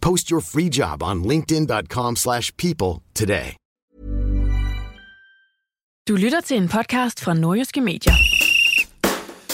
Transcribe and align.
Post 0.00 0.30
your 0.30 0.40
free 0.40 0.68
job 0.68 1.02
on 1.02 1.24
linkedin.com/people 1.24 2.16
slash 2.16 2.52
people 2.56 3.02
today. 3.14 3.56
Du 6.08 6.16
lytter 6.16 6.40
til 6.40 6.56
en 6.56 6.68
podcast 6.68 7.20
fra 7.20 7.34
Nordjyske 7.34 7.80
Medier. 7.80 8.39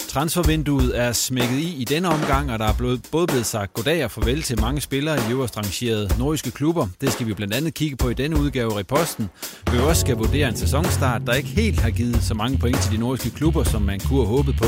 Transfervinduet 0.07 0.99
er 0.99 1.11
smækket 1.11 1.57
i 1.57 1.81
i 1.81 1.83
denne 1.83 2.09
omgang, 2.09 2.51
og 2.51 2.59
der 2.59 2.65
er 2.65 2.73
blevet, 2.73 3.01
både 3.11 3.27
blevet 3.27 3.45
sagt 3.45 3.73
goddag 3.73 4.05
og 4.05 4.11
farvel 4.11 4.41
til 4.41 4.61
mange 4.61 4.81
spillere 4.81 5.17
i 5.17 5.31
øverst 5.31 5.57
rangerede 5.57 6.09
nordiske 6.19 6.51
klubber. 6.51 6.87
Det 7.01 7.11
skal 7.11 7.27
vi 7.27 7.33
blandt 7.33 7.53
andet 7.53 7.73
kigge 7.73 7.97
på 7.97 8.09
i 8.09 8.13
denne 8.13 8.39
udgave 8.39 8.71
af 8.71 8.77
Reposten. 8.77 9.29
Vi 9.71 9.77
også 9.77 10.01
skal 10.01 10.15
vurdere 10.15 10.49
en 10.49 10.55
sæsonstart, 10.55 11.21
der 11.27 11.33
ikke 11.33 11.49
helt 11.49 11.79
har 11.79 11.89
givet 11.89 12.23
så 12.23 12.33
mange 12.33 12.57
point 12.57 12.77
til 12.77 12.91
de 12.91 12.97
nordiske 12.97 13.29
klubber, 13.29 13.63
som 13.63 13.81
man 13.81 13.99
kunne 13.99 14.19
have 14.19 14.35
håbet 14.35 14.55
på. 14.57 14.67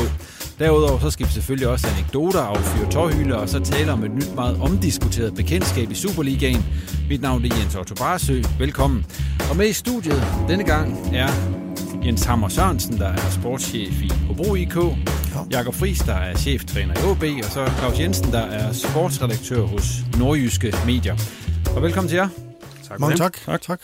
Derudover 0.60 1.00
så 1.00 1.12
skal 1.12 1.26
vi 1.26 1.32
selvfølgelig 1.32 1.67
også 1.67 1.88
anekdoter 1.88 2.42
og 2.42 2.58
fyre 2.58 2.92
tårhylder, 2.92 3.36
og 3.36 3.50
så 3.50 3.60
tale 3.60 3.92
om 3.92 4.04
et 4.04 4.12
nyt 4.12 4.36
meget 4.36 4.58
omdiskuteret 4.62 5.36
bekendtskab 5.36 5.92
i 5.92 5.95
Superligaen. 5.95 6.66
Mit 7.10 7.22
navn 7.22 7.45
er 7.45 7.56
Jens 7.62 7.76
Otto 7.76 7.95
Barsø. 7.95 8.42
Velkommen. 8.60 9.06
Og 9.50 9.58
med 9.58 9.70
i 9.70 9.73
studiet 9.73 10.23
denne 10.48 10.64
gang 10.64 11.16
er 11.16 11.30
Jens 12.05 12.23
Hammer 12.23 12.50
Sørensen, 12.50 12.98
der 12.98 13.08
er 13.08 13.30
sportschef 13.30 14.02
i 14.02 14.11
Hobro 14.27 14.55
IK. 14.55 14.76
Jakob 15.52 15.73
Friis, 15.73 15.99
der 15.99 16.14
er 16.14 16.37
cheftræner 16.37 16.99
i 16.99 17.04
OB. 17.04 17.23
Og 17.45 17.52
så 17.52 17.71
Claus 17.77 17.99
Jensen, 17.99 18.32
der 18.32 18.42
er 18.42 18.73
sportsredaktør 18.73 19.61
hos 19.61 19.83
Nordjyske 20.17 20.73
Medier. 20.86 21.17
Og 21.76 21.82
velkommen 21.82 22.09
til 22.09 22.15
jer. 22.15 22.30
Tak 22.88 22.99
Mange 22.99 23.17
tak. 23.17 23.38
tak. 23.45 23.61
tak. 23.61 23.80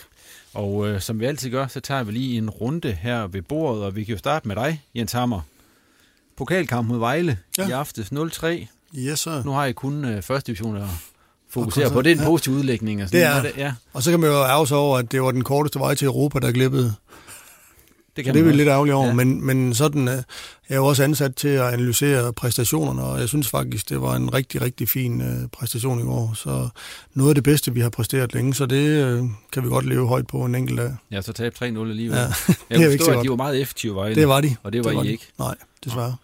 Og 0.54 0.88
øh, 0.88 1.02
som 1.02 1.20
vi 1.20 1.26
altid 1.26 1.52
gør, 1.52 1.68
så 1.68 1.80
tager 1.80 2.04
vi 2.04 2.12
lige 2.12 2.38
en 2.38 2.50
runde 2.50 2.92
her 2.92 3.28
ved 3.28 3.42
bordet, 3.42 3.84
og 3.84 3.96
vi 3.96 4.04
kan 4.04 4.12
jo 4.12 4.18
starte 4.18 4.48
med 4.48 4.56
dig, 4.56 4.82
Jens 4.96 5.12
Hammer. 5.12 5.42
Pokalkamp 6.38 6.88
mod 6.88 7.00
Vejle 7.00 7.38
ja. 7.58 7.68
i 7.68 7.72
aftes 7.72 8.12
0-3. 8.12 8.48
Yes, 8.98 9.20
sir. 9.20 9.44
Nu 9.46 9.52
har 9.52 9.66
I 9.66 9.72
kun 9.72 10.06
øh, 10.06 10.22
første 10.22 10.48
division 10.48 10.78
at 10.78 10.88
fokusere 11.50 11.90
på. 11.90 12.02
Det 12.02 12.12
er 12.12 12.16
en 12.16 12.26
positiv 12.26 12.54
ja. 12.54 12.60
udlægning. 12.60 13.04
Og 13.04 13.10
sådan 13.10 13.20
det 13.20 13.38
er. 13.38 13.42
Det, 13.42 13.58
ja. 13.58 13.74
Og 13.94 14.04
så 14.04 14.12
kan 14.12 14.20
man 14.20 14.30
jo 14.30 14.36
ærge 14.36 14.68
sig 14.68 14.78
over, 14.78 14.98
at 14.98 15.12
det 15.12 15.22
var 15.22 15.32
den 15.32 15.44
korteste 15.44 15.80
vej 15.80 15.96
til 15.96 16.06
Europa, 16.06 16.40
der 16.40 16.52
glippede. 16.52 16.94
Det, 18.16 18.26
kan 18.26 18.34
det 18.34 18.40
er 18.40 18.44
vi 18.44 18.52
lidt 18.52 18.68
ærgerlige 18.68 18.96
over, 18.96 19.08
ja. 19.08 19.14
men, 19.14 19.46
men 19.46 19.74
sådan 19.74 20.08
er 20.08 20.24
jeg 20.70 20.76
jo 20.76 20.86
også 20.86 21.04
ansat 21.04 21.36
til 21.36 21.48
at 21.48 21.74
analysere 21.74 22.34
præstationerne, 22.34 23.04
og 23.04 23.20
jeg 23.20 23.30
synes 23.30 23.48
faktisk, 23.48 23.90
det 23.90 24.02
var 24.02 24.16
en 24.16 24.34
rigtig, 24.34 24.62
rigtig 24.62 24.90
fin 24.90 25.22
uh, 25.22 25.50
præstation 25.52 26.00
i 26.00 26.04
år. 26.04 26.34
Så 26.36 26.70
noget 27.14 27.30
af 27.30 27.36
det 27.36 27.44
bedste, 27.44 27.74
vi 27.74 27.80
har 27.80 27.90
præsteret 27.90 28.34
længe, 28.34 28.54
så 28.54 28.66
det 28.66 29.20
uh, 29.20 29.30
kan 29.52 29.64
vi 29.64 29.70
godt 29.70 29.86
leve 29.86 30.08
højt 30.08 30.28
på 30.28 30.46
en 30.46 30.56
enkelt 30.56 30.78
dag. 30.78 30.96
Ja, 31.12 31.22
så 31.22 31.34
tabte 31.34 31.66
3-0 31.66 31.80
alligevel. 31.80 32.18
Ja, 32.18 32.26
jeg 32.70 32.80
kunne 32.80 32.98
forstå, 32.98 33.20
at 33.20 33.24
de 33.24 33.30
var 33.30 33.36
meget 33.36 33.62
effektive 33.62 33.96
Vejle. 33.96 34.16
Det 34.16 34.28
var 34.28 34.42
de. 34.42 34.56
Og 34.64 34.74
det 34.74 34.84
var, 34.84 34.90
det 34.90 34.98
var 34.98 35.04
I 35.04 35.08
de. 35.08 35.12
ikke. 35.12 35.28
Nej, 35.40 35.56
desværre. 35.86 36.16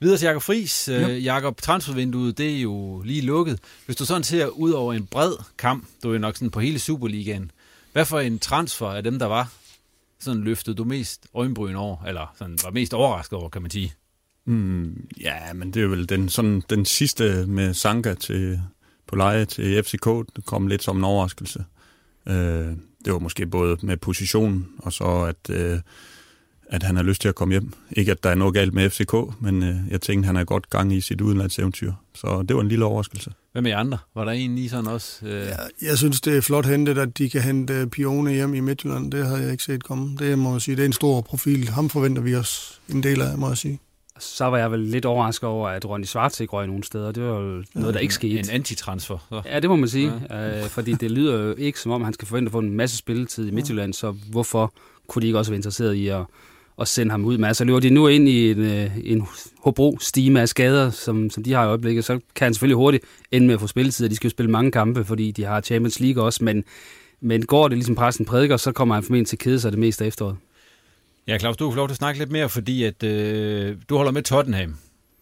Videre 0.00 0.18
til 0.18 0.26
Jakob 0.26 0.42
Friis. 0.42 0.88
Ja. 0.88 1.08
Jakob, 1.08 1.60
transfervinduet, 1.62 2.38
det 2.38 2.56
er 2.56 2.60
jo 2.60 3.02
lige 3.04 3.20
lukket. 3.20 3.58
Hvis 3.86 3.96
du 3.96 4.04
sådan 4.04 4.22
ser 4.22 4.46
ud 4.46 4.70
over 4.70 4.94
en 4.94 5.06
bred 5.06 5.32
kamp, 5.58 5.84
du 6.02 6.14
er 6.14 6.18
nok 6.18 6.36
sådan 6.36 6.50
på 6.50 6.60
hele 6.60 6.78
Superligaen, 6.78 7.50
hvad 7.92 8.04
for 8.04 8.20
en 8.20 8.38
transfer 8.38 8.86
af 8.86 9.02
dem, 9.02 9.18
der 9.18 9.26
var, 9.26 9.48
sådan 10.24 10.40
løftede 10.40 10.76
du 10.76 10.84
mest 10.84 11.26
øjenbryn 11.34 11.74
over, 11.74 12.04
eller 12.04 12.34
sådan 12.38 12.58
var 12.64 12.70
mest 12.70 12.94
overrasket 12.94 13.38
over, 13.38 13.48
kan 13.48 13.62
man 13.62 13.70
sige? 13.70 13.92
Mm, 14.46 15.08
ja, 15.20 15.52
men 15.52 15.74
det 15.74 15.82
er 15.82 15.86
vel 15.86 16.08
den, 16.08 16.28
sådan, 16.28 16.62
den 16.70 16.84
sidste 16.84 17.46
med 17.46 17.74
Sanka 17.74 18.14
til, 18.14 18.60
på 19.06 19.16
leje 19.16 19.44
til 19.44 19.82
FCK, 19.82 20.06
det 20.36 20.44
kom 20.46 20.66
lidt 20.66 20.82
som 20.82 20.98
en 20.98 21.04
overraskelse. 21.04 21.64
Øh, 22.26 22.72
det 23.04 23.12
var 23.12 23.18
måske 23.18 23.46
både 23.46 23.76
med 23.82 23.96
position, 23.96 24.66
og 24.78 24.92
så 24.92 25.04
at, 25.04 25.50
øh, 25.50 25.80
at 26.66 26.82
han 26.82 26.96
har 26.96 27.02
lyst 27.02 27.20
til 27.20 27.28
at 27.28 27.34
komme 27.34 27.54
hjem. 27.54 27.72
Ikke 27.90 28.10
at 28.10 28.24
der 28.24 28.30
er 28.30 28.34
noget 28.34 28.54
galt 28.54 28.74
med 28.74 28.90
FCK, 28.90 29.14
men 29.40 29.62
øh, 29.62 29.74
jeg 29.90 30.00
tænkte, 30.00 30.26
han 30.26 30.36
er 30.36 30.44
godt 30.44 30.70
gang 30.70 30.92
i 30.92 31.00
sit 31.00 31.20
udenlandseventyr. 31.20 31.92
Så 32.14 32.44
det 32.48 32.56
var 32.56 32.62
en 32.62 32.68
lille 32.68 32.84
overraskelse. 32.84 33.30
Hvad 33.52 33.62
med 33.62 33.72
andre? 33.72 33.98
Var 34.14 34.24
der 34.24 34.32
en 34.32 34.54
lige 34.54 34.70
sådan 34.70 34.86
også? 34.86 35.26
Øh... 35.26 35.46
Ja, 35.46 35.86
jeg 35.88 35.98
synes, 35.98 36.20
det 36.20 36.36
er 36.36 36.40
flot 36.40 36.66
hentet, 36.66 36.98
at 36.98 37.18
de 37.18 37.30
kan 37.30 37.40
hente 37.40 37.86
Pione 37.86 38.32
hjem 38.32 38.54
i 38.54 38.60
Midtjylland. 38.60 39.12
Det 39.12 39.26
havde 39.26 39.42
jeg 39.42 39.52
ikke 39.52 39.64
set 39.64 39.84
komme. 39.84 40.16
Det 40.18 40.38
må 40.38 40.52
jeg 40.52 40.60
sige, 40.60 40.76
det 40.76 40.82
er 40.82 40.86
en 40.86 40.92
stor 40.92 41.20
profil. 41.20 41.68
Ham 41.68 41.90
forventer 41.90 42.22
vi 42.22 42.34
os 42.34 42.80
en 42.88 43.02
del 43.02 43.20
af, 43.20 43.38
må 43.38 43.48
jeg 43.48 43.56
sige. 43.58 43.80
Så 44.20 44.44
var 44.44 44.58
jeg 44.58 44.72
vel 44.72 44.80
lidt 44.80 45.04
overrasket 45.04 45.48
over, 45.48 45.68
at 45.68 45.88
Ronny 45.88 46.04
Schwartz 46.04 46.40
ikke 46.40 46.52
røg 46.52 46.66
nogle 46.66 46.84
steder. 46.84 47.12
Det 47.12 47.22
var 47.22 47.40
jo 47.40 47.64
noget, 47.74 47.94
der 47.94 48.00
ikke 48.00 48.14
skete. 48.14 48.38
En 48.38 48.50
antitransfer. 48.50 49.26
Så. 49.28 49.42
Ja, 49.44 49.60
det 49.60 49.70
må 49.70 49.76
man 49.76 49.88
sige. 49.88 50.12
Ja. 50.30 50.62
Øh, 50.62 50.68
fordi 50.68 50.92
det 50.92 51.10
lyder 51.10 51.38
jo 51.38 51.54
ikke, 51.54 51.80
som 51.80 51.92
om 51.92 52.04
han 52.04 52.12
skal 52.12 52.28
forvente 52.28 52.48
at 52.48 52.52
få 52.52 52.58
en 52.58 52.70
masse 52.76 52.96
spilletid 52.96 53.48
i 53.48 53.50
Midtjylland, 53.50 53.92
så 53.92 54.10
hvorfor 54.30 54.72
kunne 55.08 55.22
de 55.22 55.26
ikke 55.26 55.38
også 55.38 55.50
være 55.50 55.56
interesseret 55.56 55.94
i 55.94 56.08
at 56.08 56.24
og 56.76 56.88
sende 56.88 57.10
ham 57.10 57.24
ud 57.24 57.38
med. 57.38 57.48
Altså 57.48 57.64
løber 57.64 57.80
de 57.80 57.90
nu 57.90 58.08
ind 58.08 58.28
i 58.28 58.50
en, 58.50 58.58
øh, 58.58 58.90
en 59.04 59.26
Hobro-stime 59.58 60.40
af 60.40 60.48
skader, 60.48 60.90
som, 60.90 61.30
som 61.30 61.42
de 61.42 61.52
har 61.52 61.64
i 61.64 61.66
øjeblikket, 61.66 62.04
så 62.04 62.20
kan 62.34 62.44
han 62.46 62.54
selvfølgelig 62.54 62.76
hurtigt 62.76 63.04
ende 63.32 63.46
med 63.46 63.54
at 63.54 63.60
få 63.60 63.66
spilletid. 63.66 64.08
De 64.08 64.16
skal 64.16 64.28
jo 64.28 64.30
spille 64.30 64.50
mange 64.50 64.70
kampe, 64.70 65.04
fordi 65.04 65.30
de 65.30 65.44
har 65.44 65.60
Champions 65.60 66.00
League 66.00 66.22
også, 66.24 66.44
men, 66.44 66.64
men 67.20 67.46
går 67.46 67.68
det 67.68 67.78
ligesom 67.78 67.94
præsten 67.94 68.26
prædiker, 68.26 68.56
så 68.56 68.72
kommer 68.72 68.94
han 68.94 69.04
formentlig 69.04 69.28
til 69.28 69.36
at 69.36 69.40
kede 69.40 69.60
sig 69.60 69.72
det 69.72 69.80
meste 69.80 70.04
af 70.04 70.08
efteråret. 70.08 70.36
Ja, 71.28 71.38
Claus, 71.38 71.56
du 71.56 71.68
har 71.68 71.76
lov 71.76 71.88
til 71.88 71.92
at 71.92 71.96
snakke 71.96 72.18
lidt 72.18 72.30
mere, 72.30 72.48
fordi 72.48 72.84
at, 72.84 73.02
øh, 73.02 73.76
du 73.88 73.96
holder 73.96 74.12
med 74.12 74.22
Tottenham. 74.22 74.76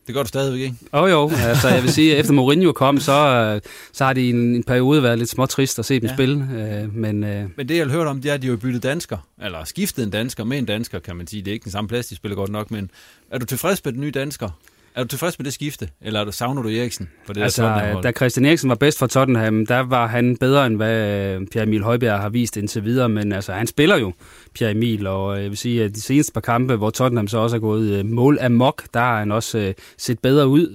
Det 0.07 0.15
gør 0.15 0.23
du 0.23 0.29
stadigvæk, 0.29 0.61
ikke? 0.61 0.77
Jo, 0.95 0.99
oh, 1.03 1.11
jo. 1.11 1.31
Altså, 1.47 1.69
jeg 1.69 1.83
vil 1.83 1.93
sige, 1.93 2.13
at 2.13 2.21
efter 2.21 2.33
Mourinho 2.33 2.73
kom, 2.73 3.01
så, 3.01 3.61
så 3.93 4.05
har 4.05 4.13
det 4.13 4.21
i 4.21 4.31
en, 4.31 4.37
en 4.37 4.63
periode 4.63 5.03
været 5.03 5.19
lidt 5.19 5.31
små 5.31 5.47
trist 5.47 5.79
at 5.79 5.85
se 5.85 6.00
dem 6.00 6.09
ja. 6.09 6.15
spille. 6.15 6.49
Øh, 6.53 6.94
men, 6.94 7.25
øh... 7.25 7.49
men 7.56 7.69
det, 7.69 7.76
jeg 7.76 7.87
har 7.87 7.93
hørt 7.93 8.06
om, 8.06 8.21
det 8.21 8.31
er, 8.31 8.35
at 8.35 8.43
de 8.43 8.49
har 8.49 8.56
byttet 8.56 8.82
dansker. 8.82 9.19
Eller 9.43 9.65
skiftet 9.65 10.03
en 10.03 10.11
dansker 10.11 10.44
med 10.44 10.59
en 10.59 10.65
dansker, 10.65 10.99
kan 10.99 11.17
man 11.17 11.26
sige. 11.26 11.43
Det 11.43 11.50
er 11.50 11.53
ikke 11.53 11.65
den 11.65 11.73
samme 11.73 11.88
plads, 11.88 12.06
de 12.06 12.17
spiller 12.17 12.37
godt 12.37 12.50
nok, 12.50 12.71
men 12.71 12.91
er 13.31 13.38
du 13.38 13.47
tilfreds 13.47 13.85
med 13.85 13.93
den 13.93 14.00
nye 14.00 14.11
dansker? 14.11 14.50
Er 14.94 15.03
du 15.03 15.09
tilfreds 15.09 15.39
med 15.39 15.44
det 15.44 15.53
skifte, 15.53 15.89
eller 16.00 16.21
er 16.21 16.25
du, 16.25 16.33
savner 16.33 16.62
du 16.62 16.69
Eriksen 16.69 17.09
på 17.27 17.33
det 17.33 17.43
altså, 17.43 17.62
der 17.62 18.00
da 18.00 18.12
Christian 18.12 18.47
Eriksen 18.47 18.69
var 18.69 18.75
bedst 18.75 18.99
for 18.99 19.06
Tottenham, 19.06 19.67
der 19.67 19.79
var 19.79 20.06
han 20.06 20.37
bedre 20.37 20.67
end 20.67 20.77
hvad 20.77 21.47
Pierre 21.47 21.67
Emil 21.67 21.83
Højbjerg 21.83 22.21
har 22.21 22.29
vist 22.29 22.56
indtil 22.56 22.85
videre, 22.85 23.09
men 23.09 23.33
altså, 23.33 23.53
han 23.53 23.67
spiller 23.67 23.97
jo 23.97 24.12
Pierre 24.55 24.71
Emil, 24.71 25.06
og 25.06 25.43
jeg 25.43 25.50
vil 25.50 25.59
sige, 25.59 25.85
at 25.85 25.94
de 25.94 26.00
seneste 26.00 26.33
par 26.33 26.41
kampe, 26.41 26.77
hvor 26.77 26.91
Tottenham 26.91 27.29
så 27.29 27.39
også 27.39 27.56
er 27.56 27.61
gået 27.61 28.06
mål 28.06 28.39
af 28.41 28.50
mok, 28.50 28.83
der 28.94 29.00
har 29.00 29.19
han 29.19 29.33
også 29.33 29.75
set 29.99 30.19
bedre 30.19 30.49
ud. 30.49 30.67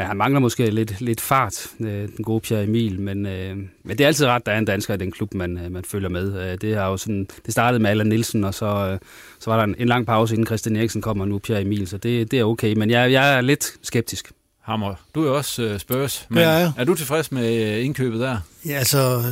Men 0.00 0.06
han 0.06 0.16
mangler 0.16 0.40
måske 0.40 0.70
lidt, 0.70 1.00
lidt 1.00 1.20
fart, 1.20 1.66
den 1.78 2.24
gode 2.24 2.40
Pierre 2.40 2.64
Emil, 2.64 3.00
men, 3.00 3.22
men 3.22 3.68
det 3.88 4.00
er 4.00 4.06
altid 4.06 4.26
ret, 4.26 4.46
der 4.46 4.52
er 4.52 4.58
en 4.58 4.64
dansker 4.64 4.94
i 4.94 4.96
den 4.96 5.10
klub, 5.12 5.34
man, 5.34 5.66
man 5.70 5.84
følger 5.84 6.08
med. 6.08 6.56
Det, 6.56 6.76
har 6.76 6.86
jo 6.86 6.96
sådan, 6.96 7.28
det 7.46 7.52
startede 7.52 7.82
med 7.82 7.90
Allan 7.90 8.06
Nielsen, 8.06 8.44
og 8.44 8.54
så, 8.54 8.98
så 9.40 9.50
var 9.50 9.56
der 9.56 9.64
en, 9.64 9.74
en 9.78 9.88
lang 9.88 10.06
pause, 10.06 10.34
inden 10.34 10.46
Christian 10.46 10.76
Eriksen 10.76 11.02
kom, 11.02 11.20
og 11.20 11.28
nu 11.28 11.38
Pierre 11.38 11.60
Emil, 11.60 11.88
så 11.88 11.96
det, 11.96 12.30
det 12.30 12.38
er 12.38 12.44
okay. 12.44 12.74
Men 12.76 12.90
jeg, 12.90 13.12
jeg 13.12 13.36
er 13.36 13.40
lidt 13.40 13.72
skeptisk. 13.82 14.32
Hammer, 14.62 14.94
du 15.14 15.24
er 15.26 15.30
også 15.30 15.72
uh, 15.74 15.78
Spurs, 15.78 16.26
men 16.28 16.38
ja, 16.38 16.58
ja. 16.58 16.72
er 16.76 16.84
du 16.84 16.94
tilfreds 16.94 17.32
med 17.32 17.78
indkøbet 17.80 18.20
der? 18.20 18.38
Ja, 18.66 18.72
altså, 18.72 19.22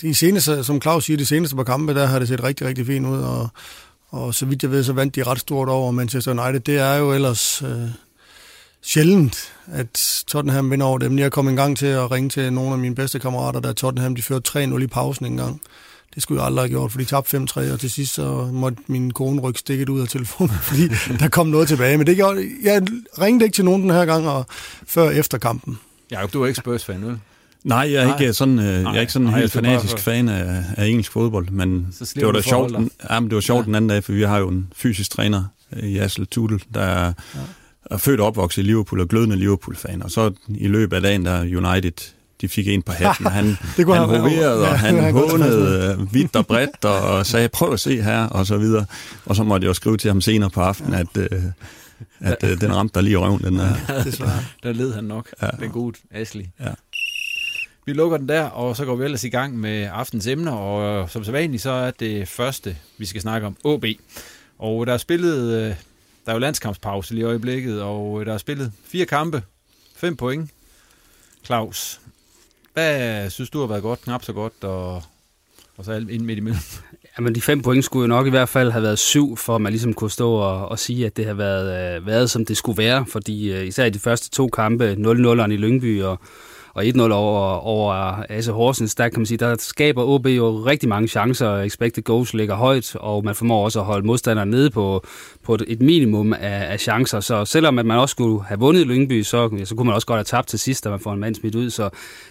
de 0.00 0.14
seneste, 0.14 0.64
som 0.64 0.82
Claus 0.82 1.04
siger, 1.04 1.16
de 1.16 1.26
seneste 1.26 1.56
par 1.56 1.64
kampe, 1.64 1.94
der 1.94 2.06
har 2.06 2.18
det 2.18 2.28
set 2.28 2.44
rigtig, 2.44 2.66
rigtig 2.66 2.86
fint 2.86 3.06
ud, 3.06 3.18
og, 3.18 3.48
og 4.08 4.34
så 4.34 4.46
vidt 4.46 4.62
jeg 4.62 4.70
ved, 4.70 4.84
så 4.84 4.92
vandt 4.92 5.16
de 5.16 5.22
ret 5.22 5.40
stort 5.40 5.68
over 5.68 5.90
Manchester 5.90 6.30
United. 6.30 6.60
Det 6.60 6.78
er 6.78 6.94
jo 6.94 7.12
ellers 7.12 7.62
øh, 7.62 7.88
sjældent, 8.82 9.52
at 9.72 10.24
Tottenham 10.26 10.70
vinder 10.70 10.86
over 10.86 10.98
dem. 10.98 11.18
Jeg 11.18 11.32
kom 11.32 11.48
en 11.48 11.56
gang 11.56 11.76
til 11.76 11.86
at 11.86 12.10
ringe 12.10 12.30
til 12.30 12.52
nogle 12.52 12.72
af 12.72 12.78
mine 12.78 12.94
bedste 12.94 13.18
kammerater, 13.18 13.60
der 13.60 13.72
Tottenham 13.72 14.14
de 14.14 14.22
førte 14.22 14.64
3-0 14.64 14.82
i 14.82 14.86
pausen 14.86 15.26
en 15.26 15.36
gang. 15.36 15.60
Det 16.14 16.22
skulle 16.22 16.40
jeg 16.40 16.46
aldrig 16.46 16.62
have 16.62 16.68
gjort, 16.68 16.92
for 16.92 16.98
de 16.98 17.04
tabte 17.04 17.36
5-3, 17.36 17.72
og 17.72 17.80
til 17.80 17.90
sidst 17.90 18.14
så 18.14 18.48
måtte 18.52 18.78
min 18.86 19.10
kone 19.10 19.40
rykke 19.40 19.60
stikket 19.60 19.88
ud 19.88 20.00
af 20.00 20.08
telefonen, 20.08 20.54
fordi 20.68 20.88
der 21.18 21.28
kom 21.28 21.46
noget 21.46 21.68
tilbage. 21.68 21.98
Men 21.98 22.06
det 22.06 22.16
gjorde, 22.16 22.48
jeg 22.62 22.82
ringede 23.20 23.44
ikke 23.44 23.54
til 23.54 23.64
nogen 23.64 23.82
den 23.82 23.90
her 23.90 24.04
gang, 24.04 24.28
og 24.28 24.46
før 24.86 25.10
efter 25.10 25.38
kampen. 25.38 25.78
Ja, 26.10 26.26
du 26.32 26.42
er 26.42 26.46
ikke 26.46 26.60
Spurs-fan, 26.60 27.06
vel? 27.06 27.18
Nej, 27.64 27.92
jeg 27.92 28.02
er 28.02 28.06
Nej. 28.06 28.20
ikke 28.20 28.32
sådan, 28.32 28.58
øh, 28.58 28.64
jeg 28.64 28.96
er 28.96 29.00
ikke 29.00 29.12
sådan 29.12 29.28
Nej, 29.28 29.38
helt 29.38 29.52
fanatisk 29.52 29.92
for... 29.92 29.98
fan 29.98 30.28
af, 30.28 30.64
af 30.76 30.86
engelsk 30.86 31.12
fodbold, 31.12 31.48
men 31.50 31.94
det 32.14 32.26
var 32.26 32.32
da 32.32 32.40
sjovt, 32.40 32.72
ja, 33.10 33.20
men 33.20 33.30
det 33.30 33.34
var 33.34 33.40
sjovt 33.40 33.60
ja. 33.60 33.64
den 33.64 33.74
anden 33.74 33.88
dag, 33.88 34.04
for 34.04 34.12
vi 34.12 34.22
har 34.22 34.38
jo 34.38 34.48
en 34.48 34.72
fysisk 34.76 35.10
træner 35.10 35.44
i 35.82 35.98
Assel 35.98 36.26
Tudel, 36.26 36.62
der 36.74 36.80
er, 36.80 37.12
ja. 37.34 37.40
Er 37.90 37.96
født 37.96 38.20
og 38.20 38.26
opvokset 38.26 38.62
i 38.62 38.66
Liverpool 38.66 39.00
og 39.00 39.08
glødende 39.08 39.36
Liverpool-fan, 39.36 40.02
og 40.02 40.10
så 40.10 40.32
i 40.48 40.68
løbet 40.68 40.96
af 40.96 41.02
dagen, 41.02 41.24
der 41.24 41.40
United 41.40 42.12
de 42.40 42.48
fik 42.48 42.68
en 42.68 42.82
på 42.82 42.92
hatten. 42.92 43.26
Han, 43.26 43.46
det 43.76 43.86
han 43.86 44.08
hoverede, 44.08 44.68
og 44.68 44.78
han 44.78 44.96
ja, 45.04 45.10
hånede 45.18 45.96
øh, 46.00 46.14
vidt 46.14 46.36
og 46.36 46.46
bredt, 46.46 46.84
og 46.84 47.26
sagde, 47.26 47.48
prøv 47.48 47.72
at 47.72 47.80
se 47.80 48.02
her, 48.02 48.26
og 48.26 48.46
så 48.46 48.56
videre. 48.56 48.84
Og 49.24 49.36
så 49.36 49.42
måtte 49.42 49.64
jeg 49.64 49.68
jo 49.68 49.74
skrive 49.74 49.96
til 49.96 50.10
ham 50.10 50.20
senere 50.20 50.50
på 50.50 50.60
aftenen, 50.60 50.94
at, 50.94 51.16
øh, 51.16 51.42
at 52.20 52.44
øh, 52.44 52.60
den 52.60 52.76
ramte 52.76 52.94
der 52.94 53.00
lige 53.00 53.12
i 53.12 53.16
røven. 53.16 53.42
Den, 53.42 53.58
der. 53.58 53.74
der 54.62 54.72
led 54.72 54.94
han 54.94 55.04
nok. 55.04 55.28
Ja. 55.42 55.46
Det 55.46 55.64
er 55.64 55.68
godt, 55.68 55.96
Ashley. 56.10 56.44
Ja. 56.60 56.70
Vi 57.86 57.92
lukker 57.92 58.16
den 58.16 58.28
der, 58.28 58.44
og 58.44 58.76
så 58.76 58.84
går 58.84 58.96
vi 58.96 59.04
ellers 59.04 59.24
i 59.24 59.28
gang 59.28 59.58
med 59.58 59.88
aftens 59.92 60.26
emner, 60.26 60.52
og 60.52 61.10
som 61.10 61.24
så 61.24 61.32
vanligt, 61.32 61.62
så 61.62 61.70
er 61.70 61.90
det 61.90 62.28
første, 62.28 62.76
vi 62.98 63.06
skal 63.06 63.20
snakke 63.20 63.46
om, 63.46 63.56
OB. 63.64 63.84
Og 64.58 64.86
der 64.86 64.92
er 64.92 64.98
spillet, 64.98 65.76
der 66.28 66.32
er 66.32 66.36
jo 66.36 66.40
landskampspause 66.40 67.14
lige 67.14 67.22
i 67.22 67.24
øjeblikket, 67.24 67.82
og 67.82 68.20
øh, 68.20 68.26
der 68.26 68.34
er 68.34 68.38
spillet 68.38 68.72
fire 68.84 69.06
kampe, 69.06 69.42
fem 69.96 70.16
point. 70.16 70.50
Claus, 71.44 72.00
hvad 72.74 73.30
synes 73.30 73.50
du 73.50 73.60
har 73.60 73.66
været 73.66 73.82
godt, 73.82 74.00
knap 74.00 74.24
så 74.24 74.32
godt, 74.32 74.64
og, 74.64 75.02
og 75.76 75.84
så 75.84 75.92
ind 75.92 76.22
midt 76.22 76.38
imellem? 76.38 76.60
Jamen, 77.18 77.34
de 77.34 77.40
fem 77.40 77.62
point 77.62 77.84
skulle 77.84 78.02
jo 78.02 78.06
nok 78.06 78.26
i 78.26 78.30
hvert 78.30 78.48
fald 78.48 78.70
have 78.70 78.82
været 78.82 78.98
syv, 78.98 79.36
for 79.36 79.54
at 79.54 79.60
man 79.60 79.72
ligesom 79.72 79.94
kunne 79.94 80.10
stå 80.10 80.32
og, 80.32 80.68
og 80.68 80.78
sige, 80.78 81.06
at 81.06 81.16
det 81.16 81.26
har 81.26 81.34
været, 81.34 81.96
øh, 81.96 82.06
været, 82.06 82.30
som 82.30 82.44
det 82.44 82.56
skulle 82.56 82.78
være. 82.78 83.06
Fordi 83.06 83.52
øh, 83.52 83.66
især 83.66 83.84
i 83.84 83.90
de 83.90 83.98
første 83.98 84.30
to 84.30 84.48
kampe, 84.48 84.92
0-0'eren 84.92 85.50
i 85.50 85.56
Lyngby 85.56 86.02
og, 86.02 86.20
og 86.78 86.84
1-0 86.84 87.12
over, 87.12 87.66
over 87.66 87.92
AC 88.28 88.46
Horsens, 88.46 88.94
der 88.94 89.08
kan 89.08 89.20
man 89.20 89.26
sige, 89.26 89.38
der 89.38 89.56
skaber 89.58 90.04
OB 90.04 90.26
jo 90.26 90.50
rigtig 90.50 90.88
mange 90.88 91.08
chancer. 91.08 91.56
Expected 91.56 92.02
goals 92.02 92.34
ligger 92.34 92.54
højt, 92.54 92.96
og 92.96 93.24
man 93.24 93.34
formår 93.34 93.64
også 93.64 93.80
at 93.80 93.84
holde 93.86 94.06
modstanderen 94.06 94.50
nede 94.50 94.70
på, 94.70 95.04
på 95.42 95.56
et 95.66 95.80
minimum 95.80 96.32
af, 96.32 96.72
af 96.72 96.80
chancer. 96.80 97.20
Så 97.20 97.44
selvom 97.44 97.78
at 97.78 97.86
man 97.86 97.98
også 97.98 98.12
skulle 98.12 98.44
have 98.44 98.60
vundet 98.60 98.86
Lyngby, 98.86 99.22
så, 99.22 99.50
ja, 99.58 99.64
så 99.64 99.74
kunne 99.74 99.86
man 99.86 99.94
også 99.94 100.06
godt 100.06 100.18
have 100.18 100.24
tabt 100.24 100.48
til 100.48 100.58
sidst, 100.58 100.84
da 100.84 100.90
man 100.90 101.00
får 101.00 101.12
en 101.12 101.20
mand 101.20 101.34
smidt 101.34 101.54
ud. 101.54 101.70
Så, 101.70 101.90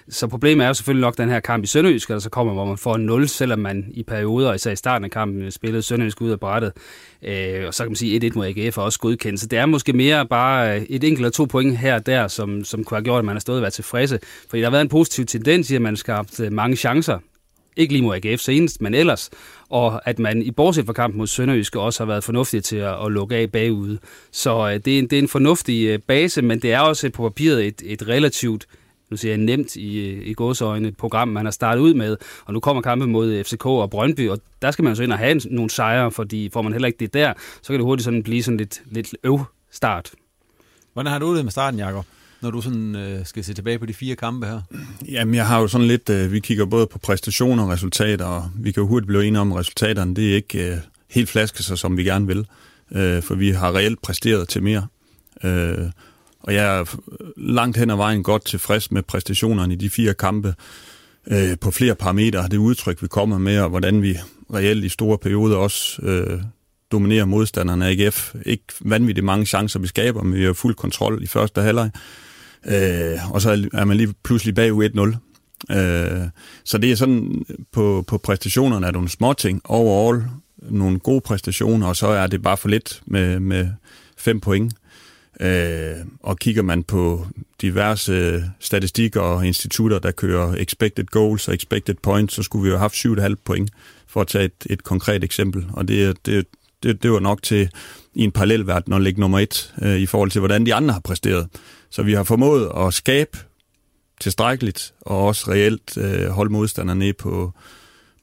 så 0.10 0.28
problemet 0.28 0.64
er 0.64 0.68
jo 0.68 0.74
selvfølgelig 0.74 1.02
nok 1.02 1.18
den 1.18 1.30
her 1.30 1.40
kamp 1.40 1.64
i 1.64 1.68
Sønderjysk, 1.68 2.10
der 2.10 2.20
så 2.20 2.30
kommer, 2.30 2.54
hvor 2.54 2.66
man 2.66 2.78
får 2.78 2.96
en 2.96 3.06
0, 3.06 3.28
selvom 3.28 3.60
man 3.60 3.86
i 3.92 4.04
perioder, 4.04 4.54
især 4.54 4.72
i 4.72 4.76
starten 4.76 5.06
af 5.06 5.12
kampen, 5.12 5.52
spillede 5.52 5.82
Sønderjysk 5.82 6.22
ud 6.22 6.30
af 6.32 6.40
brættet. 6.40 6.72
Øh, 7.24 7.68
og 7.68 7.74
så 7.74 7.84
kan 7.84 7.90
man 7.90 7.96
sige, 7.96 8.30
1-1 8.32 8.36
mod 8.36 8.46
AGF 8.46 8.78
er 8.78 8.82
også 8.82 9.00
godkendt. 9.00 9.40
Så 9.40 9.48
det 9.48 9.60
er 9.60 9.66
måske 9.66 9.94
mere 9.94 10.26
bare 10.26 10.76
øh, 10.76 10.82
et 10.82 11.04
enkelt 11.04 11.20
eller 11.20 11.30
to 11.30 11.46
point 11.46 11.78
her 11.78 11.96
og 11.96 12.06
der, 12.06 12.28
som, 12.28 12.64
som 12.64 12.84
kunne 12.84 12.98
have 12.98 13.04
gjort, 13.04 13.20
at 13.20 13.26
man 13.26 13.36
har 13.36 13.40
stået 13.40 13.58
og 13.58 13.62
været 13.62 13.74
tilfredse. 13.74 14.20
Fordi 14.50 14.60
der 14.60 14.66
har 14.66 14.72
været 14.72 14.82
en 14.82 14.90
positiv 14.90 15.26
tendens 15.26 15.72
i, 15.72 15.76
at 15.76 15.82
man 15.82 15.94
har 15.94 15.98
skabt 15.98 16.40
øh, 16.40 16.52
mange 16.52 16.76
chancer. 16.76 17.20
Ikke 17.78 17.94
lige 17.94 18.04
mod 18.04 18.16
AGF 18.16 18.42
senest, 18.42 18.82
men 18.82 18.94
ellers. 18.94 19.30
Og 19.70 20.08
at 20.08 20.20
man 20.20 20.42
i 20.42 20.52
bortset 20.52 20.86
fra 20.86 20.94
kampen 20.94 21.18
mod 21.18 21.28
Sønderjysk 21.28 21.76
også 21.76 22.04
har 22.04 22.08
været 22.08 22.24
fornuftig 22.24 22.64
til 22.64 22.78
at, 22.78 23.06
at 23.06 23.12
lukke 23.12 23.36
af 23.36 23.52
bagude. 23.52 23.98
Så 24.32 24.68
øh, 24.68 24.80
det, 24.86 24.96
er 24.96 25.00
en, 25.00 25.08
det 25.08 25.14
er 25.14 25.22
en 25.22 25.28
fornuftig 25.28 25.88
øh, 25.88 26.00
base, 26.00 26.42
men 26.42 26.62
det 26.62 26.74
er 26.74 26.80
også 26.80 27.10
på 27.10 27.30
papiret 27.30 27.68
et, 27.68 27.82
et 27.86 28.08
relativt 28.08 28.68
nu 29.10 29.18
siger 29.18 29.32
jeg 29.32 29.38
nemt 29.38 29.76
i, 29.76 30.12
i 30.12 30.34
gåsøjne 30.34 30.92
program, 30.92 31.28
man 31.28 31.46
har 31.46 31.52
startet 31.52 31.82
ud 31.82 31.94
med, 31.94 32.18
og 32.46 32.54
nu 32.54 32.60
kommer 32.60 32.82
kampen 32.82 33.12
mod 33.12 33.44
FCK 33.44 33.66
og 33.66 33.90
Brøndby, 33.90 34.30
og 34.30 34.40
der 34.62 34.72
skal 34.72 34.84
man 34.84 34.96
så 34.96 35.04
ind 35.04 35.12
og 35.12 35.18
have 35.18 35.40
nogle 35.50 35.70
sejre, 35.70 36.12
fordi 36.12 36.50
får 36.50 36.62
man 36.62 36.72
heller 36.72 36.88
ikke 36.88 37.00
det 37.00 37.14
der, 37.14 37.34
så 37.62 37.68
kan 37.68 37.74
det 37.74 37.86
hurtigt 37.86 38.06
sådan 38.06 38.24
blive 38.24 38.44
sådan 38.44 38.58
lidt, 38.58 38.82
lidt 38.86 39.16
øv 39.24 39.40
start. 39.72 40.12
Hvordan 40.94 41.12
har 41.12 41.20
du 41.20 41.36
det 41.36 41.46
med 41.46 41.52
starten, 41.52 41.80
Jacob? 41.80 42.06
Når 42.42 42.52
du 42.52 42.62
sådan, 42.62 42.96
øh, 42.96 43.26
skal 43.26 43.44
se 43.44 43.54
tilbage 43.54 43.80
på 43.80 43.86
de 43.86 43.94
fire 43.94 44.16
kampe 44.16 44.48
her? 44.48 44.62
Jamen, 45.08 45.36
jeg 45.36 45.48
har 45.48 45.60
jo 45.60 45.68
sådan 45.68 45.88
lidt, 45.88 46.10
øh, 46.10 46.32
vi 46.32 46.40
kigger 46.40 46.66
både 46.66 46.88
på 46.88 47.00
præstationer 47.00 47.64
og 47.64 47.70
resultater, 47.70 48.26
og 48.26 48.50
vi 48.56 48.72
kan 48.72 48.82
jo 48.82 48.88
hurtigt 48.88 49.08
blive 49.08 49.26
enige 49.26 49.42
om, 49.42 49.52
at 49.52 49.60
resultaterne, 49.60 50.16
det 50.16 50.32
er 50.32 50.36
ikke 50.36 50.72
øh, 50.72 50.78
helt 51.10 51.30
flaske 51.30 51.64
sig, 51.64 51.78
som 51.78 51.98
vi 51.98 52.04
gerne 52.04 52.28
vil, 52.28 52.46
øh, 52.92 53.24
for 53.24 53.36
vi 53.36 53.52
har 53.52 53.76
reelt 53.76 54.02
præsteret 54.02 54.48
til 54.48 54.64
mere. 54.64 54.88
Øh, 55.44 55.90
og 56.40 56.54
jeg 56.54 56.80
er 56.80 56.96
langt 57.38 57.78
hen 57.78 57.90
ad 57.90 57.96
vejen 57.96 58.24
godt 58.24 58.46
tilfreds 58.46 58.92
med 58.92 59.04
præstationerne 59.04 59.74
i 59.74 59.78
de 59.78 59.90
fire 59.90 60.14
kampe 60.14 60.56
øh, 61.28 61.60
på 61.62 61.72
flere 61.72 61.96
parametre. 61.96 62.48
Det 62.52 62.58
udtryk, 62.58 63.02
vi 63.02 63.08
kommer 63.08 63.38
med, 63.38 63.60
og 63.60 63.70
hvordan 63.70 64.02
vi 64.02 64.18
reelt 64.54 64.86
i 64.86 64.90
store 64.90 65.18
perioder 65.18 65.58
også 65.58 66.02
øh, 66.02 66.42
dominerer 66.92 67.26
modstanderne 67.26 67.86
af 67.86 67.92
AGF. 67.92 68.36
Ikke 68.46 68.64
vanvittigt 68.82 69.26
mange 69.26 69.46
chancer, 69.46 69.80
vi 69.80 69.88
skaber, 69.88 70.24
men 70.24 70.40
vi 70.40 70.46
har 70.46 70.54
fuld 70.54 70.76
kontrol 70.76 71.24
i 71.24 71.28
første 71.28 71.62
halvleg. 71.62 71.92
Øh, 71.96 72.27
Øh, 72.68 73.32
og 73.32 73.42
så 73.42 73.70
er 73.74 73.86
man 73.86 73.98
lige 73.98 74.14
pludselig 74.24 74.56
bag 74.56 74.72
1-0. 74.72 75.16
Øh, 75.76 76.28
så 76.64 76.78
det 76.78 76.92
er 76.92 76.96
sådan, 76.96 77.46
på, 77.72 78.04
på 78.08 78.18
præstationerne 78.18 78.86
er 78.86 78.92
det 78.92 78.94
nogle 78.94 79.10
små 79.10 79.34
ting. 79.34 79.62
Overall 79.64 80.24
nogle 80.62 81.00
gode 81.00 81.22
præstationer, 81.22 81.88
og 81.88 81.96
så 81.96 82.08
er 82.08 82.28
det 82.28 82.42
bare 82.42 82.58
for 82.58 82.70
lidt 82.70 83.02
med, 83.06 83.40
med 83.40 83.70
fem 84.18 84.40
point. 84.40 84.74
Øh, 85.40 85.96
og 86.20 86.38
kigger 86.38 86.62
man 86.62 86.84
på 86.84 87.28
diverse 87.62 88.44
statistikker 88.60 89.22
og 89.22 89.48
institutter, 89.48 90.00
der 90.00 90.12
kører 90.12 90.56
expected 90.58 91.06
goals 91.06 91.48
og 91.48 91.54
expected 91.54 91.96
points, 92.04 92.34
så 92.34 92.44
skulle 92.44 92.64
vi 92.64 92.70
jo 92.70 92.76
have 92.76 92.82
haft 92.82 92.94
7,5 92.94 93.36
point, 93.46 93.72
for 94.08 94.22
at 94.22 94.28
tage 94.28 94.46
et, 94.46 94.66
et 94.70 94.84
konkret 94.84 95.24
eksempel. 95.24 95.66
Og 95.74 95.88
det, 95.88 96.26
det, 96.26 96.46
det, 96.84 97.04
det 97.04 97.12
var 97.12 97.20
nok 97.20 97.44
til 97.44 97.70
i 98.14 98.24
en 98.24 98.32
parallelverden 98.32 98.94
at 98.94 99.02
ligge 99.02 99.20
nummer 99.20 99.40
et 99.40 99.74
øh, 99.82 99.98
i 99.98 100.06
forhold 100.06 100.32
til, 100.32 100.40
hvordan 100.40 100.66
de 100.66 100.74
andre 100.74 100.94
har 100.94 101.00
præsteret. 101.00 101.48
Så 101.90 102.04
vi 102.04 102.14
har 102.14 102.24
formået 102.24 102.72
at 102.76 102.94
skabe 102.94 103.38
tilstrækkeligt 104.20 104.94
og 105.02 105.26
også 105.26 105.52
reelt 105.52 105.98
øh, 105.98 106.28
holde 106.28 106.52
modstanderne 106.52 107.00
ned 107.00 107.14
på, 107.14 107.54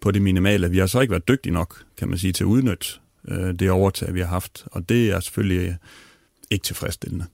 på 0.01 0.11
det 0.11 0.23
minimale. 0.23 0.71
Vi 0.71 0.79
har 0.79 0.87
så 0.87 1.01
ikke 1.01 1.11
været 1.11 1.29
dygtige 1.29 1.53
nok, 1.53 1.85
kan 1.99 2.09
man 2.09 2.19
sige, 2.19 2.33
til 2.33 2.45
at 2.45 2.49
udnytte 2.49 2.87
øh, 3.29 3.55
det 3.55 3.71
overtag, 3.71 4.15
vi 4.15 4.21
har 4.21 4.27
haft. 4.27 4.65
Og 4.73 4.89
det 4.89 5.11
er 5.11 5.21
selvfølgelig 5.21 5.77
ikke 6.51 6.63
tilfredsstillende. 6.63 7.27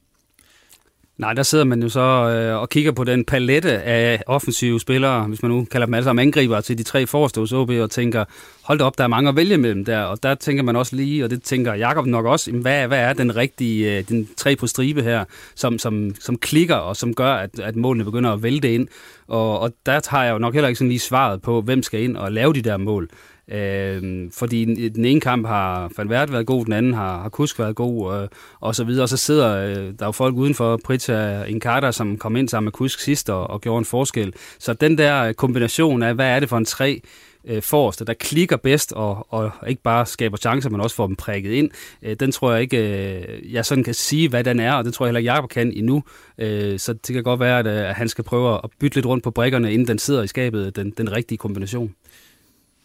Nej, 1.20 1.32
der 1.32 1.42
sidder 1.42 1.64
man 1.64 1.82
jo 1.82 1.88
så 1.88 2.00
øh, 2.00 2.60
og 2.60 2.68
kigger 2.68 2.92
på 2.92 3.04
den 3.04 3.24
palette 3.24 3.82
af 3.82 4.22
offensive 4.26 4.80
spillere, 4.80 5.24
hvis 5.24 5.42
man 5.42 5.50
nu 5.50 5.64
kalder 5.64 5.86
dem 5.86 5.94
alle 5.94 6.04
sammen 6.04 6.26
angriber 6.26 6.60
til 6.60 6.78
de 6.78 6.82
tre 6.82 7.06
forreste 7.06 7.40
hos 7.40 7.52
OB, 7.52 7.70
og 7.70 7.90
tænker, 7.90 8.24
hold 8.62 8.78
da 8.78 8.84
op, 8.84 8.98
der 8.98 9.04
er 9.04 9.08
mange 9.08 9.28
at 9.28 9.36
vælge 9.36 9.56
mellem 9.56 9.84
der. 9.84 10.02
Og 10.02 10.22
der 10.22 10.34
tænker 10.34 10.62
man 10.62 10.76
også 10.76 10.96
lige, 10.96 11.24
og 11.24 11.30
det 11.30 11.42
tænker 11.42 11.74
Jakob 11.74 12.06
nok 12.06 12.26
også, 12.26 12.52
hvad, 12.52 12.86
hvad 12.86 12.98
er 12.98 13.12
den 13.12 13.36
rigtige, 13.36 13.98
øh, 13.98 14.04
den 14.08 14.28
tre 14.36 14.56
på 14.56 14.66
stribe 14.66 15.02
her, 15.02 15.24
som, 15.54 15.78
som, 15.78 16.14
som 16.20 16.38
klikker 16.38 16.74
og 16.74 16.96
som 16.96 17.14
gør, 17.14 17.32
at, 17.32 17.60
at 17.60 17.76
målene 17.76 18.04
begynder 18.04 18.32
at 18.32 18.42
vælte 18.42 18.74
ind. 18.74 18.88
Og, 19.28 19.60
og 19.60 19.72
der 19.86 20.00
har 20.10 20.24
jeg 20.24 20.32
jo 20.32 20.38
nok 20.38 20.54
heller 20.54 20.68
ikke 20.68 20.78
sådan 20.78 20.88
lige 20.88 20.98
svaret 20.98 21.42
på, 21.42 21.60
hvem 21.60 21.82
skal 21.82 22.02
ind 22.02 22.16
og 22.16 22.32
lave 22.32 22.52
de 22.52 22.62
der 22.62 22.76
mål. 22.76 23.08
Øh, 23.50 24.30
fordi 24.32 24.88
den 24.88 25.04
ene 25.04 25.20
kamp 25.20 25.46
har 25.46 25.92
Falvert 25.96 26.32
været 26.32 26.46
god, 26.46 26.64
den 26.64 26.72
anden 26.72 26.94
har, 26.94 27.22
har 27.22 27.28
Kusk 27.28 27.58
været 27.58 27.76
god, 27.76 28.14
øh, 28.14 28.28
og 28.60 28.74
så 28.74 28.84
videre. 28.84 29.02
Og 29.02 29.08
så 29.08 29.16
sidder 29.16 29.56
øh, 29.56 29.94
der 29.98 30.06
jo 30.06 30.12
folk 30.12 30.34
udenfor, 30.34 30.80
Prita 30.84 31.44
Incarta, 31.44 31.92
som 31.92 32.18
kom 32.18 32.36
ind 32.36 32.48
sammen 32.48 32.66
med 32.66 32.72
Kusk 32.72 33.00
sidst 33.00 33.30
og, 33.30 33.50
og 33.50 33.60
gjorde 33.60 33.78
en 33.78 33.84
forskel. 33.84 34.32
Så 34.58 34.72
den 34.72 34.98
der 34.98 35.22
øh, 35.22 35.34
kombination 35.34 36.02
af, 36.02 36.14
hvad 36.14 36.26
er 36.26 36.40
det 36.40 36.48
for 36.48 36.56
en 36.58 36.64
tre 36.64 37.00
øh, 37.44 37.62
forreste, 37.62 38.04
der 38.04 38.14
klikker 38.14 38.56
bedst 38.56 38.92
og, 38.92 39.26
og 39.32 39.52
ikke 39.66 39.82
bare 39.82 40.06
skaber 40.06 40.36
chancer, 40.36 40.70
men 40.70 40.80
også 40.80 40.96
får 40.96 41.06
dem 41.06 41.16
prikket 41.16 41.52
ind. 41.52 41.70
Øh, 42.02 42.16
den 42.20 42.32
tror 42.32 42.52
jeg 42.52 42.62
ikke, 42.62 42.76
øh, 42.78 43.52
jeg 43.54 43.66
sådan 43.66 43.84
kan 43.84 43.94
sige, 43.94 44.28
hvad 44.28 44.44
den 44.44 44.60
er, 44.60 44.72
og 44.72 44.84
det 44.84 44.94
tror 44.94 45.06
jeg 45.06 45.08
heller 45.08 45.18
ikke, 45.18 45.32
Jacob 45.32 45.50
kan 45.50 45.72
endnu. 45.72 46.02
Øh, 46.38 46.78
så 46.78 46.92
det 46.92 47.14
kan 47.14 47.22
godt 47.22 47.40
være, 47.40 47.58
at, 47.58 47.66
øh, 47.66 47.88
at 47.88 47.94
han 47.94 48.08
skal 48.08 48.24
prøve 48.24 48.54
at 48.64 48.70
bytte 48.80 48.96
lidt 48.96 49.06
rundt 49.06 49.24
på 49.24 49.30
brikkerne, 49.30 49.72
inden 49.72 49.88
den 49.88 49.98
sidder 49.98 50.22
i 50.22 50.26
skabet, 50.26 50.76
den, 50.76 50.90
den 50.90 51.12
rigtige 51.12 51.38
kombination. 51.38 51.94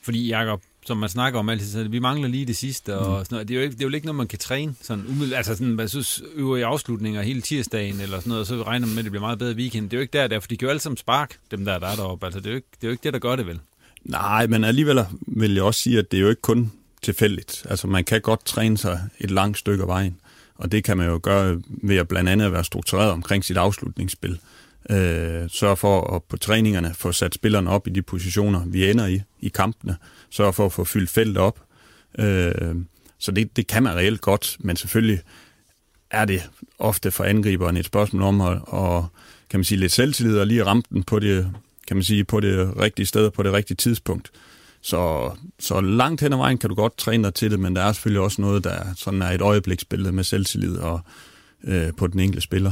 Fordi, 0.05 0.29
Jacob, 0.29 0.61
som 0.85 0.97
man 0.97 1.09
snakker 1.09 1.39
om 1.39 1.49
altid, 1.49 1.71
så 1.71 1.83
vi 1.83 1.99
mangler 1.99 2.27
lige 2.27 2.45
det 2.45 2.55
sidste, 2.55 2.97
og 2.97 3.19
mm. 3.19 3.25
sådan 3.25 3.35
noget. 3.35 3.47
Det, 3.47 3.53
er 3.53 3.57
jo 3.57 3.63
ikke, 3.63 3.73
det 3.73 3.81
er 3.81 3.87
jo 3.87 3.95
ikke 3.95 4.05
noget, 4.05 4.17
man 4.17 4.27
kan 4.27 4.39
træne. 4.39 4.75
Sådan, 4.81 5.05
umiddelbart, 5.07 5.37
altså 5.37 5.55
sådan, 5.55 5.75
man 5.75 5.89
synes, 5.89 6.21
øver 6.35 6.57
i 6.57 6.61
afslutninger 6.61 7.21
hele 7.21 7.41
tirsdagen, 7.41 8.01
eller 8.01 8.17
sådan 8.19 8.29
noget, 8.29 8.41
og 8.41 8.47
så 8.47 8.63
regner 8.63 8.87
man 8.87 8.95
med, 8.95 8.99
at 8.99 9.03
det 9.03 9.11
bliver 9.11 9.21
meget 9.21 9.39
bedre 9.39 9.55
weekend. 9.55 9.89
Det 9.89 9.93
er 9.93 9.97
jo 9.97 10.01
ikke 10.01 10.17
der, 10.17 10.27
der 10.27 10.39
for 10.39 10.47
de 10.47 10.57
kan 10.57 10.65
jo 10.65 10.69
alle 10.69 10.79
sammen 10.79 10.97
spark, 10.97 11.37
dem 11.51 11.65
der, 11.65 11.79
der 11.79 11.87
er 11.87 11.95
deroppe. 11.95 12.25
Altså, 12.25 12.39
det 12.39 12.45
er, 12.47 12.51
jo 12.51 12.55
ikke, 12.55 12.67
det 12.75 12.83
er 12.83 12.87
jo 12.87 12.91
ikke 12.91 13.03
det, 13.03 13.13
der 13.13 13.19
gør 13.19 13.35
det 13.35 13.47
vel. 13.47 13.59
Nej, 14.03 14.47
men 14.47 14.63
alligevel 14.63 15.05
vil 15.27 15.53
jeg 15.53 15.63
også 15.63 15.81
sige, 15.81 15.99
at 15.99 16.11
det 16.11 16.17
er 16.17 16.21
jo 16.21 16.29
ikke 16.29 16.41
kun 16.41 16.71
tilfældigt. 17.01 17.65
Altså, 17.69 17.87
man 17.87 18.03
kan 18.03 18.21
godt 18.21 18.45
træne 18.45 18.77
sig 18.77 19.01
et 19.19 19.31
langt 19.31 19.57
stykke 19.57 19.81
af 19.81 19.87
vejen. 19.87 20.17
Og 20.55 20.71
det 20.71 20.83
kan 20.83 20.97
man 20.97 21.07
jo 21.07 21.19
gøre 21.23 21.61
ved 21.67 21.97
at 21.97 22.07
blandt 22.07 22.29
andet 22.29 22.51
være 22.51 22.63
struktureret 22.63 23.11
omkring 23.11 23.45
sit 23.45 23.57
afslutningsspil. 23.57 24.39
Øh, 24.89 25.49
sørge 25.49 25.75
for 25.75 26.15
at 26.15 26.23
på 26.23 26.37
træningerne 26.37 26.93
få 26.93 27.11
sat 27.11 27.33
spillerne 27.35 27.69
op 27.69 27.87
i 27.87 27.89
de 27.89 28.01
positioner, 28.01 28.65
vi 28.65 28.89
ender 28.89 29.07
i, 29.07 29.21
i 29.39 29.49
kampene. 29.49 29.97
Sørge 30.29 30.53
for 30.53 30.65
at 30.65 30.71
få 30.71 30.83
fyldt 30.83 31.09
feltet 31.09 31.37
op. 31.37 31.59
Øh, 32.19 32.75
så 33.19 33.31
det, 33.31 33.57
det 33.57 33.67
kan 33.67 33.83
man 33.83 33.95
reelt 33.95 34.21
godt, 34.21 34.57
men 34.59 34.75
selvfølgelig 34.75 35.19
er 36.11 36.25
det 36.25 36.49
ofte 36.79 37.11
for 37.11 37.23
angriberen 37.23 37.77
et 37.77 37.85
spørgsmål 37.85 38.21
om 38.21 38.41
at, 38.41 38.57
at 38.73 39.03
kan 39.49 39.59
man 39.59 39.63
sige, 39.63 39.79
lidt 39.79 39.91
selvtillid 39.91 40.37
og 40.37 40.47
lige 40.47 40.65
ramme 40.65 40.83
den 40.89 41.03
på 41.03 41.19
det, 41.19 41.51
kan 41.87 41.97
man 41.97 42.03
sige, 42.03 42.23
på 42.23 42.39
det 42.39 42.77
rigtige 42.79 43.05
sted 43.05 43.25
og 43.25 43.33
på 43.33 43.43
det 43.43 43.53
rigtige 43.53 43.77
tidspunkt. 43.77 44.31
Så, 44.81 45.31
så 45.59 45.81
langt 45.81 46.21
hen 46.21 46.33
ad 46.33 46.37
vejen 46.37 46.57
kan 46.57 46.69
du 46.69 46.75
godt 46.75 46.97
træne 46.97 47.23
dig 47.23 47.33
til 47.33 47.51
det, 47.51 47.59
men 47.59 47.75
der 47.75 47.81
er 47.81 47.91
selvfølgelig 47.91 48.21
også 48.21 48.41
noget, 48.41 48.63
der 48.63 48.83
sådan 48.95 49.21
er 49.21 49.31
et 49.31 49.41
øjebliksbillede 49.41 50.11
med 50.11 50.23
selvtillid 50.23 50.77
og 50.77 50.99
øh, 51.63 51.93
på 51.97 52.07
den 52.07 52.19
enkelte 52.19 52.41
spiller. 52.41 52.71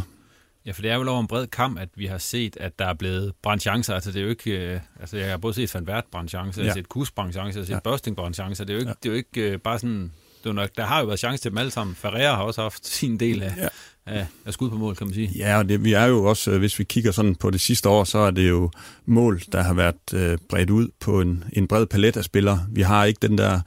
Ja, 0.65 0.71
for 0.71 0.81
det 0.81 0.91
er 0.91 0.95
jo 0.95 1.09
over 1.09 1.21
en 1.21 1.27
bred 1.27 1.47
kamp, 1.47 1.79
at 1.79 1.89
vi 1.95 2.05
har 2.05 2.17
set, 2.17 2.57
at 2.59 2.79
der 2.79 2.85
er 2.85 2.93
blevet 2.93 3.33
brændt 3.41 3.61
chancer. 3.61 3.93
Altså, 3.93 4.11
det 4.11 4.19
er 4.19 4.23
jo 4.23 4.29
ikke... 4.29 4.51
Øh, 4.51 4.79
altså, 4.99 5.17
jeg 5.17 5.29
har 5.29 5.37
både 5.37 5.53
set 5.53 5.75
Van 5.75 5.87
Vært 5.87 6.03
brændt 6.11 6.29
chancer, 6.29 6.61
ja. 6.61 6.65
jeg 6.65 6.71
har 6.71 6.79
set 6.79 6.89
Kus 6.89 7.11
brændt 7.11 7.33
chancer, 7.33 7.59
jeg 7.59 7.61
har 7.61 7.65
set 7.65 7.73
ja. 7.73 7.79
Børsting 7.79 8.15
brændt 8.15 8.35
chancer. 8.35 8.63
Det 8.63 8.73
er 8.73 8.75
jo 8.75 8.79
ikke, 8.79 8.89
ja. 8.89 8.95
det 9.03 9.09
er 9.09 9.13
jo 9.13 9.17
ikke 9.17 9.51
øh, 9.51 9.59
bare 9.59 9.79
sådan... 9.79 10.11
Det 10.43 10.49
er 10.49 10.53
nok, 10.53 10.69
der 10.77 10.85
har 10.85 10.99
jo 10.99 11.05
været 11.05 11.19
chance 11.19 11.41
til 11.41 11.51
dem 11.51 11.57
alle 11.57 11.71
sammen. 11.71 11.95
Ferreira 11.95 12.35
har 12.35 12.43
også 12.43 12.61
haft 12.61 12.87
sin 12.87 13.19
del 13.19 13.43
af, 13.43 13.53
ja. 13.57 13.67
af, 14.05 14.27
af 14.45 14.53
skud 14.53 14.69
på 14.69 14.75
mål, 14.75 14.95
kan 14.95 15.07
man 15.07 15.13
sige. 15.13 15.31
Ja, 15.35 15.57
og 15.57 15.69
det, 15.69 15.83
vi 15.83 15.93
er 15.93 16.05
jo 16.05 16.23
også, 16.25 16.51
øh, 16.51 16.59
hvis 16.59 16.79
vi 16.79 16.83
kigger 16.83 17.11
sådan 17.11 17.35
på 17.35 17.49
det 17.49 17.61
sidste 17.61 17.89
år, 17.89 18.03
så 18.03 18.17
er 18.17 18.31
det 18.31 18.49
jo 18.49 18.71
mål, 19.05 19.41
der 19.51 19.61
har 19.61 19.73
været 19.73 20.13
øh, 20.13 20.37
bredt 20.49 20.69
ud 20.69 20.87
på 20.99 21.21
en, 21.21 21.43
en 21.53 21.67
bred 21.67 21.85
palet 21.85 22.17
af 22.17 22.23
spillere. 22.23 22.65
Vi 22.69 22.81
har 22.81 23.05
ikke 23.05 23.27
den 23.27 23.37
der 23.37 23.59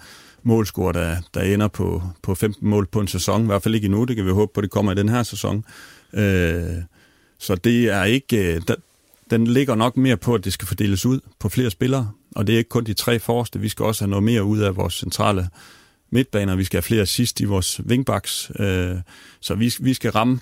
målscore, 0.42 0.92
der, 0.92 1.16
der 1.34 1.40
ender 1.40 1.68
på, 1.68 2.02
på 2.22 2.34
15 2.34 2.68
mål 2.68 2.86
på 2.86 3.00
en 3.00 3.08
sæson. 3.08 3.42
I 3.42 3.46
hvert 3.46 3.62
fald 3.62 3.74
ikke 3.74 3.84
endnu. 3.84 4.04
Det 4.04 4.16
kan 4.16 4.26
vi 4.26 4.30
håbe 4.30 4.52
på, 4.54 4.60
det 4.60 4.70
kommer 4.70 4.92
i 4.92 4.94
den 4.94 5.08
her 5.08 5.22
sæson. 5.22 5.64
Øh, 6.16 6.82
så 7.38 7.54
det 7.54 7.84
er 7.84 8.04
ikke... 8.04 8.54
Øh, 8.54 8.62
den 9.30 9.46
ligger 9.46 9.74
nok 9.74 9.96
mere 9.96 10.16
på, 10.16 10.34
at 10.34 10.44
det 10.44 10.52
skal 10.52 10.68
fordeles 10.68 11.06
ud 11.06 11.20
på 11.38 11.48
flere 11.48 11.70
spillere, 11.70 12.10
og 12.34 12.46
det 12.46 12.52
er 12.52 12.58
ikke 12.58 12.68
kun 12.68 12.84
de 12.84 12.94
tre 12.94 13.18
forreste. 13.18 13.60
Vi 13.60 13.68
skal 13.68 13.84
også 13.84 14.04
have 14.04 14.10
noget 14.10 14.22
mere 14.22 14.44
ud 14.44 14.58
af 14.58 14.76
vores 14.76 14.94
centrale 14.94 15.48
midtbaner. 16.10 16.56
Vi 16.56 16.64
skal 16.64 16.76
have 16.76 16.82
flere 16.82 17.06
sidst 17.06 17.40
i 17.40 17.44
vores 17.44 17.80
wingbacks. 17.86 18.50
Øh, 18.58 18.96
så 19.40 19.54
vi, 19.54 19.74
vi 19.80 19.94
skal 19.94 20.10
ramme, 20.10 20.40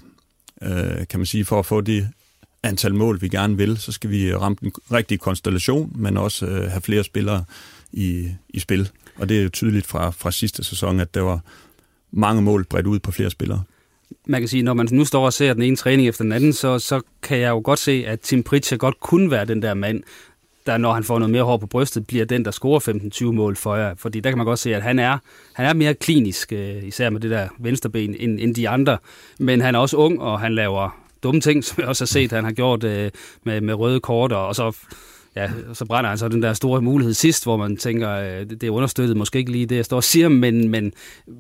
øh, 0.63 1.07
kan 1.11 1.21
man 1.21 1.27
sige, 1.27 1.45
for 1.45 1.59
at 1.59 1.67
få 1.67 1.81
det 1.81 2.09
antal 2.63 2.95
mål, 2.95 3.21
vi 3.21 3.29
gerne 3.29 3.57
vil, 3.57 3.79
så 3.79 3.93
skal 3.93 4.11
vi 4.11 4.35
ramme 4.35 4.57
den 4.61 4.73
rigtige 4.93 5.19
konstellation, 5.19 5.93
men 5.95 6.17
også 6.17 6.47
øh, 6.47 6.71
have 6.71 6.81
flere 6.81 7.05
spillere 7.05 7.45
i, 7.93 8.29
i 8.49 8.59
spil. 8.59 8.91
Og 9.17 9.29
det 9.29 9.39
er 9.39 9.43
jo 9.43 9.49
tydeligt 9.49 9.87
fra, 9.87 10.11
fra 10.11 10.31
sidste 10.31 10.65
sæson, 10.65 11.01
at 11.01 11.15
der 11.15 11.21
var 11.21 11.41
mange 12.11 12.43
mål 12.43 12.65
bredt 12.65 12.87
ud 12.87 12.99
på 12.99 13.13
flere 13.13 13.31
spillere 13.31 13.63
man 14.27 14.41
kan 14.41 14.49
sige, 14.49 14.63
når 14.63 14.75
man 14.75 14.89
nu 14.93 15.05
står 15.05 15.25
og 15.25 15.33
ser 15.33 15.55
den 15.55 15.63
ene 15.63 15.77
træning 15.77 16.09
efter 16.09 16.25
den 16.25 16.33
anden, 16.33 16.53
så, 16.53 16.79
så 16.79 17.01
kan 17.23 17.39
jeg 17.39 17.51
jo 17.51 17.61
godt 17.65 17.79
se, 17.79 18.05
at 18.07 18.21
Tim 18.21 18.43
Pritchard 18.43 18.79
godt 18.79 19.01
kunne 19.01 19.31
være 19.31 19.45
den 19.45 19.63
der 19.63 19.75
mand, 19.75 20.03
der 20.67 20.79
når 20.79 20.93
han 20.93 21.05
får 21.05 21.19
noget 21.19 21.31
mere 21.31 21.43
hår 21.43 21.57
på 21.57 21.67
brystet, 21.67 22.07
bliver 22.07 22.25
den, 22.25 22.45
der 22.45 22.51
scorer 22.51 22.81
15-20 23.25 23.25
mål 23.25 23.57
for 23.57 23.77
jer. 23.77 23.95
Fordi 23.99 24.21
der 24.21 24.31
kan 24.31 24.39
man 24.39 24.47
godt 24.47 24.59
se, 24.59 24.75
at 24.75 24.83
han 24.83 24.99
er, 24.99 25.19
han 25.53 25.67
er 25.67 25.73
mere 25.73 25.95
klinisk, 25.95 26.53
øh, 26.53 26.85
især 26.85 27.11
med 27.11 27.21
det 27.21 27.31
der 27.31 27.49
venstreben, 27.59 28.17
end, 28.19 28.41
end 28.41 28.55
de 28.55 28.69
andre. 28.69 28.99
Men 29.39 29.61
han 29.61 29.75
er 29.75 29.79
også 29.79 29.97
ung, 29.97 30.21
og 30.21 30.41
han 30.41 30.55
laver 30.55 31.05
dumme 31.23 31.41
ting, 31.41 31.65
som 31.65 31.81
jeg 31.81 31.89
også 31.89 32.05
har 32.05 32.07
set, 32.07 32.33
han 32.33 32.45
har 32.45 32.53
gjort 32.53 32.85
øh, 32.85 33.11
med, 33.45 33.61
med 33.61 33.75
røde 33.75 34.01
kort, 34.01 34.33
og 34.33 34.55
så 34.55 34.77
ja, 35.37 35.51
så 35.73 35.85
brænder 35.85 36.09
han 36.09 36.19
så 36.19 36.29
den 36.29 36.43
der 36.43 36.53
store 36.53 36.83
mulighed 36.83 37.15
sidst, 37.15 37.45
hvor 37.45 37.57
man 37.57 37.77
tænker, 37.77 38.11
øh, 38.11 38.47
det 38.51 38.63
er 38.63 38.71
understøttet 38.71 39.17
måske 39.17 39.39
ikke 39.39 39.53
lige 39.53 39.67
det, 39.67 39.77
jeg 39.77 39.85
står 39.85 39.97
og 39.97 40.05
siger, 40.05 40.29
men, 40.29 40.71
men, 40.71 40.93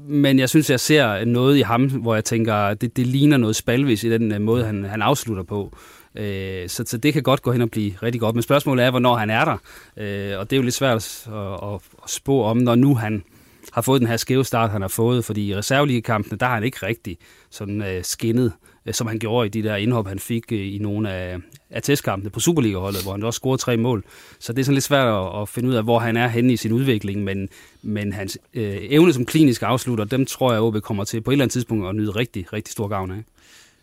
men 0.08 0.38
jeg 0.38 0.48
synes, 0.48 0.70
jeg 0.70 0.80
ser 0.80 1.24
noget 1.24 1.56
i 1.56 1.60
ham, 1.60 1.86
hvor 1.86 2.14
jeg 2.14 2.24
tænker, 2.24 2.74
det, 2.74 2.96
det 2.96 3.06
ligner 3.06 3.36
noget 3.36 3.56
spalvis 3.56 4.04
i 4.04 4.10
den 4.10 4.32
øh, 4.32 4.40
måde, 4.40 4.64
han, 4.64 4.84
han 4.84 5.02
afslutter 5.02 5.42
på. 5.42 5.76
Øh, 6.16 6.68
så, 6.68 6.84
så 6.86 6.98
det 6.98 7.12
kan 7.12 7.22
godt 7.22 7.42
gå 7.42 7.52
hen 7.52 7.60
og 7.60 7.70
blive 7.70 7.92
rigtig 8.02 8.20
godt. 8.20 8.34
Men 8.36 8.42
spørgsmålet 8.42 8.84
er, 8.84 8.90
hvornår 8.90 9.16
han 9.16 9.30
er 9.30 9.44
der. 9.44 9.56
Øh, 9.96 10.38
og 10.38 10.50
det 10.50 10.56
er 10.56 10.58
jo 10.58 10.62
lidt 10.62 10.74
svært 10.74 10.96
at, 10.96 11.32
at, 11.62 11.74
at 12.04 12.10
spå 12.10 12.42
om, 12.42 12.56
når 12.56 12.74
nu 12.74 12.94
han 12.94 13.24
har 13.72 13.82
fået 13.82 14.00
den 14.00 14.08
her 14.08 14.16
skæve 14.16 14.44
start, 14.44 14.70
han 14.70 14.80
har 14.80 14.88
fået, 14.88 15.24
fordi 15.24 15.48
i 15.48 15.56
reserveligekampene, 15.56 16.38
der 16.38 16.46
har 16.46 16.54
han 16.54 16.64
ikke 16.64 16.86
rigtig 16.86 17.18
sådan 17.50 17.82
øh, 17.82 18.04
skinnet 18.04 18.52
Øh, 18.86 18.94
som 18.94 19.06
han 19.06 19.18
gjorde 19.18 19.46
i 19.46 19.50
de 19.50 19.62
der 19.62 19.76
indhop, 19.76 20.06
han 20.08 20.18
fik 20.18 20.52
øh, 20.52 20.74
i 20.74 20.78
nogle 20.78 21.10
af, 21.10 21.38
af 21.70 21.82
testkampene 21.82 22.30
på 22.30 22.40
Superliga-holdet, 22.40 23.02
hvor 23.02 23.12
han 23.12 23.22
også 23.22 23.38
scorede 23.38 23.62
tre 23.62 23.76
mål. 23.76 24.04
Så 24.38 24.52
det 24.52 24.60
er 24.60 24.64
sådan 24.64 24.74
lidt 24.74 24.84
svært 24.84 25.08
at, 25.08 25.42
at 25.42 25.48
finde 25.48 25.68
ud 25.68 25.74
af, 25.74 25.82
hvor 25.82 25.98
han 25.98 26.16
er 26.16 26.28
henne 26.28 26.52
i 26.52 26.56
sin 26.56 26.72
udvikling, 26.72 27.24
men, 27.24 27.48
men 27.82 28.12
hans 28.12 28.38
øh, 28.54 28.76
evne 28.80 29.12
som 29.12 29.26
klinisk 29.26 29.62
afslutter, 29.62 30.04
dem 30.04 30.26
tror 30.26 30.52
jeg, 30.52 30.76
at 30.76 30.82
kommer 30.82 31.04
til 31.04 31.20
på 31.20 31.30
et 31.30 31.34
eller 31.34 31.44
andet 31.44 31.52
tidspunkt 31.52 31.88
at 31.88 31.94
nyde 31.94 32.10
rigtig, 32.10 32.52
rigtig 32.52 32.72
stor 32.72 32.88
gavn 32.88 33.10
af. 33.10 33.24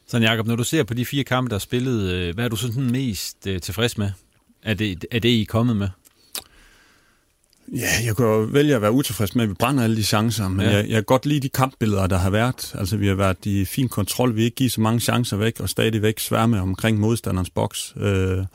Så 0.08 0.17
Jacob, 0.17 0.48
når 0.48 0.55
du 0.55 0.63
ser 0.63 0.84
på 0.84 0.93
de 0.93 1.05
fire 1.05 1.24
kampe, 1.24 1.50
der 1.50 1.55
er 1.55 1.60
spillet, 1.60 2.12
øh, 2.12 2.36
hvad 2.36 2.46
er 2.46 2.50
du 2.50 2.55
sådan 2.55 2.91
mest 2.91 3.41
tilfreds 3.62 3.98
med? 3.98 4.12
Er 4.63 4.74
det, 4.74 5.05
er 5.12 5.20
det, 5.20 5.29
I 5.29 5.41
er 5.41 5.46
kommet 5.46 5.77
med? 5.77 5.88
Ja, 7.67 7.89
jeg 8.05 8.15
kan 8.17 8.25
jo 8.25 8.37
vælge 8.39 8.75
at 8.75 8.81
være 8.81 8.91
utilfreds 8.91 9.35
med, 9.35 9.43
at 9.43 9.49
vi 9.49 9.53
brænder 9.53 9.83
alle 9.83 9.95
de 9.95 10.03
chancer, 10.03 10.47
men 10.47 10.65
ja. 10.65 10.71
jeg, 10.71 10.85
jeg 10.85 10.93
kan 10.93 11.03
godt 11.03 11.25
lide 11.25 11.39
de 11.39 11.49
kampbilleder, 11.49 12.07
der 12.07 12.17
har 12.17 12.29
været. 12.29 12.75
Altså, 12.77 12.97
vi 12.97 13.07
har 13.07 13.15
været 13.15 13.45
i 13.45 13.65
fin 13.65 13.89
kontrol, 13.89 14.35
vi 14.35 14.43
ikke 14.43 14.55
givet 14.55 14.71
så 14.71 14.81
mange 14.81 14.99
chancer 14.99 15.37
væk, 15.37 15.59
og 15.59 15.69
stadigvæk 15.69 16.19
sværme 16.19 16.61
omkring 16.61 16.99
modstanderens 16.99 17.49
boks, 17.49 17.93
øh, 17.97 18.45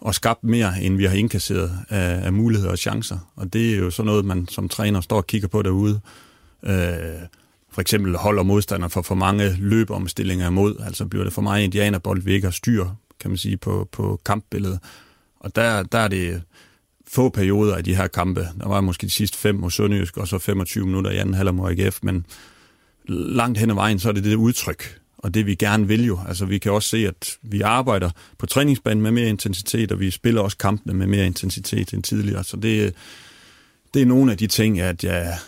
og 0.00 0.14
skabt 0.14 0.44
mere, 0.44 0.82
end 0.82 0.96
vi 0.96 1.04
har 1.04 1.14
indkasseret 1.14 1.78
af, 1.88 2.26
af 2.26 2.32
muligheder 2.32 2.70
og 2.70 2.78
chancer. 2.78 3.18
Og 3.36 3.52
det 3.52 3.74
er 3.74 3.76
jo 3.76 3.90
sådan 3.90 4.06
noget, 4.06 4.24
man 4.24 4.48
som 4.48 4.68
træner 4.68 5.00
står 5.00 5.16
og 5.16 5.26
kigger 5.26 5.48
på 5.48 5.62
derude. 5.62 6.00
Øh, 6.62 6.72
for 7.72 7.80
eksempel 7.80 8.16
holder 8.16 8.42
modstander 8.42 8.88
for 8.88 9.02
for 9.02 9.14
mange 9.14 9.56
løbeomstillinger 9.58 10.46
imod, 10.46 10.76
altså 10.84 11.06
bliver 11.06 11.24
det 11.24 11.32
for 11.32 11.42
meget 11.42 11.64
indianerbold, 11.64 12.22
vi 12.22 12.32
ikke 12.32 12.46
har 12.46 12.52
styr, 12.52 12.86
kan 13.20 13.30
man 13.30 13.38
sige, 13.38 13.56
på, 13.56 13.88
på 13.92 14.20
kampbilledet. 14.24 14.78
Og 15.40 15.56
der, 15.56 15.82
der 15.82 15.98
er 15.98 16.08
det 16.08 16.42
få 17.16 17.28
perioder 17.28 17.74
af 17.74 17.84
de 17.84 17.96
her 17.96 18.06
kampe. 18.06 18.48
Der 18.60 18.68
var 18.68 18.80
måske 18.80 19.06
de 19.06 19.10
sidste 19.10 19.38
fem 19.38 19.54
mod 19.54 19.70
Sønderjysk, 19.70 20.16
og 20.16 20.28
så 20.28 20.38
25 20.38 20.86
minutter 20.86 21.10
i 21.10 21.16
anden 21.16 21.34
halvleg 21.34 21.54
mod 21.54 21.70
AGF, 21.70 21.98
men 22.02 22.26
langt 23.08 23.58
hen 23.58 23.70
ad 23.70 23.74
vejen, 23.74 23.98
så 23.98 24.08
er 24.08 24.12
det 24.12 24.24
det 24.24 24.34
udtryk, 24.34 24.98
og 25.18 25.34
det 25.34 25.46
vi 25.46 25.54
gerne 25.54 25.88
vil 25.88 26.04
jo. 26.06 26.20
Altså 26.28 26.46
vi 26.46 26.58
kan 26.58 26.72
også 26.72 26.88
se, 26.88 27.06
at 27.06 27.38
vi 27.42 27.60
arbejder 27.60 28.10
på 28.38 28.46
træningsbanen 28.46 29.02
med 29.02 29.10
mere 29.10 29.28
intensitet, 29.28 29.92
og 29.92 30.00
vi 30.00 30.10
spiller 30.10 30.40
også 30.40 30.56
kampene 30.56 30.94
med 30.94 31.06
mere 31.06 31.26
intensitet 31.26 31.92
end 31.94 32.02
tidligere. 32.02 32.44
Så 32.44 32.56
det, 32.56 32.94
det 33.94 34.02
er 34.02 34.06
nogle 34.06 34.32
af 34.32 34.38
de 34.38 34.46
ting, 34.46 34.80
at 34.80 35.04
jeg, 35.04 35.38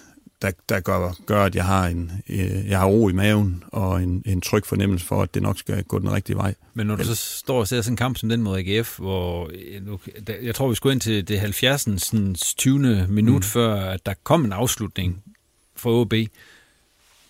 der, 0.43 0.51
der 0.69 0.81
gør, 0.81 1.13
gør, 1.27 1.45
at 1.45 1.55
jeg 1.55 1.65
har, 1.65 1.87
en, 1.87 2.13
øh, 2.29 2.69
jeg 2.69 2.79
har 2.79 2.87
ro 2.87 3.09
i 3.09 3.13
maven 3.13 3.65
og 3.67 4.03
en, 4.03 4.23
en 4.27 4.41
tryg 4.41 4.67
fornemmelse 4.67 5.07
for, 5.07 5.23
at 5.23 5.35
det 5.35 5.43
nok 5.43 5.59
skal 5.59 5.85
gå 5.85 5.99
den 5.99 6.13
rigtige 6.13 6.37
vej. 6.37 6.55
Men 6.75 6.87
når 6.87 6.97
du 6.97 7.05
så 7.05 7.15
står 7.15 7.59
og 7.59 7.69
ser 7.69 7.83
sådan 7.83 7.93
en 7.93 7.97
kamp 7.97 8.17
som 8.19 8.29
den 8.29 8.43
mod 8.43 8.59
AGF, 8.59 8.99
hvor 8.99 9.51
øh, 9.53 10.45
jeg 10.47 10.55
tror, 10.55 10.69
vi 10.69 10.75
skulle 10.75 10.93
ind 10.93 11.01
til 11.01 11.29
det 11.29 11.41
70. 11.41 11.89
20. 12.57 13.07
minut, 13.09 13.35
mm. 13.35 13.43
før 13.43 13.75
at 13.75 14.07
der 14.07 14.15
kom 14.23 14.45
en 14.45 14.53
afslutning 14.53 15.23
fra 15.77 15.91
OB. 15.91 16.15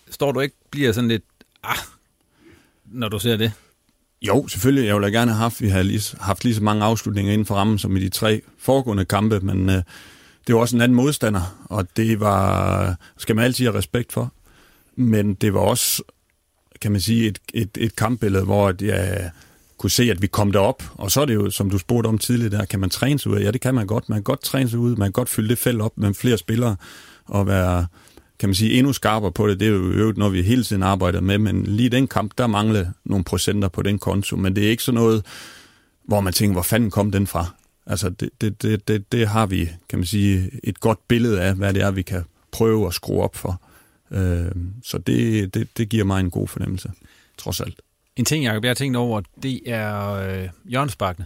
Står 0.09 0.31
du 0.31 0.39
ikke 0.39 0.55
bliver 0.71 0.91
sådan 0.91 1.07
lidt, 1.07 1.23
ah, 1.63 1.77
når 2.85 3.09
du 3.09 3.19
ser 3.19 3.37
det? 3.37 3.51
Jo, 4.21 4.47
selvfølgelig. 4.47 4.87
Jeg 4.87 4.95
ville 4.95 5.11
gerne 5.11 5.31
have 5.31 5.41
haft, 5.41 5.61
vi 5.61 5.69
har 5.69 5.83
lige, 5.83 6.17
haft 6.19 6.43
lige 6.43 6.55
så 6.55 6.63
mange 6.63 6.83
afslutninger 6.83 7.33
inden 7.33 7.45
for 7.45 7.55
rammen 7.55 7.79
som 7.79 7.97
i 7.97 7.99
de 7.99 8.09
tre 8.09 8.41
foregående 8.57 9.05
kampe, 9.05 9.39
men 9.39 9.69
øh, 9.69 9.83
det 10.49 10.55
var 10.55 10.61
også 10.61 10.75
en 10.75 10.81
anden 10.81 10.95
modstander, 10.95 11.65
og 11.65 11.87
det 11.97 12.19
var, 12.19 12.95
skal 13.17 13.35
man 13.35 13.45
altid 13.45 13.65
have 13.65 13.77
respekt 13.77 14.13
for. 14.13 14.33
Men 14.95 15.33
det 15.33 15.53
var 15.53 15.59
også, 15.59 16.03
kan 16.81 16.91
man 16.91 17.01
sige, 17.01 17.27
et, 17.27 17.39
et, 17.53 17.69
et 17.77 17.95
kampbillede, 17.95 18.43
hvor 18.43 18.73
jeg 18.81 19.31
kunne 19.77 19.89
se, 19.89 20.11
at 20.11 20.21
vi 20.21 20.27
kom 20.27 20.51
derop. 20.51 20.83
Og 20.93 21.11
så 21.11 21.21
er 21.21 21.25
det 21.25 21.33
jo, 21.35 21.49
som 21.49 21.69
du 21.69 21.77
spurgte 21.77 22.07
om 22.07 22.17
tidligere, 22.17 22.57
der 22.57 22.65
kan 22.65 22.79
man 22.79 22.89
træne 22.89 23.19
sig 23.19 23.31
ud. 23.31 23.39
Ja, 23.39 23.51
det 23.51 23.61
kan 23.61 23.75
man 23.75 23.87
godt. 23.87 24.09
Man 24.09 24.15
kan 24.15 24.23
godt 24.23 24.41
træne 24.41 24.69
sig 24.69 24.79
ud. 24.79 24.95
Man 24.95 25.05
kan 25.05 25.11
godt 25.11 25.29
fylde 25.29 25.49
det 25.49 25.57
felt 25.57 25.81
op 25.81 25.97
med 25.97 26.13
flere 26.13 26.37
spillere 26.37 26.75
og 27.25 27.47
være, 27.47 27.85
kan 28.39 28.49
man 28.49 28.55
sige, 28.55 28.73
endnu 28.73 28.93
skarpere 28.93 29.31
på 29.31 29.47
det. 29.47 29.59
Det 29.59 29.67
er 29.67 29.71
jo 29.71 29.91
øvrigt 29.91 30.17
noget, 30.17 30.33
vi 30.33 30.41
hele 30.41 30.63
tiden 30.63 30.83
arbejder 30.83 31.21
med. 31.21 31.37
Men 31.37 31.63
lige 31.63 31.89
den 31.89 32.07
kamp, 32.07 32.31
der 32.37 32.47
manglede 32.47 32.93
nogle 33.05 33.23
procenter 33.23 33.67
på 33.67 33.81
den 33.81 33.99
konto. 33.99 34.35
Men 34.35 34.55
det 34.55 34.65
er 34.65 34.69
ikke 34.69 34.83
sådan 34.83 35.01
noget, 35.01 35.25
hvor 36.07 36.21
man 36.21 36.33
tænker, 36.33 36.53
hvor 36.53 36.61
fanden 36.61 36.91
kom 36.91 37.11
den 37.11 37.27
fra? 37.27 37.45
Altså, 37.89 38.09
det, 38.09 38.29
det, 38.41 38.61
det, 38.61 38.87
det, 38.87 39.11
det 39.11 39.27
har 39.27 39.45
vi, 39.45 39.69
kan 39.89 39.99
man 39.99 40.05
sige, 40.05 40.51
et 40.63 40.79
godt 40.79 41.07
billede 41.07 41.41
af, 41.41 41.55
hvad 41.55 41.73
det 41.73 41.81
er, 41.81 41.91
vi 41.91 42.01
kan 42.01 42.23
prøve 42.51 42.87
at 42.87 42.93
skrue 42.93 43.23
op 43.23 43.35
for. 43.35 43.61
Øh, 44.11 44.51
så 44.83 44.97
det, 44.97 45.53
det, 45.53 45.77
det 45.77 45.89
giver 45.89 46.03
mig 46.03 46.19
en 46.19 46.29
god 46.29 46.47
fornemmelse, 46.47 46.91
trods 47.37 47.61
alt. 47.61 47.81
En 48.15 48.25
ting, 48.25 48.45
Jacob, 48.45 48.63
jeg 48.63 48.69
har 48.69 48.75
tænkt 48.75 48.97
over, 48.97 49.21
det 49.43 49.61
er 49.65 50.11
øh, 50.13 50.49
hjørnesparkene. 50.65 51.25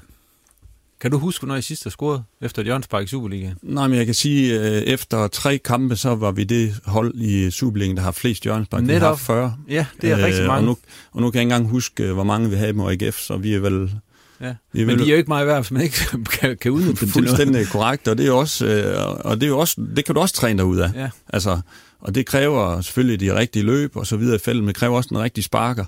Kan 1.02 1.12
du 1.12 1.18
huske, 1.18 1.48
når 1.48 1.56
I 1.56 1.62
sidst 1.62 1.84
har 1.84 1.92
scoret 1.92 2.24
efter 2.42 2.62
et 2.62 2.66
hjørnespark 2.66 3.04
i 3.04 3.08
Superligaen? 3.08 3.58
Nej, 3.62 3.88
men 3.88 3.98
jeg 3.98 4.06
kan 4.06 4.16
sige, 4.16 4.60
at 4.60 4.74
øh, 4.74 4.82
efter 4.82 5.28
tre 5.28 5.58
kampe, 5.58 5.96
så 5.96 6.16
var 6.16 6.32
vi 6.32 6.44
det 6.44 6.80
hold 6.86 7.16
i 7.16 7.52
Superligaen, 7.52 7.98
der 7.98 8.04
har 8.04 8.12
flest 8.12 8.44
hjørnespark. 8.44 8.84
Netop. 8.84 9.02
Vi 9.02 9.06
har 9.06 9.16
40. 9.16 9.58
Ja, 9.70 9.86
det 10.02 10.12
er 10.12 10.18
øh, 10.18 10.24
rigtig 10.24 10.48
mange. 10.48 10.60
Og 10.60 10.64
nu, 10.64 10.78
og 11.12 11.22
nu 11.22 11.32
kan 11.32 11.38
jeg 11.38 11.44
ikke 11.44 11.56
engang 11.56 11.72
huske, 11.72 12.12
hvor 12.12 12.24
mange 12.24 12.50
vi 12.50 12.56
havde 12.56 12.74
med 12.74 13.02
AGF, 13.02 13.20
så 13.20 13.38
vi 13.38 13.54
er 13.54 13.60
vel 13.60 13.92
Ja. 14.44 14.56
Men 14.74 15.00
de 15.00 15.04
er 15.04 15.10
jo 15.10 15.16
ikke 15.16 15.28
meget 15.28 15.48
værd, 15.48 15.62
hvis 15.62 15.72
man 15.72 15.82
ikke 15.82 15.98
kan, 16.40 16.58
kan 16.58 16.72
udnytte 16.72 17.02
dem 17.02 17.10
Fuldstændig 17.10 17.68
korrekt, 17.68 18.08
og 18.08 18.18
det 18.18 18.28
er 18.28 18.32
også, 18.32 18.66
øh, 18.66 19.26
og 19.26 19.36
det 19.36 19.44
er 19.44 19.48
jo 19.48 19.60
også, 19.60 19.82
det 19.96 20.06
kan 20.06 20.16
du 20.16 20.22
også 20.22 20.36
træne 20.36 20.58
dig 20.58 20.66
ud 20.66 20.78
af. 20.78 20.92
Ja. 20.96 21.10
Altså, 21.30 21.60
Og 22.00 22.16
det 22.16 22.26
kræver 22.26 22.82
selvfølgelig 22.82 23.20
de 23.20 23.40
rigtige 23.40 23.64
løb 23.64 23.96
og 23.96 24.08
så 24.08 24.18
videre 24.18 24.36
i 24.36 24.40
feltet, 24.40 24.64
men 24.64 24.68
det 24.68 24.76
kræver 24.76 24.98
også 24.98 25.10
en 25.12 25.20
rigtig 25.20 25.44
sparker. 25.44 25.86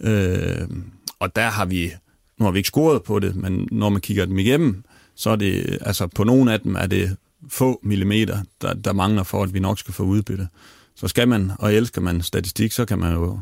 Øh, 0.00 0.68
og 1.18 1.36
der 1.36 1.48
har 1.48 1.64
vi, 1.64 1.92
nu 2.38 2.44
har 2.44 2.52
vi 2.52 2.58
ikke 2.58 2.66
scoret 2.66 3.02
på 3.02 3.18
det, 3.18 3.36
men 3.36 3.68
når 3.72 3.88
man 3.88 4.00
kigger 4.00 4.24
dem 4.24 4.38
igennem, 4.38 4.84
så 5.16 5.30
er 5.30 5.36
det, 5.36 5.78
altså 5.80 6.06
på 6.06 6.24
nogle 6.24 6.52
af 6.52 6.60
dem 6.60 6.74
er 6.74 6.86
det 6.86 7.16
få 7.48 7.80
millimeter, 7.82 8.38
der, 8.62 8.74
der 8.74 8.92
mangler 8.92 9.22
for, 9.22 9.42
at 9.42 9.54
vi 9.54 9.58
nok 9.58 9.78
skal 9.78 9.94
få 9.94 10.02
udbytte. 10.02 10.48
Så 10.96 11.08
skal 11.08 11.28
man, 11.28 11.52
og 11.58 11.74
elsker 11.74 12.00
man 12.00 12.22
statistik, 12.22 12.72
så 12.72 12.84
kan 12.84 12.98
man 12.98 13.12
jo 13.12 13.40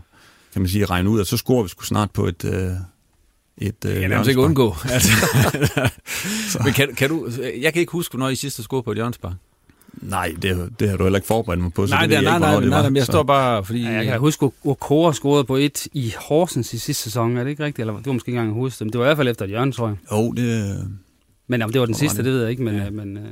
kan 0.53 0.63
man 0.63 0.69
sige, 0.69 0.85
regne 0.85 1.11
ud, 1.11 1.21
at 1.21 1.27
så 1.27 1.37
scorer 1.37 1.63
vi 1.63 1.69
sgu 1.69 1.85
snart 1.85 2.11
på 2.11 2.27
et, 2.27 2.45
øh, 2.45 2.71
et 3.63 3.85
øh, 3.87 4.01
Jeg 4.03 4.11
kan 4.11 4.29
ikke 4.29 4.41
undgå. 4.41 4.77
Altså. 4.91 5.13
Men 6.65 6.73
kan, 6.73 6.95
kan 6.95 7.09
du, 7.09 7.31
jeg 7.61 7.73
kan 7.73 7.81
ikke 7.81 7.93
huske, 7.93 8.19
når 8.19 8.29
I 8.29 8.35
sidste 8.35 8.63
scorede 8.63 8.83
på 8.83 8.91
et 8.91 8.97
hjørnspark. 8.97 9.35
Nej, 9.93 10.35
det, 10.43 10.71
det 10.81 10.89
har 10.89 10.97
du 10.97 11.03
heller 11.03 11.17
ikke 11.17 11.27
forberedt 11.27 11.61
mig 11.61 11.73
på. 11.73 11.87
Så 11.87 11.95
nej, 11.95 12.07
det, 12.07 12.11
det, 12.11 12.25
nej, 12.25 12.35
ikke, 12.35 12.47
nej, 12.47 12.61
det 12.61 12.69
nej, 12.69 12.83
var, 12.83 12.89
nej, 12.89 12.99
jeg 12.99 13.07
står 13.07 13.23
bare, 13.23 13.65
fordi... 13.65 13.83
Ja, 13.83 13.91
jeg 13.91 14.07
kan 14.07 14.19
huske, 14.19 14.51
at 14.69 14.81
Kora 14.81 15.13
scorede 15.13 15.45
på 15.45 15.57
et 15.57 15.87
i 15.93 16.15
Horsens 16.19 16.75
i 16.75 16.79
sidste 16.79 17.03
sæson. 17.03 17.37
Er 17.37 17.45
det 17.45 17.51
ikke 17.51 17.65
rigtigt? 17.65 17.81
Eller 17.81 17.97
det 17.97 18.07
var 18.07 18.13
måske 18.13 18.29
ikke 18.29 18.39
engang 18.39 18.55
hovedet, 18.55 18.81
men 18.81 18.93
det 18.93 18.99
var 18.99 19.05
i 19.05 19.09
hvert 19.09 19.17
fald 19.17 19.29
efter 19.29 19.45
et 19.45 19.49
hjørne, 19.49 19.73
tror 19.73 19.89
jeg. 19.89 19.97
Jo, 20.13 20.33
det... 20.33 20.79
Men 21.47 21.63
om 21.63 21.73
det 21.73 21.81
var 21.81 21.87
den 21.87 21.95
sidste, 21.95 22.25
det 22.25 22.33
ved 22.33 22.41
jeg 22.41 22.51
ikke, 22.51 22.63
men... 22.63 22.75
Ja. 22.75 22.91
men 22.91 23.17
øh, 23.17 23.23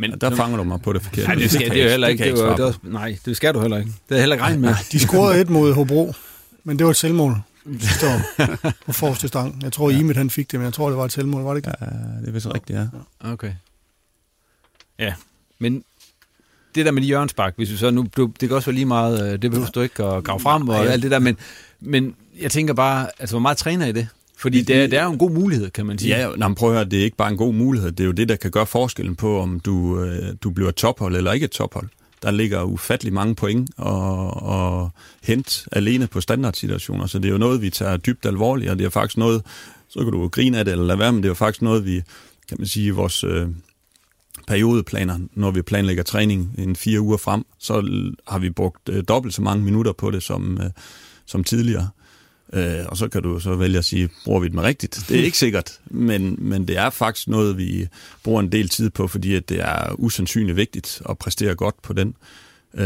men 0.00 0.10
ja, 0.10 0.16
der 0.16 0.36
fanger 0.36 0.56
du 0.56 0.64
mig 0.64 0.80
på 0.82 0.92
det 0.92 1.02
forkerte. 1.02 1.28
Nej, 1.28 1.34
det 1.34 1.50
skal 1.50 1.70
det 1.70 1.80
er 1.80 1.84
jo 1.84 1.90
heller 1.90 2.08
ikke. 2.08 2.24
Det, 2.24 2.36
det, 2.36 2.58
det, 2.58 2.66
det, 2.82 2.92
nej, 2.92 3.18
det 3.24 3.36
skal 3.36 3.54
du 3.54 3.60
heller 3.60 3.78
ikke. 3.78 3.90
Det 4.08 4.16
er 4.16 4.20
heller 4.20 4.34
ikke 4.36 4.44
regnet 4.44 4.60
med. 4.60 4.74
De 4.92 4.98
scorede 4.98 5.40
et 5.40 5.50
mod 5.50 5.72
Hobro, 5.72 6.12
men 6.64 6.78
det 6.78 6.84
var 6.84 6.90
et 6.90 6.96
selvmål. 6.96 7.36
Står 7.80 8.44
på 8.86 8.92
forreste 8.92 9.28
stang. 9.28 9.62
Jeg 9.62 9.72
tror, 9.72 9.90
ja. 9.90 9.98
Imit 9.98 10.16
han 10.16 10.30
fik 10.30 10.52
det, 10.52 10.60
men 10.60 10.64
jeg 10.64 10.72
tror, 10.72 10.88
det 10.88 10.98
var 10.98 11.04
et 11.04 11.12
selvmål, 11.12 11.42
var 11.42 11.50
det 11.50 11.58
ikke? 11.58 11.72
Ja, 11.80 11.86
det 12.20 12.28
er 12.28 12.32
vist 12.32 12.46
rigtigt, 12.54 12.78
ja. 12.78 12.86
Okay. 13.32 13.52
Ja, 14.98 15.14
men 15.58 15.84
det 16.74 16.86
der 16.86 16.92
med 16.92 17.02
de 17.02 17.06
hjørnspark, 17.06 17.54
hvis 17.56 17.70
vi 17.70 17.76
så 17.76 17.90
nu, 17.90 18.06
du, 18.16 18.32
det 18.40 18.48
kan 18.48 18.56
også 18.56 18.66
være 18.66 18.74
lige 18.74 18.86
meget, 18.86 19.32
øh, 19.32 19.42
det 19.42 19.50
behøver 19.50 19.68
du 19.68 19.80
ikke 19.80 20.04
at 20.04 20.24
grave 20.24 20.40
frem 20.40 20.68
og 20.68 20.86
alt 20.86 21.02
det 21.02 21.10
der, 21.10 21.18
men, 21.18 21.36
men 21.80 22.14
jeg 22.40 22.50
tænker 22.50 22.74
bare, 22.74 23.08
altså 23.18 23.32
hvor 23.32 23.40
meget 23.40 23.56
træner 23.58 23.86
I 23.86 23.92
det? 23.92 24.08
Fordi 24.36 24.62
det, 24.62 24.76
er, 24.76 24.86
det 24.86 24.98
er 24.98 25.04
jo 25.04 25.12
en 25.12 25.18
god 25.18 25.30
mulighed, 25.30 25.70
kan 25.70 25.86
man 25.86 25.98
sige. 25.98 26.18
Ja, 26.18 26.28
man 26.36 26.54
prøver 26.54 26.72
at 26.72 26.78
høre, 26.78 26.88
det 26.90 26.98
er 26.98 27.04
ikke 27.04 27.16
bare 27.16 27.30
en 27.30 27.36
god 27.36 27.54
mulighed, 27.54 27.92
det 27.92 28.00
er 28.00 28.06
jo 28.06 28.12
det, 28.12 28.28
der 28.28 28.36
kan 28.36 28.50
gøre 28.50 28.66
forskellen 28.66 29.16
på, 29.16 29.40
om 29.40 29.60
du, 29.60 30.00
øh, 30.00 30.34
du 30.42 30.50
bliver 30.50 30.70
tophold 30.70 31.16
eller 31.16 31.32
ikke 31.32 31.44
et 31.44 31.50
tophold. 31.50 31.88
Der 32.22 32.30
ligger 32.30 32.62
ufattelig 32.62 33.12
mange 33.12 33.34
point 33.34 33.70
og, 33.76 34.42
og 34.42 34.90
hent 35.22 35.66
alene 35.72 36.06
på 36.06 36.20
standardsituationer, 36.20 37.06
så 37.06 37.18
det 37.18 37.28
er 37.28 37.32
jo 37.32 37.38
noget, 37.38 37.62
vi 37.62 37.70
tager 37.70 37.96
dybt 37.96 38.26
alvorligt, 38.26 38.70
og 38.70 38.78
det 38.78 38.84
er 38.84 38.90
faktisk 38.90 39.18
noget, 39.18 39.42
så 39.88 39.98
kan 39.98 40.12
du 40.12 40.28
grine 40.28 40.58
af 40.58 40.64
det 40.64 40.72
eller 40.72 40.84
lade 40.84 40.98
være, 40.98 41.12
men 41.12 41.22
det 41.22 41.28
er 41.28 41.30
jo 41.30 41.34
faktisk 41.34 41.62
noget, 41.62 41.84
vi, 41.84 42.02
kan 42.48 42.56
man 42.58 42.66
sige, 42.66 42.92
vores 42.92 43.24
øh, 43.24 43.48
periodeplaner, 44.46 45.18
når 45.34 45.50
vi 45.50 45.62
planlægger 45.62 46.02
træning 46.02 46.54
en 46.58 46.76
fire 46.76 47.00
uger 47.00 47.16
frem, 47.16 47.44
så 47.58 47.74
har 48.28 48.38
vi 48.38 48.50
brugt 48.50 48.88
øh, 48.88 49.04
dobbelt 49.08 49.34
så 49.34 49.42
mange 49.42 49.64
minutter 49.64 49.92
på 49.92 50.10
det 50.10 50.22
som, 50.22 50.58
øh, 50.62 50.70
som 51.26 51.44
tidligere. 51.44 51.88
Øh, 52.52 52.86
og 52.86 52.96
så 52.96 53.08
kan 53.08 53.22
du 53.22 53.40
så 53.40 53.54
vælge 53.54 53.78
at 53.78 53.84
sige, 53.84 54.08
bruger 54.24 54.40
vi 54.40 54.48
den 54.48 54.62
rigtigt? 54.62 55.04
Det 55.08 55.20
er 55.20 55.24
ikke 55.24 55.38
sikkert, 55.38 55.78
men, 55.86 56.36
men 56.38 56.68
det 56.68 56.76
er 56.76 56.90
faktisk 56.90 57.28
noget, 57.28 57.58
vi 57.58 57.88
bruger 58.24 58.40
en 58.40 58.52
del 58.52 58.68
tid 58.68 58.90
på, 58.90 59.08
fordi 59.08 59.34
at 59.34 59.48
det 59.48 59.60
er 59.60 59.94
usandsynligt 59.98 60.56
vigtigt 60.56 61.02
at 61.08 61.18
præstere 61.18 61.54
godt 61.54 61.82
på 61.82 61.92
den. 61.92 62.14
Øh, 62.74 62.84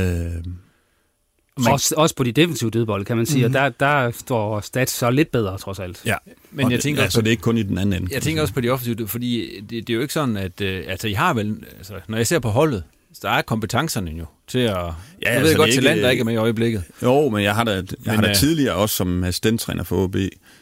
men, 1.57 1.73
også, 1.73 1.95
også 1.97 2.14
på 2.14 2.25
de 2.25 2.33
defensive 2.33 2.71
dødbolde, 2.71 3.04
kan 3.04 3.16
man 3.16 3.26
sige, 3.26 3.47
mm-hmm. 3.47 3.64
og 3.64 3.81
der, 3.81 4.04
der 4.04 4.11
står 4.11 4.61
stats 4.61 4.92
så 4.92 5.11
lidt 5.11 5.31
bedre, 5.31 5.59
trods 5.59 5.78
alt. 5.78 6.02
Ja, 6.07 6.16
men 6.50 6.71
jeg 6.71 6.81
tænker 6.81 7.00
det, 7.00 7.07
også, 7.07 7.14
så 7.16 7.21
det 7.21 7.26
er 7.26 7.31
ikke 7.31 7.42
kun 7.42 7.59
i 7.59 7.62
den 7.62 7.78
anden 7.78 8.02
ende. 8.02 8.14
Jeg 8.14 8.23
tænker 8.23 8.42
også 8.42 8.54
på 8.54 8.61
de 8.61 8.71
offensive, 8.71 9.09
fordi 9.09 9.61
det, 9.61 9.71
det 9.71 9.90
er 9.90 9.95
jo 9.95 10.00
ikke 10.00 10.14
sådan, 10.14 10.37
at 10.37 10.61
øh, 10.61 10.85
altså, 10.88 11.09
I 11.09 11.12
har 11.12 11.35
vel, 11.35 11.64
altså, 11.76 11.95
når 12.09 12.16
jeg 12.16 12.26
ser 12.26 12.38
på 12.38 12.49
holdet, 12.49 12.85
der 13.23 13.31
er 13.31 13.42
kompetencerne 13.42 14.11
jo 14.11 14.25
til 14.53 14.59
at... 14.59 14.67
Ja, 14.69 14.85
jeg 15.23 15.33
altså, 15.33 15.49
ved 15.49 15.57
godt, 15.57 15.73
til 15.73 15.83
land, 15.83 16.01
der 16.01 16.11
ikke 16.11 16.21
er 16.21 16.25
med 16.25 16.33
i 16.33 16.37
øjeblikket. 16.37 16.83
Jo, 17.03 17.29
men 17.29 17.43
jeg 17.43 17.55
har 17.55 17.65
da, 17.65 17.71
jeg 17.71 17.85
men, 18.05 18.15
har 18.15 18.23
da 18.23 18.31
uh, 18.31 18.35
tidligere 18.35 18.75
også 18.75 18.97
som 18.97 19.25
assistenttræner 19.25 19.85
for 19.85 20.05
OB 20.05 20.17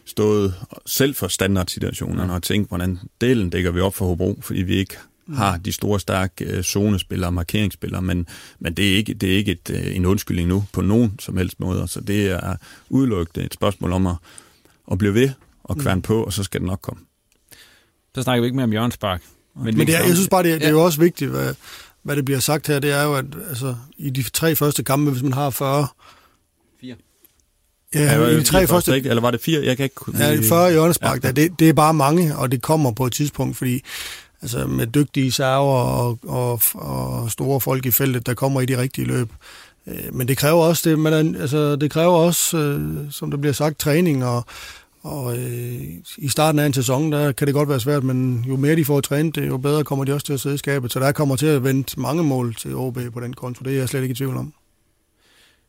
stået 0.06 0.54
selv 0.86 1.14
for 1.14 1.28
standardsituationerne 1.28 2.32
ja. 2.32 2.36
og 2.36 2.42
tænkt, 2.42 2.68
hvordan 2.68 2.98
delen 3.20 3.50
dækker 3.50 3.70
vi 3.70 3.80
op 3.80 3.94
for 3.94 4.06
Hobro, 4.06 4.38
fordi 4.42 4.62
vi 4.62 4.74
ikke 4.74 4.96
har 5.34 5.56
de 5.56 5.72
store, 5.72 6.00
stærke 6.00 6.44
øh, 6.44 6.62
zonespillere, 6.62 7.32
markeringsspillere, 7.32 8.02
men, 8.02 8.26
men 8.58 8.74
det 8.74 8.92
er 8.92 8.96
ikke, 8.96 9.14
det 9.14 9.32
er 9.32 9.36
ikke 9.36 9.52
et, 9.52 9.70
øh, 9.70 9.96
en 9.96 10.06
undskyldning 10.06 10.48
nu 10.48 10.64
på 10.72 10.80
nogen 10.80 11.14
som 11.18 11.36
helst 11.36 11.60
måde. 11.60 11.88
Så 11.88 12.00
det 12.00 12.30
er 12.30 12.56
udelukkende 12.88 13.46
et 13.46 13.54
spørgsmål 13.54 13.92
om 13.92 14.06
at, 14.06 14.14
at 14.92 14.98
blive 14.98 15.14
ved 15.14 15.30
og 15.64 15.76
kværne 15.78 15.98
mm. 15.98 16.02
på, 16.02 16.22
og 16.22 16.32
så 16.32 16.42
skal 16.42 16.60
det 16.60 16.66
nok 16.66 16.80
komme. 16.82 17.02
Så 18.14 18.22
snakker 18.22 18.40
vi 18.40 18.46
ikke 18.46 18.56
mere 18.56 18.64
om 18.64 18.72
Jørgens 18.72 18.96
Park. 18.96 19.22
Men, 19.56 19.78
men 19.78 19.86
det 19.86 19.96
er, 19.96 20.04
jeg 20.04 20.14
synes 20.14 20.28
bare, 20.28 20.42
det 20.42 20.52
er, 20.52 20.58
det 20.58 20.66
er 20.66 20.70
jo 20.70 20.84
også 20.84 21.00
vigtigt, 21.00 21.30
hvad, 21.30 21.54
hvad 22.02 22.16
det 22.16 22.24
bliver 22.24 22.40
sagt 22.40 22.66
her, 22.66 22.78
det 22.78 22.90
er 22.90 23.02
jo, 23.02 23.14
at 23.14 23.24
altså, 23.48 23.74
i 23.96 24.10
de 24.10 24.22
tre 24.22 24.56
første 24.56 24.84
kampe, 24.84 25.10
hvis 25.10 25.22
man 25.22 25.32
har 25.32 25.50
40... 25.50 25.86
Fire. 26.80 26.94
Ja, 27.94 28.20
ja 28.20 28.26
i 28.26 28.34
de 28.34 28.44
tre 28.44 28.66
første... 28.66 28.96
Ikke, 28.96 29.08
eller 29.08 29.22
var 29.22 29.30
det 29.30 29.40
fire? 29.40 29.64
Jeg 29.64 29.76
kan 29.76 29.84
ikke... 29.84 30.18
Ja, 30.18 30.36
40 30.48 30.70
hjørnespark, 30.70 31.22
ja, 31.22 31.28
ja. 31.28 31.32
Det, 31.32 31.58
det 31.58 31.68
er 31.68 31.72
bare 31.72 31.94
mange, 31.94 32.36
og 32.36 32.52
det 32.52 32.62
kommer 32.62 32.92
på 32.92 33.06
et 33.06 33.12
tidspunkt, 33.12 33.56
fordi 33.56 33.82
altså, 34.42 34.66
med 34.66 34.86
dygtige 34.86 35.32
server 35.32 35.80
og, 35.82 36.18
og, 36.22 36.60
og 36.74 37.30
store 37.30 37.60
folk 37.60 37.86
i 37.86 37.90
feltet, 37.90 38.26
der 38.26 38.34
kommer 38.34 38.60
i 38.60 38.66
de 38.66 38.78
rigtige 38.78 39.06
løb. 39.06 39.28
Øh, 39.86 40.14
men 40.14 40.28
det 40.28 40.38
kræver 40.38 40.62
også, 40.62 40.90
det, 40.90 40.98
man, 40.98 41.36
altså, 41.36 41.76
det 41.76 41.90
kræver 41.90 42.14
også, 42.14 42.56
øh, 42.56 42.96
som 43.10 43.30
der 43.30 43.38
bliver 43.38 43.52
sagt, 43.52 43.78
træning 43.78 44.24
og, 44.24 44.44
og 45.02 45.38
øh, 45.38 45.82
i 46.18 46.28
starten 46.28 46.58
af 46.58 46.66
en 46.66 46.72
sæson, 46.72 47.12
der 47.12 47.32
kan 47.32 47.46
det 47.46 47.54
godt 47.54 47.68
være 47.68 47.80
svært, 47.80 48.04
men 48.04 48.44
jo 48.48 48.56
mere 48.56 48.76
de 48.76 48.84
får 48.84 49.00
trænet 49.00 49.34
det, 49.34 49.48
jo 49.48 49.56
bedre 49.56 49.84
kommer 49.84 50.04
de 50.04 50.12
også 50.12 50.26
til 50.26 50.32
at 50.32 50.40
sidde 50.40 50.54
i 50.54 50.58
skabet. 50.58 50.92
Så 50.92 51.00
der 51.00 51.12
kommer 51.12 51.36
til 51.36 51.46
at 51.46 51.64
vente 51.64 52.00
mange 52.00 52.22
mål 52.22 52.54
til 52.54 52.74
OB 52.74 52.98
på 53.12 53.20
den 53.20 53.32
konto. 53.32 53.64
Det 53.64 53.72
er 53.72 53.78
jeg 53.78 53.88
slet 53.88 54.02
ikke 54.02 54.12
i 54.12 54.16
tvivl 54.16 54.36
om. 54.36 54.54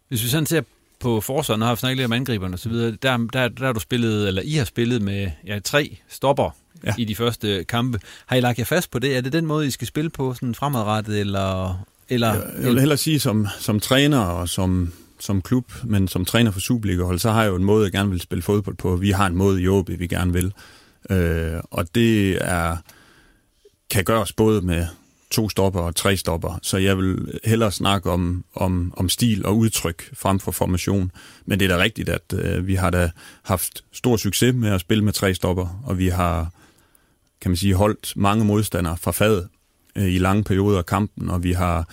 Hvis 0.08 0.24
vi 0.24 0.28
sådan 0.28 0.46
ser 0.46 0.62
på 1.00 1.22
forsvaret, 1.22 1.60
når 1.60 1.66
har 1.66 1.76
vi 1.76 1.80
snakket 1.80 1.98
lidt 1.98 2.06
om 2.06 2.14
angriberne 2.14 2.54
osv., 2.54 2.72
der, 2.72 2.92
der, 3.02 3.18
der, 3.18 3.48
der 3.48 3.66
har 3.66 3.74
du 3.74 3.80
spillet, 3.80 4.28
eller 4.28 4.42
I 4.42 4.54
har 4.54 4.66
spillet 4.66 5.02
med 5.02 5.32
ja, 5.48 5.60
tre 5.60 5.98
stopper 6.10 6.56
ja. 6.84 6.94
i 6.98 7.06
de 7.06 7.16
første 7.16 7.64
kampe. 7.64 8.00
Har 8.26 8.36
I 8.36 8.40
lagt 8.40 8.60
jer 8.60 8.66
fast 8.66 8.92
på 8.92 9.00
det? 9.00 9.18
Er 9.18 9.22
det 9.22 9.34
den 9.34 9.46
måde, 9.46 9.68
I 9.68 9.72
skal 9.72 9.88
spille 9.88 10.10
på 10.10 10.34
sådan 10.34 10.56
fremadrettet, 10.56 11.20
eller... 11.20 11.80
eller 12.10 12.34
jeg 12.34 12.70
vil 12.70 12.80
hellere 12.80 12.98
sige, 12.98 13.20
som, 13.20 13.48
som 13.60 13.80
træner 13.80 14.20
og 14.20 14.50
som 14.50 14.94
som 15.22 15.42
klub, 15.42 15.72
men 15.84 16.08
som 16.08 16.26
træner 16.26 16.52
for 16.52 16.60
Superliga-hold, 16.60 17.20
så 17.20 17.32
har 17.32 17.42
jeg 17.42 17.50
jo 17.50 17.56
en 17.56 17.64
måde, 17.64 17.84
jeg 17.84 17.92
gerne 17.92 18.10
vil 18.10 18.22
spille 18.22 18.42
fodbold 18.42 18.76
på. 18.76 18.96
Vi 18.96 19.12
har 19.12 19.28
en 19.28 19.36
måde 19.36 19.62
i 19.62 19.68
OB, 19.68 19.90
vi 19.90 20.08
gerne 20.08 20.34
vil. 20.34 20.54
Øh, 21.10 21.60
og 21.72 21.96
det 21.96 22.38
er 22.42 22.78
kan 23.90 24.04
gøres 24.04 24.34
både 24.34 24.62
med 24.62 24.88
to 25.32 25.50
stopper 25.50 25.80
og 25.80 25.96
tre 25.96 26.18
stopper, 26.18 26.60
så 26.62 26.78
jeg 26.78 26.98
vil 26.98 27.40
hellere 27.44 27.72
snakke 27.72 28.12
om, 28.12 28.44
om, 28.56 28.94
om 28.98 29.10
stil 29.10 29.46
og 29.46 29.58
udtryk 29.58 30.16
frem 30.16 30.40
for 30.40 30.52
formation. 30.52 31.12
Men 31.46 31.60
det 31.60 31.72
er 31.72 31.78
da 31.78 31.84
rigtigt, 31.84 32.10
at 32.10 32.34
øh, 32.34 32.68
vi 32.68 32.76
har 32.76 32.90
da 32.90 33.12
haft 33.44 33.84
stor 33.92 34.18
succes 34.18 34.56
med 34.56 34.70
at 34.70 34.82
spille 34.82 35.04
med 35.04 35.14
tre 35.14 35.34
stopper, 35.34 35.82
og 35.86 35.98
vi 35.98 36.08
har, 36.08 36.52
kan 37.42 37.52
man 37.52 37.58
sige, 37.58 37.76
holdt 37.76 38.14
mange 38.16 38.46
modstandere 38.46 38.98
fra 38.98 39.12
fadet 39.12 39.48
øh, 39.96 40.14
i 40.14 40.18
lange 40.18 40.44
perioder 40.44 40.78
af 40.78 40.86
kampen, 40.86 41.30
og 41.30 41.44
vi 41.44 41.52
har 41.52 41.88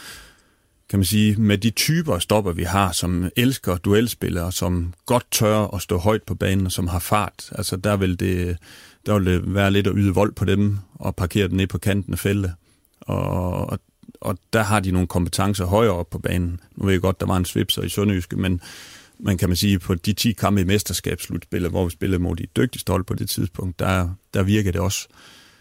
kan 0.90 0.98
man 0.98 1.04
sige, 1.04 1.36
med 1.36 1.58
de 1.58 1.70
typer 1.70 2.18
stopper, 2.18 2.52
vi 2.52 2.62
har, 2.62 2.92
som 2.92 3.30
elsker 3.36 3.76
duelspillere, 3.76 4.52
som 4.52 4.94
godt 5.06 5.26
tør 5.30 5.74
at 5.74 5.82
stå 5.82 5.98
højt 5.98 6.22
på 6.22 6.34
banen, 6.34 6.66
og 6.66 6.72
som 6.72 6.88
har 6.88 6.98
fart, 6.98 7.50
altså 7.52 7.76
der 7.76 7.96
vil 7.96 8.20
det, 8.20 8.58
der 9.06 9.18
vil 9.18 9.26
det 9.26 9.54
være 9.54 9.70
lidt 9.70 9.86
at 9.86 9.92
yde 9.96 10.14
vold 10.14 10.32
på 10.32 10.44
dem, 10.44 10.78
og 10.94 11.16
parkere 11.16 11.48
dem 11.48 11.56
ned 11.56 11.66
på 11.66 11.78
kanten 11.78 12.12
af 12.12 12.18
feltet. 12.18 12.54
Og, 13.00 13.70
og, 13.70 13.78
og 14.20 14.38
der 14.52 14.62
har 14.62 14.80
de 14.80 14.90
nogle 14.90 15.08
kompetencer 15.08 15.64
højere 15.64 15.92
op 15.92 16.10
på 16.10 16.18
banen. 16.18 16.60
Nu 16.76 16.84
ved 16.84 16.92
jeg 16.92 17.00
godt, 17.00 17.20
der 17.20 17.26
var 17.26 17.36
en 17.36 17.44
svipser 17.44 17.82
i 17.82 17.88
Sønderjyske, 17.88 18.36
men 18.36 18.60
man 19.20 19.38
kan 19.38 19.48
man 19.48 19.56
sige, 19.56 19.78
på 19.78 19.94
de 19.94 20.12
10 20.12 20.32
kampe 20.32 20.60
i 20.60 20.64
mesterskabsslutspillet, 20.64 21.70
hvor 21.70 21.84
vi 21.84 21.90
spillede 21.90 22.22
mod 22.22 22.36
de 22.36 22.46
dygtigste 22.56 22.90
hold 22.90 23.04
på 23.04 23.14
det 23.14 23.30
tidspunkt, 23.30 23.78
der, 23.78 24.10
der 24.34 24.42
virker 24.42 24.72
det 24.72 24.80
også. 24.80 25.08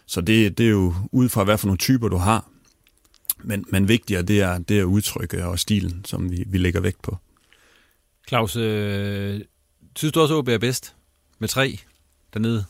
Så 0.06 0.22
det, 0.22 0.58
det 0.58 0.66
er 0.66 0.70
jo 0.70 0.94
ud 1.12 1.30
fra, 1.30 1.44
hvad 1.44 1.58
for 1.58 1.68
nogle 1.68 1.78
typer 1.78 2.08
du 2.08 2.18
har, 2.18 2.46
men, 3.44 3.66
men 3.70 3.88
vigtigere, 3.88 4.22
det 4.22 4.42
er, 4.42 4.58
det 4.58 4.80
er 4.80 4.84
udtrykket 4.84 5.44
og 5.44 5.60
stilen, 5.60 6.06
som 6.06 6.32
vi, 6.32 6.44
vi 6.48 6.58
lægger 6.58 6.80
vægt 6.80 7.02
på. 7.02 7.18
Claus, 8.28 8.56
øh, 8.56 9.42
synes 9.96 10.14
du 10.14 10.22
også, 10.22 10.34
at 10.34 10.38
OB 10.38 10.48
er 10.48 10.58
bedst 10.58 10.96
med 11.40 11.48
tre 11.48 11.80
dernede? 12.34 12.66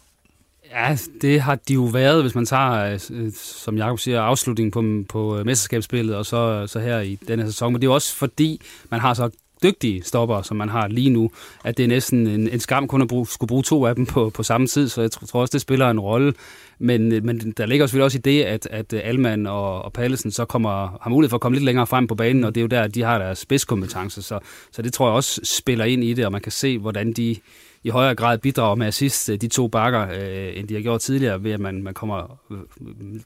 Ja, 0.71 0.97
det 1.21 1.41
har 1.41 1.55
de 1.55 1.73
jo 1.73 1.83
været, 1.83 2.21
hvis 2.21 2.35
man 2.35 2.45
tager, 2.45 2.99
øh, 3.11 3.31
som 3.35 3.77
Jacob 3.77 3.99
siger, 3.99 4.21
afslutningen 4.21 4.71
på, 4.71 5.05
på 5.09 5.43
mesterskabsspillet, 5.43 6.15
og 6.15 6.25
så, 6.25 6.67
så 6.67 6.79
her 6.79 6.99
i 6.99 7.15
denne 7.27 7.45
sæson. 7.45 7.73
Men 7.73 7.81
det 7.81 7.87
er 7.87 7.89
jo 7.89 7.93
også 7.93 8.15
fordi, 8.15 8.61
man 8.91 8.99
har 8.99 9.13
så 9.13 9.29
dygtige 9.63 10.03
stopper, 10.03 10.41
som 10.41 10.57
man 10.57 10.69
har 10.69 10.87
lige 10.87 11.09
nu, 11.09 11.31
at 11.63 11.77
det 11.77 11.83
er 11.83 11.87
næsten 11.87 12.27
en, 12.27 12.49
en 12.49 12.59
skam 12.59 12.87
kun 12.87 13.01
at 13.01 13.07
bruge, 13.07 13.27
skulle 13.27 13.47
bruge 13.47 13.63
to 13.63 13.85
af 13.85 13.95
dem 13.95 14.05
på, 14.05 14.29
på 14.29 14.43
samme 14.43 14.67
tid, 14.67 14.89
så 14.89 15.01
jeg 15.01 15.11
tror 15.11 15.41
også, 15.41 15.51
det 15.51 15.61
spiller 15.61 15.89
en 15.89 15.99
rolle. 15.99 16.33
Men, 16.79 17.25
men 17.25 17.53
der 17.57 17.65
ligger 17.65 17.85
selvfølgelig 17.85 18.05
også 18.05 18.17
i 18.17 18.21
det, 18.21 18.43
at, 18.43 18.67
at 18.71 18.93
Alman 18.93 19.47
og, 19.47 19.81
og 19.81 19.93
Pallesen 19.93 20.31
så 20.31 20.45
kommer, 20.45 20.97
har 21.01 21.09
mulighed 21.09 21.29
for 21.29 21.37
at 21.37 21.41
komme 21.41 21.55
lidt 21.55 21.65
længere 21.65 21.87
frem 21.87 22.07
på 22.07 22.15
banen, 22.15 22.43
og 22.43 22.55
det 22.55 22.61
er 22.61 22.63
jo 22.63 22.67
der, 22.67 22.87
de 22.87 23.01
har 23.01 23.17
deres 23.17 23.39
spidskompetence, 23.39 24.21
så, 24.21 24.39
så 24.71 24.81
det 24.81 24.93
tror 24.93 25.07
jeg 25.07 25.15
også 25.15 25.41
spiller 25.43 25.85
ind 25.85 26.03
i 26.03 26.13
det, 26.13 26.25
og 26.25 26.31
man 26.31 26.41
kan 26.41 26.51
se, 26.51 26.77
hvordan 26.77 27.13
de 27.13 27.35
i 27.83 27.89
højere 27.89 28.15
grad 28.15 28.37
bidrager 28.37 28.75
med 28.75 28.87
assist, 28.87 29.27
de 29.27 29.47
to 29.47 29.67
bakker, 29.67 30.07
øh, 30.09 30.59
end 30.59 30.67
de 30.67 30.73
har 30.73 30.81
gjort 30.81 31.01
tidligere, 31.01 31.43
ved 31.43 31.51
at 31.51 31.59
man, 31.59 31.83
man 31.83 31.93
kommer 31.93 32.39
øh, 32.51 32.57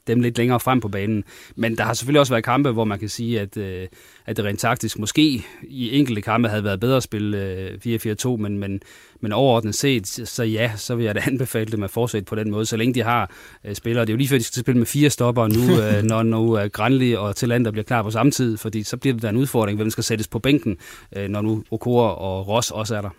dem 0.06 0.20
lidt 0.20 0.38
længere 0.38 0.60
frem 0.60 0.80
på 0.80 0.88
banen. 0.88 1.24
Men 1.56 1.76
der 1.76 1.84
har 1.84 1.94
selvfølgelig 1.94 2.20
også 2.20 2.32
været 2.32 2.44
kampe, 2.44 2.70
hvor 2.70 2.84
man 2.84 2.98
kan 2.98 3.08
sige, 3.08 3.40
at, 3.40 3.56
øh, 3.56 3.88
at 4.26 4.36
det 4.36 4.44
rent 4.44 4.60
taktisk 4.60 4.98
måske 4.98 5.44
i 5.62 5.98
enkelte 5.98 6.22
kampe 6.22 6.48
havde 6.48 6.64
været 6.64 6.80
bedre 6.80 6.96
at 6.96 7.02
spille 7.02 7.38
øh, 7.86 7.96
4-4-2, 8.26 8.36
men, 8.36 8.58
men, 8.58 8.80
men 9.20 9.32
overordnet 9.32 9.74
set, 9.74 10.06
så 10.08 10.42
ja, 10.42 10.72
så 10.76 10.94
vil 10.94 11.04
jeg 11.04 11.14
da 11.14 11.20
anbefale 11.30 11.72
dem 11.72 11.82
at 11.82 11.90
fortsætte 11.90 12.24
på 12.24 12.34
den 12.34 12.50
måde, 12.50 12.66
så 12.66 12.76
længe 12.76 12.94
de 12.94 13.02
har 13.02 13.30
øh, 13.64 13.74
spillere. 13.74 14.04
Det 14.04 14.10
er 14.10 14.14
jo 14.14 14.18
lige 14.18 14.28
før, 14.28 14.38
de 14.38 14.44
skal 14.44 14.60
spille 14.60 14.78
med 14.78 14.86
fire 14.86 15.10
stopper 15.10 15.48
nu, 15.48 15.80
øh, 15.82 16.02
når 16.02 16.22
nu 16.22 16.58
øh, 16.58 16.70
Granli 16.70 17.12
og 17.12 17.36
Tillander 17.36 17.70
bliver 17.70 17.84
klar 17.84 18.02
på 18.02 18.10
samme 18.10 18.32
tid, 18.32 18.56
fordi 18.56 18.82
så 18.82 18.96
bliver 18.96 19.14
det 19.14 19.22
der 19.22 19.28
en 19.28 19.36
udfordring, 19.36 19.76
hvem 19.76 19.90
skal 19.90 20.04
sættes 20.04 20.28
på 20.28 20.38
bænken, 20.38 20.76
øh, 21.16 21.28
når 21.28 21.40
nu 21.40 21.64
Okora 21.70 22.14
og 22.14 22.48
Ross 22.48 22.70
også 22.70 22.96
er 22.96 23.00
der. 23.00 23.10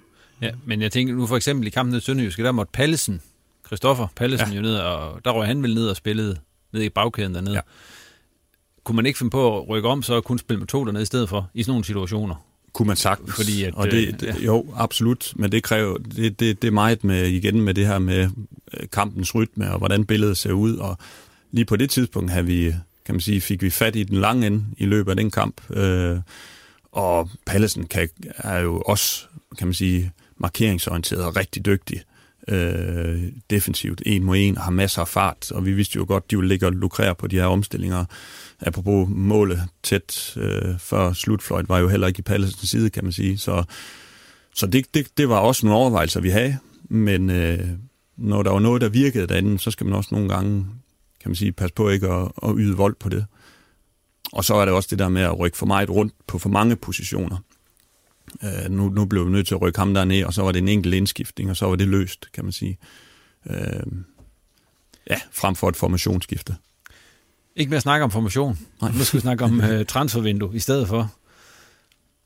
Ja, 0.44 0.52
men 0.66 0.82
jeg 0.82 0.92
tænker 0.92 1.14
nu 1.14 1.28
for 1.28 1.36
eksempel 1.36 1.68
i 1.68 1.70
kampen 1.70 1.92
ned 1.92 2.02
i 2.02 2.04
Sønderjyske, 2.04 2.44
der 2.44 2.52
måtte 2.52 2.72
Pallesen, 2.72 3.22
Christoffer 3.66 4.08
Pallesen 4.16 4.50
ja. 4.50 4.56
jo 4.56 4.62
ned, 4.62 4.76
og 4.76 5.26
der 5.26 5.32
røg 5.32 5.48
han 5.48 5.64
vel 5.64 5.74
ned 5.74 5.88
og 5.88 5.96
spillede 5.96 6.38
ned 6.72 6.82
i 6.82 6.90
bagkæden 6.90 7.36
dernede. 7.36 7.56
Ja. 7.56 7.62
Kunne 8.84 8.96
man 8.96 9.06
ikke 9.06 9.20
finde 9.20 9.30
på 9.30 9.58
at 9.58 9.70
rykke 9.70 9.90
om, 9.90 10.04
så 10.04 10.22
kun 10.22 10.40
spille 10.40 10.60
med 10.60 10.68
to 10.68 10.86
dernede 10.86 11.04
i 11.04 11.06
stedet 11.06 11.30
for, 11.30 11.50
i 11.54 11.64
sådan 11.64 11.72
nogle 11.72 11.86
situationer? 11.86 12.36
Kunne 12.74 12.88
man 12.88 12.98
sagtens. 12.98 13.36
Fordi 13.36 13.64
at, 13.64 13.76
og 13.76 13.92
det, 13.92 14.22
det, 14.22 14.28
ja. 14.28 14.36
Jo, 14.46 14.66
absolut, 14.76 15.34
men 15.36 15.52
det 15.52 15.64
kræver, 15.64 15.98
det, 15.98 16.40
det, 16.40 16.62
det 16.62 16.68
er 16.68 16.72
meget 16.72 17.04
med, 17.04 17.28
igen 17.28 17.62
med 17.62 17.74
det 17.74 17.88
her 17.88 18.00
med 18.00 18.30
øh, 18.74 18.88
kampens 18.92 19.36
rytme, 19.36 19.72
og 19.72 19.78
hvordan 19.78 20.06
billedet 20.06 20.38
ser 20.38 20.52
ud, 20.52 20.78
og 20.78 20.98
lige 21.52 21.66
på 21.66 21.76
det 21.76 21.90
tidspunkt 21.90 22.32
havde 22.32 22.46
vi, 22.46 22.76
kan 23.06 23.16
man 23.16 23.22
sige, 23.22 23.42
fik 23.42 23.62
vi 23.62 23.70
fat 23.70 23.96
i 23.96 24.04
den 24.04 24.18
lange 24.18 24.48
ende 24.48 24.66
i 24.78 24.86
løbet 24.86 25.12
af 25.12 25.18
den 25.18 25.32
kamp, 25.32 25.70
øh, 25.70 26.18
og 26.92 27.30
Pallesen 27.46 27.86
kan, 27.86 28.10
er 28.38 28.60
jo 28.60 28.82
også, 28.82 29.26
kan 29.58 29.68
man 29.68 29.74
sige, 29.74 30.12
markeringsorienteret 30.44 31.26
og 31.26 31.36
rigtig 31.36 31.66
dygtig 31.66 32.04
øh, 32.48 33.24
defensivt, 33.50 34.02
en 34.06 34.24
mod 34.24 34.38
en, 34.38 34.58
har 34.58 34.72
masser 34.72 35.02
af 35.02 35.08
fart, 35.08 35.52
og 35.52 35.66
vi 35.66 35.74
vidste 35.74 35.96
jo 35.96 36.06
godt, 36.08 36.32
de 36.32 36.36
ville 36.38 36.50
ligge 36.50 36.66
og 36.66 36.72
lukrere 36.72 37.16
på 37.16 37.28
de 37.28 37.36
her 37.36 37.46
omstillinger. 37.46 38.06
Apropos 38.62 39.08
målet 39.10 39.62
tæt 39.84 40.34
øh, 40.38 40.80
før 40.80 41.14
slutfløjt, 41.14 41.70
var 41.70 41.80
jo 41.80 41.88
heller 41.88 42.08
ikke 42.08 42.20
i 42.20 42.22
Pallesens 42.22 42.70
side, 42.70 42.90
kan 42.90 43.04
man 43.04 43.14
sige. 43.14 43.38
Så, 43.38 43.64
så 44.56 44.68
det, 44.68 44.94
det, 44.94 45.18
det 45.18 45.30
var 45.30 45.40
også 45.40 45.66
nogle 45.66 45.80
overvejelser, 45.80 46.22
vi 46.22 46.30
havde, 46.30 46.58
men 46.84 47.30
øh, 47.30 47.70
når 48.18 48.44
der 48.44 48.52
var 48.52 48.60
noget, 48.60 48.82
der 48.82 48.90
virkede 48.90 49.28
derinde, 49.28 49.60
så 49.60 49.72
skal 49.72 49.86
man 49.86 49.96
også 49.96 50.10
nogle 50.12 50.30
gange, 50.30 50.66
kan 51.22 51.30
man 51.30 51.36
sige, 51.36 51.52
passe 51.52 51.74
på 51.74 51.90
ikke 51.90 52.08
at, 52.08 52.32
at 52.44 52.56
yde 52.58 52.78
vold 52.78 52.96
på 53.00 53.10
det. 53.10 53.26
Og 54.34 54.46
så 54.46 54.56
er 54.56 54.66
det 54.66 54.74
også 54.74 54.88
det 54.92 55.00
der 55.00 55.10
med 55.10 55.22
at 55.22 55.40
rykke 55.40 55.58
for 55.58 55.66
meget 55.66 55.90
rundt 55.90 56.14
på 56.28 56.40
for 56.40 56.50
mange 56.50 56.76
positioner. 56.76 57.38
Øh, 58.44 58.72
nu, 58.72 58.90
nu 58.90 59.06
blev 59.06 59.26
vi 59.26 59.32
nødt 59.32 59.48
til 59.48 59.56
at 59.56 59.62
rykke 59.62 59.80
ham 59.80 59.88
ned, 59.88 60.24
og 60.24 60.34
så 60.34 60.42
var 60.42 60.52
det 60.52 60.60
en 60.60 60.68
enkelt 60.68 60.94
indskiftning, 60.94 61.50
og 61.50 61.58
så 61.58 61.66
var 61.66 61.76
det 61.76 61.88
løst, 61.88 62.32
kan 62.34 62.44
man 62.44 62.52
sige. 62.52 62.78
Øh, 63.50 63.84
ja, 65.10 65.20
frem 65.32 65.56
for 65.56 65.70
et 65.70 65.76
formationsskifte. 65.76 66.56
Ikke 67.56 67.70
mere 67.70 67.78
at 67.78 67.84
snakke 67.84 68.04
om 68.04 68.12
formation. 68.12 68.60
Nej. 68.82 68.92
Nu 68.92 69.04
skal 69.04 69.18
vi 69.18 69.22
snakke 69.22 69.44
om 69.44 69.60
uh, 69.60 69.86
transfervindue 69.94 70.56
i 70.56 70.60
stedet 70.60 70.88
for. 70.88 71.14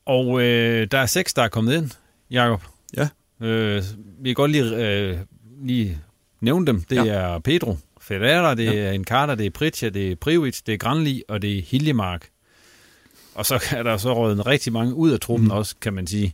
Og 0.05 0.27
uh, 0.27 0.41
der 0.41 0.97
er 0.97 1.05
seks, 1.05 1.33
der 1.33 1.43
er 1.43 1.47
kommet 1.47 1.77
ind, 1.77 1.91
Jakob. 2.31 2.63
Ja. 2.97 3.07
Uh, 3.39 3.83
vi 4.19 4.29
kan 4.29 4.33
godt 4.33 4.51
lige, 4.51 4.63
uh, 5.13 5.19
lige 5.67 5.97
nævne 6.41 6.65
dem. 6.65 6.81
Det 6.81 6.95
ja. 6.95 7.05
er 7.05 7.39
Pedro 7.39 7.77
Ferreira, 8.01 8.55
det 8.55 8.65
ja. 8.65 8.73
er 8.73 8.91
Encarta, 8.91 9.35
det 9.35 9.45
er 9.45 9.49
Pritja, 9.49 9.89
det 9.89 10.11
er 10.11 10.15
Privic, 10.15 10.61
det 10.61 10.73
er 10.73 10.77
Granli, 10.77 11.23
og 11.27 11.41
det 11.41 11.57
er 11.57 11.61
Hiljemark. 11.61 12.29
Og 13.37 13.45
så 13.45 13.63
er 13.71 13.83
der 13.83 13.97
så 13.97 14.13
røget 14.13 14.47
rigtig 14.47 14.73
mange 14.73 14.93
ud 14.93 15.11
af 15.11 15.19
truppen 15.19 15.47
mm. 15.47 15.51
også, 15.51 15.75
kan 15.81 15.93
man 15.93 16.07
sige. 16.07 16.33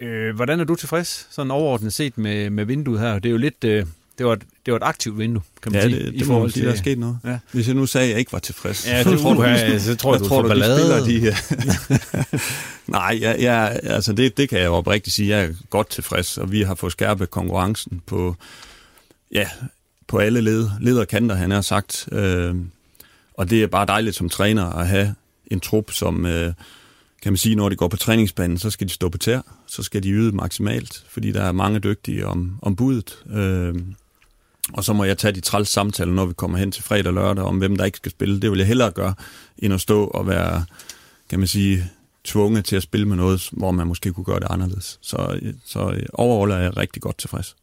Øh, 0.00 0.36
hvordan 0.36 0.60
er 0.60 0.64
du 0.64 0.74
tilfreds, 0.74 1.26
sådan 1.30 1.50
overordnet 1.50 1.92
set 1.92 2.18
med, 2.18 2.50
med 2.50 2.64
vinduet 2.64 3.00
her? 3.00 3.14
Det 3.14 3.26
er 3.26 3.30
jo 3.30 3.36
lidt... 3.36 3.64
Øh, 3.64 3.86
det 4.18 4.26
var, 4.26 4.32
et, 4.32 4.42
det 4.66 4.72
var 4.72 4.76
et 4.76 4.82
aktivt 4.82 5.18
vindue, 5.18 5.42
kan 5.62 5.72
man 5.72 5.82
ja, 5.82 5.88
sige. 5.88 6.04
Det, 6.04 6.14
det 6.14 6.26
i 6.26 6.30
man 6.30 6.50
sige, 6.50 6.66
der 6.66 6.72
er 6.72 6.76
sket 6.76 6.98
noget. 6.98 7.18
Ja. 7.24 7.38
Hvis 7.52 7.66
jeg 7.66 7.74
nu 7.74 7.86
sagde, 7.86 8.04
at 8.04 8.10
jeg 8.10 8.18
ikke 8.18 8.32
var 8.32 8.38
tilfreds, 8.38 8.86
ja, 8.86 9.04
det, 9.04 9.20
tror 9.20 9.34
du, 9.34 9.42
jeg, 9.42 9.80
så 9.80 9.96
tror 9.96 10.14
jeg, 10.14 10.20
du, 10.20 10.28
tror, 10.28 10.42
du, 10.42 10.48
de 10.48 10.54
spiller 10.54 11.04
de 11.04 11.20
her. 11.20 11.34
Nej, 12.98 13.18
jeg, 13.20 13.36
jeg, 13.40 13.80
altså 13.82 14.12
det, 14.12 14.36
det 14.36 14.48
kan 14.48 14.58
jeg 14.58 14.66
jo 14.66 14.74
oprigtigt 14.74 15.16
sige. 15.16 15.28
Jeg 15.28 15.44
er 15.44 15.54
godt 15.70 15.90
tilfreds, 15.90 16.38
og 16.38 16.52
vi 16.52 16.62
har 16.62 16.74
fået 16.74 16.92
skærpet 16.92 17.30
konkurrencen 17.30 18.02
på, 18.06 18.36
ja, 19.32 19.48
på 20.06 20.18
alle 20.18 20.40
led, 20.40 20.68
lederkanter, 20.80 21.34
han 21.34 21.50
har 21.50 21.60
sagt. 21.60 22.08
Øh, 22.12 22.54
og 23.34 23.50
det 23.50 23.62
er 23.62 23.66
bare 23.66 23.86
dejligt 23.86 24.16
som 24.16 24.28
træner 24.28 24.64
at 24.64 24.88
have 24.88 25.14
en 25.50 25.60
trup, 25.60 25.92
som 25.92 26.26
øh, 26.26 26.52
kan 27.22 27.32
man 27.32 27.36
sige, 27.36 27.54
når 27.54 27.68
de 27.68 27.76
går 27.76 27.88
på 27.88 27.96
træningsbanen, 27.96 28.58
så 28.58 28.70
skal 28.70 28.88
de 28.88 28.92
stå 28.92 29.08
på 29.08 29.18
tær, 29.18 29.40
så 29.66 29.82
skal 29.82 30.02
de 30.02 30.10
yde 30.10 30.36
maksimalt, 30.36 31.04
fordi 31.08 31.32
der 31.32 31.42
er 31.42 31.52
mange 31.52 31.78
dygtige 31.80 32.26
om, 32.26 32.58
om 32.62 32.76
budet. 32.76 33.18
Øh, 33.30 33.74
og 34.72 34.84
så 34.84 34.92
må 34.92 35.04
jeg 35.04 35.18
tage 35.18 35.32
de 35.32 35.40
træls 35.40 35.68
samtaler, 35.68 36.12
når 36.12 36.26
vi 36.26 36.34
kommer 36.34 36.58
hen 36.58 36.72
til 36.72 36.82
fredag 36.82 37.06
og 37.06 37.14
lørdag, 37.14 37.44
om 37.44 37.58
hvem 37.58 37.76
der 37.76 37.84
ikke 37.84 37.96
skal 37.96 38.10
spille. 38.10 38.40
Det 38.40 38.50
vil 38.50 38.58
jeg 38.58 38.66
hellere 38.66 38.90
gøre, 38.90 39.14
end 39.58 39.74
at 39.74 39.80
stå 39.80 40.04
og 40.04 40.26
være, 40.26 40.64
kan 41.30 41.38
man 41.38 41.48
sige, 41.48 41.90
tvunget 42.24 42.64
til 42.64 42.76
at 42.76 42.82
spille 42.82 43.08
med 43.08 43.16
noget, 43.16 43.48
hvor 43.52 43.70
man 43.70 43.86
måske 43.86 44.12
kunne 44.12 44.24
gøre 44.24 44.40
det 44.40 44.46
anderledes. 44.50 44.98
Så, 45.02 45.40
så 45.64 46.00
overall 46.12 46.52
er 46.52 46.58
jeg 46.58 46.76
rigtig 46.76 47.02
godt 47.02 47.18
tilfreds. 47.18 47.56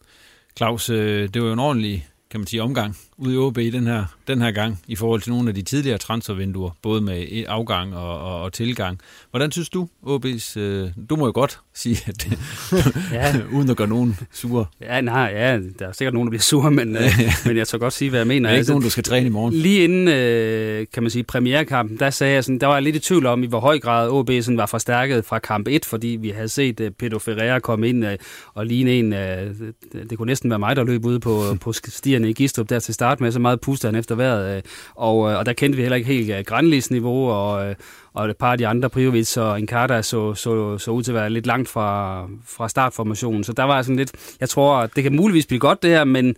Claus, 0.57 0.89
øh, 0.89 1.29
det 1.33 1.41
var 1.41 1.47
jo 1.47 1.53
en 1.53 1.59
ordentlig 1.59 2.07
kan 2.29 2.39
man 2.39 2.47
sige, 2.47 2.63
omgang 2.63 2.97
ude 3.17 3.33
i 3.33 3.37
OB 3.37 3.55
den 3.55 3.87
her, 3.87 4.05
den 4.27 4.41
her 4.41 4.51
gang, 4.51 4.79
i 4.87 4.95
forhold 4.95 5.21
til 5.21 5.31
nogle 5.31 5.49
af 5.49 5.55
de 5.55 5.61
tidligere 5.61 5.97
transfervinduer, 5.97 6.69
både 6.81 7.01
med 7.01 7.45
afgang 7.47 7.95
og, 7.95 8.19
og, 8.19 8.41
og 8.41 8.53
tilgang. 8.53 8.99
Hvordan 9.29 9.51
synes 9.51 9.69
du, 9.69 9.87
OB's... 10.03 10.59
Øh, 10.59 10.89
du 11.09 11.15
må 11.15 11.25
jo 11.25 11.31
godt 11.35 11.59
sige, 11.73 11.97
at 12.07 12.23
det, 12.23 12.39
ja. 13.13 13.33
uden 13.57 13.69
at 13.69 13.77
gøre 13.77 13.87
nogen 13.87 14.17
sure. 14.31 14.65
Ja, 14.81 15.01
nej, 15.01 15.31
ja, 15.35 15.59
der 15.79 15.87
er 15.87 15.91
sikkert 15.91 16.13
nogen, 16.13 16.27
der 16.27 16.29
bliver 16.29 16.41
sure, 16.41 16.71
men, 16.71 16.95
øh, 16.95 17.03
men 17.45 17.57
jeg 17.57 17.67
tør 17.67 17.77
godt 17.77 17.93
sige, 17.93 18.09
hvad 18.09 18.19
jeg 18.19 18.27
mener. 18.27 18.49
Der 18.49 18.51
er 18.51 18.55
ikke 18.55 18.59
altså, 18.59 18.71
nogen, 18.71 18.83
der 18.83 18.89
skal 18.89 19.03
træne 19.03 19.25
i 19.25 19.29
morgen. 19.29 19.53
Lige 19.53 19.83
inden, 19.83 20.07
øh, 20.07 20.85
kan 20.93 21.03
man 21.03 21.09
sige, 21.09 21.23
premierekampen, 21.23 21.99
der 21.99 22.09
sagde 22.09 22.33
jeg 22.33 22.43
sådan, 22.43 22.59
der 22.59 22.67
var 22.67 22.73
jeg 22.73 22.83
lidt 22.83 22.95
i 22.95 22.99
tvivl 22.99 23.25
om, 23.25 23.43
i 23.43 23.47
hvor 23.47 23.59
høj 23.59 23.79
grad 23.79 24.09
OB 24.09 24.31
sådan 24.41 24.57
var 24.57 24.65
forstærket 24.65 25.25
fra 25.25 25.39
kamp 25.39 25.67
1, 25.67 25.85
fordi 25.85 26.07
vi 26.07 26.29
havde 26.29 26.49
set 26.49 26.79
uh, 26.79 26.87
Pedro 26.99 27.19
Ferreira 27.19 27.59
komme 27.59 27.89
ind 27.89 28.05
uh, 28.05 28.11
og 28.53 28.65
ligne 28.65 28.91
en, 28.91 29.11
det, 29.11 29.73
det 30.09 30.17
kunne 30.17 30.27
næsten 30.27 30.49
være 30.49 30.59
mig, 30.59 30.75
der 30.75 30.83
løb 30.83 31.05
ude 31.05 31.19
på, 31.19 31.57
på 31.61 31.73
stierne 31.73 32.29
i 32.29 32.33
Gistrup 32.33 32.69
der 32.69 32.79
til 32.79 32.93
start 32.93 33.04
med, 33.19 33.31
så 33.31 33.39
meget 33.39 33.61
puster 33.61 33.87
han 33.87 33.95
efter 33.95 34.15
vejret, 34.15 34.55
Øh, 34.55 34.61
og, 34.95 35.31
øh, 35.31 35.37
og 35.39 35.45
der 35.45 35.53
kendte 35.53 35.75
vi 35.75 35.81
heller 35.81 35.95
ikke 35.95 36.07
helt 36.07 36.31
øh, 36.31 36.43
Granlis 36.45 36.91
niveau, 36.91 37.29
og, 37.29 37.67
øh, 37.67 37.75
og 38.13 38.29
et 38.29 38.37
par 38.37 38.51
af 38.51 38.57
de 38.57 38.67
andre, 38.67 38.89
Priovic 38.89 39.37
og 39.37 39.59
Encarta, 39.59 40.01
så, 40.01 40.33
så, 40.33 40.77
så 40.77 40.91
ud 40.91 41.03
til 41.03 41.11
at 41.11 41.15
være 41.15 41.29
lidt 41.29 41.45
langt 41.47 41.69
fra, 41.69 42.21
fra 42.47 42.69
startformationen. 42.69 43.43
Så 43.43 43.53
der 43.53 43.63
var 43.63 43.81
sådan 43.81 43.95
lidt, 43.95 44.35
jeg 44.39 44.49
tror, 44.49 44.85
det 44.85 45.03
kan 45.03 45.15
muligvis 45.15 45.45
blive 45.45 45.59
godt 45.59 45.83
det 45.83 45.89
her, 45.89 46.03
men 46.03 46.35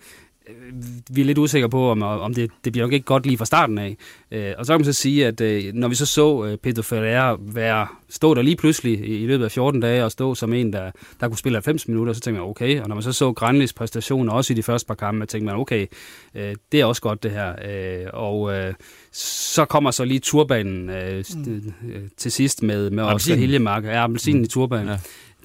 vi 1.09 1.21
er 1.21 1.25
lidt 1.25 1.37
usikre 1.37 1.69
på, 1.69 1.91
om, 1.91 2.01
om 2.01 2.33
det, 2.33 2.51
det 2.65 2.73
bliver 2.73 2.85
nok 2.85 2.93
ikke 2.93 3.05
godt 3.05 3.25
lige 3.25 3.37
fra 3.37 3.45
starten 3.45 3.77
af. 3.77 3.97
Øh, 4.31 4.53
og 4.57 4.65
så 4.65 4.73
kan 4.73 4.79
man 4.79 4.85
så 4.85 4.93
sige, 4.93 5.27
at 5.27 5.41
øh, 5.41 5.73
når 5.73 5.87
vi 5.87 5.95
så 5.95 6.05
så 6.05 6.57
Pedro 6.63 6.81
Ferreira 6.81 7.37
være, 7.39 7.87
stå 8.09 8.33
der 8.33 8.41
lige 8.41 8.55
pludselig 8.55 9.21
i 9.21 9.27
løbet 9.27 9.45
af 9.45 9.51
14 9.51 9.81
dage 9.81 10.03
og 10.03 10.11
stå 10.11 10.35
som 10.35 10.53
en, 10.53 10.73
der, 10.73 10.91
der 11.19 11.27
kunne 11.27 11.37
spille 11.37 11.55
90 11.55 11.87
minutter, 11.87 12.13
så 12.13 12.19
tænkte 12.19 12.41
man, 12.41 12.49
okay. 12.49 12.81
Og 12.81 12.87
når 12.87 12.95
man 12.95 13.03
så 13.03 13.13
så 13.13 13.33
Granlis 13.33 13.73
præstationer 13.73 14.33
også 14.33 14.53
i 14.53 14.55
de 14.55 14.63
første 14.63 14.87
par 14.87 14.95
kampe, 14.95 15.25
tænkte 15.25 15.45
man, 15.45 15.55
okay, 15.55 15.87
det 16.71 16.81
er 16.81 16.85
også 16.85 17.01
godt 17.01 17.23
det 17.23 17.31
her. 17.31 17.53
Og 18.13 18.73
så 19.11 19.65
kommer 19.65 19.91
så 19.91 20.05
lige 20.05 20.19
turbanen 20.19 20.89
øh, 20.89 21.23
mm. 21.35 21.73
til 22.17 22.31
sidst 22.31 22.63
med, 22.63 22.89
med 22.89 23.03
Oscar 23.03 23.35
Hiljemark. 23.35 23.83
Ja, 23.83 24.03
appelsinen 24.03 24.41
mm. 24.41 24.45
i 24.45 24.47
turbanen. 24.47 24.87
Ja. 24.87 24.97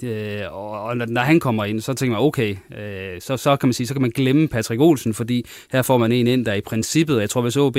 Det, 0.02 0.40
øh, 0.40 0.54
og, 0.54 0.82
og 0.82 0.96
når 0.96 1.20
han 1.20 1.40
kommer 1.40 1.64
ind, 1.64 1.80
så 1.80 1.94
tænker 1.94 2.16
man, 2.16 2.26
okay, 2.26 2.56
øh, 2.78 3.20
så, 3.20 3.36
så 3.36 3.56
kan 3.56 3.66
man 3.66 3.72
sige, 3.72 3.86
så 3.86 3.94
kan 3.94 4.02
man 4.02 4.10
glemme 4.10 4.48
Patrick 4.48 4.80
Olsen, 4.80 5.14
fordi 5.14 5.46
her 5.72 5.82
får 5.82 5.98
man 5.98 6.12
en 6.12 6.26
ind, 6.26 6.46
der 6.46 6.54
i 6.54 6.60
princippet, 6.60 7.20
jeg 7.20 7.30
tror, 7.30 7.42
hvis 7.42 7.56
OB 7.56 7.76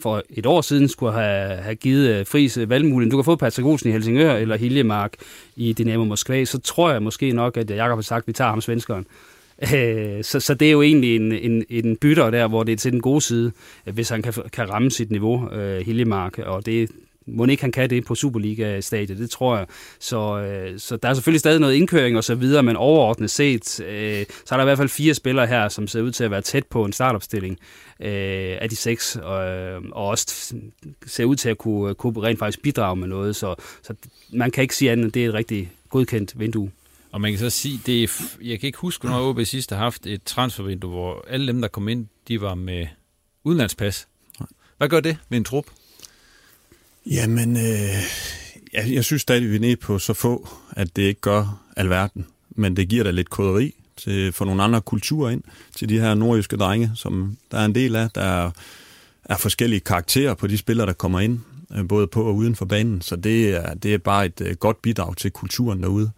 for 0.00 0.22
et 0.30 0.46
år 0.46 0.60
siden 0.60 0.88
skulle 0.88 1.12
have, 1.12 1.56
have 1.56 1.74
givet 1.74 2.08
øh, 2.08 2.26
Friis 2.26 2.56
øh, 2.56 2.70
valgmuligheden, 2.70 3.10
du 3.10 3.16
kan 3.16 3.24
få 3.24 3.36
Patrick 3.36 3.66
Olsen 3.66 3.88
i 3.88 3.92
Helsingør 3.92 4.34
eller 4.34 4.56
Hiljemark 4.56 5.12
i 5.56 5.72
Dynamo 5.72 6.04
Moskva, 6.04 6.44
så 6.44 6.58
tror 6.58 6.90
jeg 6.90 7.02
måske 7.02 7.32
nok, 7.32 7.56
at 7.56 7.70
øh, 7.70 7.76
Jakob 7.76 7.96
har 7.96 8.02
sagt, 8.02 8.22
at 8.22 8.28
vi 8.28 8.32
tager 8.32 8.50
ham 8.50 8.60
svenskeren. 8.60 9.06
Øh, 9.74 10.24
så, 10.24 10.40
så 10.40 10.54
det 10.54 10.68
er 10.68 10.72
jo 10.72 10.82
egentlig 10.82 11.16
en, 11.16 11.32
en, 11.32 11.64
en 11.70 11.96
bytter 11.96 12.30
der, 12.30 12.48
hvor 12.48 12.62
det 12.62 12.72
er 12.72 12.76
til 12.76 12.92
den 12.92 13.00
gode 13.00 13.20
side, 13.20 13.52
hvis 13.84 14.08
han 14.08 14.22
kan, 14.22 14.32
kan 14.52 14.70
ramme 14.70 14.90
sit 14.90 15.10
niveau, 15.10 15.50
øh, 15.52 15.86
Hiljemark, 15.86 16.38
og 16.38 16.66
det 16.66 16.90
må 17.26 17.46
ikke 17.46 17.62
han 17.62 17.72
kan 17.72 17.90
det 17.90 18.04
på 18.04 18.14
Superliga-stadiet, 18.14 19.18
det 19.18 19.30
tror 19.30 19.56
jeg. 19.56 19.66
Så, 19.98 20.38
øh, 20.38 20.78
så 20.78 20.96
der 20.96 21.08
er 21.08 21.14
selvfølgelig 21.14 21.40
stadig 21.40 21.60
noget 21.60 21.74
indkøring 21.74 22.16
og 22.16 22.24
så 22.24 22.34
videre, 22.34 22.62
men 22.62 22.76
overordnet 22.76 23.30
set, 23.30 23.80
øh, 23.80 24.26
så 24.44 24.54
er 24.54 24.56
der 24.56 24.64
i 24.64 24.66
hvert 24.66 24.78
fald 24.78 24.88
fire 24.88 25.14
spillere 25.14 25.46
her, 25.46 25.68
som 25.68 25.86
ser 25.86 26.00
ud 26.00 26.10
til 26.10 26.24
at 26.24 26.30
være 26.30 26.42
tæt 26.42 26.66
på 26.66 26.84
en 26.84 26.92
startopstilling 26.92 27.58
øh, 28.00 28.56
af 28.60 28.68
de 28.70 28.76
seks, 28.76 29.16
og, 29.16 29.36
og 29.92 30.06
også 30.06 30.54
ser 31.06 31.24
ud 31.24 31.36
til 31.36 31.48
at 31.48 31.58
kunne, 31.58 31.94
kunne 31.94 32.22
rent 32.22 32.38
faktisk 32.38 32.62
bidrage 32.62 32.96
med 32.96 33.08
noget, 33.08 33.36
så, 33.36 33.54
så 33.82 33.94
man 34.32 34.50
kan 34.50 34.62
ikke 34.62 34.76
sige 34.76 34.92
andet, 34.92 35.14
det 35.14 35.24
er 35.24 35.28
et 35.28 35.34
rigtig 35.34 35.72
godkendt 35.90 36.38
vindue. 36.38 36.70
Og 37.12 37.20
man 37.20 37.32
kan 37.32 37.38
så 37.38 37.50
sige, 37.50 37.80
det 37.86 38.02
er, 38.02 38.08
jeg 38.42 38.60
kan 38.60 38.66
ikke 38.66 38.78
huske, 38.78 39.06
når 39.06 39.28
OB 39.28 39.40
sidst 39.44 39.70
har 39.70 39.76
haft 39.76 40.06
et 40.06 40.22
transfervindue, 40.22 40.90
hvor 40.90 41.24
alle 41.28 41.46
dem, 41.46 41.60
der 41.60 41.68
kom 41.68 41.88
ind, 41.88 42.06
de 42.28 42.40
var 42.40 42.54
med 42.54 42.86
udenlandspas. 43.44 44.08
Hvad 44.78 44.88
gør 44.88 45.00
det 45.00 45.16
med 45.28 45.38
en 45.38 45.44
trup? 45.44 45.64
Jamen, 47.10 47.56
øh, 47.56 48.02
jeg, 48.72 48.92
jeg 48.92 49.04
synes 49.04 49.22
stadig, 49.22 49.50
vi 49.50 49.56
er 49.56 49.60
nede 49.60 49.76
på 49.76 49.98
så 49.98 50.12
få, 50.14 50.48
at 50.70 50.96
det 50.96 51.02
ikke 51.02 51.20
gør 51.20 51.62
alverden. 51.76 52.26
Men 52.50 52.76
det 52.76 52.88
giver 52.88 53.04
da 53.04 53.10
lidt 53.10 53.30
koderi. 53.30 53.74
til 53.96 54.32
få 54.32 54.44
nogle 54.44 54.62
andre 54.62 54.80
kulturer 54.80 55.30
ind 55.30 55.42
til 55.76 55.88
de 55.88 56.00
her 56.00 56.14
nordjyske 56.14 56.56
drenge, 56.56 56.90
som 56.94 57.36
der 57.50 57.58
er 57.58 57.64
en 57.64 57.74
del 57.74 57.96
af. 57.96 58.10
Der 58.10 58.20
er, 58.20 58.50
er 59.24 59.36
forskellige 59.36 59.80
karakterer 59.80 60.34
på 60.34 60.46
de 60.46 60.58
spillere, 60.58 60.86
der 60.86 60.92
kommer 60.92 61.20
ind, 61.20 61.38
øh, 61.76 61.88
både 61.88 62.06
på 62.06 62.22
og 62.22 62.34
uden 62.34 62.56
for 62.56 62.64
banen. 62.64 63.00
Så 63.00 63.16
det 63.16 63.48
er, 63.48 63.74
det 63.74 63.94
er 63.94 63.98
bare 63.98 64.26
et 64.26 64.40
øh, 64.40 64.56
godt 64.56 64.82
bidrag 64.82 65.16
til 65.16 65.30
kulturen 65.30 65.82
derude. 65.82 66.10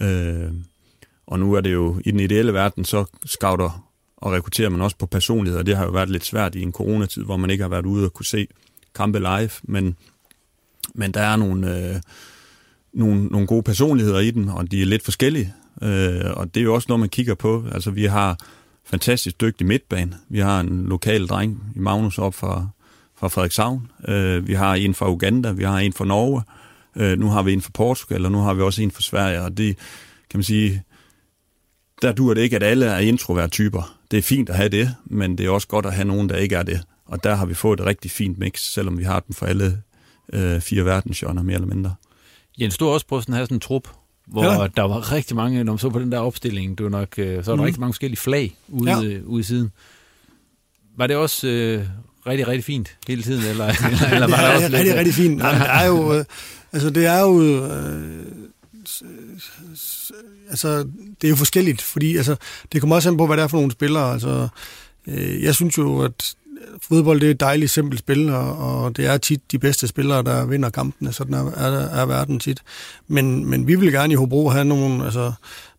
Øh, 0.00 0.50
og 1.26 1.38
nu 1.38 1.52
er 1.52 1.60
det 1.60 1.72
jo 1.72 2.00
i 2.04 2.10
den 2.10 2.20
ideelle 2.20 2.52
verden, 2.52 2.84
så 2.84 3.04
scouter 3.26 3.88
og 4.16 4.32
rekrutterer 4.32 4.68
man 4.68 4.80
også 4.80 4.96
på 4.96 5.06
personlighed, 5.06 5.58
og 5.58 5.66
det 5.66 5.76
har 5.76 5.84
jo 5.84 5.90
været 5.90 6.10
lidt 6.10 6.24
svært 6.24 6.54
i 6.54 6.62
en 6.62 6.72
coronatid, 6.72 7.22
hvor 7.22 7.36
man 7.36 7.50
ikke 7.50 7.64
har 7.64 7.68
været 7.68 7.86
ude 7.86 8.04
og 8.04 8.12
kunne 8.12 8.26
se 8.26 8.46
kampe 8.94 9.18
live, 9.18 9.50
men, 9.62 9.96
men 10.94 11.12
der 11.12 11.20
er 11.20 11.36
nogle, 11.36 11.78
øh, 11.78 12.00
nogle, 12.92 13.24
nogle 13.24 13.46
gode 13.46 13.62
personligheder 13.62 14.18
i 14.18 14.30
den, 14.30 14.48
og 14.48 14.70
de 14.70 14.82
er 14.82 14.86
lidt 14.86 15.04
forskellige, 15.04 15.54
øh, 15.82 16.30
og 16.36 16.54
det 16.54 16.60
er 16.60 16.64
jo 16.64 16.74
også 16.74 16.86
noget, 16.88 17.00
man 17.00 17.08
kigger 17.08 17.34
på. 17.34 17.64
Altså, 17.72 17.90
vi 17.90 18.04
har 18.04 18.38
fantastisk 18.84 19.40
dygtig 19.40 19.66
midtbane. 19.66 20.16
Vi 20.28 20.38
har 20.38 20.60
en 20.60 20.86
lokal 20.86 21.26
dreng 21.26 21.72
i 21.76 21.78
Magnus 21.78 22.18
op 22.18 22.34
fra, 22.34 22.68
fra 23.16 23.28
Frederikshavn. 23.28 23.90
Øh, 24.08 24.46
vi 24.46 24.54
har 24.54 24.74
en 24.74 24.94
fra 24.94 25.10
Uganda, 25.10 25.52
vi 25.52 25.64
har 25.64 25.78
en 25.78 25.92
fra 25.92 26.04
Norge. 26.04 26.42
Øh, 26.96 27.18
nu 27.18 27.28
har 27.28 27.42
vi 27.42 27.52
en 27.52 27.62
fra 27.62 27.70
Portugal, 27.74 28.24
og 28.24 28.32
nu 28.32 28.38
har 28.38 28.54
vi 28.54 28.62
også 28.62 28.82
en 28.82 28.90
fra 28.90 29.02
Sverige, 29.02 29.42
og 29.42 29.56
det 29.56 29.76
kan 30.30 30.38
man 30.38 30.44
sige, 30.44 30.82
der 32.02 32.12
dur 32.12 32.34
det 32.34 32.40
ikke, 32.42 32.56
at 32.56 32.62
alle 32.62 32.86
er 32.86 32.98
introvert 32.98 33.50
typer. 33.50 33.98
Det 34.10 34.18
er 34.18 34.22
fint 34.22 34.48
at 34.48 34.56
have 34.56 34.68
det, 34.68 34.94
men 35.04 35.38
det 35.38 35.46
er 35.46 35.50
også 35.50 35.68
godt 35.68 35.86
at 35.86 35.94
have 35.94 36.08
nogen, 36.08 36.28
der 36.28 36.36
ikke 36.36 36.56
er 36.56 36.62
det. 36.62 36.80
Og 37.06 37.24
der 37.24 37.34
har 37.34 37.46
vi 37.46 37.54
fået 37.54 37.80
et 37.80 37.86
rigtig 37.86 38.10
fint 38.10 38.38
mix, 38.38 38.60
selvom 38.60 38.98
vi 38.98 39.04
har 39.04 39.20
dem 39.20 39.34
for 39.34 39.46
alle 39.46 39.82
øh, 40.32 40.60
fire 40.60 40.84
verdensgenre, 40.84 41.44
mere 41.44 41.54
eller 41.54 41.68
mindre. 41.68 41.94
Jens, 42.60 42.78
du 42.78 42.84
har 42.84 42.92
også 42.92 43.06
prøvet 43.06 43.28
at 43.28 43.34
have 43.34 43.46
sådan 43.46 43.56
en 43.56 43.60
trup, 43.60 43.88
hvor 44.26 44.44
ja. 44.44 44.66
der 44.76 44.82
var 44.82 45.12
rigtig 45.12 45.36
mange, 45.36 45.64
når 45.64 45.72
man 45.72 45.78
så 45.78 45.90
på 45.90 45.98
den 45.98 46.12
der 46.12 46.18
opstilling, 46.18 46.78
det 46.78 46.84
var 46.84 46.90
nok, 46.90 47.18
øh, 47.18 47.44
så 47.44 47.50
var 47.50 47.56
der 47.56 47.62
mm. 47.62 47.64
rigtig 47.64 47.80
mange 47.80 47.92
forskellige 47.92 48.20
flag 48.20 48.56
ude, 48.68 48.90
ja. 48.90 49.20
ude 49.24 49.40
i 49.40 49.42
siden. 49.42 49.70
Var 50.96 51.06
det 51.06 51.16
også 51.16 51.48
øh, 51.48 51.86
rigtig, 52.26 52.48
rigtig 52.48 52.64
fint 52.64 52.96
hele 53.08 53.22
tiden, 53.22 53.44
eller, 53.44 53.66
eller, 53.90 54.08
eller 54.14 54.28
var 54.28 54.36
det, 54.36 54.46
det 54.46 54.54
også 54.54 54.64
rigtig, 54.64 54.84
lidt... 54.84 54.96
rigtig 54.96 55.14
fint. 55.14 55.36
Nej, 55.38 55.52
det 55.52 55.66
er 55.70 55.86
jo, 55.86 56.14
øh, 56.14 56.24
altså 56.72 56.90
det 56.90 57.06
er 57.06 57.20
jo, 57.20 57.42
øh, 57.42 58.26
altså 60.50 60.78
det 61.20 61.24
er 61.24 61.28
jo 61.28 61.36
forskelligt, 61.36 61.82
fordi 61.82 62.16
altså, 62.16 62.36
det 62.72 62.80
kommer 62.80 62.96
også 62.96 63.08
an 63.08 63.16
på, 63.16 63.26
hvad 63.26 63.36
det 63.36 63.42
er 63.42 63.48
for 63.48 63.56
nogle 63.56 63.72
spillere. 63.72 64.12
Altså, 64.12 64.48
øh, 65.06 65.42
jeg 65.42 65.54
synes 65.54 65.78
jo, 65.78 66.00
at 66.00 66.34
fodbold 66.82 67.20
det 67.20 67.26
er 67.26 67.30
et 67.30 67.40
dejligt 67.40 67.70
simpelt 67.70 67.98
spil, 67.98 68.30
og, 68.30 68.58
og 68.58 68.96
det 68.96 69.06
er 69.06 69.16
tit 69.16 69.52
de 69.52 69.58
bedste 69.58 69.88
spillere, 69.88 70.22
der 70.22 70.46
vinder 70.46 70.70
kampene, 70.70 71.12
sådan 71.12 71.34
er, 71.34 71.50
er, 71.50 72.00
er 72.00 72.06
verden 72.06 72.40
tit. 72.40 72.62
Men, 73.08 73.46
men 73.46 73.66
vi 73.66 73.74
vil 73.74 73.92
gerne 73.92 74.12
i 74.12 74.16
Hobro 74.16 74.48
have 74.48 74.64
nogle, 74.64 75.04
altså, 75.04 75.32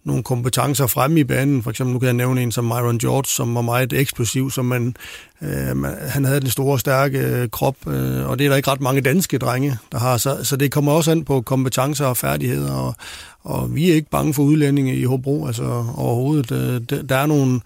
nogle 0.03 0.23
kompetencer 0.23 0.87
fremme 0.87 1.19
i 1.19 1.23
banen. 1.23 1.63
For 1.63 1.69
eksempel, 1.69 1.93
nu 1.93 1.99
kan 1.99 2.05
jeg 2.05 2.13
nævne 2.13 2.43
en 2.43 2.51
som 2.51 2.65
Myron 2.65 2.97
George, 2.97 3.25
som 3.25 3.55
var 3.55 3.61
meget 3.61 3.93
eksplosiv, 3.93 4.51
som 4.51 4.65
man, 4.65 4.95
øh, 5.41 5.77
man, 5.77 5.95
han 6.01 6.25
havde 6.25 6.39
den 6.39 6.49
store, 6.49 6.79
stærke 6.79 7.19
øh, 7.19 7.49
krop, 7.49 7.87
øh, 7.87 8.29
og 8.29 8.39
det 8.39 8.45
er 8.45 8.49
der 8.49 8.57
ikke 8.57 8.71
ret 8.71 8.81
mange 8.81 9.01
danske 9.01 9.37
drenge, 9.37 9.77
der 9.91 9.99
har. 9.99 10.17
Så, 10.17 10.43
så 10.43 10.55
det 10.55 10.71
kommer 10.71 10.91
også 10.91 11.11
an 11.11 11.25
på 11.25 11.41
kompetencer 11.41 12.05
og 12.05 12.17
færdigheder, 12.17 12.73
og, 12.73 12.95
og 13.43 13.75
vi 13.75 13.91
er 13.91 13.95
ikke 13.95 14.09
bange 14.09 14.33
for 14.33 14.43
udlændinge 14.43 14.95
i 14.95 15.03
Hobro, 15.03 15.47
altså 15.47 15.85
overhovedet. 15.95 16.51
Øh, 16.51 16.99
der 17.09 17.15
er 17.15 17.25
nogle, 17.25 17.61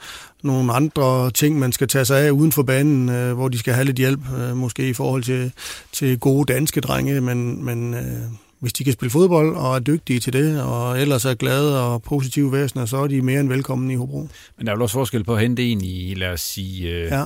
nogle 0.48 0.74
andre 0.74 1.32
ting, 1.32 1.60
man 1.60 1.72
skal 1.72 1.88
tage 1.88 2.06
sig 2.06 2.20
af 2.20 2.32
uden 2.32 2.52
for 2.52 2.64
banen, 2.64 3.10
øh, 3.10 3.34
hvor 3.34 3.48
de 3.48 3.60
skal 3.60 3.74
have 3.74 3.86
lidt 3.86 3.98
hjælp, 3.98 4.20
øh, 4.40 4.58
måske 4.58 4.90
i 4.90 4.94
forhold 4.94 5.24
til, 5.24 5.52
til 5.92 6.20
gode 6.20 6.54
danske 6.54 6.82
drenge, 6.82 7.22
men, 7.22 7.66
men 7.66 7.94
øh, 7.94 8.22
hvis 8.60 8.74
de 8.74 8.84
kan 8.84 8.94
spille 8.94 9.12
fodbold 9.12 9.56
og 9.56 9.76
er 9.76 9.80
dygtige 9.80 10.20
til 10.20 10.34
det, 10.34 10.62
og 10.62 11.02
ellers 11.02 11.26
er 11.26 11.34
glade 11.34 11.84
og 11.84 12.04
positive 12.04 12.52
væsener, 12.52 12.86
så 12.86 12.98
er 12.98 13.08
de 13.08 13.22
mere 13.22 13.40
end 13.40 13.50
velkommen 13.50 13.92
i 13.92 13.96
Hobro. 13.96 14.28
Men 14.58 14.66
der 14.66 14.72
er 14.72 14.76
vel 14.76 14.82
også 14.82 14.94
forskel 14.94 15.24
på 15.24 15.36
at 15.36 15.42
hente 15.42 15.72
en 15.72 15.82
i, 15.82 16.14
lad 16.14 16.30
os 16.30 16.42
sige... 16.42 16.90
Øh, 16.90 17.12
ja. 17.12 17.24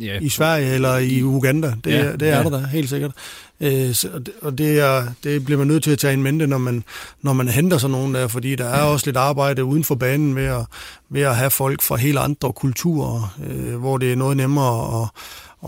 Ja. 0.00 0.18
I 0.20 0.28
Sverige 0.28 0.74
eller 0.74 0.96
i 0.96 1.22
Uganda. 1.22 1.74
Det, 1.84 1.90
ja, 1.90 2.12
det 2.12 2.28
er 2.28 2.36
ja. 2.36 2.42
der 2.42 2.50
da, 2.50 2.66
helt 2.66 2.88
sikkert. 2.88 3.12
Øh, 3.60 3.94
og 4.42 4.58
det, 4.58 4.80
er, 4.80 5.06
det 5.24 5.44
bliver 5.44 5.58
man 5.58 5.66
nødt 5.66 5.82
til 5.82 5.90
at 5.90 5.98
tage 5.98 6.14
en 6.14 6.22
mente, 6.22 6.46
når 6.46 6.58
man, 6.58 6.84
når 7.22 7.32
man 7.32 7.48
henter 7.48 7.78
sådan 7.78 7.92
nogen 7.92 8.14
der, 8.14 8.28
fordi 8.28 8.56
der 8.56 8.64
er 8.64 8.82
også 8.82 9.06
lidt 9.06 9.16
arbejde 9.16 9.64
uden 9.64 9.84
for 9.84 9.94
banen 9.94 10.36
ved 10.36 10.44
at, 10.44 10.66
ved 11.10 11.22
at 11.22 11.36
have 11.36 11.50
folk 11.50 11.82
fra 11.82 11.96
helt 11.96 12.18
andre 12.18 12.52
kulturer, 12.52 13.38
øh, 13.46 13.76
hvor 13.76 13.98
det 13.98 14.12
er 14.12 14.16
noget 14.16 14.36
nemmere 14.36 15.02
at, 15.02 15.08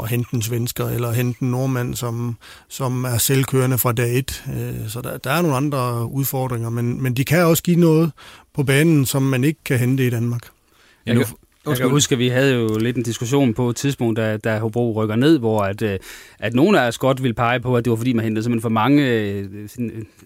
at 0.03 0.09
hente 0.09 0.35
en 0.35 0.43
svensker 0.43 0.88
eller 0.88 1.12
hente 1.12 1.43
en 1.43 1.51
nordmand, 1.51 1.95
som, 1.95 2.37
som 2.69 3.05
er 3.05 3.19
selvkørende 3.19 3.79
fra 3.79 3.93
dag 3.93 4.19
et. 4.19 4.45
Øh, 4.57 4.88
så 4.88 5.01
der, 5.01 5.16
der 5.16 5.31
er 5.31 5.43
nogle 5.43 5.57
andre 5.57 6.07
udfordringer, 6.12 6.71
men, 6.71 7.03
men 7.03 7.14
de 7.14 7.25
kan 7.25 7.45
også 7.45 7.62
give 7.62 7.81
noget 7.81 8.12
på 8.55 8.62
banen, 8.62 9.07
som 9.07 9.23
man 9.23 9.45
ikke 9.45 9.61
kan 9.64 9.79
hente 9.79 10.07
i 10.07 10.11
Danmark. 10.11 10.43
Ja, 11.07 11.14
nu, 11.14 11.25
jeg 11.66 11.77
kan 11.77 11.90
huske, 11.90 12.12
at 12.12 12.18
vi 12.18 12.29
havde 12.29 12.55
jo 12.55 12.79
lidt 12.79 12.96
en 12.96 13.03
diskussion 13.03 13.55
på 13.55 13.70
et 13.70 13.77
tidspunkt, 13.77 14.16
da, 14.16 14.37
da 14.37 14.59
Hobro 14.59 14.92
rykker 14.92 15.16
ned, 15.16 15.38
hvor 15.38 15.61
at, 15.61 15.83
øh, 15.83 15.99
at 16.38 16.55
nogle 16.55 16.81
af 16.81 16.88
os 16.88 16.99
godt 16.99 17.23
ville 17.23 17.35
pege 17.35 17.61
på, 17.61 17.77
at 17.77 17.85
det 17.85 17.90
var 17.90 17.96
fordi, 17.96 18.12
man 18.12 18.25
hentede 18.25 18.42
simpelthen 18.42 18.62
for 18.62 18.68
mange 18.68 19.09
øh, 19.09 19.44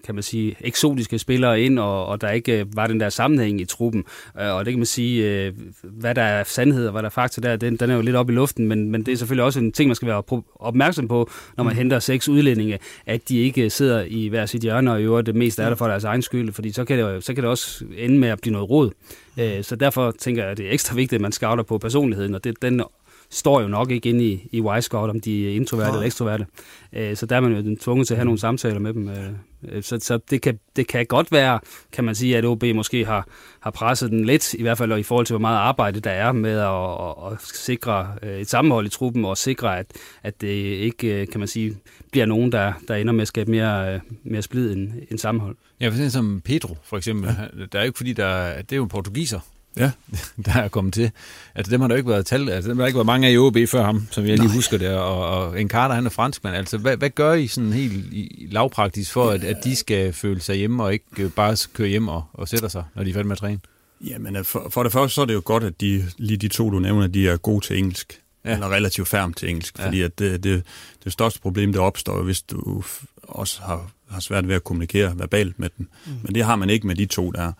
kan 0.05 0.15
man 0.15 0.23
sige, 0.23 0.55
eksotiske 0.61 1.19
spillere 1.19 1.61
ind, 1.61 1.79
og, 1.79 2.05
og 2.05 2.21
der 2.21 2.29
ikke 2.29 2.59
øh, 2.59 2.75
var 2.75 2.87
den 2.87 2.99
der 2.99 3.09
sammenhæng 3.09 3.61
i 3.61 3.65
truppen. 3.65 4.03
Og 4.33 4.65
det 4.65 4.71
kan 4.71 4.79
man 4.79 4.85
sige, 4.85 5.53
hvad 5.83 6.15
der 6.15 6.21
er 6.21 6.43
sandhed 6.43 6.85
og 6.85 6.91
hvad 6.91 7.01
der 7.01 7.07
er 7.07 7.11
fakta 7.11 7.41
der, 7.41 7.55
den, 7.55 7.77
den 7.77 7.89
er 7.89 7.95
jo 7.95 8.01
lidt 8.01 8.15
op 8.15 8.29
i 8.29 8.33
luften, 8.33 8.67
men, 8.67 8.91
men 8.91 9.03
det 9.03 9.11
er 9.11 9.17
selvfølgelig 9.17 9.45
også 9.45 9.59
en 9.59 9.71
ting, 9.71 9.87
man 9.87 9.95
skal 9.95 10.07
være 10.07 10.23
opmærksom 10.55 11.07
på, 11.07 11.29
når 11.57 11.63
man 11.63 11.73
mm. 11.73 11.77
henter 11.77 11.99
seks 11.99 12.29
udlændinge, 12.29 12.79
at 13.05 13.29
de 13.29 13.37
ikke 13.37 13.69
sidder 13.69 14.03
i 14.07 14.27
hver 14.27 14.45
sit 14.45 14.61
hjørne 14.61 14.91
og 14.91 15.01
øver 15.01 15.21
det 15.21 15.35
meste 15.35 15.63
af 15.63 15.69
det 15.69 15.77
for 15.77 15.87
deres 15.87 16.03
egen 16.03 16.21
skyld, 16.21 16.53
fordi 16.53 16.71
så 16.71 16.85
kan, 16.85 16.99
det, 16.99 17.23
så 17.23 17.33
kan 17.33 17.43
det 17.43 17.49
også 17.51 17.85
ende 17.97 18.19
med 18.19 18.29
at 18.29 18.39
blive 18.41 18.53
noget 18.53 18.69
råd. 18.69 18.91
Øh, 19.37 19.63
så 19.63 19.75
derfor 19.75 20.11
tænker 20.11 20.41
jeg, 20.41 20.51
at 20.51 20.57
det 20.57 20.67
er 20.67 20.71
ekstra 20.71 20.95
vigtigt, 20.95 21.17
at 21.17 21.21
man 21.21 21.31
scouter 21.31 21.63
på 21.63 21.77
personligheden, 21.77 22.35
og 22.35 22.43
det, 22.43 22.61
den 22.61 22.81
står 23.29 23.61
jo 23.61 23.67
nok 23.67 23.91
ikke 23.91 24.09
inde 24.09 24.25
i, 24.25 24.49
i 24.51 24.61
Y-Scout, 24.61 25.09
om 25.09 25.19
de 25.19 25.51
er 25.51 25.55
introverte 25.55 25.91
eller 25.91 26.05
ekstroverte. 26.05 26.45
Øh, 26.93 27.15
så 27.15 27.25
der 27.25 27.35
er 27.35 27.39
man 27.39 27.53
jo 27.53 27.75
tvunget 27.81 28.07
til 28.07 28.13
at 28.13 28.17
have 28.17 28.25
nogle 28.25 28.39
samtaler 28.39 28.79
med 28.79 28.93
dem. 28.93 29.09
Øh, 29.09 29.83
så 29.83 29.99
så 30.01 30.19
det, 30.29 30.41
kan, 30.41 30.59
det 30.75 30.87
kan 30.87 31.05
godt 31.05 31.31
være, 31.31 31.59
kan 31.91 32.03
man 32.03 32.15
sige, 32.15 32.37
at 32.37 32.45
OB 32.45 32.63
måske 32.75 33.05
har, 33.05 33.27
har 33.59 33.71
presset 33.71 34.11
den 34.11 34.25
lidt, 34.25 34.53
i 34.53 34.61
hvert 34.61 34.77
fald 34.77 34.97
i 34.97 35.03
forhold 35.03 35.25
til, 35.25 35.33
hvor 35.33 35.41
meget 35.41 35.57
arbejde 35.57 35.99
der 35.99 36.11
er 36.11 36.31
med 36.31 36.59
at, 36.59 37.27
at, 37.27 37.33
at 37.33 37.41
sikre 37.41 38.07
et 38.39 38.49
sammenhold 38.49 38.85
i 38.85 38.89
truppen, 38.89 39.25
og 39.25 39.37
sikre, 39.37 39.79
at, 39.79 39.85
at 40.23 40.41
det 40.41 40.47
ikke, 40.47 41.25
kan 41.25 41.39
man 41.39 41.47
sige, 41.47 41.77
bliver 42.15 42.25
nogen, 42.25 42.51
der, 42.51 42.73
der 42.87 42.95
ender 42.95 43.13
med 43.13 43.21
at 43.21 43.27
skabe 43.27 43.51
mere, 43.51 43.99
mere 44.23 44.41
splid 44.41 44.71
end, 44.71 44.91
end 45.11 45.19
sammenhold. 45.19 45.55
Ja, 45.81 45.87
for 45.87 45.91
eksempel 45.91 46.11
som 46.11 46.41
Pedro, 46.45 46.77
for 46.83 46.97
eksempel. 46.97 47.29
Ja. 47.29 47.65
Der 47.71 47.79
er 47.79 47.83
jo 47.83 47.87
ikke 47.87 47.97
fordi, 47.97 48.13
der, 48.13 48.55
det 48.61 48.71
er 48.71 48.75
jo 48.75 48.83
en 48.83 48.89
portugiser, 48.89 49.39
ja. 49.77 49.91
der 50.45 50.53
er 50.53 50.67
kommet 50.67 50.93
til. 50.93 51.11
Altså 51.55 51.71
dem 51.71 51.81
har 51.81 51.87
der 51.87 51.95
ikke 51.95 52.09
været 52.09 52.25
tal, 52.25 52.49
altså 52.49 52.69
dem 52.69 52.77
har 52.77 52.83
der 52.83 52.87
ikke 52.87 52.97
været 52.97 53.05
mange 53.05 53.27
af 53.27 53.31
i 53.31 53.37
OB 53.37 53.57
før 53.67 53.83
ham, 53.83 54.07
som 54.11 54.25
jeg 54.25 54.37
lige 54.37 54.47
Nej. 54.47 54.55
husker 54.55 54.77
det, 54.77 54.89
og, 54.89 55.29
og 55.29 55.61
en 55.61 55.69
Carter, 55.69 55.95
han 55.95 56.05
er 56.05 56.09
franskmand. 56.09 56.55
Altså 56.55 56.77
hvad, 56.77 56.97
hvad 56.97 57.09
gør 57.09 57.33
I 57.33 57.47
sådan 57.47 57.73
helt 57.73 58.13
i, 58.13 58.47
lavpraktisk 58.51 59.11
for, 59.11 59.29
at, 59.29 59.43
at 59.43 59.63
de 59.63 59.75
skal 59.75 60.13
føle 60.13 60.41
sig 60.41 60.55
hjemme, 60.55 60.83
og 60.83 60.93
ikke 60.93 61.05
øh, 61.19 61.31
bare 61.31 61.57
køre 61.73 61.87
hjem 61.87 62.07
og, 62.07 62.23
og 62.33 62.47
sætter 62.47 62.67
sig, 62.67 62.83
når 62.95 63.03
de 63.03 63.09
er 63.09 63.13
færdige 63.13 63.27
med 63.27 63.35
at 63.35 63.39
træne? 63.39 63.59
Jamen 64.01 64.45
for, 64.45 64.67
for 64.69 64.83
det 64.83 64.91
første 64.91 65.15
så 65.15 65.21
er 65.21 65.25
det 65.25 65.33
jo 65.33 65.41
godt, 65.45 65.63
at 65.63 65.81
de, 65.81 66.03
lige 66.17 66.37
de 66.37 66.47
to, 66.47 66.69
du 66.69 66.79
nævner, 66.79 67.07
de 67.07 67.29
er 67.29 67.37
gode 67.37 67.65
til 67.65 67.77
engelsk. 67.77 68.21
Ja. 68.45 68.53
Eller 68.53 68.71
relativt 68.71 69.07
færm 69.07 69.33
til 69.33 69.49
engelsk, 69.49 69.79
ja. 69.79 69.85
fordi 69.85 70.01
at 70.01 70.19
det, 70.19 70.43
det, 70.43 70.63
det 71.03 71.11
største 71.11 71.39
problem, 71.39 71.71
det 71.71 71.81
opstår, 71.81 72.23
hvis 72.23 72.41
du 72.41 72.83
også 73.21 73.61
har, 73.61 73.91
har 74.09 74.19
svært 74.19 74.47
ved 74.47 74.55
at 74.55 74.63
kommunikere 74.63 75.19
verbalt 75.19 75.59
med 75.59 75.69
dem. 75.77 75.89
Mm. 76.05 76.11
Men 76.23 76.35
det 76.35 76.43
har 76.43 76.55
man 76.55 76.69
ikke 76.69 76.87
med 76.87 76.95
de 76.95 77.05
to 77.05 77.31
der. 77.31 77.51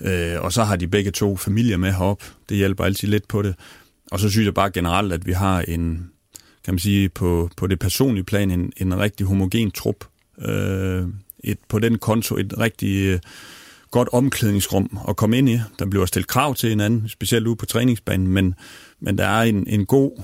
Øh, 0.00 0.42
og 0.42 0.52
så 0.52 0.64
har 0.64 0.76
de 0.76 0.88
begge 0.88 1.10
to 1.10 1.36
familier 1.36 1.76
med 1.76 1.92
herop. 1.92 2.22
Det 2.48 2.56
hjælper 2.56 2.84
altid 2.84 3.08
lidt 3.08 3.28
på 3.28 3.42
det. 3.42 3.54
Og 4.10 4.20
så 4.20 4.30
synes 4.30 4.44
jeg 4.44 4.54
bare 4.54 4.70
generelt, 4.70 5.12
at 5.12 5.26
vi 5.26 5.32
har 5.32 5.60
en, 5.60 6.10
kan 6.64 6.74
man 6.74 6.78
sige, 6.78 7.08
på, 7.08 7.50
på 7.56 7.66
det 7.66 7.78
personlige 7.78 8.24
plan, 8.24 8.50
en, 8.50 8.72
en 8.76 8.98
rigtig 8.98 9.26
homogen 9.26 9.70
trup. 9.70 10.04
Øh, 10.38 11.04
et, 11.44 11.58
på 11.68 11.78
den 11.78 11.98
konto 11.98 12.36
et 12.36 12.54
rigtig 12.58 12.96
øh, 12.96 13.20
godt 13.92 14.08
omklædningsrum 14.12 14.98
at 15.08 15.16
komme 15.16 15.38
ind 15.38 15.48
i. 15.48 15.60
Der 15.78 15.86
bliver 15.86 16.06
stillet 16.06 16.28
krav 16.28 16.54
til 16.54 16.68
hinanden, 16.68 17.08
specielt 17.08 17.46
ude 17.46 17.56
på 17.56 17.66
træningsbanen, 17.66 18.26
men, 18.26 18.54
men 19.00 19.18
der 19.18 19.26
er 19.26 19.42
en, 19.42 19.66
en 19.66 19.86
god, 19.86 20.22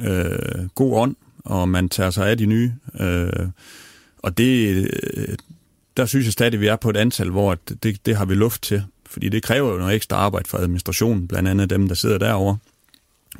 øh, 0.00 0.68
god 0.74 1.00
ånd, 1.00 1.16
og 1.44 1.68
man 1.68 1.88
tager 1.88 2.10
sig 2.10 2.30
af 2.30 2.38
de 2.38 2.46
nye. 2.46 2.72
Øh, 3.00 3.48
og 4.18 4.38
det, 4.38 4.84
øh, 5.16 5.36
der 5.96 6.06
synes 6.06 6.24
jeg 6.24 6.32
stadig, 6.32 6.54
at 6.54 6.60
vi 6.60 6.66
er 6.66 6.76
på 6.76 6.90
et 6.90 6.96
antal, 6.96 7.30
hvor 7.30 7.56
det, 7.82 8.06
det 8.06 8.16
har 8.16 8.24
vi 8.24 8.34
luft 8.34 8.62
til. 8.62 8.84
Fordi 9.06 9.28
det 9.28 9.42
kræver 9.42 9.72
jo 9.72 9.78
noget 9.78 9.94
ekstra 9.94 10.16
arbejde 10.16 10.48
for 10.48 10.58
administrationen, 10.58 11.28
blandt 11.28 11.48
andet 11.48 11.70
dem, 11.70 11.88
der 11.88 11.94
sidder 11.94 12.18
derovre 12.18 12.58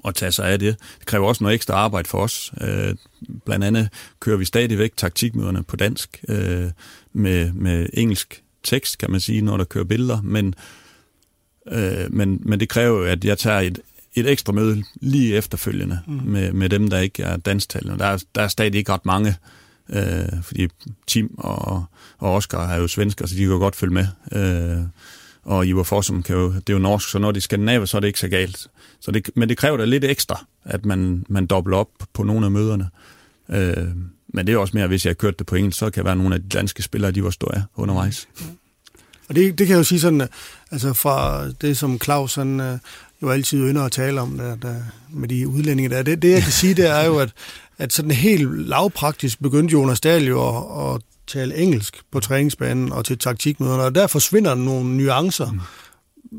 og 0.03 0.15
tage 0.15 0.33
sig 0.33 0.49
af 0.49 0.59
det. 0.59 0.77
Det 0.99 1.07
kræver 1.07 1.29
også 1.29 1.45
noget 1.45 1.55
ekstra 1.55 1.75
arbejde 1.75 2.09
for 2.09 2.19
os. 2.19 2.53
Øh, 2.61 2.95
blandt 3.45 3.65
andet 3.65 3.89
kører 4.21 4.37
vi 4.37 4.45
stadigvæk 4.45 4.93
taktikmøderne 4.97 5.63
på 5.63 5.77
dansk 5.77 6.25
øh, 6.29 6.71
med, 7.13 7.53
med 7.53 7.89
engelsk 7.93 8.43
tekst, 8.69 8.99
kan 8.99 9.11
man 9.11 9.21
sige, 9.21 9.43
når 9.43 9.57
der 9.57 9.65
kører 9.65 9.85
billeder. 9.85 10.23
Men, 10.23 10.55
øh, 11.71 12.13
men, 12.15 12.43
men 12.43 12.61
det 12.61 12.69
kræver 12.69 12.99
jo, 12.99 13.05
at 13.05 13.25
jeg 13.25 13.39
tager 13.39 13.61
et, 13.61 13.81
et 14.15 14.31
ekstra 14.31 14.53
møde 14.53 14.85
lige 15.01 15.35
efterfølgende 15.35 16.01
mm. 16.07 16.21
med, 16.25 16.53
med 16.53 16.69
dem, 16.69 16.91
der 16.91 16.99
ikke 16.99 17.23
er 17.23 17.37
dansktalende. 17.37 17.99
Der 17.99 18.07
er, 18.07 18.19
der 18.35 18.43
er 18.43 18.49
stadig 18.49 18.75
ikke 18.75 18.93
ret 18.93 19.07
mange 19.07 19.35
øh, 19.89 20.43
fordi 20.43 20.69
Tim 21.07 21.35
og, 21.39 21.85
og 22.19 22.35
Oscar 22.35 22.69
er 22.69 22.77
jo 22.77 22.89
svensker, 22.89 23.27
så 23.27 23.35
de 23.35 23.41
kan 23.41 23.59
godt 23.59 23.77
følge 23.77 23.95
med. 23.95 24.07
Øh, 24.33 24.85
og 25.43 25.67
Ivar 25.67 25.83
Fossum 25.83 26.23
kan 26.23 26.37
jo, 26.37 26.53
det 26.53 26.69
er 26.69 26.73
jo 26.73 26.79
norsk, 26.79 27.09
så 27.09 27.19
når 27.19 27.33
de 27.33 27.41
skal 27.41 27.61
nave, 27.61 27.87
så 27.87 27.97
er 27.97 28.01
det 28.01 28.09
ikke 28.09 28.21
så 28.21 28.29
galt. 28.29 28.69
Så 29.01 29.11
det, 29.11 29.31
men 29.35 29.49
det 29.49 29.57
kræver 29.57 29.77
da 29.77 29.85
lidt 29.85 30.05
ekstra, 30.05 30.47
at 30.65 30.85
man, 30.85 31.25
man 31.29 31.47
dobbler 31.47 31.77
op 31.77 31.91
på 32.13 32.23
nogle 32.23 32.47
af 32.47 32.53
møderne. 32.53 32.89
Øh, 33.51 33.89
men 34.29 34.47
det 34.47 34.53
er 34.53 34.59
også 34.59 34.77
mere, 34.77 34.87
hvis 34.87 35.05
jeg 35.05 35.11
har 35.11 35.15
kørt 35.15 35.39
det 35.39 35.47
på 35.47 35.55
engelsk, 35.55 35.79
så 35.79 35.91
kan 35.91 36.05
være 36.05 36.17
nogle 36.17 36.35
af 36.35 36.43
de 36.43 36.49
danske 36.49 36.83
spillere, 36.83 37.11
de 37.11 37.25
var 37.25 37.31
store 37.31 37.65
undervejs. 37.77 38.29
Mm. 38.41 38.47
Og 39.29 39.35
det, 39.35 39.59
det 39.59 39.67
kan 39.67 39.75
jeg 39.75 39.79
jo 39.79 39.85
sige 39.85 40.01
sådan, 40.01 40.29
altså 40.71 40.93
fra 40.93 41.49
det, 41.61 41.77
som 41.79 42.01
Claus 42.01 42.33
sådan, 42.33 42.61
øh, 42.61 42.79
jo 43.23 43.31
altid 43.31 43.59
ynder 43.59 43.85
at 43.85 43.93
tale 43.93 44.21
om 44.21 44.39
der, 44.39 44.57
der, 44.57 44.71
øh, 44.71 44.83
med 45.11 45.29
de 45.29 45.49
udlændinge 45.49 45.91
der. 45.91 46.03
Det, 46.03 46.23
det, 46.23 46.31
jeg 46.31 46.43
kan 46.43 46.53
sige, 46.53 46.75
det 46.75 46.87
er 46.87 47.05
jo, 47.05 47.19
at, 47.19 47.33
at 47.79 47.93
sådan 47.93 48.11
helt 48.11 48.69
lavpraktisk 48.69 49.43
begyndte 49.43 49.73
Jonas 49.73 50.01
Dahl 50.01 50.27
jo 50.27 50.49
at, 50.49 50.95
at 50.95 51.03
tale 51.27 51.57
engelsk 51.57 52.03
på 52.13 52.21
træningsbanen 52.21 52.93
og 52.93 53.05
til 53.05 53.19
taktikmøderne, 53.19 53.83
og 53.83 53.95
der 53.95 54.07
forsvinder 54.07 54.55
nogle 54.55 54.97
nuancer. 54.97 55.53
Mm 55.53 55.61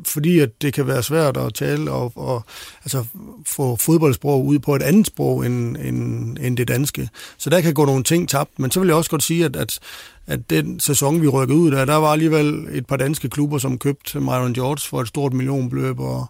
fordi 0.05 0.39
at 0.39 0.61
det 0.61 0.73
kan 0.73 0.87
være 0.87 1.03
svært 1.03 1.37
at 1.37 1.53
tale 1.53 1.91
og, 1.91 2.11
og 2.15 2.43
altså, 2.83 3.05
få 3.45 3.75
fodboldsprog 3.75 4.45
ud 4.45 4.59
på 4.59 4.75
et 4.75 4.81
andet 4.81 5.07
sprog 5.07 5.45
end, 5.45 5.77
end, 5.77 6.37
end 6.41 6.57
det 6.57 6.67
danske. 6.67 7.09
Så 7.37 7.49
der 7.49 7.61
kan 7.61 7.73
gå 7.73 7.85
nogle 7.85 8.03
ting 8.03 8.29
tabt, 8.29 8.59
men 8.59 8.71
så 8.71 8.79
vil 8.79 8.87
jeg 8.87 8.95
også 8.95 9.09
godt 9.09 9.23
sige, 9.23 9.45
at, 9.45 9.55
at, 9.55 9.79
at 10.27 10.49
den 10.49 10.79
sæson, 10.79 11.21
vi 11.21 11.27
rykkede 11.27 11.59
ud 11.59 11.71
der, 11.71 11.85
der 11.85 11.95
var 11.95 12.11
alligevel 12.11 12.67
et 12.71 12.85
par 12.85 12.97
danske 12.97 13.29
klubber, 13.29 13.57
som 13.57 13.77
købte 13.77 14.19
Myron 14.19 14.53
George 14.53 14.89
for 14.89 15.01
et 15.01 15.07
stort 15.07 15.33
millionbeløb, 15.33 15.99
og, 15.99 16.25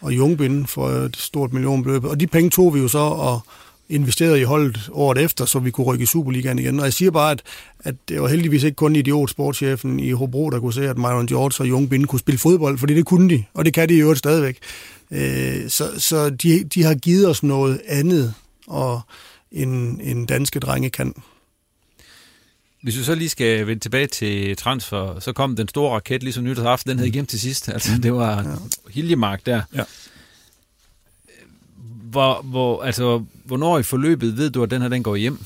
og 0.00 0.16
Jungbind 0.16 0.66
for 0.66 0.88
et 0.88 1.16
stort 1.16 1.52
millionbeløb. 1.52 2.04
Og 2.04 2.20
de 2.20 2.26
penge 2.26 2.50
tog 2.50 2.74
vi 2.74 2.80
jo 2.80 2.88
så 2.88 2.98
og 2.98 3.40
investeret 3.88 4.38
i 4.38 4.42
holdet 4.42 4.88
året 4.92 5.18
efter, 5.18 5.44
så 5.44 5.58
vi 5.58 5.70
kunne 5.70 5.86
rykke 5.86 6.02
i 6.02 6.06
Superligaen 6.06 6.58
igen. 6.58 6.78
Og 6.80 6.84
jeg 6.84 6.92
siger 6.92 7.10
bare, 7.10 7.30
at, 7.30 7.42
at 7.80 7.94
det 8.08 8.22
var 8.22 8.28
heldigvis 8.28 8.62
ikke 8.62 8.74
kun 8.74 8.96
idiot 8.96 9.30
sportschefen 9.30 10.00
i 10.00 10.10
Hobro, 10.10 10.50
der 10.50 10.60
kunne 10.60 10.72
se, 10.72 10.88
at 10.88 10.98
Myron 10.98 11.26
George 11.26 11.62
og 11.62 11.68
Jung 11.68 11.90
Binde 11.90 12.06
kunne 12.06 12.20
spille 12.20 12.38
fodbold, 12.38 12.78
fordi 12.78 12.94
det 12.94 13.06
kunne 13.06 13.30
de, 13.30 13.44
og 13.54 13.64
det 13.64 13.74
kan 13.74 13.88
de 13.88 13.94
i 13.94 14.00
øvrigt 14.00 14.18
stadigvæk. 14.18 14.58
Øh, 15.10 15.68
så 15.68 16.00
så 16.00 16.30
de, 16.30 16.64
de 16.64 16.82
har 16.82 16.94
givet 16.94 17.28
os 17.28 17.42
noget 17.42 17.80
andet, 17.88 18.34
og 18.66 19.00
en, 19.52 20.00
en 20.02 20.26
danske 20.26 20.60
drenge 20.60 20.90
kan. 20.90 21.14
Hvis 22.82 22.98
vi 22.98 23.02
så 23.02 23.14
lige 23.14 23.28
skal 23.28 23.66
vende 23.66 23.82
tilbage 23.82 24.06
til 24.06 24.56
transfer, 24.56 25.20
så 25.20 25.32
kom 25.32 25.56
den 25.56 25.68
store 25.68 25.94
raket 25.94 26.22
ligesom 26.22 26.44
nytårsaften, 26.44 26.90
den 26.90 26.98
havde 26.98 27.08
igennem 27.08 27.26
til 27.26 27.40
sidst. 27.40 27.68
Altså, 27.68 27.90
det 28.02 28.14
var 28.14 28.36
ja. 28.36 28.54
Hiljemark 28.90 29.46
der. 29.46 29.62
Ja 29.74 29.82
hvor, 32.16 32.42
hvor, 32.42 32.82
altså, 32.82 33.24
hvornår 33.44 33.78
i 33.78 33.82
forløbet 33.82 34.36
ved 34.36 34.50
du, 34.50 34.62
at 34.62 34.70
den 34.70 34.82
her 34.82 34.88
den 34.88 35.02
går 35.02 35.16
hjem? 35.16 35.38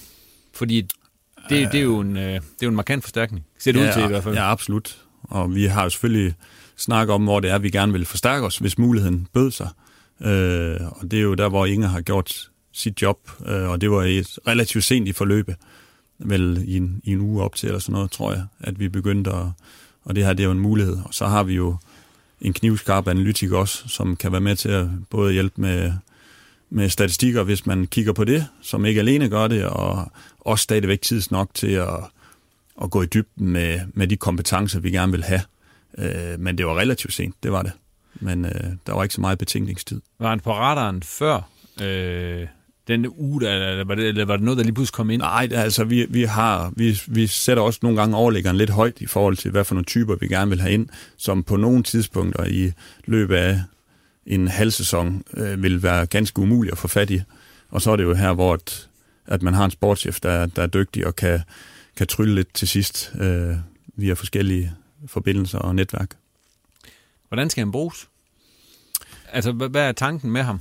Fordi 0.52 0.80
det, 0.80 1.72
det, 1.72 1.74
er, 1.74 1.82
jo 1.82 2.00
en, 2.00 2.16
øh, 2.16 2.22
det 2.22 2.36
er 2.36 2.40
jo 2.62 2.68
en 2.68 2.76
markant 2.76 3.04
forstærkning. 3.04 3.44
Ser 3.58 3.72
det 3.72 3.80
ja, 3.80 3.88
ud 3.88 3.92
til 3.92 4.04
i 4.04 4.06
hvert 4.06 4.22
fald. 4.22 4.34
Ja, 4.34 4.50
absolut. 4.50 4.98
Og 5.22 5.54
vi 5.54 5.64
har 5.64 5.82
jo 5.82 5.90
selvfølgelig 5.90 6.34
snakket 6.76 7.14
om, 7.14 7.24
hvor 7.24 7.40
det 7.40 7.50
er, 7.50 7.58
vi 7.58 7.70
gerne 7.70 7.92
vil 7.92 8.04
forstærke 8.06 8.46
os, 8.46 8.58
hvis 8.58 8.78
muligheden 8.78 9.28
bød 9.32 9.50
sig. 9.50 9.68
Øh, 10.20 10.76
og 10.90 11.10
det 11.10 11.18
er 11.18 11.22
jo 11.22 11.34
der, 11.34 11.48
hvor 11.48 11.66
Inge 11.66 11.86
har 11.86 12.00
gjort 12.00 12.50
sit 12.72 13.02
job, 13.02 13.30
øh, 13.46 13.68
og 13.68 13.80
det 13.80 13.90
var 13.90 14.02
et 14.02 14.38
relativt 14.46 14.84
sent 14.84 15.08
i 15.08 15.12
forløbet, 15.12 15.56
vel 16.18 16.64
i 16.66 16.76
en, 16.76 17.00
i 17.04 17.12
en 17.12 17.20
uge 17.20 17.42
op 17.42 17.54
til 17.54 17.66
eller 17.66 17.80
sådan 17.80 17.92
noget, 17.92 18.10
tror 18.10 18.32
jeg, 18.32 18.44
at 18.60 18.80
vi 18.80 18.88
begyndte 18.88 19.30
at, 19.30 19.46
og 20.04 20.16
det 20.16 20.24
her 20.24 20.32
det 20.32 20.42
er 20.42 20.46
jo 20.46 20.52
en 20.52 20.60
mulighed. 20.60 20.98
Og 21.04 21.14
så 21.14 21.26
har 21.26 21.42
vi 21.42 21.54
jo 21.54 21.76
en 22.40 22.52
knivskarp 22.52 23.08
analytik 23.08 23.52
også, 23.52 23.88
som 23.88 24.16
kan 24.16 24.32
være 24.32 24.40
med 24.40 24.56
til 24.56 24.68
at 24.68 24.86
både 25.10 25.32
hjælpe 25.32 25.60
med 25.60 25.92
med 26.70 26.88
statistikker, 26.88 27.42
hvis 27.42 27.66
man 27.66 27.86
kigger 27.86 28.12
på 28.12 28.24
det, 28.24 28.46
som 28.62 28.84
ikke 28.84 29.00
alene 29.00 29.28
gør 29.28 29.48
det, 29.48 29.64
og 29.64 30.12
også 30.40 30.62
stadigvæk 30.62 31.02
tids 31.02 31.30
nok 31.30 31.50
til 31.54 31.70
at, 31.72 31.98
at 32.82 32.90
gå 32.90 33.02
i 33.02 33.06
dybden 33.06 33.48
med, 33.48 33.80
med 33.94 34.06
de 34.06 34.16
kompetencer, 34.16 34.80
vi 34.80 34.90
gerne 34.90 35.12
vil 35.12 35.24
have. 35.24 35.40
Øh, 35.98 36.40
men 36.40 36.58
det 36.58 36.66
var 36.66 36.78
relativt 36.78 37.14
sent, 37.14 37.34
det 37.42 37.52
var 37.52 37.62
det. 37.62 37.72
Men 38.14 38.44
øh, 38.44 38.70
der 38.86 38.92
var 38.92 39.02
ikke 39.02 39.14
så 39.14 39.20
meget 39.20 39.38
betænkningstid. 39.38 40.00
Var 40.18 40.28
han 40.28 40.40
på 40.40 40.52
radaren 40.52 41.02
før 41.02 41.48
øh, 41.82 42.46
den 42.88 43.06
uge, 43.08 43.48
eller 43.48 43.84
var, 43.84 43.94
det, 43.94 44.08
eller 44.08 44.24
var 44.24 44.36
det 44.36 44.44
noget, 44.44 44.58
der 44.58 44.64
lige 44.64 44.74
pludselig 44.74 44.94
kom 44.94 45.10
ind? 45.10 45.20
Nej, 45.20 45.48
altså 45.52 45.84
vi, 45.84 46.06
vi, 46.08 46.22
har, 46.22 46.72
vi, 46.76 47.00
vi 47.06 47.26
sætter 47.26 47.62
også 47.62 47.80
nogle 47.82 48.00
gange 48.00 48.16
overlæggeren 48.16 48.56
lidt 48.56 48.70
højt 48.70 49.00
i 49.00 49.06
forhold 49.06 49.36
til, 49.36 49.50
hvad 49.50 49.64
for 49.64 49.74
nogle 49.74 49.84
typer 49.84 50.16
vi 50.20 50.28
gerne 50.28 50.50
vil 50.50 50.60
have 50.60 50.72
ind, 50.72 50.88
som 51.16 51.42
på 51.42 51.56
nogle 51.56 51.82
tidspunkter 51.82 52.44
i 52.44 52.72
løbet 53.04 53.36
af 53.36 53.60
en 54.26 54.48
halv 54.48 54.70
sæson 54.70 55.22
øh, 55.34 55.62
vil 55.62 55.82
være 55.82 56.06
ganske 56.06 56.38
umuligt 56.38 56.72
at 56.72 56.78
få 56.78 56.88
fat 56.88 57.10
i. 57.10 57.22
Og 57.70 57.82
så 57.82 57.90
er 57.90 57.96
det 57.96 58.04
jo 58.04 58.14
her, 58.14 58.32
hvor 58.32 58.54
at, 58.54 58.88
at 59.26 59.42
man 59.42 59.54
har 59.54 59.64
en 59.64 59.70
sportschef, 59.70 60.20
der, 60.20 60.46
der 60.46 60.62
er 60.62 60.66
dygtig 60.66 61.06
og 61.06 61.16
kan, 61.16 61.40
kan 61.96 62.06
trylle 62.06 62.34
lidt 62.34 62.54
til 62.54 62.68
sidst 62.68 63.12
øh, 63.20 63.56
via 63.96 64.12
forskellige 64.12 64.72
forbindelser 65.06 65.58
og 65.58 65.74
netværk. 65.74 66.16
Hvordan 67.28 67.50
skal 67.50 67.60
han 67.60 67.72
bruges? 67.72 68.08
Altså, 69.32 69.52
hvad 69.52 69.88
er 69.88 69.92
tanken 69.92 70.30
med 70.30 70.42
ham? 70.42 70.60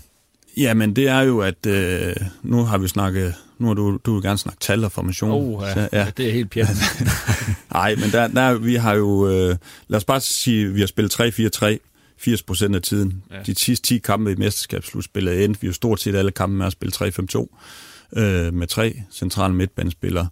Jamen, 0.57 0.95
det 0.95 1.07
er 1.07 1.19
jo, 1.19 1.39
at 1.39 1.65
øh, 1.65 2.15
nu 2.43 2.63
har 2.63 2.77
vi 2.77 2.87
snakket, 2.87 3.35
nu 3.57 3.67
har 3.67 3.73
du, 3.73 3.99
du 4.05 4.13
vil 4.13 4.23
gerne 4.23 4.37
snakke 4.37 4.59
tal 4.59 4.83
og 4.83 4.91
formation. 4.91 5.31
Oh, 5.31 5.63
ja. 5.63 5.73
Så, 5.73 5.79
ja. 5.79 5.87
ja 5.99 6.11
det 6.17 6.27
er 6.27 6.31
helt 6.31 6.51
pjat. 6.51 6.67
Nej, 7.73 7.95
men 7.95 8.11
der, 8.11 8.27
der, 8.27 8.53
vi 8.53 8.75
har 8.75 8.93
jo, 8.93 9.29
øh, 9.29 9.55
lad 9.87 9.97
os 9.97 10.05
bare 10.05 10.19
sige, 10.21 10.73
vi 10.73 10.79
har 10.79 10.87
spillet 10.87 11.19
3-4-3, 11.19 11.77
80 12.19 12.43
procent 12.43 12.75
af 12.75 12.81
tiden. 12.81 13.23
Ja. 13.31 13.43
De 13.45 13.55
sidste 13.55 13.87
10 13.87 13.97
kampe 13.97 14.31
i 14.31 14.35
mesterskabsslutspillet 14.35 15.43
endte 15.45 15.61
vi 15.61 15.67
jo 15.67 15.73
stort 15.73 15.99
set 15.99 16.15
alle 16.15 16.31
kampe 16.31 16.55
med 16.55 16.65
at 16.65 16.71
spille 16.71 16.93
3-5-2 16.95 18.19
øh, 18.19 18.53
med 18.53 18.67
tre 18.67 19.01
centrale 19.11 19.53
midtbanespillere. 19.53 20.27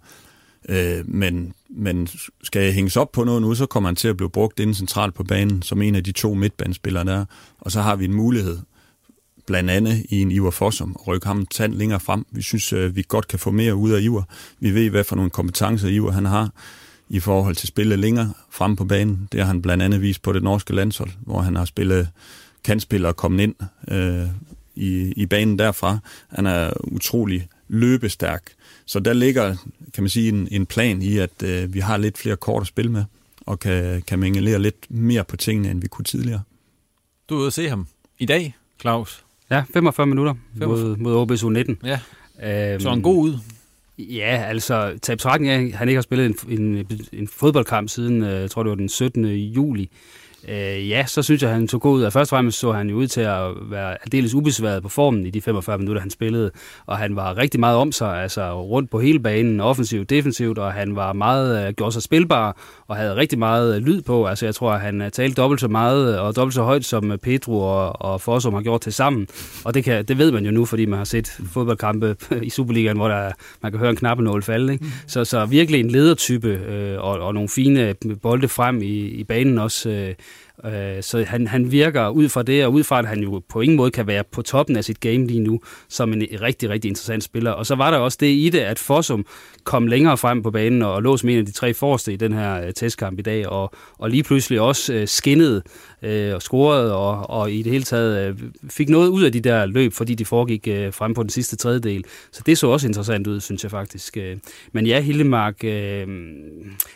Øh, 0.70 1.10
men, 1.10 1.54
men 1.70 2.08
skal 2.44 2.62
jeg 2.62 2.74
hænges 2.74 2.98
op 2.98 3.12
på 3.12 3.24
noget 3.24 3.42
nu, 3.42 3.56
så 3.56 3.66
kommer 3.66 3.90
han 3.90 3.96
til 3.96 4.08
at 4.08 4.18
blive 4.18 4.30
brugt 4.30 4.60
inden 4.60 4.74
centralt 4.74 5.14
på 5.14 5.24
banen 5.24 5.62
som 5.62 5.82
en 5.82 5.96
af 5.96 6.04
de 6.04 6.12
to 6.12 6.34
midtbanespillere 6.34 7.06
der. 7.06 7.26
Og 7.60 7.72
så 7.72 7.82
har 7.82 7.96
vi 7.96 8.06
en 8.06 8.14
mulighed, 8.14 8.58
blandt 9.48 9.70
andet 9.70 10.06
i 10.10 10.22
en 10.22 10.32
Ivar 10.32 10.50
Fossum, 10.50 10.96
at 11.00 11.08
rykke 11.08 11.28
ham 11.28 11.46
tand 11.46 11.74
længere 11.74 12.00
frem. 12.00 12.26
Vi 12.32 12.42
synes, 12.42 12.74
øh, 12.74 12.96
vi 12.96 13.04
godt 13.08 13.28
kan 13.28 13.40
få 13.40 13.52
mere 13.52 13.76
ud 13.76 13.92
af 13.92 14.02
Ivar. 14.02 14.30
Vi 14.60 14.74
ved, 14.74 14.90
hvad 14.90 15.04
for 15.04 15.16
nogle 15.16 15.32
kompetencer 15.32 15.88
Ivar 15.88 16.12
han 16.12 16.26
har 16.26 16.52
i 17.10 17.20
forhold 17.20 17.56
til 17.56 17.68
spille 17.68 17.96
længere 17.96 18.34
frem 18.50 18.76
på 18.76 18.86
banen. 18.86 19.28
Det 19.32 19.40
har 19.40 19.48
han 19.48 19.62
blandt 19.62 19.84
andet 19.84 20.02
vist 20.02 20.22
på 20.22 20.34
det 20.34 20.44
norske 20.44 20.76
landshold, 20.76 21.10
hvor 21.22 21.42
han 21.42 21.56
har 21.56 21.66
spillet 21.66 22.10
kantspiller 22.64 23.10
og 23.10 23.16
kommet 23.16 23.44
ind 23.44 23.56
øh, 23.88 24.28
i, 24.76 25.14
i 25.16 25.26
banen 25.26 25.60
derfra. 25.60 25.98
Han 26.28 26.46
er 26.46 26.74
utrolig 26.84 27.48
løbestærk. 27.68 28.44
Så 28.86 29.00
der 29.00 29.14
ligger, 29.14 29.56
kan 29.94 30.04
man 30.04 30.10
sige, 30.10 30.30
en, 30.30 30.48
en 30.52 30.66
plan 30.66 31.02
i, 31.02 31.18
at 31.18 31.44
øh, 31.44 31.74
vi 31.74 31.80
har 31.80 31.98
lidt 31.98 32.18
flere 32.18 32.36
kort 32.36 32.62
at 32.62 32.68
spille 32.68 32.92
med, 32.92 33.04
og 33.42 33.60
kan, 33.60 34.02
kan 34.02 34.20
mingelere 34.20 34.60
lidt 34.60 34.86
mere 34.90 35.24
på 35.24 35.38
tingene, 35.38 35.72
end 35.72 35.82
vi 35.82 35.88
kunne 35.88 36.06
tidligere. 36.06 36.42
Du 37.30 37.36
er 37.36 37.40
ude 37.40 37.48
at 37.48 37.54
se 37.54 37.70
ham 37.70 37.88
i 38.20 38.26
dag, 38.26 38.56
Claus. 38.82 39.24
Ja, 39.52 39.64
45 39.74 40.08
minutter 40.08 40.34
45. 40.58 40.88
mod, 40.88 40.98
mod 40.98 41.16
OBS 41.16 41.44
U19. 41.44 41.76
Ja. 41.84 42.00
Øhm, 42.74 42.80
så 42.80 42.92
en 42.94 43.02
god 43.02 43.24
ud. 43.24 43.40
Ja, 44.00 44.44
altså, 44.48 45.00
tab 45.02 45.20
af, 45.26 45.72
han 45.74 45.90
ikke 45.90 45.98
har 45.98 46.02
spillet 46.02 46.26
en, 46.48 46.60
en, 46.60 46.88
en 47.14 47.28
fodboldkamp 47.28 47.90
siden, 47.90 48.24
øh, 48.24 48.42
jeg 48.42 48.52
tror 48.52 48.64
det 48.64 48.70
var 48.70 48.76
den 48.76 48.90
17. 48.90 49.26
juli 49.26 49.90
øh, 50.48 50.90
ja, 50.90 51.06
så 51.06 51.24
synes 51.24 51.42
jeg, 51.42 51.52
han 51.52 51.68
tog 51.68 51.82
god 51.82 51.98
ud. 51.98 52.04
Og 52.04 52.14
først 52.14 52.32
og 52.32 52.36
fremmest 52.36 52.60
så 52.60 52.72
han 52.72 52.90
jo 52.90 52.96
ud 52.96 53.08
til 53.08 53.22
at 53.22 53.52
være 53.62 53.98
aldeles 54.04 54.34
ubesværet 54.34 54.84
på 54.84 54.90
formen 54.90 55.26
i 55.26 55.30
de 55.30 55.42
45 55.42 55.78
minutter, 55.78 56.02
han 56.02 56.10
spillede. 56.10 56.52
Og 56.86 56.98
han 56.98 57.16
var 57.16 57.38
rigtig 57.38 57.60
meget 57.60 57.78
om 57.78 57.92
sig, 57.92 58.22
altså 58.22 58.62
rundt 58.62 58.92
på 58.92 59.00
hele 59.00 59.20
banen, 59.20 59.60
offensivt, 59.60 60.10
defensivt, 60.10 60.58
og 60.58 60.74
han 60.74 60.96
var 60.96 61.14
meget, 61.14 61.68
uh, 61.68 61.74
gjorde 61.74 61.92
sig 61.92 62.02
spilbar 62.02 62.58
og 62.88 62.96
havde 62.96 63.16
rigtig 63.16 63.40
meget 63.40 63.78
uh, 63.78 63.86
lyd 63.86 64.02
på. 64.02 64.26
Altså 64.26 64.46
jeg 64.46 64.56
tror, 64.56 64.72
at 64.72 64.82
han 64.82 65.02
uh, 65.02 65.08
talte 65.10 65.42
dobbelt 65.42 65.62
så 65.62 65.68
meget 65.68 66.20
og 66.20 66.36
dobbelt 66.36 66.54
så 66.54 66.64
højt, 66.64 66.86
som 66.86 67.20
Pedro 67.24 67.60
og, 67.60 68.02
og 68.02 68.22
Fossum 68.22 68.54
har 68.54 68.62
gjort 68.62 68.82
til 68.82 68.94
sammen. 68.94 69.28
Og 69.66 69.74
det, 69.74 69.84
kan, 69.84 70.06
det 70.06 70.18
ved 70.18 70.32
man 70.32 70.46
jo 70.46 70.52
nu, 70.52 70.66
fordi 70.66 70.86
man 70.86 70.98
har 70.98 71.06
set 71.06 71.42
fodboldkampe 71.54 72.16
i 72.42 72.50
Superligaen, 72.50 72.98
hvor 72.98 73.08
der, 73.08 73.32
man 73.62 73.72
kan 73.72 73.80
høre 73.80 73.90
en 73.90 73.96
knappenål 73.96 74.44
falde. 74.44 74.74
Ikke? 74.74 74.86
Mm. 74.86 74.92
Så, 75.08 75.26
så 75.26 75.46
virkelig 75.46 75.80
en 75.80 75.92
ledertype 75.92 76.60
uh, 76.70 77.04
og, 77.04 77.20
og 77.20 77.34
nogle 77.34 77.50
fine 77.50 77.96
bolde 78.22 78.48
frem 78.48 78.82
i, 78.82 78.98
i 78.98 79.24
banen 79.24 79.58
også. 79.58 79.90
Uh, 79.90 80.27
Øh, 80.66 81.04
så 81.04 81.24
han, 81.24 81.48
han 81.48 81.72
virker 81.72 82.10
ud 82.10 82.30
fra 82.30 82.44
det, 82.44 82.66
og 82.66 82.74
ud 82.74 82.84
fra 82.84 83.00
at 83.00 83.08
han 83.08 83.20
jo 83.20 83.42
på 83.50 83.62
ingen 83.62 83.78
måde 83.78 83.92
kan 83.92 84.08
være 84.08 84.24
på 84.32 84.42
toppen 84.42 84.76
af 84.76 84.84
sit 84.84 85.00
game 85.00 85.28
lige 85.28 85.40
nu, 85.40 85.60
som 85.90 86.14
en 86.14 86.28
rigtig, 86.42 86.70
rigtig 86.70 86.90
interessant 86.90 87.24
spiller. 87.24 87.52
Og 87.52 87.66
så 87.66 87.76
var 87.76 87.92
der 87.92 87.98
også 87.98 88.18
det 88.22 88.28
i 88.28 88.50
det, 88.50 88.60
at 88.60 88.80
Fossum 88.80 89.26
kom 89.64 89.88
længere 89.88 90.18
frem 90.18 90.44
på 90.44 90.52
banen 90.52 90.82
og 90.82 91.04
lå 91.04 91.18
som 91.18 91.30
en 91.30 91.38
af 91.38 91.46
de 91.46 91.52
tre 91.52 91.74
forreste 91.74 92.14
i 92.14 92.16
den 92.16 92.34
her 92.34 92.66
øh, 92.66 92.74
testkamp 92.74 93.20
i 93.20 93.22
dag, 93.22 93.48
og, 93.48 93.72
og 93.98 94.10
lige 94.10 94.24
pludselig 94.24 94.62
også 94.62 94.94
øh, 94.94 95.08
skinnede 95.08 95.62
øh, 96.02 96.36
og 96.36 96.42
scorede, 96.42 96.96
og, 96.96 97.30
og 97.30 97.52
i 97.52 97.62
det 97.62 97.72
hele 97.72 97.84
taget 97.84 98.30
øh, 98.30 98.40
fik 98.70 98.90
noget 98.90 99.08
ud 99.08 99.24
af 99.24 99.32
de 99.32 99.40
der 99.40 99.66
løb, 99.66 99.94
fordi 99.94 100.16
de 100.16 100.26
foregik 100.26 100.68
øh, 100.68 100.94
frem 100.94 101.14
på 101.14 101.24
den 101.24 101.30
sidste 101.30 101.56
tredjedel. 101.56 102.04
Så 102.32 102.44
det 102.46 102.58
så 102.58 102.68
også 102.68 102.88
interessant 102.88 103.28
ud, 103.28 103.40
synes 103.40 103.64
jeg 103.64 103.72
faktisk. 103.72 104.18
Øh, 104.18 104.38
men 104.72 104.88
ja, 104.88 105.02
Hillemark, 105.02 105.64
øh, 105.64 106.08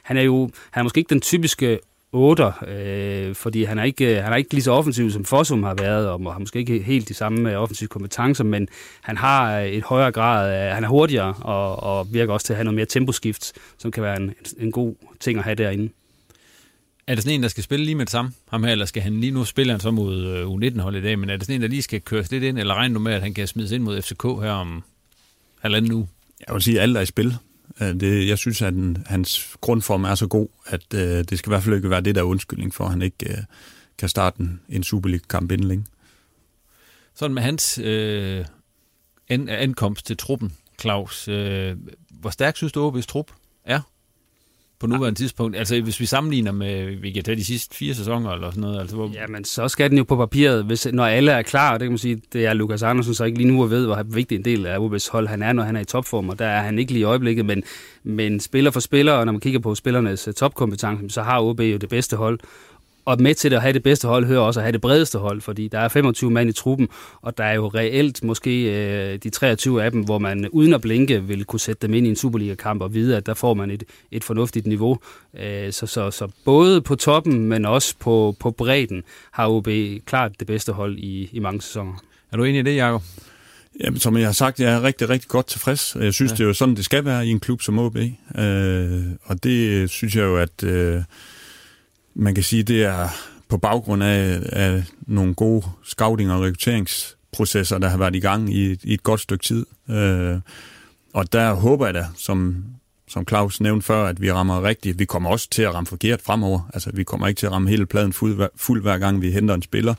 han 0.03 0.17
er 0.17 0.21
jo 0.21 0.49
han 0.71 0.81
er 0.81 0.83
måske 0.83 0.97
ikke 0.97 1.09
den 1.09 1.21
typiske 1.21 1.79
8, 2.13 2.53
øh, 2.67 3.35
fordi 3.35 3.63
han 3.63 3.79
er, 3.79 3.83
ikke, 3.83 4.21
han 4.21 4.33
er 4.33 4.37
ikke 4.37 4.53
lige 4.53 4.63
så 4.63 4.71
offensiv, 4.71 5.11
som 5.11 5.25
Fossum 5.25 5.63
har 5.63 5.73
været, 5.73 6.07
og 6.07 6.33
har 6.33 6.39
måske 6.39 6.59
ikke 6.59 6.79
helt 6.79 7.09
de 7.09 7.13
samme 7.13 7.51
øh, 7.51 7.61
offensive 7.61 7.87
kompetencer, 7.87 8.43
men 8.43 8.67
han 9.01 9.17
har 9.17 9.59
et 9.59 9.83
højere 9.83 10.11
grad, 10.11 10.71
han 10.73 10.83
er 10.83 10.87
hurtigere, 10.87 11.33
og, 11.33 11.83
og 11.83 12.13
virker 12.13 12.33
også 12.33 12.45
til 12.45 12.53
at 12.53 12.57
have 12.57 12.63
noget 12.63 12.75
mere 12.75 12.85
temposkift, 12.85 13.53
som 13.77 13.91
kan 13.91 14.03
være 14.03 14.17
en, 14.17 14.33
en 14.59 14.71
god 14.71 14.95
ting 15.19 15.37
at 15.37 15.43
have 15.43 15.55
derinde. 15.55 15.89
Er 17.07 17.15
det 17.15 17.23
sådan 17.23 17.35
en, 17.35 17.43
der 17.43 17.49
skal 17.49 17.63
spille 17.63 17.85
lige 17.85 17.95
med 17.95 18.05
det 18.05 18.11
samme? 18.11 18.31
Ham 18.49 18.63
her, 18.63 18.71
eller 18.71 18.85
skal 18.85 19.03
han 19.03 19.19
lige 19.19 19.31
nu 19.31 19.45
spille 19.45 19.71
han 19.71 19.79
så 19.79 19.91
mod 19.91 20.43
U19-hold 20.43 20.95
i 20.95 21.01
dag, 21.01 21.19
men 21.19 21.29
er 21.29 21.37
det 21.37 21.45
sådan 21.45 21.55
en, 21.55 21.61
der 21.61 21.67
lige 21.67 21.81
skal 21.81 22.01
køres 22.01 22.31
lidt 22.31 22.43
ind, 22.43 22.59
eller 22.59 22.73
regner 22.73 22.93
du 22.93 22.99
med, 22.99 23.13
at 23.13 23.21
han 23.21 23.33
kan 23.33 23.47
smides 23.47 23.71
ind 23.71 23.83
mod 23.83 24.01
FCK 24.01 24.23
her 24.23 24.51
om 24.51 24.83
halvanden 25.59 25.91
uge? 25.91 26.07
Jeg 26.47 26.53
vil 26.53 26.61
sige, 26.61 26.77
at 26.77 26.83
alt 26.83 26.97
er 26.97 27.01
i 27.01 27.05
spil. 27.05 27.37
Øh, 27.81 27.99
det, 27.99 28.27
jeg 28.27 28.37
synes, 28.37 28.61
at 28.61 28.73
den, 28.73 29.03
hans 29.05 29.57
grundform 29.61 30.03
er 30.03 30.15
så 30.15 30.27
god, 30.27 30.47
at 30.65 30.93
øh, 30.93 31.23
det 31.29 31.39
skal 31.39 31.49
i 31.49 31.51
hvert 31.51 31.63
fald 31.63 31.75
ikke 31.75 31.89
være 31.89 32.01
det, 32.01 32.15
der 32.15 32.21
er 32.21 32.25
undskyldning 32.25 32.73
for, 32.73 32.83
at 32.83 32.89
han 32.89 33.01
ikke 33.01 33.29
øh, 33.29 33.37
kan 33.97 34.09
starte 34.09 34.39
en, 34.39 34.61
en 34.69 34.83
Superliga-kamp 34.83 35.51
inden 35.51 35.67
længe. 35.67 35.85
Sådan 37.15 37.33
med 37.33 37.43
hans 37.43 37.77
øh, 37.83 38.45
ankomst 39.29 40.05
til 40.05 40.17
truppen, 40.17 40.57
Claus. 40.81 41.27
Øh, 41.27 41.77
hvor 42.09 42.29
stærk 42.29 42.57
synes 42.57 42.73
du, 42.73 42.91
OB's 42.91 43.05
trup 43.05 43.31
er 43.65 43.81
på 44.81 44.87
nuværende 44.87 45.19
ja. 45.19 45.23
tidspunkt? 45.23 45.57
Altså 45.57 45.81
hvis 45.81 45.99
vi 45.99 46.05
sammenligner 46.05 46.51
med, 46.51 46.95
vi 46.95 47.11
kan 47.11 47.23
tage 47.23 47.35
de 47.35 47.45
sidste 47.45 47.75
fire 47.75 47.93
sæsoner 47.93 48.31
eller 48.31 48.49
sådan 48.49 48.61
noget. 48.61 48.79
Altså, 48.79 48.95
hvor... 48.95 49.09
Ja, 49.13 49.27
men 49.27 49.45
så 49.45 49.67
skal 49.67 49.89
den 49.89 49.97
jo 49.97 50.03
på 50.03 50.15
papiret, 50.15 50.65
hvis, 50.65 50.87
når 50.93 51.05
alle 51.05 51.31
er 51.31 51.41
klar, 51.41 51.71
det 51.71 51.81
kan 51.81 51.91
man 51.91 51.97
sige, 51.97 52.21
det 52.33 52.45
er 52.45 52.53
Lukas 52.53 52.83
Andersen 52.83 53.13
så 53.13 53.23
ikke 53.23 53.37
lige 53.37 53.51
nu 53.51 53.63
og 53.63 53.69
ved, 53.69 53.85
hvor 53.85 54.03
vigtig 54.03 54.35
en 54.35 54.45
del 54.45 54.65
af 54.65 54.77
OB's 54.77 55.11
hold 55.11 55.27
han 55.27 55.43
er, 55.43 55.53
når 55.53 55.63
han 55.63 55.75
er 55.75 55.79
i 55.79 55.85
topform, 55.85 56.29
og 56.29 56.39
der 56.39 56.45
er 56.45 56.61
han 56.61 56.79
ikke 56.79 56.91
lige 56.91 57.01
i 57.01 57.03
øjeblikket, 57.03 57.45
men, 57.45 57.63
men 58.03 58.39
spiller 58.39 58.71
for 58.71 58.79
spiller, 58.79 59.13
og 59.13 59.25
når 59.25 59.31
man 59.31 59.41
kigger 59.41 59.59
på 59.59 59.75
spillernes 59.75 60.29
topkompetence, 60.35 61.09
så 61.09 61.21
har 61.21 61.41
OB 61.41 61.59
jo 61.59 61.77
det 61.77 61.89
bedste 61.89 62.15
hold, 62.15 62.39
og 63.05 63.21
med 63.21 63.35
til 63.35 63.53
at 63.53 63.61
have 63.61 63.73
det 63.73 63.83
bedste 63.83 64.07
hold, 64.07 64.25
hører 64.25 64.39
også 64.39 64.59
at 64.59 64.63
have 64.63 64.71
det 64.71 64.81
bredeste 64.81 65.17
hold, 65.17 65.41
fordi 65.41 65.67
der 65.67 65.79
er 65.79 65.87
25 65.87 66.31
mand 66.31 66.49
i 66.49 66.53
truppen, 66.53 66.89
og 67.21 67.37
der 67.37 67.43
er 67.43 67.53
jo 67.53 67.67
reelt 67.67 68.23
måske 68.23 68.63
øh, 68.63 69.19
de 69.23 69.29
23 69.29 69.83
af 69.83 69.91
dem, 69.91 70.01
hvor 70.01 70.19
man 70.19 70.49
uden 70.49 70.73
at 70.73 70.81
blinke 70.81 71.23
vil 71.23 71.45
kunne 71.45 71.59
sætte 71.59 71.87
dem 71.87 71.93
ind 71.93 72.07
i 72.07 72.09
en 72.09 72.15
Superliga-kamp 72.15 72.81
og 72.81 72.93
vide, 72.93 73.17
at 73.17 73.25
der 73.25 73.33
får 73.33 73.53
man 73.53 73.71
et, 73.71 73.83
et 74.11 74.23
fornuftigt 74.23 74.67
niveau. 74.67 74.97
Øh, 75.39 75.71
så, 75.71 75.87
så, 75.87 76.11
så 76.11 76.27
både 76.45 76.81
på 76.81 76.95
toppen, 76.95 77.45
men 77.45 77.65
også 77.65 77.95
på, 77.99 78.35
på 78.39 78.51
bredden, 78.51 79.03
har 79.31 79.47
OB 79.47 79.67
klart 80.05 80.31
det 80.39 80.47
bedste 80.47 80.71
hold 80.71 80.97
i, 80.97 81.29
i 81.31 81.39
mange 81.39 81.61
sæsoner. 81.61 81.93
Er 82.31 82.37
du 82.37 82.43
enig 82.43 82.59
i 82.59 82.63
det, 82.63 82.75
Jacob? 82.75 83.01
Jamen, 83.83 83.99
som 83.99 84.17
jeg 84.17 84.25
har 84.25 84.33
sagt, 84.33 84.59
jeg 84.59 84.73
er 84.73 84.83
rigtig, 84.83 85.09
rigtig 85.09 85.29
godt 85.29 85.47
tilfreds. 85.47 85.95
Jeg 85.99 86.13
synes, 86.13 86.31
ja. 86.31 86.35
det 86.35 86.43
er 86.43 86.47
jo 86.47 86.53
sådan, 86.53 86.75
det 86.75 86.85
skal 86.85 87.05
være 87.05 87.27
i 87.27 87.29
en 87.29 87.39
klub 87.39 87.61
som 87.61 87.79
OB. 87.79 87.97
Øh, 87.97 89.01
og 89.23 89.43
det 89.43 89.89
synes 89.89 90.15
jeg 90.15 90.23
jo, 90.23 90.37
at... 90.37 90.63
Øh, 90.63 91.01
man 92.15 92.35
kan 92.35 92.43
sige, 92.43 92.63
det 92.63 92.83
er 92.83 93.07
på 93.49 93.57
baggrund 93.57 94.03
af, 94.03 94.39
af 94.45 94.83
nogle 95.07 95.33
gode 95.33 95.65
scouting- 95.83 96.31
og 96.31 96.41
rekrutteringsprocesser, 96.41 97.77
der 97.77 97.89
har 97.89 97.97
været 97.97 98.15
i 98.15 98.19
gang 98.19 98.53
i, 98.53 98.77
i 98.83 98.93
et 98.93 99.03
godt 99.03 99.19
stykke 99.19 99.43
tid. 99.43 99.65
Øh, 99.89 100.39
og 101.13 101.33
der 101.33 101.53
håber 101.53 101.85
jeg 101.85 101.93
da, 101.93 102.05
som, 102.17 102.65
som 103.07 103.27
Claus 103.27 103.61
nævnte 103.61 103.85
før, 103.85 104.05
at 104.05 104.21
vi 104.21 104.31
rammer 104.31 104.63
rigtigt. 104.63 104.99
Vi 104.99 105.05
kommer 105.05 105.29
også 105.29 105.49
til 105.49 105.61
at 105.61 105.73
ramme 105.73 105.87
forkert 105.87 106.21
fremover. 106.21 106.69
Altså, 106.73 106.91
vi 106.93 107.03
kommer 107.03 107.27
ikke 107.27 107.39
til 107.39 107.45
at 107.45 107.51
ramme 107.51 107.69
hele 107.69 107.85
pladen 107.85 108.13
fuld, 108.13 108.49
fuld 108.55 108.81
hver 108.81 108.97
gang, 108.97 109.21
vi 109.21 109.31
henter 109.31 109.55
en 109.55 109.61
spiller. 109.61 109.93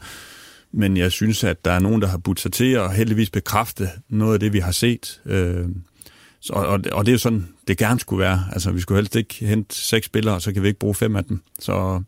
Men 0.72 0.96
jeg 0.96 1.12
synes, 1.12 1.44
at 1.44 1.64
der 1.64 1.70
er 1.70 1.80
nogen, 1.80 2.02
der 2.02 2.08
har 2.08 2.18
budt 2.18 2.40
sig 2.40 2.52
til 2.52 2.72
at 2.72 2.94
heldigvis 2.94 3.30
bekræfte 3.30 3.90
noget 4.08 4.34
af 4.34 4.40
det, 4.40 4.52
vi 4.52 4.58
har 4.58 4.72
set. 4.72 5.20
Øh, 5.26 5.66
så, 6.42 6.52
og, 6.52 6.80
og 6.92 7.06
det 7.06 7.08
er 7.08 7.12
jo 7.12 7.18
sådan, 7.18 7.48
det 7.68 7.78
gerne 7.78 8.00
skulle 8.00 8.20
være. 8.20 8.44
Altså, 8.52 8.70
vi 8.70 8.80
skulle 8.80 8.98
helst 8.98 9.16
ikke 9.16 9.34
hente 9.34 9.74
seks 9.74 10.06
spillere, 10.06 10.40
så 10.40 10.52
kan 10.52 10.62
vi 10.62 10.68
ikke 10.68 10.80
bruge 10.80 10.94
fem 10.94 11.16
af 11.16 11.24
dem. 11.24 11.42
Så, 11.58 12.02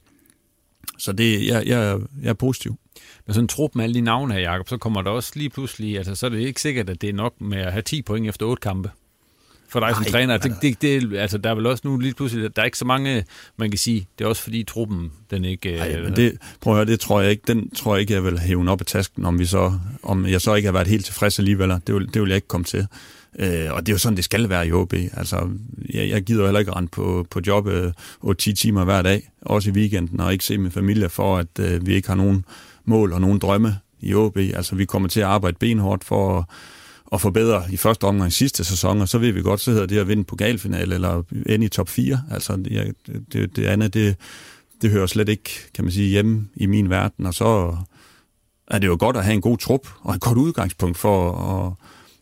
så 0.99 1.13
det, 1.13 1.47
jeg, 1.47 1.67
jeg, 1.67 1.99
jeg 2.23 2.29
er 2.29 2.35
positiv. 2.35 2.79
Med 3.27 3.35
sådan 3.35 3.45
en 3.45 3.49
trup 3.49 3.75
med 3.75 3.85
alle 3.85 3.95
de 3.95 4.01
navne 4.01 4.35
her, 4.35 4.41
Jacob, 4.41 4.69
så 4.69 4.77
kommer 4.77 5.03
der 5.03 5.11
også 5.11 5.33
lige 5.35 5.51
pludselig, 5.51 5.97
altså 5.97 6.15
så 6.15 6.27
er 6.27 6.31
det 6.31 6.41
ikke 6.41 6.61
sikkert, 6.61 6.91
at 6.91 7.01
det 7.01 7.09
er 7.09 7.15
nok 7.15 7.41
med 7.41 7.59
at 7.59 7.73
have 7.73 7.83
10 7.83 8.03
point 8.03 8.29
efter 8.29 8.47
8 8.47 8.61
kampe 8.61 8.91
for 9.69 9.81
dig 9.81 9.87
Ej, 9.87 9.95
som 9.95 10.05
træner. 10.05 10.37
Det, 10.37 10.57
det, 10.63 10.83
det, 10.83 11.17
altså, 11.17 11.39
der 11.39 11.51
er 11.51 11.55
vel 11.55 11.67
også 11.67 11.83
nu 11.85 11.99
lige 11.99 12.15
pludselig, 12.15 12.57
der 12.57 12.63
er 12.63 12.67
ikke 12.67 12.79
så 12.79 12.85
mange, 12.85 13.25
man 13.57 13.71
kan 13.71 13.79
sige, 13.79 14.09
det 14.19 14.25
er 14.25 14.29
også 14.29 14.43
fordi 14.43 14.63
truppen, 14.63 15.13
den 15.31 15.45
ikke... 15.45 15.77
Ej, 15.77 16.03
men 16.03 16.17
det, 16.17 16.39
prøv 16.61 16.73
at 16.73 16.77
høre, 16.77 16.87
det 16.87 17.01
tror 17.01 17.21
jeg 17.21 17.31
ikke, 17.31 17.43
den 17.47 17.71
tror 17.71 17.95
jeg 17.95 18.01
ikke, 18.01 18.15
jeg 18.15 18.25
vil 18.25 18.39
hæve 18.39 18.71
op 18.71 18.81
i 18.81 18.85
tasken, 18.85 19.25
om, 19.25 19.39
vi 19.39 19.47
så, 19.47 19.79
om 20.03 20.27
jeg 20.27 20.41
så 20.41 20.55
ikke 20.55 20.67
har 20.67 20.73
været 20.73 20.87
helt 20.87 21.05
tilfreds 21.05 21.39
alligevel. 21.39 21.71
Det 21.87 21.95
vil, 21.95 22.15
det 22.15 22.23
vil 22.23 22.29
jeg 22.29 22.37
ikke 22.37 22.49
komme 22.49 22.65
til. 22.65 22.87
Øh, 23.39 23.73
og 23.73 23.81
det 23.81 23.89
er 23.89 23.95
jo 23.95 23.99
sådan, 23.99 24.17
det 24.17 24.25
skal 24.25 24.49
være 24.49 24.67
i 24.67 24.73
OB. 24.73 24.93
Altså, 24.93 25.49
jeg, 25.95 26.09
jeg 26.09 26.23
gider 26.23 26.45
heller 26.45 26.61
ikke 26.61 26.73
rende 26.73 26.89
på, 26.89 27.27
på 27.31 27.41
job 27.47 27.67
øh, 27.67 27.93
8-10 28.25 28.35
timer 28.35 28.85
hver 28.85 29.03
dag, 29.03 29.31
også 29.43 29.71
i 29.71 29.73
weekenden, 29.73 30.21
og 30.21 30.33
ikke 30.33 30.45
se 30.45 30.59
min 30.59 30.71
familie 30.71 31.09
for, 31.09 31.37
at 31.37 31.59
øh, 31.61 31.87
vi 31.87 31.95
ikke 31.95 32.09
har 32.09 32.15
nogen 32.15 32.45
mål 32.85 33.13
og 33.13 33.21
nogen 33.21 33.39
drømme 33.39 33.79
i 34.01 34.15
OB. 34.15 34.37
Altså, 34.37 34.75
vi 34.75 34.85
kommer 34.85 35.09
til 35.09 35.21
at 35.21 35.27
arbejde 35.27 35.57
benhårdt 35.61 36.05
for 36.05 36.39
at, 36.39 36.45
at 37.13 37.21
forbedre 37.21 37.63
i 37.71 37.77
første 37.77 38.05
omgang 38.05 38.29
i 38.29 38.33
sidste 38.33 38.65
sæson, 38.65 39.01
og 39.01 39.09
så 39.09 39.19
ved 39.19 39.33
vi 39.33 39.43
godt, 39.43 39.61
så 39.61 39.71
hedder 39.71 39.87
det 39.87 39.99
at 39.99 40.09
vinde 40.09 40.25
pokalfinale 40.25 40.95
eller 40.95 41.23
ende 41.47 41.67
i 41.67 41.69
top 41.69 41.89
4. 41.89 42.23
Altså, 42.31 42.57
det, 42.57 42.95
det, 43.33 43.57
det 43.57 43.67
andet, 43.67 43.95
det, 43.95 44.17
det 44.83 44.91
hører 44.91 45.07
slet 45.07 45.29
ikke, 45.29 45.51
kan 45.75 45.85
man 45.85 45.93
sige, 45.93 46.09
hjemme 46.09 46.49
i 46.57 46.67
min 46.67 46.91
verden, 46.91 47.27
og 47.27 47.35
så 47.35 47.77
er 48.69 48.79
det 48.79 48.87
jo 48.87 48.97
godt 49.01 49.17
at 49.17 49.25
have 49.25 49.35
en 49.35 49.41
god 49.41 49.59
trup 49.59 49.89
og 50.01 50.15
et 50.15 50.21
godt 50.21 50.39
udgangspunkt 50.39 50.99
for 50.99 51.33
at 51.33 51.73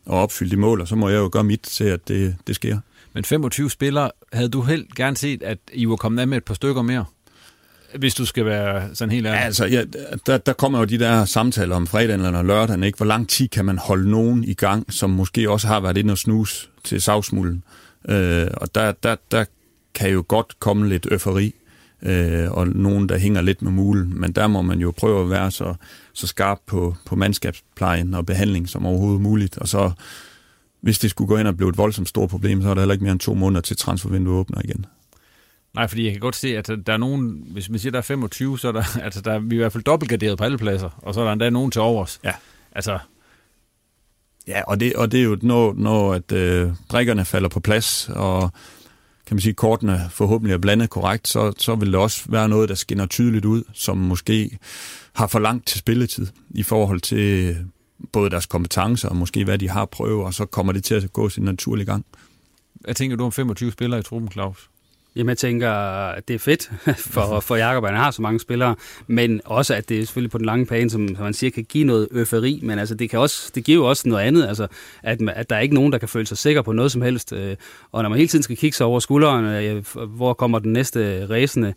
at 0.07 0.13
opfylde 0.13 0.51
de 0.51 0.57
mål, 0.57 0.81
og 0.81 0.87
så 0.87 0.95
må 0.95 1.09
jeg 1.09 1.17
jo 1.17 1.29
gøre 1.31 1.43
mit 1.43 1.61
til, 1.61 1.83
at 1.83 2.07
det, 2.07 2.35
det 2.47 2.55
sker. 2.55 2.77
Men 3.13 3.23
25 3.23 3.69
spillere, 3.69 4.11
havde 4.33 4.49
du 4.49 4.61
helt 4.61 4.95
gerne 4.95 5.17
set, 5.17 5.43
at 5.43 5.57
I 5.73 5.87
var 5.87 5.95
kommet 5.95 6.21
af 6.21 6.27
med 6.27 6.37
et 6.37 6.43
par 6.43 6.53
stykker 6.53 6.81
mere? 6.81 7.05
Hvis 7.95 8.15
du 8.15 8.25
skal 8.25 8.45
være 8.45 8.95
sådan 8.95 9.11
helt 9.11 9.27
ærlig. 9.27 9.41
Altså, 9.41 9.65
ja, 9.65 9.83
der, 10.25 10.37
der 10.37 10.53
kommer 10.53 10.79
jo 10.79 10.85
de 10.85 10.99
der 10.99 11.25
samtaler 11.25 11.75
om 11.75 11.87
fredagen 11.87 12.25
eller 12.25 12.41
lørdagen, 12.41 12.83
ikke? 12.83 12.97
Hvor 12.97 13.05
lang 13.05 13.29
tid 13.29 13.47
kan 13.47 13.65
man 13.65 13.77
holde 13.77 14.11
nogen 14.11 14.43
i 14.43 14.53
gang, 14.53 14.93
som 14.93 15.09
måske 15.09 15.49
også 15.49 15.67
har 15.67 15.79
været 15.79 15.97
inde 15.97 16.11
og 16.11 16.17
snus 16.17 16.69
til 16.83 17.01
savsmulden? 17.01 17.63
Øh, 18.09 18.47
og 18.53 18.75
der, 18.75 18.91
der, 18.91 19.15
der 19.31 19.45
kan 19.95 20.09
jo 20.09 20.25
godt 20.27 20.59
komme 20.59 20.89
lidt 20.89 21.07
øferi 21.11 21.55
øh, 22.05 22.51
og 22.51 22.67
nogen, 22.67 23.09
der 23.09 23.17
hænger 23.17 23.41
lidt 23.41 23.61
med 23.61 23.71
mulen. 23.71 24.19
Men 24.19 24.31
der 24.31 24.47
må 24.47 24.61
man 24.61 24.79
jo 24.79 24.91
prøve 24.97 25.21
at 25.21 25.29
være 25.29 25.51
så, 25.51 25.73
så 26.13 26.27
skarp 26.27 26.59
på, 26.65 26.95
på 27.05 27.15
mandskabsplejen 27.15 28.13
og 28.13 28.25
behandling 28.25 28.69
som 28.69 28.85
overhovedet 28.85 29.21
muligt. 29.21 29.57
Og 29.57 29.67
så, 29.67 29.91
hvis 30.81 30.99
det 30.99 31.09
skulle 31.09 31.27
gå 31.27 31.37
ind 31.37 31.47
og 31.47 31.57
blive 31.57 31.69
et 31.69 31.77
voldsomt 31.77 32.09
stort 32.09 32.29
problem, 32.29 32.61
så 32.61 32.69
er 32.69 32.73
der 32.73 32.81
heller 32.81 32.93
ikke 32.93 33.03
mere 33.03 33.11
end 33.11 33.19
to 33.19 33.33
måneder 33.33 33.61
til 33.61 33.77
transfervinduet 33.77 34.37
åbner 34.37 34.61
igen. 34.63 34.85
Nej, 35.73 35.87
fordi 35.87 36.03
jeg 36.03 36.11
kan 36.11 36.21
godt 36.21 36.35
se, 36.35 36.57
at 36.57 36.67
der 36.85 36.93
er 36.93 36.97
nogen, 36.97 37.43
hvis 37.47 37.69
man 37.69 37.79
siger, 37.79 37.91
der 37.91 37.97
er 37.97 38.03
25, 38.03 38.59
så 38.59 38.67
er 38.67 38.71
der, 38.71 38.83
altså 39.05 39.21
der 39.21 39.31
er 39.31 39.39
vi 39.39 39.55
i 39.55 39.57
hvert 39.57 39.71
fald 39.71 39.83
dobbeltgarderet 39.83 40.37
på 40.37 40.43
alle 40.43 40.57
pladser, 40.57 40.89
og 40.97 41.13
så 41.13 41.21
er 41.21 41.25
der 41.25 41.31
endda 41.31 41.49
nogen 41.49 41.71
til 41.71 41.81
overs. 41.81 42.19
Ja. 42.23 42.33
Altså, 42.71 42.99
Ja, 44.47 44.61
og 44.67 44.79
det, 44.79 44.95
og 44.95 45.11
det 45.11 45.19
er 45.19 45.23
jo, 45.23 45.37
når, 45.41 45.73
når 45.77 46.13
at 46.13 46.31
øh, 46.31 46.71
brækkerne 46.89 47.25
falder 47.25 47.49
på 47.49 47.59
plads, 47.59 48.09
og 48.09 48.51
kan 49.27 49.35
man 49.35 49.41
sige, 49.41 49.53
kortene 49.53 50.09
forhåbentlig 50.11 50.53
er 50.53 50.57
blandet 50.57 50.89
korrekt, 50.89 51.27
så, 51.27 51.53
så 51.57 51.75
vil 51.75 51.87
det 51.91 51.99
også 51.99 52.23
være 52.29 52.49
noget, 52.49 52.69
der 52.69 52.75
skinner 52.75 53.05
tydeligt 53.05 53.45
ud, 53.45 53.63
som 53.73 53.97
måske 53.97 54.57
har 55.13 55.27
for 55.27 55.39
langt 55.39 55.67
til 55.67 55.79
spilletid 55.79 56.27
i 56.49 56.63
forhold 56.63 57.01
til 57.01 57.57
både 58.11 58.29
deres 58.29 58.45
kompetencer 58.45 59.09
og 59.09 59.15
måske 59.15 59.43
hvad 59.43 59.57
de 59.57 59.69
har 59.69 59.85
prøvet, 59.85 60.25
og 60.25 60.33
så 60.33 60.45
kommer 60.45 60.73
det 60.73 60.83
til 60.83 60.95
at 60.95 61.13
gå 61.13 61.29
sin 61.29 61.43
naturlige 61.43 61.85
gang. 61.85 62.05
Hvad 62.73 62.93
tænker 62.93 63.17
du 63.17 63.23
om 63.23 63.31
25 63.31 63.71
spillere 63.71 63.99
i 63.99 64.03
truppen, 64.03 64.31
Claus? 64.31 64.69
Jamen, 65.15 65.29
jeg 65.29 65.37
tænker, 65.37 65.71
at 66.09 66.27
det 66.27 66.33
er 66.33 66.39
fedt 66.39 66.71
for, 67.13 67.39
for 67.39 67.55
Jacob, 67.55 67.83
at 67.83 67.89
han 67.89 67.99
har 67.99 68.11
så 68.11 68.21
mange 68.21 68.39
spillere, 68.39 68.75
men 69.07 69.41
også, 69.45 69.73
at 69.73 69.89
det 69.89 70.07
selvfølgelig 70.07 70.31
på 70.31 70.37
den 70.37 70.45
lange 70.45 70.65
bane, 70.65 70.89
som, 70.89 71.07
som 71.07 71.23
man 71.23 71.33
siger, 71.33 71.51
kan 71.51 71.63
give 71.63 71.83
noget 71.83 72.07
øferi, 72.11 72.59
men 72.63 72.79
altså, 72.79 72.95
det, 72.95 73.09
kan 73.09 73.19
også, 73.19 73.51
det 73.55 73.63
giver 73.63 73.77
jo 73.77 73.89
også 73.89 74.09
noget 74.09 74.23
andet, 74.23 74.47
altså, 74.47 74.67
at, 75.03 75.21
at 75.29 75.49
der 75.49 75.55
er 75.55 75.59
ikke 75.59 75.75
nogen, 75.75 75.91
der 75.91 75.97
kan 75.97 76.09
føle 76.09 76.25
sig 76.25 76.37
sikker 76.37 76.61
på 76.61 76.71
noget 76.71 76.91
som 76.91 77.01
helst, 77.01 77.33
øh, 77.33 77.55
og 77.91 78.03
når 78.03 78.09
man 78.09 78.17
hele 78.17 78.27
tiden 78.27 78.43
skal 78.43 78.57
kigge 78.57 78.77
sig 78.77 78.85
over 78.85 78.99
skulderen, 78.99 79.45
øh, 79.45 79.85
hvor 80.07 80.33
kommer 80.33 80.59
den 80.59 80.73
næste 80.73 81.25
ræsende, 81.25 81.73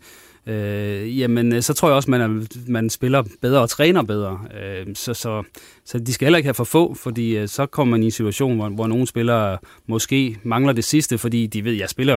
øh, 0.47 1.19
jamen 1.19 1.61
så 1.61 1.73
tror 1.73 1.87
jeg 1.87 1.95
også, 1.95 2.11
man, 2.11 2.21
er, 2.21 2.45
man 2.67 2.89
spiller 2.89 3.23
bedre 3.41 3.61
og 3.61 3.69
træner 3.69 4.03
bedre. 4.03 4.39
Øh, 4.61 4.95
så, 4.95 5.13
så, 5.13 5.43
så 5.85 5.99
de 5.99 6.13
skal 6.13 6.25
heller 6.25 6.37
ikke 6.37 6.47
have 6.47 6.53
for 6.53 6.63
få, 6.63 6.93
fordi 6.93 7.37
øh, 7.37 7.47
så 7.47 7.65
kommer 7.65 7.91
man 7.91 8.03
i 8.03 8.05
en 8.05 8.11
situation, 8.11 8.55
hvor, 8.55 8.69
hvor 8.69 8.87
nogle 8.87 9.07
spillere 9.07 9.57
måske 9.87 10.37
mangler 10.43 10.73
det 10.73 10.83
sidste, 10.83 11.17
fordi 11.17 11.47
de 11.47 11.63
ved, 11.63 11.73
jeg 11.73 11.89
spiller 11.89 12.16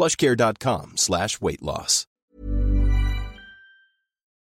plushcare.com 0.00 0.96
slash 0.96 1.42
weight 1.42 1.62
loss. 1.62 2.06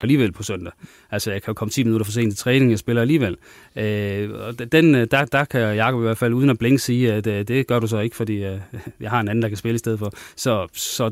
alligevel 0.01 0.33
på 0.33 0.43
søndag. 0.43 0.73
Altså, 1.11 1.33
jeg 1.33 1.43
kan 1.43 1.51
jo 1.51 1.55
komme 1.55 1.71
10 1.71 1.85
minutter 1.85 2.05
for 2.05 2.13
sent 2.13 2.33
til 2.33 2.39
træning, 2.39 2.71
jeg 2.71 2.79
spiller 2.79 3.03
alligevel. 3.03 3.37
Øh, 3.77 4.31
og 4.31 4.73
den, 4.73 4.95
øh, 4.95 5.07
der, 5.11 5.25
der 5.25 5.45
kan 5.45 5.61
Jacob 5.61 6.01
i 6.01 6.03
hvert 6.03 6.19
fald 6.19 6.35
uden 6.35 6.51
at 6.51 6.59
blinke 6.59 6.79
sige, 6.79 7.13
at 7.13 7.27
øh, 7.27 7.49
det 7.49 7.67
gør 7.67 7.79
du 7.79 7.87
så 7.87 7.99
ikke, 7.99 8.17
fordi 8.17 8.45
øh, 8.45 8.61
jeg 9.01 9.11
har 9.11 9.21
en 9.21 9.29
anden, 9.29 9.43
der 9.43 9.49
kan 9.49 9.57
spille 9.57 9.75
i 9.75 9.79
stedet 9.79 9.99
for. 9.99 10.13
Så, 10.37 10.69
så 10.73 11.11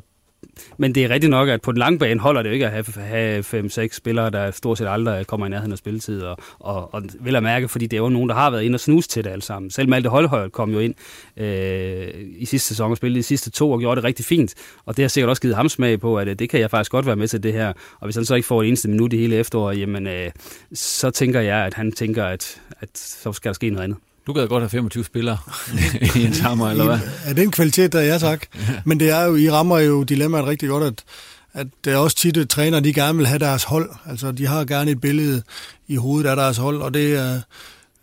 men 0.78 0.94
det 0.94 1.04
er 1.04 1.08
rigtigt 1.08 1.30
nok, 1.30 1.48
at 1.48 1.62
på 1.62 1.72
den 1.72 1.78
lange 1.78 1.98
bane 1.98 2.20
holder 2.20 2.42
det 2.42 2.50
jo 2.50 2.52
ikke 2.54 2.66
at 2.66 2.72
have, 2.72 2.84
have 3.06 3.40
5-6 3.40 3.88
spillere, 3.96 4.30
der 4.30 4.50
stort 4.50 4.78
set 4.78 4.88
aldrig 4.88 5.26
kommer 5.26 5.46
i 5.46 5.48
nærheden 5.48 5.72
af 5.72 5.78
spilletid, 5.78 6.22
og, 6.22 6.38
og, 6.58 6.94
og 6.94 7.02
vil 7.20 7.36
at 7.36 7.42
mærke, 7.42 7.68
fordi 7.68 7.86
det 7.86 7.96
er 7.96 8.00
jo 8.00 8.08
nogen, 8.08 8.28
der 8.28 8.34
har 8.34 8.50
været 8.50 8.62
ind 8.62 8.74
og 8.74 8.80
snus 8.80 9.08
til 9.08 9.24
det 9.24 9.30
alle 9.30 9.42
sammen. 9.42 9.70
Selv 9.70 9.88
Malte 9.88 10.08
Holhøjt 10.08 10.52
kom 10.52 10.70
jo 10.72 10.78
ind 10.78 10.94
øh, 11.36 12.08
i 12.38 12.44
sidste 12.44 12.68
sæson 12.68 12.90
og 12.90 12.96
spillede 12.96 13.18
de 13.18 13.22
sidste 13.22 13.50
to 13.50 13.72
og 13.72 13.80
gjorde 13.80 13.96
det 13.96 14.04
rigtig 14.04 14.24
fint, 14.24 14.54
og 14.84 14.96
det 14.96 15.02
har 15.02 15.08
sikkert 15.08 15.30
også 15.30 15.42
givet 15.42 15.56
ham 15.56 15.68
smag 15.68 16.00
på, 16.00 16.18
at 16.18 16.28
øh, 16.28 16.38
det 16.38 16.48
kan 16.48 16.60
jeg 16.60 16.70
faktisk 16.70 16.90
godt 16.90 17.06
være 17.06 17.16
med 17.16 17.28
til 17.28 17.42
det 17.42 17.52
her, 17.52 17.72
og 18.00 18.04
hvis 18.04 18.16
han 18.16 18.24
så 18.24 18.34
ikke 18.34 18.46
får 18.46 18.62
et 18.62 18.68
eneste 18.68 18.88
minut 18.88 19.12
i 19.12 19.16
hele 19.16 19.36
efteråret, 19.36 19.80
jamen 19.80 20.06
øh, 20.06 20.30
så 20.72 21.10
tænker 21.10 21.40
jeg, 21.40 21.56
at 21.66 21.74
han 21.74 21.92
tænker, 21.92 22.24
at, 22.24 22.60
at 22.80 22.98
så 22.98 23.32
skal 23.32 23.48
der 23.48 23.54
ske 23.54 23.70
noget 23.70 23.84
andet. 23.84 23.98
Du 24.26 24.32
gad 24.32 24.48
godt 24.48 24.62
have 24.62 24.70
25 24.70 25.04
spillere 25.04 25.38
i 26.16 26.24
en 26.24 26.34
sammer, 26.34 26.70
eller 26.70 26.84
hvad? 26.84 26.98
Ja, 27.26 27.32
den 27.32 27.50
kvalitet, 27.50 27.92
der 27.92 28.00
er 28.00 28.04
ja 28.04 28.18
tak. 28.18 28.46
Men 28.84 29.00
det 29.00 29.10
er 29.10 29.22
jo, 29.24 29.36
I 29.36 29.50
rammer 29.50 29.78
jo 29.78 30.02
dilemmaet 30.02 30.46
rigtig 30.46 30.68
godt, 30.68 30.84
at, 30.84 31.04
at 31.52 31.66
det 31.84 31.92
er 31.92 31.96
også 31.96 32.16
tit, 32.16 32.36
at 32.36 32.48
træner, 32.48 32.80
de 32.80 32.94
gerne 32.94 33.18
vil 33.18 33.26
have 33.26 33.38
deres 33.38 33.64
hold. 33.64 33.90
Altså, 34.06 34.32
de 34.32 34.46
har 34.46 34.64
gerne 34.64 34.90
et 34.90 35.00
billede 35.00 35.42
i 35.88 35.96
hovedet 35.96 36.30
af 36.30 36.36
deres 36.36 36.56
hold, 36.56 36.82
og 36.82 36.94
det 36.94 37.16
er... 37.16 37.40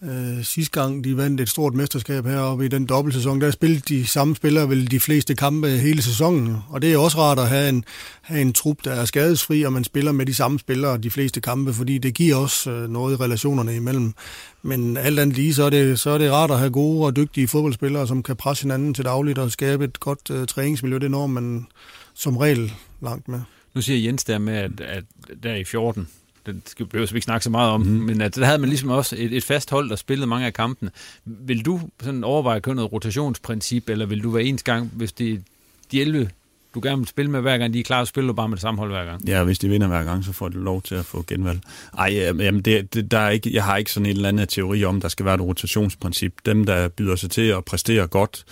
Øh, 0.10 0.44
sidste 0.44 0.82
gang 0.82 1.04
de 1.04 1.18
vandt 1.18 1.42
et 1.42 1.50
stort 1.50 1.74
mesterskab 1.74 2.26
heroppe 2.26 2.66
i 2.66 2.68
den 2.68 2.86
dobbeltsæson, 2.86 3.42
der 3.42 3.52
spillede 3.52 3.82
de 3.88 4.08
samme 4.08 4.36
spillere 4.36 4.70
vel 4.70 4.92
de 4.92 5.00
fleste 5.00 5.36
kampe 5.36 5.68
hele 5.70 6.02
sæsonen. 6.02 6.58
Og 6.70 6.82
det 6.82 6.94
er 6.94 6.98
også 6.98 7.18
rart 7.18 7.40
at 7.40 7.48
have 7.48 7.70
en, 7.70 7.86
have 8.22 8.42
en 8.42 8.54
trup, 8.54 8.78
der 8.84 8.92
er 8.92 9.06
skadesfri, 9.06 9.64
og 9.64 9.74
man 9.74 9.84
spiller 9.84 10.12
med 10.12 10.26
de 10.26 10.34
samme 10.34 10.60
spillere 10.60 10.98
de 10.98 11.10
fleste 11.10 11.42
kampe, 11.42 11.74
fordi 11.74 11.98
det 11.98 12.14
giver 12.14 12.36
også 12.36 12.72
øh, 12.72 12.90
noget 12.90 13.14
i 13.14 13.24
relationerne 13.24 13.76
imellem. 13.76 14.14
Men 14.62 14.98
alt 14.98 15.20
andet 15.20 15.36
lige, 15.36 15.54
så 15.54 15.64
er, 15.64 15.70
det, 15.70 16.00
så 16.00 16.10
er 16.10 16.18
det 16.18 16.32
rart 16.32 16.52
at 16.52 16.60
have 16.60 16.72
gode 16.72 17.06
og 17.06 17.16
dygtige 17.16 17.48
fodboldspillere, 17.48 18.08
som 18.08 18.24
kan 18.24 18.36
presse 18.36 18.64
hinanden 18.64 18.94
til 18.94 19.06
dagligt 19.06 19.38
og 19.38 19.52
skabe 19.52 19.84
et 19.84 20.00
godt 20.00 20.30
uh, 20.30 20.46
træningsmiljø. 20.46 20.98
Det 20.98 21.12
når 21.12 21.28
man 21.28 21.68
som 22.14 22.38
regel 22.38 22.74
langt 23.02 23.28
med. 23.28 23.40
Nu 23.74 23.82
siger 23.82 24.00
Jens 24.00 24.24
der 24.24 24.38
med, 24.38 24.54
at, 24.54 24.82
at 24.82 25.04
der 25.44 25.56
i 25.56 25.64
14, 25.64 26.08
det 26.46 26.62
skal 26.66 26.88
vi 26.92 27.00
ikke 27.02 27.22
snakke 27.22 27.44
så 27.44 27.50
meget 27.50 27.72
om, 27.72 27.82
mm. 27.82 27.88
men 27.88 28.22
at 28.22 28.36
der 28.36 28.46
havde 28.46 28.58
man 28.58 28.70
ligesom 28.70 28.90
også 28.90 29.16
et, 29.20 29.34
et 29.38 29.44
fast 29.44 29.70
hold, 29.70 29.90
der 29.90 29.96
spillede 29.96 30.28
mange 30.28 30.46
af 30.46 30.54
kampene. 30.54 30.92
Vil 31.26 31.66
du 31.66 31.82
sådan 32.02 32.24
overveje 32.24 32.56
at 32.56 32.64
køre 32.64 32.76
noget 32.76 32.94
rotationsprincip, 32.94 33.90
eller 33.90 34.06
vil 34.06 34.24
du 34.24 34.30
være 34.30 34.44
ens 34.44 34.64
gang, 34.64 34.92
hvis 34.94 35.12
det 35.12 35.44
de 35.92 36.02
11 36.02 36.30
du 36.76 36.80
gerne 36.84 36.98
vil 36.98 37.08
spille 37.08 37.32
med 37.32 37.42
hver 37.42 37.58
gang, 37.58 37.74
de 37.74 37.80
er 37.80 37.84
klar, 37.84 38.02
at 38.02 38.08
spille 38.08 38.28
du 38.28 38.34
bare 38.34 38.50
med 38.50 38.58
det 38.58 38.62
samme 38.62 38.78
hold 38.78 38.92
hver 38.92 39.06
gang. 39.06 39.28
Ja, 39.28 39.44
hvis 39.44 39.60
de 39.60 39.70
vinder 39.70 39.88
hver 39.88 40.04
gang, 40.04 40.26
så 40.26 40.32
får 40.32 40.50
de 40.50 40.58
lov 40.58 40.82
til 40.82 40.96
at 40.96 41.06
få 41.06 41.24
genvalg. 41.28 41.60
Ej, 41.98 42.08
jamen 42.14 42.62
det, 42.62 42.94
det, 42.94 43.12
der 43.12 43.20
er 43.20 43.30
ikke, 43.30 43.54
jeg 43.54 43.64
har 43.64 43.78
ikke 43.78 43.92
sådan 43.92 44.06
en 44.06 44.16
eller 44.16 44.30
anden 44.30 44.48
teori 44.48 44.84
om, 44.84 45.02
der 45.02 45.08
skal 45.08 45.26
være 45.26 45.36
et 45.36 45.42
rotationsprincip. 45.42 46.34
Dem, 46.46 46.66
der 46.66 46.88
byder 46.88 47.16
sig 47.16 47.32
til 47.32 47.42
at 47.42 47.66
præstere 47.66 48.08
godt, 48.08 48.46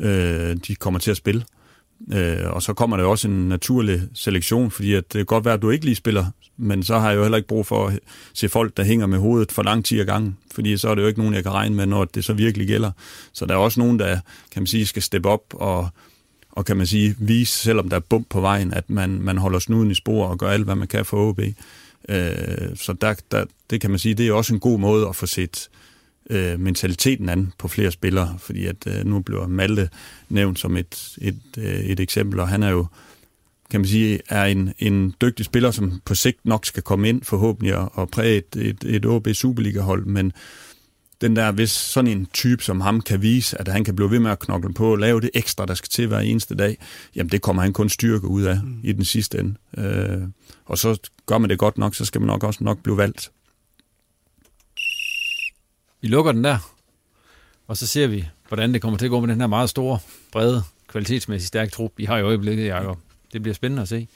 øh, 0.00 0.56
de 0.68 0.74
kommer 0.74 1.00
til 1.00 1.10
at 1.10 1.16
spille. 1.16 1.44
Øh, 2.12 2.50
og 2.50 2.62
så 2.62 2.74
kommer 2.74 2.96
der 2.96 3.04
også 3.04 3.28
en 3.28 3.48
naturlig 3.48 4.02
selektion, 4.14 4.70
fordi 4.70 4.94
at 4.94 5.04
det 5.04 5.18
kan 5.18 5.24
godt 5.24 5.44
være, 5.44 5.54
at 5.54 5.62
du 5.62 5.70
ikke 5.70 5.84
lige 5.84 5.94
spiller, 5.94 6.26
men 6.56 6.82
så 6.82 6.98
har 6.98 7.10
jeg 7.10 7.16
jo 7.16 7.22
heller 7.22 7.36
ikke 7.36 7.48
brug 7.48 7.66
for 7.66 7.86
at 7.86 7.98
se 8.34 8.48
folk, 8.48 8.76
der 8.76 8.84
hænger 8.84 9.06
med 9.06 9.18
hovedet 9.18 9.52
for 9.52 9.62
lang 9.62 9.84
tid 9.84 10.00
ad 10.00 10.04
gangen, 10.04 10.38
fordi 10.54 10.76
så 10.76 10.88
er 10.88 10.94
det 10.94 11.02
jo 11.02 11.06
ikke 11.06 11.20
nogen, 11.20 11.34
jeg 11.34 11.42
kan 11.42 11.52
regne 11.52 11.74
med, 11.74 11.86
når 11.86 12.04
det 12.04 12.24
så 12.24 12.32
virkelig 12.32 12.66
gælder. 12.66 12.90
Så 13.32 13.46
der 13.46 13.54
er 13.54 13.58
også 13.58 13.80
nogen, 13.80 13.98
der 13.98 14.20
kan 14.52 14.62
man 14.62 14.66
sige, 14.66 14.86
skal 14.86 15.02
steppe 15.02 15.28
op 15.28 15.44
og, 15.54 15.88
og 16.52 16.64
kan 16.64 16.76
man 16.76 16.86
sige, 16.86 17.16
vise, 17.18 17.52
selvom 17.52 17.88
der 17.88 17.96
er 17.96 18.00
bump 18.00 18.26
på 18.30 18.40
vejen, 18.40 18.74
at 18.74 18.90
man, 18.90 19.10
man 19.10 19.38
holder 19.38 19.58
snuden 19.58 19.90
i 19.90 19.94
spor 19.94 20.26
og 20.26 20.38
gør 20.38 20.48
alt, 20.48 20.64
hvad 20.64 20.74
man 20.74 20.88
kan 20.88 21.04
for 21.04 21.28
OB. 21.28 21.40
Øh, 22.08 22.76
så 22.76 22.92
der, 23.00 23.14
der, 23.30 23.44
det 23.70 23.80
kan 23.80 23.90
man 23.90 23.98
sige, 23.98 24.14
det 24.14 24.28
er 24.28 24.32
også 24.32 24.54
en 24.54 24.60
god 24.60 24.78
måde 24.78 25.08
at 25.08 25.16
få 25.16 25.26
set 25.26 25.68
øh, 25.68 25.85
mentaliteten 26.58 27.28
an 27.28 27.52
på 27.58 27.68
flere 27.68 27.90
spillere, 27.90 28.36
fordi 28.38 28.66
at 28.66 28.86
øh, 28.86 29.04
nu 29.04 29.20
bliver 29.20 29.46
Malte 29.46 29.88
nævnt 30.28 30.58
som 30.58 30.76
et, 30.76 31.16
et, 31.20 31.40
øh, 31.58 31.80
et 31.80 32.00
eksempel, 32.00 32.40
og 32.40 32.48
han 32.48 32.62
er 32.62 32.70
jo, 32.70 32.86
kan 33.70 33.80
man 33.80 33.88
sige, 33.88 34.20
er 34.28 34.44
en, 34.44 34.72
en 34.78 35.14
dygtig 35.20 35.46
spiller, 35.46 35.70
som 35.70 36.00
på 36.04 36.14
sigt 36.14 36.44
nok 36.44 36.66
skal 36.66 36.82
komme 36.82 37.08
ind 37.08 37.22
forhåbentlig 37.22 37.76
og, 37.76 37.90
og 37.94 38.08
præge 38.08 38.36
et, 38.36 38.56
et, 38.56 38.84
et 38.84 39.06
OB 39.06 39.28
Superliga-hold, 39.32 40.06
men 40.06 40.32
den 41.20 41.36
der, 41.36 41.52
hvis 41.52 41.70
sådan 41.70 42.10
en 42.10 42.26
type 42.32 42.62
som 42.62 42.80
ham 42.80 43.00
kan 43.00 43.22
vise, 43.22 43.60
at 43.60 43.68
han 43.68 43.84
kan 43.84 43.96
blive 43.96 44.10
ved 44.10 44.18
med 44.18 44.30
at 44.30 44.38
knokle 44.38 44.74
på 44.74 44.92
og 44.92 44.98
lave 44.98 45.20
det 45.20 45.30
ekstra, 45.34 45.66
der 45.66 45.74
skal 45.74 45.88
til 45.88 46.06
hver 46.06 46.18
eneste 46.18 46.54
dag, 46.54 46.78
jamen 47.16 47.30
det 47.30 47.42
kommer 47.42 47.62
han 47.62 47.72
kun 47.72 47.88
styrke 47.88 48.26
ud 48.26 48.42
af 48.42 48.60
mm. 48.64 48.80
i 48.82 48.92
den 48.92 49.04
sidste 49.04 49.38
ende. 49.38 49.54
Øh, 49.78 50.22
og 50.64 50.78
så 50.78 51.10
gør 51.26 51.38
man 51.38 51.50
det 51.50 51.58
godt 51.58 51.78
nok, 51.78 51.94
så 51.94 52.04
skal 52.04 52.20
man 52.20 52.28
nok 52.28 52.44
også 52.44 52.64
nok 52.64 52.82
blive 52.82 52.96
valgt. 52.96 53.30
Vi 56.00 56.08
lukker 56.08 56.32
den 56.32 56.44
der, 56.44 56.58
og 57.66 57.76
så 57.76 57.86
ser 57.86 58.06
vi, 58.06 58.28
hvordan 58.48 58.74
det 58.74 58.82
kommer 58.82 58.98
til 58.98 59.06
at 59.06 59.10
gå 59.10 59.20
med 59.20 59.28
den 59.28 59.40
her 59.40 59.46
meget 59.46 59.70
store, 59.70 59.98
brede, 60.32 60.62
kvalitetsmæssigt 60.88 61.48
stærke 61.48 61.70
trup, 61.70 61.92
I 61.98 62.04
har 62.04 62.18
i 62.18 62.22
øjeblikket, 62.22 62.66
Jacob. 62.66 62.98
Det 63.32 63.42
bliver 63.42 63.54
spændende 63.54 63.82
at 63.82 63.88
se, 63.88 64.08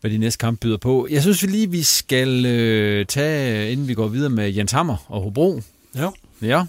hvad 0.00 0.10
de 0.10 0.18
næste 0.18 0.38
kamp 0.38 0.60
byder 0.60 0.76
på. 0.76 1.08
Jeg 1.10 1.22
synes 1.22 1.42
vi 1.42 1.48
lige, 1.48 1.70
vi 1.70 1.82
skal 1.82 2.46
øh, 2.46 3.06
tage, 3.06 3.72
inden 3.72 3.88
vi 3.88 3.94
går 3.94 4.08
videre 4.08 4.30
med 4.30 4.52
Jens 4.52 4.72
Hammer 4.72 4.96
og 5.08 5.22
Hobro. 5.22 5.62
Ja. 5.94 6.08
Ja, 6.42 6.66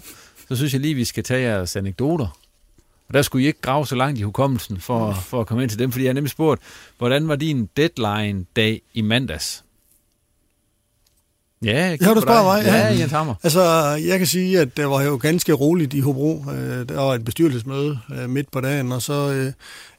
så 0.48 0.56
synes 0.56 0.72
jeg 0.72 0.80
lige, 0.80 0.94
vi 0.94 1.04
skal 1.04 1.24
tage 1.24 1.40
jeres 1.40 1.76
anekdoter. 1.76 2.38
Og 3.08 3.14
der 3.14 3.22
skulle 3.22 3.44
I 3.44 3.46
ikke 3.46 3.60
grave 3.60 3.86
så 3.86 3.94
langt 3.94 4.18
i 4.18 4.22
hukommelsen 4.22 4.80
for, 4.80 5.12
for 5.12 5.40
at 5.40 5.46
komme 5.46 5.62
ind 5.62 5.70
til 5.70 5.78
dem, 5.78 5.92
fordi 5.92 6.04
jeg 6.04 6.08
har 6.08 6.14
nemlig 6.14 6.30
spurgt, 6.30 6.62
hvordan 6.98 7.28
var 7.28 7.36
din 7.36 7.68
deadline-dag 7.76 8.82
i 8.94 9.00
mandags? 9.00 9.64
Ja, 11.64 11.96
ja 12.00 12.14
du 12.14 12.20
spørger 12.20 12.44
mig. 12.44 12.64
Ja, 12.64 12.76
ja 12.76 12.98
Jens 12.98 13.12
Hammer. 13.12 13.34
Altså, 13.42 13.62
jeg 14.06 14.18
kan 14.18 14.26
sige, 14.26 14.60
at 14.60 14.76
det 14.76 14.88
var 14.88 15.02
jo 15.02 15.18
ganske 15.22 15.52
roligt 15.52 15.94
i 15.94 16.00
Hobro. 16.00 16.44
Øh, 16.50 16.88
der 16.88 17.00
var 17.00 17.14
et 17.14 17.24
bestyrelsesmøde 17.24 17.98
øh, 18.14 18.30
midt 18.30 18.50
på 18.50 18.60
dagen, 18.60 18.92
og 18.92 19.02
så 19.02 19.30
øh, 19.30 19.52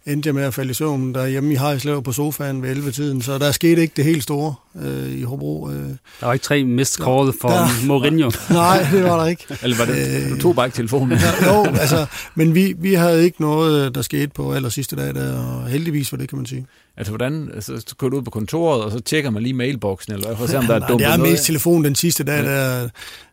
endte 0.08 0.28
jeg 0.28 0.36
med 0.36 0.44
at 0.44 0.54
falde 0.54 0.72
i 0.72 0.74
søvn 0.74 1.14
derhjemme 1.14 1.54
i 1.54 1.56
Harrisløv 1.56 2.04
på 2.04 2.12
sofaen 2.12 2.62
ved 2.62 2.76
11-tiden, 2.76 3.22
så 3.22 3.38
der 3.38 3.52
skete 3.52 3.82
ikke 3.82 3.94
det 3.96 4.06
helt 4.06 4.24
store 4.24 4.56
øh, 4.82 5.12
i 5.12 5.24
Hobro. 5.24 5.70
Øh. 5.70 5.76
Der 6.20 6.26
var 6.26 6.34
ikke 6.34 6.44
tre 6.44 6.64
missed 6.64 7.06
call 7.06 7.34
for 7.42 7.50
der, 7.50 7.86
Mourinho? 7.86 8.32
Nej, 8.50 8.88
det 8.92 9.04
var 9.04 9.20
der 9.20 9.26
ikke. 9.26 9.44
Eller 9.64 9.78
var 9.78 9.86
det, 9.86 10.24
øh, 10.24 10.32
du 10.32 10.42
tog 10.42 10.56
bare 10.56 10.66
ikke 10.66 10.76
telefonen? 10.76 11.18
ja, 11.42 11.54
jo, 11.54 11.66
altså, 11.66 12.06
men 12.36 12.56
vi, 12.56 12.76
vi 12.78 12.94
havde 12.94 13.24
ikke 13.24 13.42
noget, 13.42 13.96
der 13.96 14.02
skete 14.02 14.28
på 14.28 14.54
aller 14.54 14.70
sidste 14.70 14.96
dag, 14.96 15.16
der, 15.16 15.40
og 15.40 15.68
heldigvis 15.68 16.10
for 16.10 16.18
det, 16.18 16.30
kan 16.30 16.38
man 16.38 16.46
sige. 16.46 16.66
Altså, 16.98 17.12
hvordan, 17.12 17.50
altså, 17.54 17.84
så 17.88 17.96
kører 17.96 18.12
du 18.12 18.18
ud 18.18 18.22
på 18.22 18.32
kontoret, 18.32 18.84
og 18.84 18.92
så 18.92 19.00
tjekker 19.00 19.30
man 19.30 19.44
lige 19.44 19.54
mailboksen, 19.54 20.14
eller 20.14 20.36
for 20.36 20.44
eksempel, 20.44 20.70
der 20.70 20.76
er 20.76 20.88
dumt 20.88 21.00
Det 21.00 21.08
er 21.08 21.18
mest 21.18 21.46
telefon 21.46 21.84
den 21.84 21.96
sidste 21.96 22.24
dag, 22.24 22.44
der, 22.44 22.90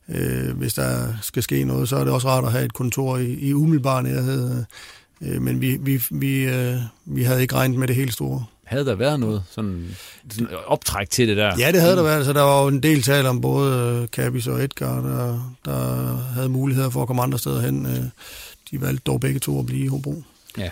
øh, 0.08 0.56
hvis 0.56 0.74
der 0.74 1.06
skal 1.22 1.42
ske 1.42 1.64
noget, 1.64 1.88
så 1.88 1.96
er 1.96 2.04
det 2.04 2.12
også 2.12 2.28
rart 2.28 2.44
at 2.44 2.52
have 2.52 2.64
et 2.64 2.74
kontor 2.74 3.16
i, 3.16 3.32
i 3.32 3.52
umiddelbar 3.54 4.00
nærhed. 4.00 4.64
Øh, 5.24 5.42
men 5.42 5.60
vi, 5.60 5.76
vi, 5.80 6.02
vi, 6.10 6.44
øh, 6.44 6.76
vi 7.04 7.22
havde 7.22 7.42
ikke 7.42 7.54
regnet 7.54 7.78
med 7.78 7.88
det 7.88 7.96
helt 7.96 8.12
store. 8.12 8.44
Havde 8.64 8.86
der 8.86 8.94
været 8.94 9.20
noget 9.20 9.42
sådan, 9.50 9.96
sådan 10.30 10.48
optræk 10.66 11.10
til 11.10 11.28
det 11.28 11.36
der? 11.36 11.52
Ja, 11.58 11.72
det 11.72 11.80
havde 11.80 11.96
der 11.96 12.02
været. 12.02 12.16
Altså, 12.16 12.32
der 12.32 12.42
var 12.42 12.62
jo 12.62 12.68
en 12.68 12.82
del 12.82 13.02
tale 13.02 13.28
om 13.28 13.40
både 13.40 14.08
Cabis 14.12 14.46
og 14.46 14.64
Edgar, 14.64 15.00
der, 15.00 15.54
der 15.64 16.16
havde 16.16 16.48
muligheder 16.48 16.90
for 16.90 17.02
at 17.02 17.06
komme 17.06 17.22
andre 17.22 17.38
steder 17.38 17.60
hen. 17.60 18.12
De 18.70 18.80
valgte 18.80 19.02
dog 19.06 19.20
begge 19.20 19.40
to 19.40 19.58
at 19.58 19.66
blive 19.66 19.84
i 19.84 19.86
Hobro. 19.86 20.22
Ja, 20.58 20.70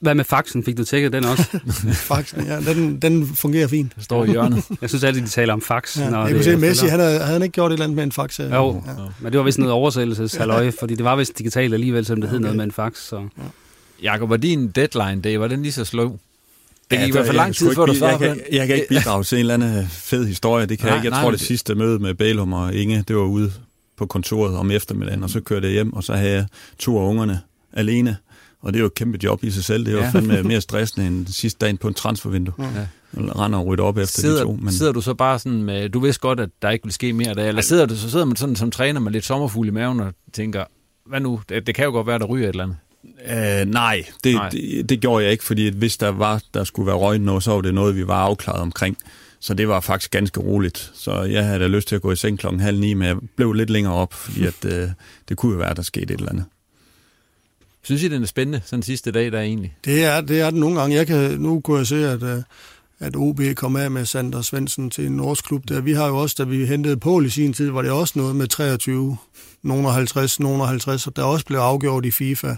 hvad 0.00 0.14
med 0.14 0.24
faxen? 0.24 0.64
Fik 0.64 0.76
du 0.76 0.84
tjekket 0.84 1.12
den 1.12 1.24
også? 1.24 1.58
faxen, 2.12 2.44
ja, 2.46 2.60
den, 2.60 2.98
den 2.98 3.26
fungerer 3.26 3.68
fint. 3.68 3.94
Den 3.94 4.02
står 4.02 4.24
i 4.24 4.30
hjørnet. 4.30 4.64
jeg 4.80 4.88
synes 4.88 5.04
altid, 5.04 5.22
de 5.22 5.28
taler 5.28 5.52
om 5.52 5.60
fax. 5.60 5.98
Ja, 5.98 6.10
når 6.10 6.26
jeg 6.26 6.34
kunne 6.34 6.44
se, 6.44 6.56
Messi, 6.56 6.86
han 6.86 7.00
havde, 7.00 7.18
havde 7.18 7.32
han 7.32 7.42
ikke 7.42 7.52
gjort 7.52 7.70
et 7.70 7.74
eller 7.74 7.84
andet 7.84 7.96
med 7.96 8.04
en 8.04 8.12
fax? 8.12 8.40
Jo, 8.40 8.44
ja. 8.86 8.92
men 9.20 9.32
det 9.32 9.38
var 9.38 9.44
vist 9.44 9.58
noget 9.58 9.72
oversættelseshalløj, 9.72 10.70
fordi 10.80 10.94
det 10.94 11.04
var 11.04 11.16
vist 11.16 11.38
digitalt 11.38 11.74
alligevel, 11.74 12.04
selvom 12.04 12.20
det 12.20 12.28
okay. 12.28 12.34
hed 12.34 12.40
noget 12.40 12.56
med 12.56 12.64
en 12.64 12.72
fax. 12.72 12.96
Så. 12.96 13.16
Ja. 13.16 13.42
Jakob, 14.02 14.30
var 14.30 14.36
din 14.36 14.68
deadline 14.68 15.22
day, 15.22 15.36
var 15.36 15.48
den 15.48 15.62
lige 15.62 15.72
så 15.72 15.84
slå? 15.84 16.18
Det 16.90 16.98
gik 16.98 17.00
ja, 17.00 17.06
i 17.06 17.10
hvert 17.10 17.26
fald 17.26 17.36
lang 17.36 17.54
tid, 17.54 17.74
før 17.74 17.86
du 17.86 17.94
svarede 17.94 18.18
på 18.18 18.24
den. 18.24 18.40
Jeg 18.52 18.66
kan 18.66 18.76
ikke 18.76 18.88
bidrage 18.88 19.24
til 19.24 19.36
en 19.36 19.40
eller 19.40 19.54
anden 19.54 19.86
fed 19.88 20.26
historie. 20.26 20.66
Det 20.66 20.78
kan 20.78 20.86
nej, 20.86 20.94
jeg 20.94 21.04
ikke. 21.04 21.06
Jeg 21.06 21.10
nej, 21.10 21.22
tror, 21.22 21.30
det 21.30 21.40
sidste 21.40 21.74
møde 21.74 21.98
med 21.98 22.14
Bælum 22.14 22.52
og 22.52 22.74
Inge, 22.74 23.04
det 23.08 23.16
var 23.16 23.22
ude 23.22 23.52
på 23.96 24.06
kontoret 24.06 24.56
om 24.56 24.70
eftermiddagen, 24.70 25.22
og 25.22 25.30
så 25.30 25.40
kørte 25.40 25.66
jeg 25.66 25.72
hjem, 25.72 25.92
og 25.92 26.04
så 26.04 26.14
havde 26.14 26.32
jeg 26.32 26.46
to 26.78 26.98
af 26.98 27.08
ungerne 27.08 27.40
alene. 27.72 28.16
Og 28.62 28.72
det 28.72 28.78
er 28.78 28.80
jo 28.80 28.86
et 28.86 28.94
kæmpe 28.94 29.18
job 29.22 29.44
i 29.44 29.50
sig 29.50 29.64
selv. 29.64 29.84
Det 29.84 29.92
er 29.92 29.96
jo 29.96 30.02
ja. 30.02 30.10
fandme 30.10 30.42
mere 30.42 30.60
stressende 30.60 31.06
end 31.06 31.26
sidste 31.26 31.58
dagen 31.58 31.76
på 31.76 31.88
en 31.88 31.94
transfervindue. 31.94 32.54
Ja. 32.58 32.86
Render 33.16 33.58
og 33.58 33.66
rydder 33.66 33.84
op 33.84 33.98
efter 33.98 34.20
sidder, 34.20 34.38
de 34.38 34.44
to. 34.44 34.58
Men... 34.62 34.72
Sidder 34.72 34.92
du 34.92 35.00
så 35.00 35.14
bare 35.14 35.38
sådan 35.38 35.62
med, 35.62 35.88
du 35.88 36.00
vidste 36.00 36.20
godt, 36.20 36.40
at 36.40 36.48
der 36.62 36.70
ikke 36.70 36.84
vil 36.84 36.92
ske 36.92 37.12
mere 37.12 37.34
der, 37.34 37.48
eller 37.48 37.62
sidder 37.62 37.86
du 37.86 37.96
så 37.96 38.10
sidder 38.10 38.24
man 38.24 38.36
sådan 38.36 38.56
som 38.56 38.70
træner 38.70 39.00
med 39.00 39.12
lidt 39.12 39.24
sommerfugl 39.24 39.68
i 39.68 39.70
maven 39.70 40.00
og 40.00 40.12
tænker, 40.32 40.64
hvad 41.06 41.20
nu, 41.20 41.40
det, 41.48 41.66
det 41.66 41.74
kan 41.74 41.84
jo 41.84 41.90
godt 41.90 42.06
være, 42.06 42.18
der 42.18 42.24
ryger 42.24 42.44
et 42.44 42.48
eller 42.48 42.64
andet. 42.64 42.76
Uh, 43.04 43.70
nej, 43.70 44.04
det, 44.24 44.34
nej. 44.34 44.48
Det, 44.48 44.88
det 44.88 45.00
gjorde 45.00 45.24
jeg 45.24 45.32
ikke, 45.32 45.44
fordi 45.44 45.68
hvis 45.68 45.96
der 45.96 46.08
var, 46.08 46.42
der 46.54 46.64
skulle 46.64 46.86
være 46.86 46.96
røgn 46.96 47.20
noget, 47.20 47.42
så 47.42 47.50
var 47.52 47.60
det 47.60 47.74
noget, 47.74 47.96
vi 47.96 48.06
var 48.06 48.22
afklaret 48.22 48.60
omkring. 48.60 48.96
Så 49.40 49.54
det 49.54 49.68
var 49.68 49.80
faktisk 49.80 50.10
ganske 50.10 50.40
roligt. 50.40 50.90
Så 50.94 51.22
jeg 51.22 51.44
havde 51.44 51.60
da 51.60 51.66
lyst 51.66 51.88
til 51.88 51.96
at 51.96 52.02
gå 52.02 52.12
i 52.12 52.16
seng 52.16 52.38
klokken 52.38 52.60
halv 52.60 52.78
ni, 52.80 52.94
men 52.94 53.08
jeg 53.08 53.16
blev 53.36 53.52
lidt 53.52 53.70
længere 53.70 53.94
op, 53.94 54.12
fordi 54.12 54.46
at, 54.46 54.64
uh, 54.64 54.90
det 55.28 55.36
kunne 55.36 55.52
jo 55.52 55.58
være, 55.58 55.74
der 55.74 55.82
skete 55.82 56.14
et 56.14 56.18
eller 56.18 56.32
andet. 56.32 56.44
Synes 57.82 58.02
I, 58.02 58.08
den 58.08 58.22
er 58.22 58.26
spændende, 58.26 58.60
sådan 58.64 58.82
sidste 58.82 59.10
dag, 59.10 59.32
der 59.32 59.38
er 59.38 59.42
egentlig? 59.42 59.76
Det 59.84 60.04
er, 60.04 60.20
det 60.20 60.40
er 60.40 60.50
den 60.50 60.60
nogle 60.60 60.80
gange. 60.80 60.96
Jeg 60.96 61.06
kan, 61.06 61.40
nu 61.40 61.60
kunne 61.60 61.78
jeg 61.78 61.86
se, 61.86 62.08
at, 62.08 62.22
øh, 62.22 62.42
at 63.00 63.16
OB 63.16 63.40
kom 63.56 63.76
af 63.76 63.90
med 63.90 64.04
Sander 64.04 64.42
Svendsen 64.42 64.90
til 64.90 65.06
en 65.06 65.12
norsk 65.12 65.44
klub. 65.44 65.68
Der. 65.68 65.80
Vi 65.80 65.92
har 65.92 66.06
jo 66.06 66.16
også, 66.16 66.34
da 66.38 66.44
vi 66.44 66.66
hentede 66.66 66.96
Pål 66.96 67.26
i 67.26 67.30
sin 67.30 67.52
tid, 67.52 67.70
var 67.70 67.82
det 67.82 67.90
også 67.90 68.12
noget 68.16 68.36
med 68.36 68.46
23, 68.46 69.16
nogen 69.62 69.84
50, 69.84 70.40
nogen 70.40 70.60
50, 70.60 71.06
og 71.06 71.16
der 71.16 71.22
også 71.22 71.46
blev 71.46 71.58
afgjort 71.58 72.04
i 72.04 72.10
FIFA. 72.10 72.54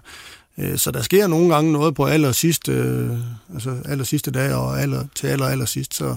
Øh, 0.59 0.77
så 0.77 0.91
der 0.91 1.03
sker 1.03 1.27
nogle 1.27 1.55
gange 1.55 1.73
noget 1.73 1.95
på 1.95 2.05
aller 2.05 2.33
sidste, 2.33 2.73
øh, 2.73 3.11
altså 3.55 3.77
aller 3.85 4.05
sidste 4.05 4.31
dag 4.31 4.55
og 4.55 4.81
aller, 4.81 5.05
til 5.15 5.27
aller, 5.27 5.47
aller 5.47 5.65
sidst. 5.65 5.95
Så, 5.95 6.17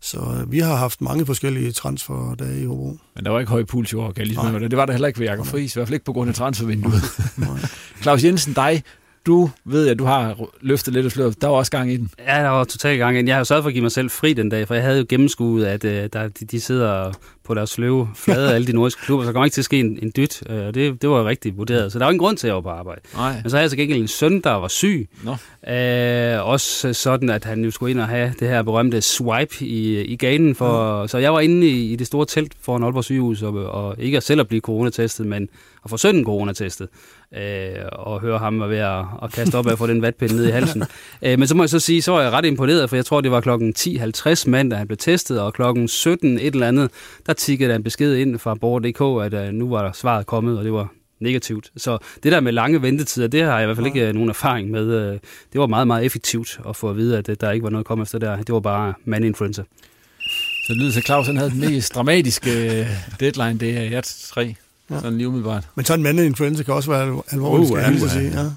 så 0.00 0.44
vi 0.48 0.58
har 0.58 0.76
haft 0.76 1.00
mange 1.00 1.26
forskellige 1.26 1.72
transferdage 1.72 2.60
i 2.60 2.64
Hobro. 2.64 2.98
Men 3.14 3.24
der 3.24 3.30
var 3.30 3.40
ikke 3.40 3.50
høj 3.50 3.64
puls 3.64 3.92
i 3.92 3.96
år, 3.96 4.12
kan 4.12 4.18
jeg 4.18 4.26
lige 4.26 4.60
det. 4.60 4.70
Det 4.70 4.76
var 4.76 4.86
der 4.86 4.92
heller 4.92 5.08
ikke 5.08 5.20
ved 5.20 5.26
Jakob 5.26 5.46
Friis, 5.46 5.74
i 5.74 5.78
hvert 5.78 5.88
fald 5.88 5.94
ikke 5.94 6.04
på 6.04 6.12
grund 6.12 6.28
af 6.28 6.34
transfervinduet. 6.34 7.02
Claus 8.02 8.24
Jensen, 8.24 8.52
dig, 8.52 8.82
du 9.26 9.50
ved, 9.64 9.88
at 9.88 9.98
du 9.98 10.04
har 10.04 10.36
løftet 10.60 10.94
lidt 10.94 11.06
af 11.06 11.12
sløret. 11.12 11.42
Der 11.42 11.48
var 11.48 11.56
også 11.56 11.70
gang 11.70 11.92
i 11.92 11.96
den. 11.96 12.10
Ja, 12.18 12.42
der 12.42 12.48
var 12.48 12.64
totalt 12.64 12.98
gang 12.98 13.16
i 13.16 13.18
den. 13.18 13.26
Jeg 13.28 13.34
har 13.34 13.40
jo 13.40 13.44
sørget 13.44 13.64
for 13.64 13.68
at 13.68 13.72
give 13.74 13.82
mig 13.82 13.92
selv 13.92 14.10
fri 14.10 14.32
den 14.32 14.48
dag, 14.48 14.68
for 14.68 14.74
jeg 14.74 14.84
havde 14.84 14.98
jo 14.98 15.06
gennemskuet, 15.08 15.64
at 15.64 15.84
uh, 15.84 15.90
der, 15.90 16.28
de, 16.28 16.44
de 16.44 16.60
sidder 16.60 17.12
på 17.44 17.54
deres 17.54 17.70
sløve 17.70 18.08
flade, 18.14 18.52
alle 18.54 18.66
de 18.66 18.72
nordiske 18.72 19.02
klubber, 19.02 19.24
så 19.24 19.32
kommer 19.32 19.44
ikke 19.44 19.54
til 19.54 19.60
at 19.60 19.64
ske 19.64 19.80
en, 19.80 19.98
en 20.02 20.12
dyt. 20.16 20.42
Uh, 20.50 20.56
det, 20.56 21.02
det 21.02 21.10
var 21.10 21.18
jo 21.18 21.28
rigtig 21.28 21.56
vurderet. 21.56 21.92
Så 21.92 21.98
der 21.98 22.04
var 22.04 22.10
ingen 22.10 22.18
grund 22.18 22.36
til 22.36 22.48
at 22.48 22.52
være 22.52 22.62
på 22.62 22.68
arbejde. 22.68 23.00
Nej. 23.14 23.40
Men 23.42 23.50
så 23.50 23.56
havde 23.56 23.62
jeg 23.62 23.70
så 23.70 23.76
gengæld 23.76 24.00
en 24.00 24.08
søn, 24.08 24.40
der 24.40 24.50
var 24.50 24.68
syg. 24.68 25.08
Nå. 25.24 25.30
Uh, 25.30 26.48
også 26.48 26.92
sådan, 26.92 27.30
at 27.30 27.44
han 27.44 27.64
jo 27.64 27.70
skulle 27.70 27.90
ind 27.90 28.00
og 28.00 28.08
have 28.08 28.34
det 28.40 28.48
her 28.48 28.62
berømte 28.62 29.00
swipe 29.00 29.64
i, 29.64 30.00
i 30.00 30.16
ganen. 30.16 30.54
For, 30.54 31.02
mm. 31.02 31.08
Så 31.08 31.18
jeg 31.18 31.32
var 31.32 31.40
inde 31.40 31.68
i, 31.68 31.92
i 31.92 31.96
det 31.96 32.06
store 32.06 32.26
telt 32.26 32.52
foran 32.60 32.82
Aalborg 32.82 33.04
sygehus, 33.04 33.42
og, 33.42 33.54
og 33.54 33.96
ikke 33.98 34.20
selv 34.20 34.40
at 34.40 34.48
blive 34.48 34.60
coronatestet, 34.60 35.26
men 35.26 35.48
at 35.84 35.90
få 35.90 35.96
sønnen 35.96 36.24
coronatestet 36.24 36.88
øh, 37.36 37.84
og 37.92 38.20
høre 38.20 38.38
ham 38.38 38.60
være 38.60 38.68
ved 38.68 38.78
at, 38.78 39.04
at 39.22 39.32
kaste 39.32 39.54
op 39.54 39.66
af 39.66 39.72
at 39.72 39.78
få 39.78 39.86
den 39.86 40.02
vatpinde 40.02 40.36
ned 40.36 40.46
i 40.46 40.50
halsen. 40.50 40.82
øh, 41.24 41.38
men 41.38 41.48
så 41.48 41.54
må 41.54 41.62
jeg 41.62 41.70
så 41.70 41.80
sige, 41.80 42.02
så 42.02 42.12
var 42.12 42.22
jeg 42.22 42.32
ret 42.32 42.44
imponeret, 42.44 42.88
for 42.88 42.96
jeg 42.96 43.04
tror, 43.04 43.20
det 43.20 43.30
var 43.30 43.40
klokken 43.40 43.74
10.50 43.78 44.50
mandag, 44.50 44.78
han 44.78 44.86
blev 44.86 44.96
testet, 44.96 45.40
og 45.40 45.54
klokken 45.54 45.88
17 45.88 46.38
et 46.38 46.54
eller 46.54 46.68
andet, 46.68 46.90
der 47.26 47.32
tikkede 47.32 47.70
der 47.70 47.76
en 47.76 47.82
besked 47.82 48.16
ind 48.16 48.38
fra 48.38 48.54
Borger.dk, 48.54 49.34
at 49.34 49.48
uh, 49.48 49.54
nu 49.54 49.70
var 49.70 49.82
der 49.82 49.92
svaret 49.92 50.26
kommet, 50.26 50.58
og 50.58 50.64
det 50.64 50.72
var 50.72 50.88
negativt. 51.20 51.70
Så 51.76 51.98
det 52.22 52.32
der 52.32 52.40
med 52.40 52.52
lange 52.52 52.82
ventetider, 52.82 53.26
det 53.26 53.42
har 53.42 53.52
jeg 53.52 53.62
i 53.62 53.66
hvert 53.66 53.76
fald 53.76 53.86
ikke 53.86 54.08
uh, 54.08 54.14
nogen 54.14 54.28
erfaring 54.28 54.70
med. 54.70 55.12
Uh, 55.12 55.18
det 55.52 55.60
var 55.60 55.66
meget, 55.66 55.86
meget 55.86 56.04
effektivt 56.04 56.60
at 56.68 56.76
få 56.76 56.90
at 56.90 56.96
vide, 56.96 57.18
at 57.18 57.28
uh, 57.28 57.34
der 57.40 57.50
ikke 57.50 57.64
var 57.64 57.70
noget 57.70 57.82
at 57.82 57.86
komme 57.86 58.02
efter 58.02 58.18
der. 58.18 58.36
Det 58.36 58.52
var 58.52 58.60
bare 58.60 58.94
man-influenza. 59.04 59.62
Så 60.66 60.72
det 60.72 60.76
lyder 60.76 60.92
til, 60.92 61.02
Claus 61.02 61.26
han 61.26 61.36
havde 61.36 61.50
den 61.50 61.60
mest 61.60 61.94
dramatiske 61.94 62.50
deadline, 63.20 63.58
det 63.58 63.78
er 63.78 63.82
jeg 63.82 64.02
3. 64.04 64.54
Ja. 64.92 65.00
Sådan 65.00 65.18
lige 65.18 65.28
umiddelbart. 65.28 65.68
Men 65.74 65.84
sådan 65.84 66.00
en 66.00 66.06
anden 66.06 66.26
influenza 66.26 66.62
kan 66.62 66.74
også 66.74 66.90
være 66.90 67.22
alvorlig, 67.30 67.72
uh, 67.72 67.78
skal 67.78 67.92
jeg 67.92 68.10
sige. 68.10 68.40
Ja. 68.40 68.50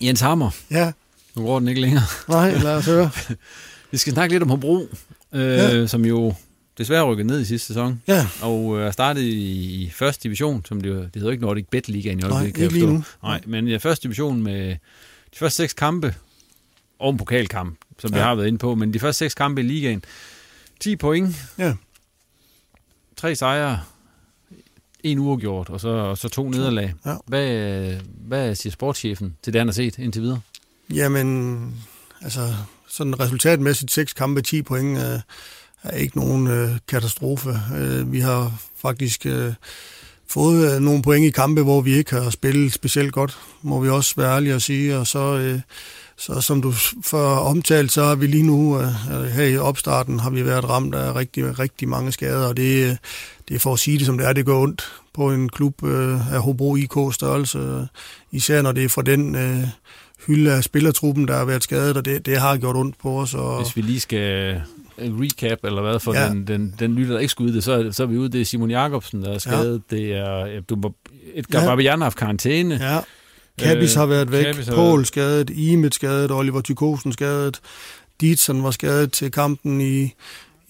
Jens 0.00 0.20
Hammer. 0.20 0.50
Ja. 0.70 0.92
Nu 1.36 1.42
går 1.42 1.58
den 1.58 1.68
ikke 1.68 1.80
længere. 1.80 2.02
Nej, 2.28 2.54
lad 2.54 2.76
os 2.76 2.86
høre. 2.86 3.10
Vi 3.90 3.98
skal 3.98 4.12
snakke 4.12 4.34
lidt 4.34 4.42
om 4.42 4.50
Hobro, 4.50 4.86
øh, 5.32 5.42
ja. 5.42 5.86
som 5.86 6.04
jo 6.04 6.34
desværre 6.78 7.04
rykkede 7.04 7.26
ned 7.26 7.40
i 7.40 7.44
sidste 7.44 7.66
sæson. 7.66 8.02
Ja. 8.08 8.26
Og 8.42 8.78
øh, 8.78 8.92
startede 8.92 9.28
i, 9.28 9.82
i 9.82 9.90
første 9.90 10.22
division, 10.22 10.64
som 10.64 10.80
det, 10.80 11.10
det 11.14 11.22
hedder 11.22 11.30
ikke 11.32 11.44
Nordic 11.44 11.66
Bet 11.70 11.88
Liga 11.88 12.10
i 12.10 12.22
øjeblikket, 12.22 12.54
kan 12.54 12.62
jeg 12.62 12.70
forstå. 12.70 12.86
Nu. 12.86 13.04
Nej, 13.22 13.40
men 13.46 13.68
i 13.68 13.78
første 13.78 14.02
division 14.02 14.42
med 14.42 14.70
de 15.34 15.38
første 15.38 15.56
seks 15.56 15.72
kampe, 15.72 16.14
og 16.98 17.10
en 17.10 17.16
pokalkamp, 17.16 17.78
som 17.98 18.10
ja. 18.10 18.16
vi 18.16 18.22
har 18.22 18.34
været 18.34 18.46
inde 18.46 18.58
på, 18.58 18.74
men 18.74 18.94
de 18.94 19.00
første 19.00 19.18
seks 19.18 19.34
kampe 19.34 19.60
i 19.60 19.64
ligaen, 19.64 20.04
10 20.80 20.96
point, 20.96 21.36
ja. 21.58 21.74
tre 23.16 23.34
sejre, 23.34 23.80
en 25.04 25.18
uafgjort, 25.18 25.70
og 25.70 25.80
så, 25.80 25.88
og 25.88 26.18
så 26.18 26.28
to 26.28 26.48
nederlag. 26.48 26.94
Ja. 27.06 27.14
Hvad, 27.26 27.94
hvad 28.26 28.54
siger 28.54 28.70
sportschefen 28.70 29.36
til 29.42 29.52
det, 29.52 29.60
han 29.60 29.68
har 29.68 29.72
set 29.72 29.98
indtil 29.98 30.22
videre? 30.22 30.40
Jamen, 30.94 31.60
altså, 32.22 32.54
sådan 32.88 33.20
resultatmæssigt 33.20 33.90
6 33.90 34.12
kampe, 34.12 34.42
10 34.42 34.62
point 34.62 34.98
øh, 34.98 35.20
er 35.82 35.96
ikke 35.96 36.18
nogen 36.18 36.46
øh, 36.46 36.70
katastrofe. 36.88 37.50
Øh, 37.76 38.12
vi 38.12 38.20
har 38.20 38.60
faktisk 38.82 39.26
øh, 39.26 39.52
fået 40.28 40.74
øh, 40.74 40.80
nogle 40.80 41.02
point 41.02 41.26
i 41.26 41.30
kampe, 41.30 41.62
hvor 41.62 41.80
vi 41.80 41.92
ikke 41.92 42.14
har 42.14 42.30
spillet 42.30 42.72
specielt 42.72 43.12
godt, 43.12 43.38
må 43.62 43.80
vi 43.80 43.88
også 43.88 44.14
være 44.16 44.34
ærlige 44.36 44.54
at 44.54 44.62
sige, 44.62 44.98
og 44.98 45.06
så... 45.06 45.38
Øh, 45.38 45.60
så 46.20 46.40
som 46.40 46.62
du 46.62 46.72
før 47.04 47.26
omtalt, 47.26 47.92
så 47.92 48.04
har 48.04 48.14
vi 48.14 48.26
lige 48.26 48.42
nu, 48.42 48.80
øh, 48.80 49.24
her 49.24 49.44
i 49.44 49.56
opstarten, 49.56 50.20
har 50.20 50.30
vi 50.30 50.46
været 50.46 50.68
ramt 50.68 50.94
af 50.94 51.16
rigtig, 51.16 51.58
rigtig 51.58 51.88
mange 51.88 52.12
skader, 52.12 52.48
og 52.48 52.56
det, 52.56 52.98
det 53.48 53.54
er 53.54 53.58
for 53.58 53.72
at 53.72 53.78
sige 53.78 53.98
det 53.98 54.06
som 54.06 54.18
det 54.18 54.26
er, 54.26 54.32
det 54.32 54.46
går 54.46 54.62
ondt 54.62 54.92
på 55.14 55.32
en 55.32 55.48
klub 55.48 55.84
øh, 55.84 56.34
af 56.34 56.40
Hobro 56.40 56.76
IK 56.76 56.94
størrelse, 57.12 57.88
især 58.32 58.62
når 58.62 58.72
det 58.72 58.84
er 58.84 58.88
fra 58.88 59.02
den 59.02 59.34
øh, 59.34 59.64
hylde 60.26 60.52
af 60.52 60.64
spillertruppen, 60.64 61.28
der 61.28 61.36
har 61.36 61.44
været 61.44 61.62
skadet, 61.62 61.96
og 61.96 62.04
det, 62.04 62.26
det 62.26 62.38
har 62.38 62.56
gjort 62.56 62.76
ondt 62.76 62.98
på 62.98 63.20
os. 63.20 63.34
Og... 63.34 63.62
Hvis 63.62 63.76
vi 63.76 63.82
lige 63.82 64.00
skal 64.00 64.54
øh, 64.98 65.20
recap, 65.20 65.58
eller 65.64 65.82
hvad, 65.82 66.00
for 66.00 66.14
ja. 66.14 66.28
den, 66.28 66.46
den, 66.46 66.74
den 66.78 66.94
lytter, 66.94 67.12
der 67.12 67.20
ikke 67.20 67.30
skulle 67.30 67.50
ud 67.50 67.54
det, 67.54 67.64
så, 67.64 67.88
så 67.92 68.02
er 68.02 68.06
vi 68.06 68.18
ude, 68.18 68.28
det 68.28 68.40
er 68.40 68.44
Simon 68.44 68.70
Jakobsen, 68.70 69.22
der 69.22 69.34
er 69.34 69.38
skadet, 69.38 69.82
ja. 69.90 69.96
det 69.96 70.12
er 70.12 70.60
du, 70.60 70.92
Edgar 71.34 71.60
ja. 71.60 71.66
Babian 71.66 71.98
har 71.98 72.04
haft 72.04 72.16
karantæne, 72.16 72.74
ja. 72.74 72.98
Kabis 73.60 73.94
har 73.94 74.06
været 74.06 74.32
væk, 74.32 74.46
Paul 74.74 75.06
skadet, 75.06 75.50
Imet 75.50 75.94
skadet, 75.94 76.30
Oliver 76.30 76.60
Tykosen 76.60 77.12
skadet, 77.12 77.60
Dietsen 78.20 78.62
var 78.62 78.70
skadet 78.70 79.12
til 79.12 79.30
kampen 79.32 79.80
i, 79.80 80.14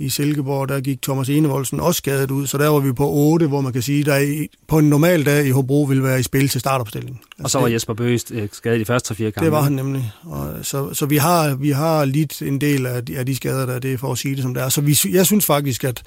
i 0.01 0.09
Silkeborg, 0.09 0.69
der 0.69 0.81
gik 0.81 1.03
Thomas 1.03 1.29
Enevoldsen 1.29 1.81
også 1.81 1.99
skadet 1.99 2.31
ud, 2.31 2.47
så 2.47 2.59
der 2.59 2.69
var 2.69 2.79
vi 2.79 2.93
på 2.93 3.11
8, 3.11 3.47
hvor 3.47 3.61
man 3.61 3.73
kan 3.73 3.83
sige, 3.83 4.05
der 4.05 4.17
i, 4.17 4.49
på 4.69 4.79
en 4.79 4.89
normal 4.91 5.27
dag 5.27 5.47
i 5.47 5.51
Hobro 5.51 5.83
ville 5.83 6.03
være 6.03 6.21
i 6.21 6.23
spil 6.23 6.49
til 6.49 6.61
startopstillingen. 6.61 7.21
Altså, 7.25 7.43
og 7.45 7.51
så 7.51 7.59
var 7.59 7.67
Jesper 7.69 7.95
Bøgest 7.95 8.33
øh, 8.35 8.49
skadet 8.53 8.81
de 8.81 8.85
første 8.85 9.15
fire 9.15 9.31
kampe. 9.31 9.45
Det 9.45 9.53
var 9.53 9.63
han 9.63 9.73
nemlig. 9.73 10.13
Og 10.23 10.55
så 10.63 10.95
så 10.95 11.07
vi, 11.07 11.17
har, 11.17 11.55
vi 11.55 11.71
har 11.71 12.05
lidt 12.05 12.43
en 12.43 12.61
del 12.61 12.87
af 12.87 13.05
de, 13.05 13.19
af 13.19 13.27
de 13.27 13.37
skader, 13.37 13.67
der 13.67 13.75
er 13.75 13.79
det 13.79 14.01
for 14.01 14.13
at 14.13 14.19
sige 14.19 14.35
det 14.35 14.43
som 14.43 14.55
det 14.55 14.63
er. 14.63 14.69
Så 14.69 14.81
vi, 14.81 14.99
jeg 15.13 15.27
synes 15.27 15.47
faktisk, 15.47 15.85
at, 15.85 16.03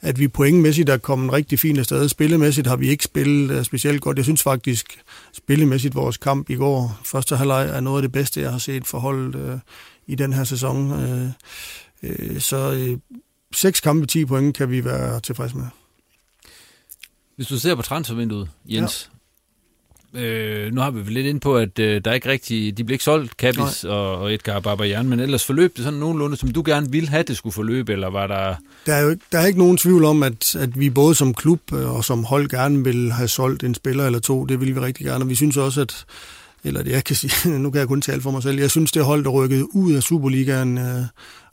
at 0.00 0.18
vi 0.18 0.28
pointmæssigt 0.28 0.88
er 0.88 0.96
kommet 0.96 1.32
rigtig 1.32 1.58
fint 1.58 1.78
afsted. 1.78 2.08
Spillemæssigt 2.08 2.66
har 2.66 2.76
vi 2.76 2.88
ikke 2.88 3.04
spillet 3.04 3.58
uh, 3.58 3.64
specielt 3.64 4.00
godt. 4.00 4.16
Jeg 4.16 4.24
synes 4.24 4.42
faktisk, 4.42 4.98
spillemæssigt 5.32 5.94
vores 5.94 6.16
kamp 6.16 6.50
i 6.50 6.54
går, 6.54 7.00
første 7.04 7.36
halvleg, 7.36 7.68
er 7.72 7.80
noget 7.80 7.98
af 7.98 8.02
det 8.02 8.12
bedste, 8.12 8.40
jeg 8.40 8.50
har 8.50 8.58
set 8.58 8.86
forholdet 8.86 9.34
uh, 9.34 9.58
i 10.06 10.14
den 10.14 10.32
her 10.32 10.44
sæson. 10.44 10.92
Uh, 10.92 11.28
uh, 12.02 12.38
så 12.38 12.70
uh, 12.70 12.98
seks 13.54 13.80
kampe, 13.80 14.06
10 14.06 14.24
point 14.24 14.56
kan 14.56 14.70
vi 14.70 14.84
være 14.84 15.20
tilfredse 15.20 15.56
med. 15.56 15.66
Hvis 17.36 17.46
du 17.46 17.58
ser 17.58 17.74
på 17.74 17.82
transfervinduet, 17.82 18.48
Jens, 18.66 19.10
ja. 20.14 20.20
øh, 20.20 20.72
nu 20.72 20.80
har 20.80 20.90
vi 20.90 21.00
vel 21.00 21.12
lidt 21.12 21.26
ind 21.26 21.40
på, 21.40 21.56
at 21.56 21.78
øh, 21.78 22.00
der 22.04 22.10
er 22.10 22.14
ikke 22.14 22.28
rigtig, 22.28 22.78
de 22.78 22.84
bliver 22.84 22.94
ikke 22.94 23.04
solgt, 23.04 23.36
Kabis 23.36 23.84
og, 23.84 24.18
og 24.18 24.34
Edgar 24.34 24.60
Barbajan, 24.60 25.08
men 25.08 25.20
ellers 25.20 25.44
forløb 25.44 25.76
det 25.76 25.84
sådan 25.84 26.00
nogenlunde, 26.00 26.36
som 26.36 26.50
du 26.50 26.62
gerne 26.66 26.90
ville 26.90 27.08
have, 27.08 27.22
det 27.22 27.36
skulle 27.36 27.52
forløbe, 27.52 27.92
eller 27.92 28.10
var 28.10 28.26
der... 28.26 28.54
Der 28.86 28.94
er 28.94 29.02
jo 29.02 29.10
ikke, 29.10 29.22
der 29.32 29.38
er 29.38 29.46
ikke 29.46 29.58
nogen 29.58 29.76
tvivl 29.76 30.04
om, 30.04 30.22
at, 30.22 30.56
at 30.56 30.80
vi 30.80 30.90
både 30.90 31.14
som 31.14 31.34
klub 31.34 31.72
øh, 31.72 31.94
og 31.94 32.04
som 32.04 32.24
hold 32.24 32.48
gerne 32.48 32.84
vil 32.84 33.12
have 33.12 33.28
solgt 33.28 33.62
en 33.62 33.74
spiller 33.74 34.06
eller 34.06 34.18
to, 34.18 34.44
det 34.44 34.60
vil 34.60 34.74
vi 34.74 34.80
rigtig 34.80 35.06
gerne, 35.06 35.24
og 35.24 35.28
vi 35.28 35.34
synes 35.34 35.56
også, 35.56 35.80
at 35.80 36.06
eller 36.64 36.82
det 36.82 36.90
jeg 36.90 37.04
kan 37.04 37.16
sige, 37.16 37.58
nu 37.58 37.70
kan 37.70 37.78
jeg 37.78 37.88
kun 37.88 38.00
tale 38.00 38.20
for 38.20 38.30
mig 38.30 38.42
selv, 38.42 38.60
jeg 38.60 38.70
synes, 38.70 38.92
det 38.92 39.04
hold, 39.04 39.24
der 39.24 39.30
rykkede 39.30 39.74
ud 39.74 39.92
af 39.92 40.02
Superligaen 40.02 40.78
øh, 40.78 41.02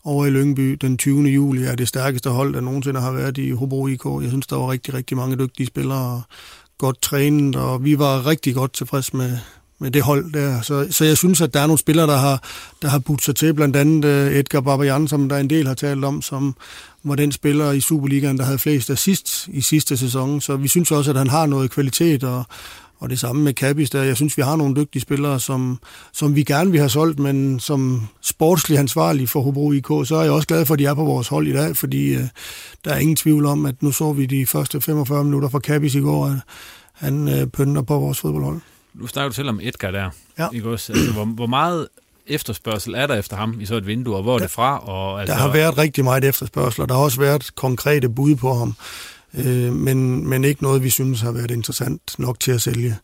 over 0.04 0.26
i 0.26 0.30
Lyngby 0.30 0.78
den 0.82 0.98
20. 0.98 1.24
juli, 1.24 1.64
er 1.64 1.76
det 1.76 1.88
stærkeste 1.88 2.30
hold, 2.30 2.54
der 2.54 2.62
nogensinde 2.62 3.02
har 3.02 3.12
været 3.12 3.38
i 3.38 3.52
Hobro 3.52 3.88
IK. 3.88 4.06
Jeg 4.06 4.30
synes, 4.30 4.48
der 4.48 4.56
var 4.56 4.72
rigtig, 4.72 4.94
rigtig 4.94 5.18
mange 5.18 5.36
dygtige 5.36 5.68
spillere, 5.68 6.22
godt 6.78 7.02
trænet, 7.02 7.56
og 7.56 7.84
vi 7.84 8.00
var 8.00 8.28
rigtig 8.28 8.56
godt 8.56 8.74
tilfreds 8.74 9.14
med, 9.14 9.38
med 9.80 9.92
det 9.92 10.02
hold 10.02 10.34
der. 10.34 10.62
Så, 10.62 10.88
så 10.90 11.06
jeg 11.06 11.18
synes, 11.18 11.42
at 11.42 11.54
der 11.54 11.60
er 11.60 11.68
nogle 11.68 11.80
spillere, 11.80 12.08
der 12.08 12.18
har, 12.18 12.44
der 12.82 12.88
har 12.88 13.00
budt 13.00 13.24
sig 13.24 13.36
til, 13.36 13.54
blandt 13.54 13.76
andet 13.76 14.06
uh, 14.06 14.36
Edgar 14.36 14.62
Babajan, 14.62 15.08
som 15.08 15.30
der 15.30 15.38
en 15.38 15.50
del 15.50 15.68
har 15.68 15.74
talt 15.74 16.06
om, 16.06 16.22
som 16.22 16.56
var 17.04 17.16
den 17.16 17.32
spiller 17.32 17.72
i 17.72 17.80
Superligaen, 17.80 18.38
der 18.38 18.44
havde 18.44 18.60
flest 18.60 18.90
assist 18.90 19.48
i 19.48 19.62
sidste 19.62 19.98
sæson. 19.98 20.42
Så 20.42 20.56
vi 20.56 20.68
synes 20.68 20.92
også, 20.92 21.12
at 21.12 21.18
han 21.18 21.30
har 21.30 21.46
noget 21.46 21.72
kvalitet, 21.72 22.24
og, 22.24 22.46
og 23.02 23.10
det 23.10 23.20
samme 23.20 23.44
med 23.44 23.54
Kabis 23.54 23.90
der. 23.90 24.04
Jeg 24.04 24.16
synes, 24.16 24.38
vi 24.38 24.42
har 24.42 24.56
nogle 24.56 24.76
dygtige 24.76 25.02
spillere, 25.02 25.40
som, 25.40 25.80
som 26.14 26.36
vi 26.36 26.44
gerne 26.44 26.72
vil 26.72 26.80
have 26.80 26.90
solgt, 26.90 27.20
men 27.20 27.60
som 27.60 28.08
sportslig 28.22 28.78
ansvarlig 28.78 29.30
for 29.30 29.42
Hobro 29.42 29.72
IK, 29.72 29.88
så 29.88 30.16
er 30.16 30.24
jeg 30.24 30.32
også 30.32 30.48
glad 30.48 30.66
for, 30.66 30.74
at 30.74 30.80
de 30.80 30.86
er 30.86 30.94
på 30.94 31.04
vores 31.04 31.28
hold 31.28 31.48
i 31.48 31.54
dag, 31.54 31.78
fordi 31.78 32.16
uh, 32.16 32.22
der 32.86 32.94
er 32.94 32.98
ingen 32.98 33.16
tvivl 33.16 33.46
om, 33.46 33.66
at 33.66 33.84
nu 33.84 33.92
så 33.92 34.14
vi 34.14 34.26
de 34.26 34.46
første 34.46 34.82
45 34.82 35.24
minutter 35.24 35.50
fra 35.50 35.60
Kabis 35.60 35.96
i 35.96 36.00
går, 36.00 36.26
at 36.26 36.38
han 36.94 37.28
uh, 37.28 37.48
pynter 37.48 37.82
på 37.82 38.00
vores 38.00 38.20
fodboldhold. 38.20 38.60
Nu 38.94 39.08
snakker 39.08 39.30
du 39.30 39.36
selv 39.36 39.50
om 39.50 39.60
Edgar 39.64 39.92
der. 39.92 40.10
Ja. 40.40 40.48
Ikke 40.54 40.70
også? 40.70 40.94
Altså, 40.94 41.14
hvor, 41.14 41.26
hvor 41.26 41.48
meget 41.48 41.88
efterspørgsel 42.28 42.94
er 42.94 43.08
der 43.08 43.16
efter 43.16 43.36
ham 43.36 43.58
i 43.60 43.66
så 43.66 43.76
et 43.76 43.88
vindue, 43.88 44.16
og 44.16 44.24
hvor 44.24 44.36
er 44.36 44.40
det 44.40 44.52
fra? 44.52 44.80
Og, 44.80 45.22
altså... 45.22 45.36
Der 45.36 45.42
har 45.42 45.54
været 45.54 45.78
rigtig 45.78 46.04
meget 46.04 46.24
efterspørgsel, 46.24 46.82
og 46.82 46.90
der 46.90 46.96
har 46.96 47.02
også 47.02 47.20
været 47.20 47.56
konkrete 47.56 48.10
bud 48.10 48.36
på 48.36 48.54
ham 48.54 48.76
øh, 49.34 49.74
men, 49.74 50.28
men 50.28 50.44
ikke 50.44 50.64
noget, 50.64 50.84
vi 50.84 50.90
synes 50.90 51.22
har 51.22 51.32
været 51.32 51.52
interessant 51.52 52.02
nok 52.18 52.40
til 52.40 52.52
at 52.52 52.62
sælge. 52.62 52.98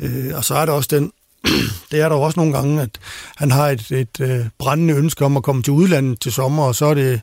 Øh, 0.00 0.34
og 0.34 0.44
så 0.44 0.54
er 0.54 0.66
der 0.66 0.72
også 0.72 0.88
den, 0.92 1.12
det 1.90 2.00
er 2.00 2.08
der 2.08 2.16
også 2.16 2.40
nogle 2.40 2.52
gange, 2.52 2.82
at 2.82 2.98
han 3.36 3.50
har 3.50 3.68
et, 3.68 3.90
et 3.90 4.20
øh, 4.20 4.46
brændende 4.58 4.94
ønske 4.94 5.24
om 5.24 5.36
at 5.36 5.42
komme 5.42 5.62
til 5.62 5.72
udlandet 5.72 6.20
til 6.20 6.32
sommer, 6.32 6.64
og 6.64 6.74
så, 6.74 6.86
er 6.86 6.94
det, 6.94 7.20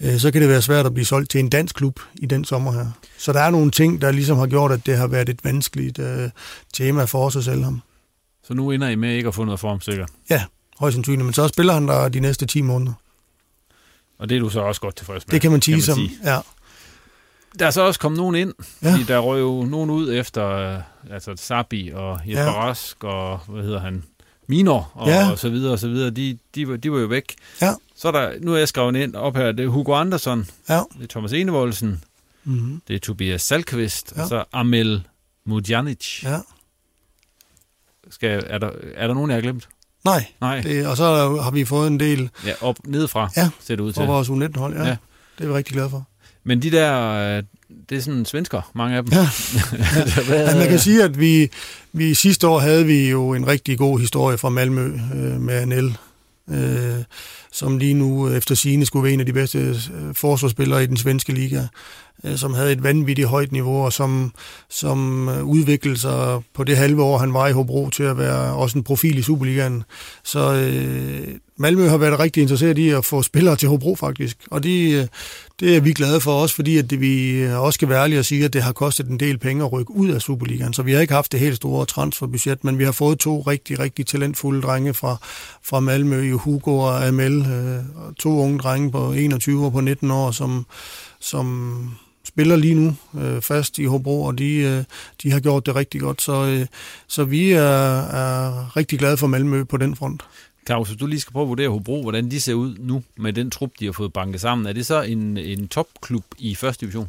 øh, 0.00 0.18
så 0.18 0.30
kan 0.30 0.40
det 0.40 0.50
være 0.50 0.62
svært 0.62 0.86
at 0.86 0.94
blive 0.94 1.06
solgt 1.06 1.30
til 1.30 1.40
en 1.40 1.48
dansk 1.48 1.74
klub 1.74 2.00
i 2.14 2.26
den 2.26 2.44
sommer 2.44 2.72
her. 2.72 2.86
Så 3.18 3.32
der 3.32 3.40
er 3.40 3.50
nogle 3.50 3.70
ting, 3.70 4.00
der 4.00 4.12
ligesom 4.12 4.38
har 4.38 4.46
gjort, 4.46 4.72
at 4.72 4.86
det 4.86 4.96
har 4.96 5.06
været 5.06 5.28
et 5.28 5.44
vanskeligt 5.44 5.98
øh, 5.98 6.30
tema 6.74 7.04
for 7.04 7.26
os 7.26 7.36
at 7.36 7.44
sælge 7.44 7.64
ham. 7.64 7.82
Så 8.44 8.54
nu 8.54 8.70
ender 8.70 8.88
I 8.88 8.94
med 8.94 9.14
ikke 9.14 9.28
at 9.28 9.34
få 9.34 9.44
noget 9.44 9.60
form, 9.60 9.80
sikkert? 9.80 10.10
Ja, 10.30 10.44
højst 10.78 10.94
sandsynligt, 10.94 11.24
men 11.24 11.34
så 11.34 11.48
spiller 11.48 11.72
han 11.72 11.88
der 11.88 12.08
de 12.08 12.20
næste 12.20 12.46
10 12.46 12.62
måneder. 12.62 12.92
Og 14.18 14.28
det 14.28 14.36
er 14.36 14.40
du 14.40 14.48
så 14.48 14.60
også 14.60 14.80
godt 14.80 14.96
tilfreds 14.96 15.26
med? 15.26 15.32
Det 15.32 15.40
kan 15.40 15.50
man 15.50 15.62
sige, 15.62 15.82
kan 15.82 15.88
man 15.88 15.96
sige. 15.96 16.18
som, 16.18 16.26
ja. 16.26 16.38
Der 17.58 17.66
er 17.66 17.70
så 17.70 17.82
også 17.82 18.00
kommet 18.00 18.18
nogen 18.18 18.34
ind, 18.34 18.54
ja. 18.82 18.92
fordi 18.92 19.04
der 19.04 19.18
røg 19.18 19.40
jo 19.40 19.64
nogen 19.64 19.90
ud 19.90 20.12
efter, 20.14 20.48
øh, 20.50 20.80
altså 21.10 21.34
Sabi 21.36 21.90
og 21.94 22.20
Jesper 22.26 22.42
ja. 22.42 22.52
Rask 22.52 23.04
og, 23.04 23.38
hvad 23.38 23.62
hedder 23.62 23.80
han, 23.80 24.04
Minor 24.46 24.90
og, 24.94 25.08
ja. 25.08 25.30
og 25.30 25.38
så 25.38 25.48
videre 25.48 25.72
og 25.72 25.78
så 25.78 25.88
videre, 25.88 26.10
de, 26.10 26.38
de, 26.54 26.68
var, 26.68 26.76
de 26.76 26.92
var 26.92 26.98
jo 26.98 27.06
væk. 27.06 27.34
Ja. 27.62 27.74
Så 27.96 28.08
er 28.08 28.12
der, 28.12 28.32
nu 28.40 28.54
er 28.54 28.58
jeg 28.58 28.68
skrevet 28.68 28.96
ind 28.96 29.14
op 29.14 29.36
her, 29.36 29.52
det 29.52 29.64
er 29.64 29.68
Hugo 29.68 29.94
Andersson, 29.94 30.46
ja. 30.68 30.82
det 30.94 31.02
er 31.02 31.06
Thomas 31.06 31.32
Enevoldsen, 31.32 32.04
mm-hmm. 32.44 32.82
det 32.88 32.96
er 32.96 33.00
Tobias 33.00 33.42
Salkvist, 33.42 34.12
ja. 34.16 34.22
og 34.22 34.28
så 34.28 34.44
Amel 34.52 35.06
Mudjanic. 35.44 36.22
Ja. 36.22 36.38
Skal, 38.10 38.44
er, 38.46 38.58
der, 38.58 38.70
er 38.94 39.06
der 39.06 39.14
nogen, 39.14 39.30
jeg 39.30 39.36
har 39.36 39.42
glemt? 39.42 39.68
Nej, 40.04 40.26
Nej. 40.40 40.60
Det, 40.60 40.86
og 40.86 40.96
så 40.96 41.04
har 41.42 41.50
vi 41.50 41.64
fået 41.64 41.86
en 41.86 42.00
del... 42.00 42.30
Ja, 42.46 42.52
op 42.60 42.78
nedefra, 42.84 43.30
ja, 43.36 43.50
ser 43.60 43.76
det 43.76 43.82
ud 43.82 43.92
til. 43.92 44.00
fra 44.00 44.12
vores 44.12 44.28
U19-hold, 44.28 44.76
ja. 44.76 44.84
ja. 44.84 44.96
Det 45.38 45.44
er 45.44 45.48
vi 45.48 45.54
rigtig 45.54 45.72
glade 45.72 45.90
for. 45.90 46.08
Men 46.44 46.62
de 46.62 46.70
der, 46.70 47.10
øh, 47.10 47.42
det 47.88 47.98
er 47.98 48.02
sådan 48.02 48.24
svensker, 48.24 48.70
mange 48.74 48.96
af 48.96 49.04
dem. 49.04 49.12
Ja. 49.12 49.28
ja 50.46 50.56
man 50.56 50.68
kan 50.68 50.78
sige, 50.78 51.04
at 51.04 51.20
vi, 51.20 51.50
vi 51.92 52.14
sidste 52.14 52.48
år 52.48 52.58
havde 52.58 52.86
vi 52.86 53.10
jo 53.10 53.34
en 53.34 53.46
rigtig 53.46 53.78
god 53.78 54.00
historie 54.00 54.38
fra 54.38 54.48
Malmø 54.48 54.86
øh, 55.14 55.40
med 55.40 55.54
Anel, 55.54 55.96
øh, 56.50 57.04
som 57.52 57.78
lige 57.78 57.94
nu 57.94 58.30
efter 58.30 58.54
sine 58.54 58.86
skulle 58.86 59.04
være 59.04 59.12
en 59.12 59.20
af 59.20 59.26
de 59.26 59.32
bedste 59.32 59.58
øh, 59.58 59.74
forsvarsspillere 60.14 60.82
i 60.82 60.86
den 60.86 60.96
svenske 60.96 61.32
liga. 61.32 61.62
Øh, 62.24 62.36
som 62.36 62.54
havde 62.54 62.72
et 62.72 62.82
vanvittigt 62.82 63.28
højt 63.28 63.52
niveau, 63.52 63.84
og 63.84 63.92
som, 63.92 64.32
som 64.70 65.28
øh, 65.28 65.44
udviklede 65.44 65.98
sig 65.98 66.40
på 66.54 66.64
det 66.64 66.76
halve 66.76 67.02
år, 67.02 67.18
han 67.18 67.34
var 67.34 67.48
i 67.48 67.52
Hobro, 67.52 67.90
til 67.90 68.02
at 68.02 68.18
være 68.18 68.54
også 68.54 68.78
en 68.78 68.84
profil 68.84 69.18
i 69.18 69.22
Superligaen. 69.22 69.84
Så 70.24 70.54
øh, 70.54 71.28
Malmø 71.60 71.88
har 71.88 71.96
været 71.96 72.18
rigtig 72.18 72.40
interesseret 72.40 72.78
i 72.78 72.88
at 72.88 73.04
få 73.04 73.22
spillere 73.22 73.56
til 73.56 73.68
Hobro, 73.68 73.94
faktisk. 73.94 74.38
Og 74.50 74.62
de, 74.62 74.90
øh, 74.90 75.06
det 75.60 75.76
er 75.76 75.80
vi 75.80 75.92
glade 75.92 76.20
for 76.20 76.42
også, 76.42 76.54
fordi 76.54 76.76
at 76.78 76.90
det, 76.90 77.00
vi 77.00 77.30
øh, 77.30 77.60
også 77.60 77.76
skal 77.76 77.88
være 77.88 78.02
ærlige 78.02 78.18
og 78.18 78.24
sige, 78.24 78.44
at 78.44 78.52
det 78.52 78.62
har 78.62 78.72
kostet 78.72 79.06
en 79.06 79.20
del 79.20 79.38
penge 79.38 79.64
at 79.64 79.72
rykke 79.72 79.90
ud 79.90 80.08
af 80.08 80.22
Superligaen. 80.22 80.72
Så 80.72 80.82
vi 80.82 80.92
har 80.92 81.00
ikke 81.00 81.14
haft 81.14 81.32
det 81.32 81.40
helt 81.40 81.56
store 81.56 81.86
transferbudget, 81.86 82.64
men 82.64 82.78
vi 82.78 82.84
har 82.84 82.92
fået 82.92 83.18
to 83.18 83.40
rigtig, 83.40 83.78
rigtig 83.78 84.06
talentfulde 84.06 84.62
drenge 84.62 84.94
fra, 84.94 85.16
fra 85.64 85.80
Malmø, 85.80 86.32
Hugo 86.32 86.78
og 86.78 87.06
Amel. 87.06 87.46
Øh, 87.46 88.12
to 88.18 88.38
unge 88.38 88.58
drenge 88.58 88.90
på 88.90 89.12
21 89.12 89.64
og 89.64 89.72
på 89.72 89.80
19 89.80 90.10
år, 90.10 90.30
som, 90.30 90.66
som 91.20 91.90
spiller 92.24 92.56
lige 92.56 92.74
nu 92.74 92.96
øh, 93.20 93.42
fast 93.42 93.78
i 93.78 93.84
Hobro, 93.84 94.24
og 94.24 94.38
de, 94.38 94.54
øh, 94.54 94.84
de 95.22 95.32
har 95.32 95.40
gjort 95.40 95.66
det 95.66 95.74
rigtig 95.74 96.00
godt. 96.00 96.22
Så, 96.22 96.46
øh, 96.46 96.66
så 97.06 97.24
vi 97.24 97.52
er, 97.52 98.00
er 98.00 98.76
rigtig 98.76 98.98
glade 98.98 99.16
for 99.16 99.26
Malmø 99.26 99.64
på 99.64 99.76
den 99.76 99.96
front. 99.96 100.22
Claus, 100.68 100.88
hvis 100.88 101.00
du 101.00 101.06
lige 101.06 101.20
skal 101.20 101.32
prøve 101.32 101.42
at 101.42 101.48
vurdere 101.48 101.68
Hobro, 101.68 102.02
hvordan 102.02 102.30
de 102.30 102.40
ser 102.40 102.54
ud 102.54 102.76
nu 102.78 103.02
med 103.16 103.32
den 103.32 103.50
trup, 103.50 103.70
de 103.80 103.84
har 103.84 103.92
fået 103.92 104.12
banket 104.12 104.40
sammen. 104.40 104.66
Er 104.66 104.72
det 104.72 104.86
så 104.86 105.02
en, 105.02 105.36
en 105.36 105.68
topklub 105.68 106.24
i 106.38 106.54
første 106.54 106.80
division? 106.80 107.08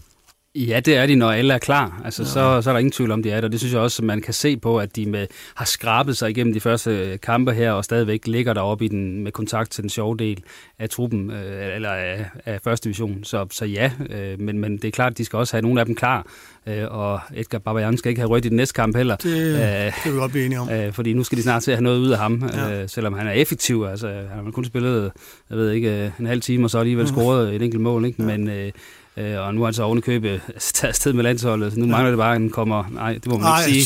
Ja, 0.67 0.79
det 0.79 0.95
er 0.95 1.05
de, 1.05 1.15
når 1.15 1.31
alle 1.31 1.53
er 1.53 1.57
klar. 1.57 2.01
Altså, 2.05 2.23
ja. 2.23 2.27
så, 2.27 2.61
så 2.61 2.69
er 2.69 2.73
der 2.73 2.79
ingen 2.79 2.91
tvivl 2.91 3.11
om, 3.11 3.23
de 3.23 3.31
er 3.31 3.41
der. 3.41 3.47
Det 3.47 3.59
synes 3.59 3.73
jeg 3.73 3.81
også, 3.81 4.03
man 4.03 4.21
kan 4.21 4.33
se 4.33 4.57
på, 4.57 4.79
at 4.79 4.95
de 4.95 5.05
med, 5.05 5.27
har 5.55 5.65
skrabet 5.65 6.17
sig 6.17 6.29
igennem 6.29 6.53
de 6.53 6.59
første 6.59 7.19
kampe 7.23 7.53
her, 7.53 7.71
og 7.71 7.85
stadigvæk 7.85 8.27
ligger 8.27 8.53
deroppe 8.53 8.85
i 8.85 8.87
den, 8.87 9.23
med 9.23 9.31
kontakt 9.31 9.71
til 9.71 9.81
den 9.81 9.89
sjove 9.89 10.17
del 10.17 10.43
af 10.79 10.89
truppen, 10.89 11.31
øh, 11.31 11.75
eller 11.75 11.89
af, 11.89 12.25
af 12.45 12.59
første 12.63 12.83
division. 12.83 13.23
Så, 13.23 13.47
så 13.51 13.65
ja, 13.65 13.91
øh, 14.09 14.39
men, 14.39 14.59
men 14.59 14.77
det 14.77 14.85
er 14.85 14.91
klart, 14.91 15.11
at 15.11 15.17
de 15.17 15.25
skal 15.25 15.37
også 15.37 15.53
have 15.53 15.61
nogle 15.61 15.79
af 15.79 15.85
dem 15.85 15.95
klar. 15.95 16.25
Øh, 16.67 16.85
og 16.89 17.19
Edgar 17.35 17.59
Babayan 17.59 17.97
skal 17.97 18.09
ikke 18.09 18.21
have 18.21 18.29
rødt 18.29 18.45
i 18.45 18.49
den 18.49 18.57
næste 18.57 18.73
kamp 18.73 18.95
heller. 18.95 19.15
Det, 19.15 19.55
øh, 19.55 19.85
det 19.85 19.93
kan 20.03 20.13
vi 20.13 20.17
godt 20.17 20.31
blive 20.31 20.45
enige 20.45 20.59
om. 20.59 20.69
Øh, 20.79 20.93
fordi 20.93 21.13
nu 21.13 21.23
skal 21.23 21.37
de 21.37 21.43
snart 21.43 21.63
til 21.63 21.71
at 21.71 21.77
have 21.77 21.83
noget 21.83 21.99
ud 21.99 22.09
af 22.09 22.17
ham, 22.17 22.49
ja. 22.53 22.81
øh, 22.81 22.89
selvom 22.89 23.13
han 23.13 23.27
er 23.27 23.31
effektiv. 23.31 23.85
Altså, 23.91 24.07
han 24.07 24.45
har 24.45 24.51
kun 24.51 24.65
spillet, 24.65 25.11
jeg 25.49 25.57
ved 25.57 25.71
ikke, 25.71 26.13
en 26.19 26.25
halv 26.25 26.41
time, 26.41 26.65
og 26.65 26.69
så 26.69 26.79
alligevel 26.79 27.07
scoret 27.07 27.55
et 27.55 27.61
enkelt 27.61 27.81
mål. 27.81 28.05
Ikke? 28.05 28.23
Ja. 28.23 28.37
Men 28.37 28.49
øh, 28.49 28.71
Øh, 29.19 29.39
og 29.39 29.55
nu 29.55 29.61
er 29.61 29.65
han 29.65 29.73
så 29.73 29.83
ovenikøbet 29.83 30.41
taget 30.73 30.89
afsted 30.89 31.13
med 31.13 31.23
landsholdet, 31.23 31.73
så 31.73 31.79
nu 31.79 31.85
mangler 31.85 32.09
det 32.09 32.17
bare, 32.17 32.35
at 32.35 32.41
han 32.41 32.49
kommer... 32.49 32.83
Nej, 32.91 33.13
det 33.13 33.27
må 33.27 33.37
man 33.37 33.47
Ej, 33.47 33.65
ikke 33.67 33.81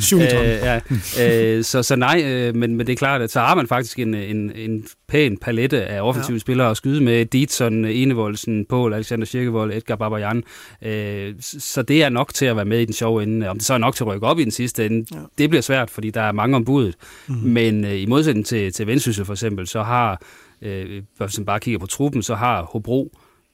sige. 0.00 0.18
Nej, 0.18 0.26
øh, 0.44 0.80
ja. 1.18 1.56
øh, 1.56 1.64
så, 1.64 1.82
så 1.82 1.96
nej, 1.96 2.22
øh, 2.24 2.54
men, 2.54 2.76
men 2.76 2.86
det 2.86 2.92
er 2.92 2.96
klart, 2.96 3.22
at 3.22 3.30
så 3.30 3.40
har 3.40 3.54
man 3.54 3.66
faktisk 3.66 3.98
en, 3.98 4.14
en, 4.14 4.52
en 4.56 4.86
pæn 5.08 5.36
palette 5.36 5.84
af 5.84 6.00
offensive 6.00 6.34
ja. 6.34 6.38
spillere 6.38 6.70
at 6.70 6.76
skyde 6.76 7.04
med. 7.04 7.26
Ditson, 7.26 7.84
Enevoldsen, 7.84 8.66
Paul, 8.66 8.94
Alexander 8.94 9.26
Kirkevold, 9.26 9.72
Edgar 9.72 9.96
Babajan. 9.96 10.42
Øh, 10.82 11.34
så 11.40 11.82
det 11.82 12.02
er 12.02 12.08
nok 12.08 12.34
til 12.34 12.46
at 12.46 12.56
være 12.56 12.64
med 12.64 12.80
i 12.80 12.84
den 12.84 12.94
sjove 12.94 13.22
ende. 13.22 13.48
Om 13.48 13.56
det 13.56 13.66
så 13.66 13.74
er 13.74 13.78
nok 13.78 13.94
til 13.96 14.04
at 14.04 14.08
rykke 14.08 14.26
op 14.26 14.38
i 14.38 14.44
den 14.44 14.52
sidste 14.52 14.86
ende, 14.86 15.06
ja. 15.14 15.20
det 15.38 15.50
bliver 15.50 15.62
svært, 15.62 15.90
fordi 15.90 16.10
der 16.10 16.22
er 16.22 16.32
mange 16.32 16.56
om 16.56 16.64
budet. 16.64 16.94
Mm-hmm. 17.28 17.50
Men 17.50 17.84
øh, 17.84 18.00
i 18.00 18.06
modsætning 18.06 18.46
til, 18.46 18.72
til 18.72 18.86
Vendsyssel 18.86 19.24
for 19.24 19.32
eksempel, 19.32 19.66
så 19.66 19.82
har, 19.82 20.22
øh, 20.62 21.02
hvis 21.18 21.38
man 21.38 21.46
bare 21.46 21.60
kigger 21.60 21.78
på 21.78 21.86
truppen, 21.86 22.22
så 22.22 22.34
har 22.34 22.62
Hobro 22.62 23.12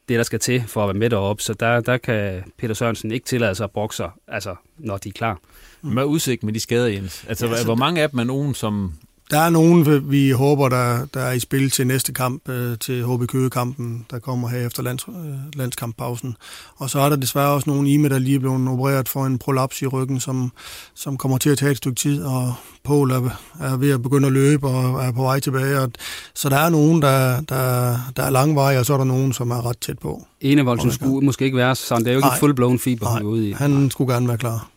det, 0.09 0.17
der 0.19 0.23
skal 0.23 0.39
til 0.39 0.65
for 0.67 0.83
at 0.83 0.89
være 0.89 0.99
med 0.99 1.11
deroppe. 1.11 1.43
Så 1.43 1.55
der, 1.55 1.81
der 1.81 1.97
kan 1.97 2.45
Peter 2.59 2.75
Sørensen 2.75 3.13
ikke 3.13 3.27
tillade 3.27 3.55
sig 3.55 3.65
at 3.65 3.71
bokse, 3.71 4.05
altså, 4.29 4.57
når 4.79 4.97
de 4.97 5.09
er 5.09 5.13
klar. 5.13 5.39
Hvad 5.81 6.03
er 6.03 6.07
udsigt 6.07 6.43
med 6.43 6.53
de 6.53 6.61
skader, 6.61 6.87
Jens? 6.87 7.25
Altså, 7.29 7.47
ja, 7.47 7.65
hvor 7.65 7.75
mange 7.75 8.03
af 8.03 8.11
dem 8.11 8.19
er 8.19 8.25
nogen, 8.25 8.55
som 8.55 8.93
der 9.31 9.39
er 9.39 9.51
nogen, 9.51 10.11
vi 10.11 10.31
håber, 10.31 10.69
der, 10.69 11.07
der 11.15 11.21
er 11.21 11.33
i 11.33 11.41
spil 11.41 11.71
til 11.71 11.87
næste 11.87 12.13
kamp, 12.13 12.49
øh, 12.49 12.79
til 12.79 13.05
HB 13.05 13.27
Køge-kampen, 13.27 14.07
der 14.11 14.19
kommer 14.19 14.49
her 14.49 14.67
efter 14.67 14.83
lands, 14.83 15.05
øh, 15.09 15.35
landskamppausen. 15.55 16.37
Og 16.77 16.91
så 16.91 16.99
er 16.99 17.09
der 17.09 17.17
desværre 17.17 17.51
også 17.51 17.71
nogle 17.71 17.91
i 17.91 17.97
der 18.09 18.19
lige 18.19 18.35
er 18.35 18.39
blevet 18.39 18.69
opereret 18.69 19.09
for 19.09 19.27
en 19.27 19.39
prolaps 19.39 19.83
i 19.83 19.87
ryggen, 19.87 20.21
som, 20.21 20.53
som 20.95 21.17
kommer 21.17 21.39
til 21.39 21.51
at 21.51 21.59
tage 21.59 21.71
et 21.71 21.77
stykke 21.77 21.97
tid, 21.97 22.23
og 22.25 22.55
Paul 22.85 23.11
er, 23.11 23.31
er 23.61 23.77
ved 23.77 23.91
at 23.91 24.03
begynde 24.03 24.27
at 24.27 24.33
løbe 24.33 24.67
og 24.67 25.05
er 25.05 25.13
på 25.13 25.23
vej 25.23 25.41
tilbage. 25.41 25.81
Og, 25.81 25.91
så 26.35 26.49
der 26.49 26.59
er 26.59 26.69
nogen, 26.69 27.03
der, 27.03 27.41
der, 27.41 27.97
der 28.17 28.23
er 28.23 28.31
langvej, 28.31 28.79
og 28.79 28.87
så 28.87 28.93
er 28.95 28.99
der 28.99 29.05
nogen, 29.05 29.33
som 29.33 29.51
er 29.51 29.67
ret 29.67 29.79
tæt 29.79 29.99
på. 29.99 30.27
Enevoldsen 30.41 30.93
skulle 30.93 31.27
måske 31.27 31.45
ikke 31.45 31.57
være 31.57 31.75
sådan. 31.77 32.05
Det 32.05 32.11
er 32.11 32.15
jo 32.15 32.19
ikke 32.19 32.29
Nej. 32.29 32.39
full-blown 32.39 32.79
feber, 32.79 33.07
Nej, 33.15 33.23
ude 33.23 33.49
i. 33.49 33.53
han 33.53 33.91
skulle 33.91 34.13
gerne 34.15 34.29
være 34.29 34.39
klar. 34.39 34.69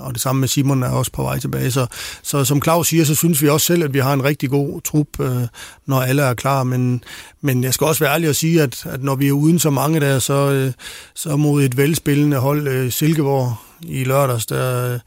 Og 0.00 0.14
det 0.14 0.22
samme 0.22 0.40
med 0.40 0.48
Simon 0.48 0.82
er 0.82 0.88
også 0.88 1.12
på 1.12 1.22
vej 1.22 1.38
tilbage. 1.38 1.70
Så, 1.70 1.86
så 2.22 2.44
som 2.44 2.62
Claus 2.62 2.88
siger, 2.88 3.04
så 3.04 3.14
synes 3.14 3.42
vi 3.42 3.48
også 3.48 3.66
selv, 3.66 3.84
at 3.84 3.94
vi 3.94 3.98
har 3.98 4.12
en 4.12 4.24
rigtig 4.24 4.50
god 4.50 4.80
trup, 4.80 5.20
øh, 5.20 5.42
når 5.86 6.00
alle 6.00 6.22
er 6.22 6.34
klar. 6.34 6.64
Men, 6.64 7.04
men 7.40 7.64
jeg 7.64 7.74
skal 7.74 7.86
også 7.86 8.04
være 8.04 8.14
ærlig 8.14 8.28
og 8.28 8.34
sige, 8.34 8.62
at, 8.62 8.86
at 8.86 9.02
når 9.02 9.14
vi 9.14 9.28
er 9.28 9.32
uden 9.32 9.58
så 9.58 9.70
mange 9.70 10.00
der, 10.00 10.18
så, 10.18 10.50
øh, 10.50 10.72
så 11.14 11.36
mod 11.36 11.62
et 11.62 11.76
velspillende 11.76 12.36
hold, 12.36 12.68
øh, 12.68 12.92
Silkeborg 12.92 13.54
i 13.80 14.04
lørdags, 14.04 14.46
der, 14.46 14.98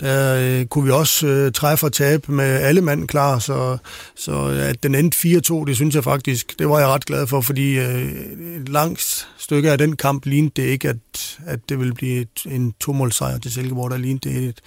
der 0.00 0.60
øh, 0.60 0.66
kunne 0.66 0.84
vi 0.84 0.90
også 0.90 1.26
øh, 1.26 1.52
træffe 1.52 1.86
og 1.86 1.92
tabe 1.92 2.32
med 2.32 2.44
alle 2.44 2.80
mand 2.80 3.08
klar, 3.08 3.38
så, 3.38 3.78
så 4.14 4.44
at 4.70 4.82
den 4.82 4.94
endte 4.94 5.38
4-2, 5.62 5.64
det 5.64 5.76
synes 5.76 5.94
jeg 5.94 6.04
faktisk, 6.04 6.58
det 6.58 6.68
var 6.68 6.78
jeg 6.78 6.88
ret 6.88 7.04
glad 7.04 7.26
for, 7.26 7.40
fordi 7.40 7.78
øh, 7.78 8.12
et 8.60 8.68
langt 8.68 9.28
stykke 9.38 9.70
af 9.70 9.78
den 9.78 9.96
kamp 9.96 10.26
lignede 10.26 10.62
det 10.62 10.68
ikke, 10.68 10.88
at, 10.88 11.38
at 11.46 11.68
det 11.68 11.78
ville 11.78 11.94
blive 11.94 12.20
et, 12.20 12.46
en 12.46 12.72
tomålsejr 12.80 13.38
til 13.38 13.52
Silkeborg, 13.52 13.90
der 13.90 13.96
lignede 13.96 14.30
det 14.30 14.44
et, 14.48 14.60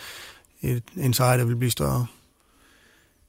et, 0.61 0.83
en 0.97 1.13
sejr, 1.13 1.37
der 1.37 1.45
ville 1.45 1.59
blive 1.59 1.71
større. 1.71 2.05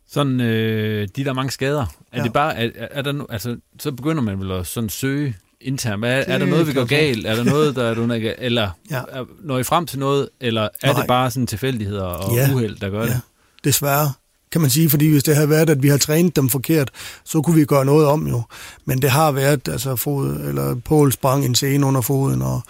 Sådan, 0.09 0.41
øh, 0.41 1.09
de 1.17 1.25
der 1.25 1.33
mange 1.33 1.51
skader, 1.51 1.87
er 2.13 2.19
ja. 2.19 2.23
det 2.25 2.33
bare, 2.33 2.57
er, 2.57 2.71
er 2.91 3.03
der, 3.03 3.27
altså, 3.29 3.57
så 3.79 3.93
begynder 3.93 4.23
man 4.23 4.41
vel 4.41 4.51
at 4.51 4.67
sådan 4.67 4.89
søge 4.89 5.37
internt? 5.61 6.05
Er, 6.05 6.09
er 6.09 6.39
der 6.39 6.47
noget, 6.47 6.67
vi 6.67 6.73
går 6.73 6.85
galt? 6.85 7.27
Er 7.27 7.35
der 7.37 7.45
noget, 7.45 7.77
der 7.77 7.85
er 7.85 7.95
du 7.95 8.13
Eller 8.39 8.71
ja. 8.91 9.03
når 9.45 9.59
I 9.59 9.63
frem 9.63 9.87
til 9.87 9.99
noget? 9.99 10.29
Eller 10.41 10.63
er 10.63 10.93
Nej. 10.93 11.01
det 11.01 11.09
bare 11.09 11.31
sådan 11.31 11.47
tilfældigheder 11.47 12.05
og 12.05 12.37
ja. 12.37 12.53
uheld, 12.55 12.77
der 12.77 12.91
gør 12.91 13.03
ja. 13.03 13.07
det? 13.07 13.21
Desværre 13.65 14.13
kan 14.53 14.61
man 14.61 14.71
sige, 14.71 14.91
fordi 14.91 15.09
hvis 15.09 15.23
det 15.23 15.35
havde 15.35 15.51
været, 15.51 15.71
at 15.71 15.83
vi 15.83 15.89
har 15.89 15.99
trænet 15.99 16.37
dem 16.37 16.49
forkert, 16.49 16.91
så 17.25 17.43
kunne 17.43 17.57
vi 17.57 17.65
gøre 17.65 17.85
noget 17.85 18.07
om 18.07 18.27
jo. 18.27 18.43
Men 18.85 19.03
det 19.03 19.11
har 19.11 19.33
været, 19.33 19.69
altså 19.69 19.97
fod, 19.97 20.37
eller 20.37 20.75
Paul 20.75 21.13
sprang 21.13 21.45
en 21.45 21.55
scene 21.55 21.87
under 21.87 22.01
foden, 22.01 22.43
og, 22.43 22.63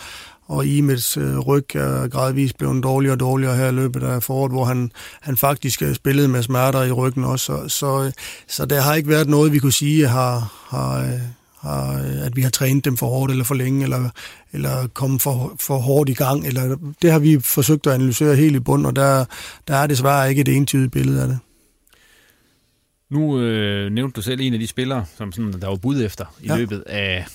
og 0.46 0.66
Imets 0.66 1.16
øh, 1.16 1.38
ryg 1.38 1.76
er 1.76 2.08
gradvist 2.08 2.58
blevet 2.58 2.82
dårligere 2.82 3.14
og 3.14 3.20
dårligere 3.20 3.56
her 3.56 3.68
i 3.68 3.72
løbet 3.72 4.02
af 4.02 4.22
foråret, 4.22 4.52
hvor 4.52 4.64
han, 4.64 4.92
han 5.20 5.36
faktisk 5.36 5.82
øh, 5.82 5.94
spillede 5.94 6.28
med 6.28 6.42
smerter 6.42 6.82
i 6.82 6.92
ryggen 6.92 7.24
også. 7.24 7.44
Så, 7.44 7.68
så, 7.68 8.12
så 8.48 8.66
der 8.66 8.80
har 8.80 8.94
ikke 8.94 9.08
været 9.08 9.28
noget, 9.28 9.52
vi 9.52 9.58
kunne 9.58 9.72
sige 9.72 10.08
har, 10.08 10.52
har, 10.68 11.00
øh, 11.00 11.20
har, 11.60 11.92
at 12.24 12.36
vi 12.36 12.42
har 12.42 12.50
trænet 12.50 12.84
dem 12.84 12.96
for 12.96 13.06
hårdt 13.06 13.32
eller 13.32 13.44
for 13.44 13.54
længe, 13.54 13.82
eller, 13.82 14.10
eller 14.52 14.88
kommet 14.94 15.22
for, 15.22 15.56
for 15.60 15.78
hårdt 15.78 16.10
i 16.10 16.14
gang. 16.14 16.46
Eller, 16.46 16.76
det 17.02 17.12
har 17.12 17.18
vi 17.18 17.40
forsøgt 17.40 17.86
at 17.86 17.92
analysere 17.92 18.36
helt 18.36 18.56
i 18.56 18.60
bund, 18.60 18.86
og 18.86 18.96
der, 18.96 19.24
der 19.68 19.76
er 19.76 19.86
desværre 19.86 20.30
ikke 20.30 20.40
et 20.40 20.48
entydigt 20.48 20.92
billede 20.92 21.22
af 21.22 21.28
det. 21.28 21.38
Nu 23.10 23.40
øh, 23.40 23.92
nævnte 23.92 24.16
du 24.16 24.22
selv 24.22 24.40
en 24.40 24.52
af 24.52 24.58
de 24.58 24.66
spillere, 24.66 25.04
som 25.16 25.32
sådan, 25.32 25.52
der 25.52 25.68
var 25.68 25.76
bud 25.76 26.02
efter 26.02 26.24
i 26.42 26.46
ja. 26.46 26.56
løbet 26.56 26.80
af 26.86 27.26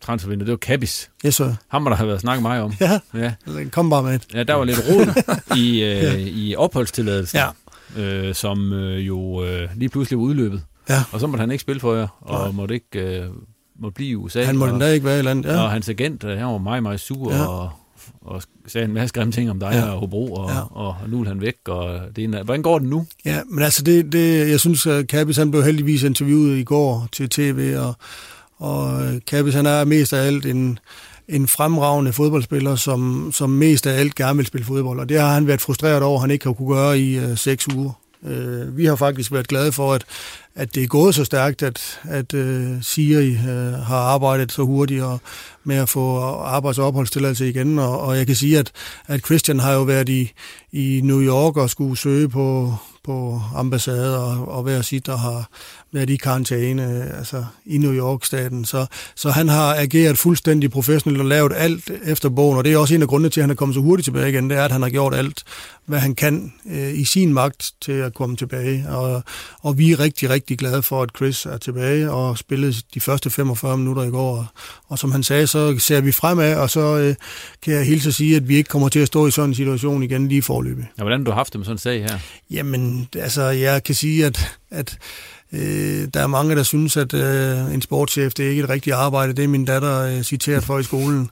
transfervinduet. 0.00 0.46
Det 0.46 0.52
var 0.52 0.56
Kabis. 0.56 1.10
Yes, 1.26 1.34
sir. 1.34 1.54
Ham 1.68 1.84
der 1.84 1.94
har 1.94 2.06
været 2.06 2.20
snakket 2.20 2.42
meget 2.42 2.62
om. 2.62 2.72
Ja, 2.80 3.00
ja. 3.14 3.34
kom 3.70 3.90
bare 3.90 4.02
med 4.02 4.14
et. 4.14 4.26
Ja, 4.34 4.42
der 4.42 4.54
var 4.54 4.64
lidt 4.64 4.78
rod 4.88 5.36
i, 5.56 5.70
øh, 5.84 6.02
ja. 6.02 6.16
i 6.16 6.54
opholdstilladelsen, 6.54 7.40
ja. 7.96 8.02
øh, 8.02 8.34
som 8.34 8.72
øh, 8.72 9.06
jo 9.06 9.44
øh, 9.44 9.68
lige 9.76 9.88
pludselig 9.88 10.18
var 10.18 10.24
udløbet. 10.24 10.62
Ja. 10.90 11.02
Og 11.12 11.20
så 11.20 11.26
måtte 11.26 11.40
han 11.40 11.50
ikke 11.50 11.62
spille 11.62 11.80
for 11.80 11.94
jer, 11.94 12.08
og 12.20 12.38
Nej. 12.40 12.52
måtte 12.52 12.74
ikke 12.74 13.18
øh, 13.18 13.26
måtte 13.80 13.94
blive 13.94 14.10
i 14.10 14.14
USA. 14.14 14.44
Han 14.44 14.56
måtte 14.56 14.72
endda 14.72 14.92
ikke 14.92 15.06
være 15.06 15.18
i 15.18 15.22
landet, 15.22 15.50
ja. 15.50 15.62
Og 15.62 15.70
hans 15.70 15.88
agent, 15.88 16.24
øh, 16.24 16.38
han 16.38 16.46
var 16.46 16.58
meget, 16.58 16.82
meget 16.82 17.00
sur, 17.00 17.34
ja. 17.34 17.46
og, 17.46 17.70
og 18.20 18.42
sagde 18.66 18.84
en 18.84 18.94
masse 18.94 19.14
grimme 19.14 19.32
ting 19.32 19.50
om 19.50 19.60
dig 19.60 19.70
ja. 19.72 19.90
og 19.90 20.00
Hobro, 20.00 20.32
og, 20.32 20.50
ja. 20.50 20.60
og, 20.60 20.96
og 21.02 21.08
nu 21.08 21.20
er 21.20 21.28
han 21.28 21.40
væk. 21.40 21.68
Og 21.68 22.00
det 22.16 22.24
er, 22.24 22.42
hvordan 22.42 22.62
går 22.62 22.78
det 22.78 22.88
nu? 22.88 23.06
Ja, 23.24 23.40
men 23.48 23.64
altså, 23.64 23.82
det, 23.82 24.12
det, 24.12 24.50
jeg 24.50 24.60
synes, 24.60 24.86
at 24.86 25.08
Kabis, 25.08 25.36
han 25.36 25.50
blev 25.50 25.62
heldigvis 25.62 26.02
interviewet 26.02 26.58
i 26.58 26.64
går 26.64 27.08
til 27.12 27.28
tv, 27.28 27.74
og, 27.78 27.94
og 28.58 29.02
Kabis, 29.26 29.54
han 29.54 29.66
er 29.66 29.84
mest 29.84 30.12
af 30.12 30.26
alt 30.26 30.46
en, 30.46 30.78
en 31.28 31.48
fremragende 31.48 32.12
fodboldspiller, 32.12 32.76
som, 32.76 33.30
som 33.34 33.50
mest 33.50 33.86
af 33.86 34.00
alt 34.00 34.14
gerne 34.14 34.36
vil 34.36 34.46
spille 34.46 34.64
fodbold, 34.64 35.00
og 35.00 35.08
det 35.08 35.20
har 35.20 35.34
han 35.34 35.46
været 35.46 35.60
frustreret 35.60 36.02
over, 36.02 36.16
at 36.16 36.20
han 36.20 36.30
ikke 36.30 36.46
har 36.46 36.52
kunne 36.52 36.74
gøre 36.74 36.98
i 36.98 37.18
øh, 37.18 37.36
seks 37.36 37.68
uger. 37.74 37.92
Øh, 38.24 38.76
vi 38.76 38.84
har 38.84 38.96
faktisk 38.96 39.32
været 39.32 39.48
glade 39.48 39.72
for, 39.72 39.92
at, 39.94 40.04
at 40.54 40.74
det 40.74 40.82
er 40.82 40.86
gået 40.86 41.14
så 41.14 41.24
stærkt, 41.24 41.62
at, 41.62 42.00
at 42.02 42.34
øh, 42.34 42.82
Siri 42.82 43.28
øh, 43.28 43.72
har 43.72 43.98
arbejdet 43.98 44.52
så 44.52 44.62
hurtigt 44.62 45.02
og 45.02 45.20
med 45.64 45.76
at 45.76 45.88
få 45.88 46.18
arbejds- 46.40 46.78
og 46.78 46.86
opholdstilladelse 46.86 47.48
igen. 47.48 47.78
Og, 47.78 48.00
og 48.00 48.18
jeg 48.18 48.26
kan 48.26 48.36
sige, 48.36 48.58
at, 48.58 48.72
at 49.06 49.24
Christian 49.26 49.60
har 49.60 49.72
jo 49.72 49.82
været 49.82 50.08
i, 50.08 50.32
i 50.72 51.00
New 51.04 51.22
York 51.22 51.56
og 51.56 51.70
skulle 51.70 51.96
søge 51.96 52.28
på, 52.28 52.74
på 53.04 53.40
ambassade 53.54 54.24
og, 54.24 54.48
og 54.48 54.62
hver 54.62 54.82
sit, 54.82 55.06
der 55.06 55.16
har 55.16 55.48
været 55.92 56.10
i 56.10 56.16
karantæne 56.16 57.12
altså 57.18 57.44
i 57.66 57.78
New 57.78 57.92
York-staten. 57.92 58.64
Så, 58.64 58.86
så 59.14 59.30
han 59.30 59.48
har 59.48 59.74
ageret 59.74 60.18
fuldstændig 60.18 60.70
professionelt 60.70 61.20
og 61.20 61.26
lavet 61.26 61.52
alt 61.56 61.90
efter 62.04 62.28
bogen, 62.28 62.58
og 62.58 62.64
det 62.64 62.72
er 62.72 62.78
også 62.78 62.94
en 62.94 63.02
af 63.02 63.08
grundene 63.08 63.28
til, 63.28 63.40
at 63.40 63.42
han 63.42 63.50
er 63.50 63.54
kommet 63.54 63.74
så 63.74 63.80
hurtigt 63.80 64.04
tilbage 64.04 64.28
igen, 64.28 64.50
det 64.50 64.58
er, 64.58 64.64
at 64.64 64.72
han 64.72 64.82
har 64.82 64.90
gjort 64.90 65.14
alt, 65.14 65.44
hvad 65.86 65.98
han 65.98 66.14
kan 66.14 66.52
øh, 66.70 66.98
i 66.98 67.04
sin 67.04 67.34
magt 67.34 67.72
til 67.80 67.92
at 67.92 68.14
komme 68.14 68.36
tilbage. 68.36 68.84
Og, 68.88 69.22
og 69.60 69.78
vi 69.78 69.92
er 69.92 70.00
rigtig, 70.00 70.30
rigtig 70.30 70.58
glade 70.58 70.82
for, 70.82 71.02
at 71.02 71.10
Chris 71.16 71.46
er 71.46 71.56
tilbage 71.56 72.10
og 72.10 72.38
spillede 72.38 72.74
de 72.94 73.00
første 73.00 73.30
45 73.30 73.78
minutter 73.78 74.02
i 74.02 74.10
går. 74.10 74.36
Og, 74.36 74.46
og 74.88 74.98
som 74.98 75.12
han 75.12 75.22
sagde, 75.22 75.46
så 75.46 75.78
ser 75.78 76.00
vi 76.00 76.12
fremad, 76.12 76.56
og 76.56 76.70
så 76.70 76.80
øh, 76.80 77.14
kan 77.62 77.74
jeg 77.74 77.84
hilse 77.84 78.08
at 78.08 78.14
sige, 78.14 78.36
at 78.36 78.48
vi 78.48 78.56
ikke 78.56 78.68
kommer 78.68 78.88
til 78.88 79.00
at 79.00 79.06
stå 79.06 79.26
i 79.26 79.30
sådan 79.30 79.50
en 79.50 79.54
situation 79.54 80.02
igen 80.02 80.28
lige 80.28 80.42
forløbet. 80.42 80.86
Ja, 80.98 81.02
hvordan 81.02 81.20
har 81.20 81.24
du 81.24 81.30
haft 81.30 81.52
det 81.52 81.58
med 81.58 81.64
sådan 81.64 81.74
en 81.74 81.78
sag 81.78 82.02
her? 82.02 82.18
Jamen, 82.50 83.08
altså, 83.16 83.42
jeg 83.42 83.84
kan 83.84 83.94
sige, 83.94 84.26
at, 84.26 84.58
at 84.70 84.98
Øh, 85.52 86.08
der 86.14 86.20
er 86.20 86.26
mange, 86.26 86.56
der 86.56 86.62
synes, 86.62 86.96
at 86.96 87.14
øh, 87.14 87.74
en 87.74 87.82
sportschef, 87.82 88.34
det 88.34 88.46
er 88.46 88.50
ikke 88.50 88.62
et 88.62 88.68
rigtigt 88.68 88.96
arbejde. 88.96 89.32
Det 89.32 89.44
er 89.44 89.48
min 89.48 89.64
datter 89.64 90.00
øh, 90.00 90.22
citeret 90.22 90.64
for 90.64 90.78
i 90.78 90.82
skolen. 90.82 91.30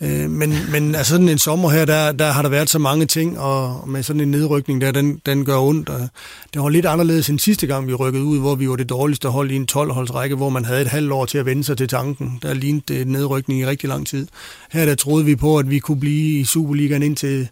Øh, 0.00 0.30
men, 0.30 0.54
men 0.70 0.94
altså 0.94 1.10
sådan 1.10 1.28
en 1.28 1.38
sommer 1.38 1.70
her, 1.70 1.84
der, 1.84 2.12
der 2.12 2.32
har 2.32 2.42
der 2.42 2.48
været 2.48 2.70
så 2.70 2.78
mange 2.78 3.06
ting, 3.06 3.38
og 3.38 3.88
med 3.88 4.02
sådan 4.02 4.20
en 4.20 4.30
nedrykning 4.30 4.80
der, 4.80 4.90
den, 4.90 5.20
den 5.26 5.44
gør 5.44 5.58
ondt. 5.58 5.88
Og 5.88 6.08
det 6.54 6.62
var 6.62 6.68
lidt 6.68 6.86
anderledes 6.86 7.30
end 7.30 7.38
sidste 7.38 7.66
gang, 7.66 7.86
vi 7.86 7.94
rykkede 7.94 8.24
ud, 8.24 8.38
hvor 8.38 8.54
vi 8.54 8.68
var 8.68 8.76
det 8.76 8.88
dårligste 8.88 9.28
hold 9.28 9.50
i 9.50 9.56
en 9.56 9.68
12-holdsrække, 9.72 10.36
hvor 10.36 10.48
man 10.48 10.64
havde 10.64 10.82
et 10.82 10.88
halvt 10.88 11.12
år 11.12 11.24
til 11.24 11.38
at 11.38 11.46
vende 11.46 11.64
sig 11.64 11.76
til 11.76 11.88
tanken. 11.88 12.38
Der 12.42 12.54
lignede 12.54 12.94
det 12.94 13.06
nedrykning 13.06 13.60
i 13.60 13.66
rigtig 13.66 13.88
lang 13.88 14.06
tid. 14.06 14.26
Her 14.72 14.84
der 14.84 14.94
troede 14.94 15.24
vi 15.24 15.36
på, 15.36 15.58
at 15.58 15.70
vi 15.70 15.78
kunne 15.78 16.00
blive 16.00 16.40
i 16.40 16.44
Superligaen 16.44 17.02
indtil 17.02 17.48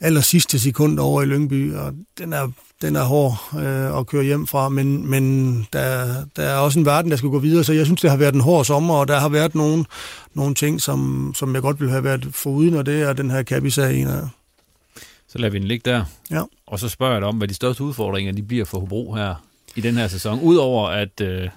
aller 0.00 0.20
sidste 0.20 0.58
sekund 0.58 0.98
over 0.98 1.22
i 1.22 1.26
Lyngby, 1.26 1.74
og 1.74 1.92
den 2.18 2.32
er 2.32 2.48
den 2.82 2.96
er 2.96 3.04
hård 3.04 3.34
øh, 3.58 3.98
at 3.98 4.06
køre 4.06 4.24
hjem 4.24 4.46
fra, 4.46 4.68
men, 4.68 5.10
men 5.10 5.56
der, 5.72 6.14
der 6.36 6.42
er 6.42 6.56
også 6.56 6.78
en 6.78 6.86
verden, 6.86 7.10
der 7.10 7.16
skal 7.16 7.30
gå 7.30 7.38
videre, 7.38 7.64
så 7.64 7.72
jeg 7.72 7.84
synes, 7.86 8.00
det 8.00 8.10
har 8.10 8.16
været 8.16 8.34
en 8.34 8.40
hård 8.40 8.64
sommer, 8.64 8.94
og 8.94 9.08
der 9.08 9.20
har 9.20 9.28
været 9.28 9.54
nogle, 9.54 9.84
nogle 10.34 10.54
ting, 10.54 10.80
som, 10.80 11.32
som 11.36 11.54
jeg 11.54 11.62
godt 11.62 11.80
ville 11.80 11.90
have 11.90 12.04
været 12.04 12.28
foruden, 12.30 12.74
og 12.74 12.86
det 12.86 13.02
er 13.02 13.12
den 13.12 13.30
her 13.30 13.42
Kabi-sag 13.42 14.00
en 14.00 14.06
af. 14.06 14.28
Så 15.28 15.38
lader 15.38 15.52
vi 15.52 15.58
den 15.58 15.68
ligge 15.68 15.90
der. 15.90 16.04
Ja. 16.30 16.42
Og 16.66 16.78
så 16.78 16.88
spørger 16.88 17.12
jeg 17.12 17.20
dig 17.20 17.28
om, 17.28 17.36
hvad 17.36 17.48
de 17.48 17.54
største 17.54 17.84
udfordringer 17.84 18.32
de 18.32 18.42
bliver 18.42 18.64
for 18.64 18.78
Hobro 18.78 19.14
her 19.14 19.34
i 19.76 19.80
den 19.80 19.96
her 19.96 20.08
sæson, 20.08 20.40
udover 20.40 20.88
at 20.88 21.20
øh, 21.20 21.48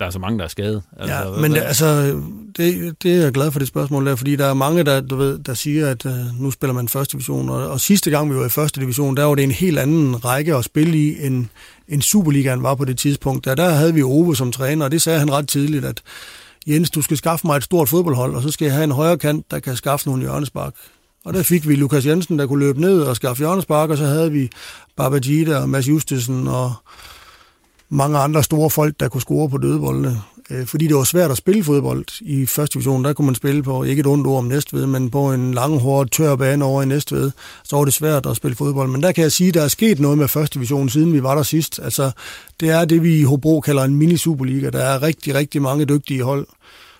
der 0.00 0.06
er 0.06 0.10
så 0.10 0.18
mange, 0.18 0.38
der 0.38 0.44
er 0.44 0.48
skadet. 0.48 0.82
Altså, 0.98 1.14
ja, 1.14 1.40
men 1.40 1.52
det, 1.52 1.62
altså, 1.62 2.20
det, 2.56 3.02
det 3.02 3.12
er 3.12 3.22
jeg 3.22 3.32
glad 3.32 3.50
for 3.50 3.58
det 3.58 3.68
spørgsmål 3.68 4.06
der, 4.06 4.16
fordi 4.16 4.36
der 4.36 4.46
er 4.46 4.54
mange, 4.54 4.84
der, 4.84 5.00
du 5.00 5.16
ved, 5.16 5.38
der 5.38 5.54
siger, 5.54 5.90
at 5.90 6.04
uh, 6.04 6.40
nu 6.40 6.50
spiller 6.50 6.74
man 6.74 6.88
første 6.88 7.12
division, 7.12 7.48
og, 7.48 7.68
og 7.68 7.80
sidste 7.80 8.10
gang 8.10 8.30
vi 8.30 8.36
var 8.36 8.46
i 8.46 8.48
første 8.48 8.80
division, 8.80 9.16
der 9.16 9.24
var 9.24 9.34
det 9.34 9.44
en 9.44 9.50
helt 9.50 9.78
anden 9.78 10.24
række 10.24 10.54
at 10.54 10.64
spille 10.64 10.98
i, 10.98 11.26
end, 11.26 11.46
end 11.88 12.02
Superligaen 12.02 12.62
var 12.62 12.74
på 12.74 12.84
det 12.84 12.98
tidspunkt. 12.98 13.44
Der, 13.44 13.54
der 13.54 13.68
havde 13.68 13.94
vi 13.94 14.02
Ove 14.02 14.36
som 14.36 14.52
træner, 14.52 14.84
og 14.84 14.90
det 14.90 15.02
sagde 15.02 15.18
han 15.18 15.32
ret 15.32 15.48
tidligt, 15.48 15.84
at 15.84 16.02
Jens, 16.66 16.90
du 16.90 17.02
skal 17.02 17.16
skaffe 17.16 17.46
mig 17.46 17.56
et 17.56 17.64
stort 17.64 17.88
fodboldhold, 17.88 18.34
og 18.34 18.42
så 18.42 18.50
skal 18.50 18.64
jeg 18.64 18.74
have 18.74 18.84
en 18.84 18.90
højre 18.90 19.18
kant, 19.18 19.50
der 19.50 19.58
kan 19.58 19.76
skaffe 19.76 20.08
nogle 20.08 20.22
hjørnespark. 20.22 20.74
Og 21.24 21.34
der 21.34 21.42
fik 21.42 21.68
vi 21.68 21.74
Lukas 21.74 22.06
Jensen, 22.06 22.38
der 22.38 22.46
kunne 22.46 22.64
løbe 22.64 22.80
ned 22.80 23.00
og 23.02 23.16
skaffe 23.16 23.40
hjørnespark, 23.40 23.90
og 23.90 23.96
så 23.96 24.06
havde 24.06 24.32
vi 24.32 24.50
Babajida 24.96 25.58
og 25.58 25.68
Mads 25.68 25.88
Justesen 25.88 26.48
og 26.48 26.74
mange 27.88 28.18
andre 28.18 28.42
store 28.42 28.70
folk, 28.70 28.94
der 29.00 29.08
kunne 29.08 29.20
score 29.20 29.48
på 29.48 29.58
dødeboldene. 29.58 30.20
Øh, 30.50 30.66
fordi 30.66 30.86
det 30.86 30.96
var 30.96 31.04
svært 31.04 31.30
at 31.30 31.36
spille 31.36 31.64
fodbold 31.64 32.04
i 32.20 32.46
første 32.46 32.74
division. 32.74 33.04
Der 33.04 33.12
kunne 33.12 33.26
man 33.26 33.34
spille 33.34 33.62
på, 33.62 33.82
ikke 33.82 34.00
et 34.00 34.06
ondt 34.06 34.26
ord 34.26 34.38
om 34.38 34.44
Næstved, 34.44 34.86
men 34.86 35.10
på 35.10 35.32
en 35.32 35.54
lang, 35.54 35.78
hård, 35.78 36.08
tør 36.08 36.36
bane 36.36 36.64
over 36.64 36.82
i 36.82 36.86
Næstved. 36.86 37.30
Så 37.64 37.76
var 37.76 37.84
det 37.84 37.94
svært 37.94 38.26
at 38.26 38.36
spille 38.36 38.56
fodbold. 38.56 38.90
Men 38.90 39.02
der 39.02 39.12
kan 39.12 39.22
jeg 39.22 39.32
sige, 39.32 39.48
at 39.48 39.54
der 39.54 39.62
er 39.62 39.68
sket 39.68 40.00
noget 40.00 40.18
med 40.18 40.28
første 40.28 40.54
division, 40.54 40.88
siden 40.88 41.12
vi 41.12 41.22
var 41.22 41.34
der 41.34 41.42
sidst. 41.42 41.80
Altså, 41.82 42.10
det 42.60 42.70
er 42.70 42.84
det, 42.84 43.02
vi 43.02 43.20
i 43.20 43.22
Hobro 43.22 43.60
kalder 43.60 43.84
en 43.84 43.94
mini-superliga. 43.94 44.70
Der 44.70 44.82
er 44.82 45.02
rigtig, 45.02 45.34
rigtig 45.34 45.62
mange 45.62 45.84
dygtige 45.84 46.22
hold. 46.22 46.46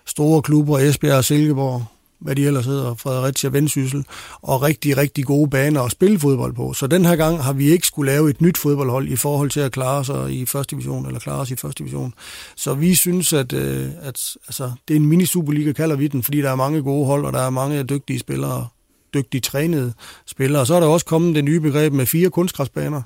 Store 0.05 0.41
klubber, 0.41 0.79
Esbjerg 0.79 1.17
og 1.17 1.25
Silkeborg, 1.25 1.85
hvad 2.19 2.35
de 2.35 2.45
ellers 2.45 2.65
hedder, 2.65 2.95
Fredericia 2.95 3.49
Vendsyssel, 3.49 4.05
og 4.41 4.61
rigtig, 4.61 4.97
rigtig 4.97 5.25
gode 5.25 5.49
baner 5.49 5.81
at 5.81 5.91
spille 5.91 6.19
fodbold 6.19 6.53
på. 6.53 6.73
Så 6.73 6.87
den 6.87 7.05
her 7.05 7.15
gang 7.15 7.43
har 7.43 7.53
vi 7.53 7.69
ikke 7.69 7.87
skulle 7.87 8.11
lave 8.11 8.29
et 8.29 8.41
nyt 8.41 8.57
fodboldhold 8.57 9.07
i 9.07 9.15
forhold 9.15 9.49
til 9.49 9.59
at 9.59 9.71
klare 9.71 10.05
sig 10.05 10.31
i 10.31 10.45
første 10.45 10.75
division, 10.75 11.05
eller 11.05 11.19
klare 11.19 11.39
os 11.39 11.51
i 11.51 11.55
første 11.55 11.83
division. 11.83 12.13
Så 12.55 12.73
vi 12.73 12.95
synes, 12.95 13.33
at, 13.33 13.53
øh, 13.53 13.87
at 14.01 14.35
altså, 14.47 14.71
det 14.87 14.93
er 14.93 14.99
en 14.99 15.05
mini-superliga, 15.05 15.71
kalder 15.71 15.95
vi 15.95 16.07
den, 16.07 16.23
fordi 16.23 16.41
der 16.41 16.51
er 16.51 16.55
mange 16.55 16.81
gode 16.81 17.05
hold, 17.05 17.25
og 17.25 17.33
der 17.33 17.41
er 17.41 17.49
mange 17.49 17.83
dygtige 17.83 18.19
spillere, 18.19 18.67
dygtige 19.13 19.41
trænede 19.41 19.93
spillere. 20.25 20.61
Og 20.61 20.67
så 20.67 20.75
er 20.75 20.79
der 20.79 20.87
også 20.87 21.05
kommet 21.05 21.35
det 21.35 21.43
nye 21.43 21.59
begreb 21.59 21.93
med 21.93 22.05
fire 22.05 22.29
kunstgræsbaner 22.29 23.01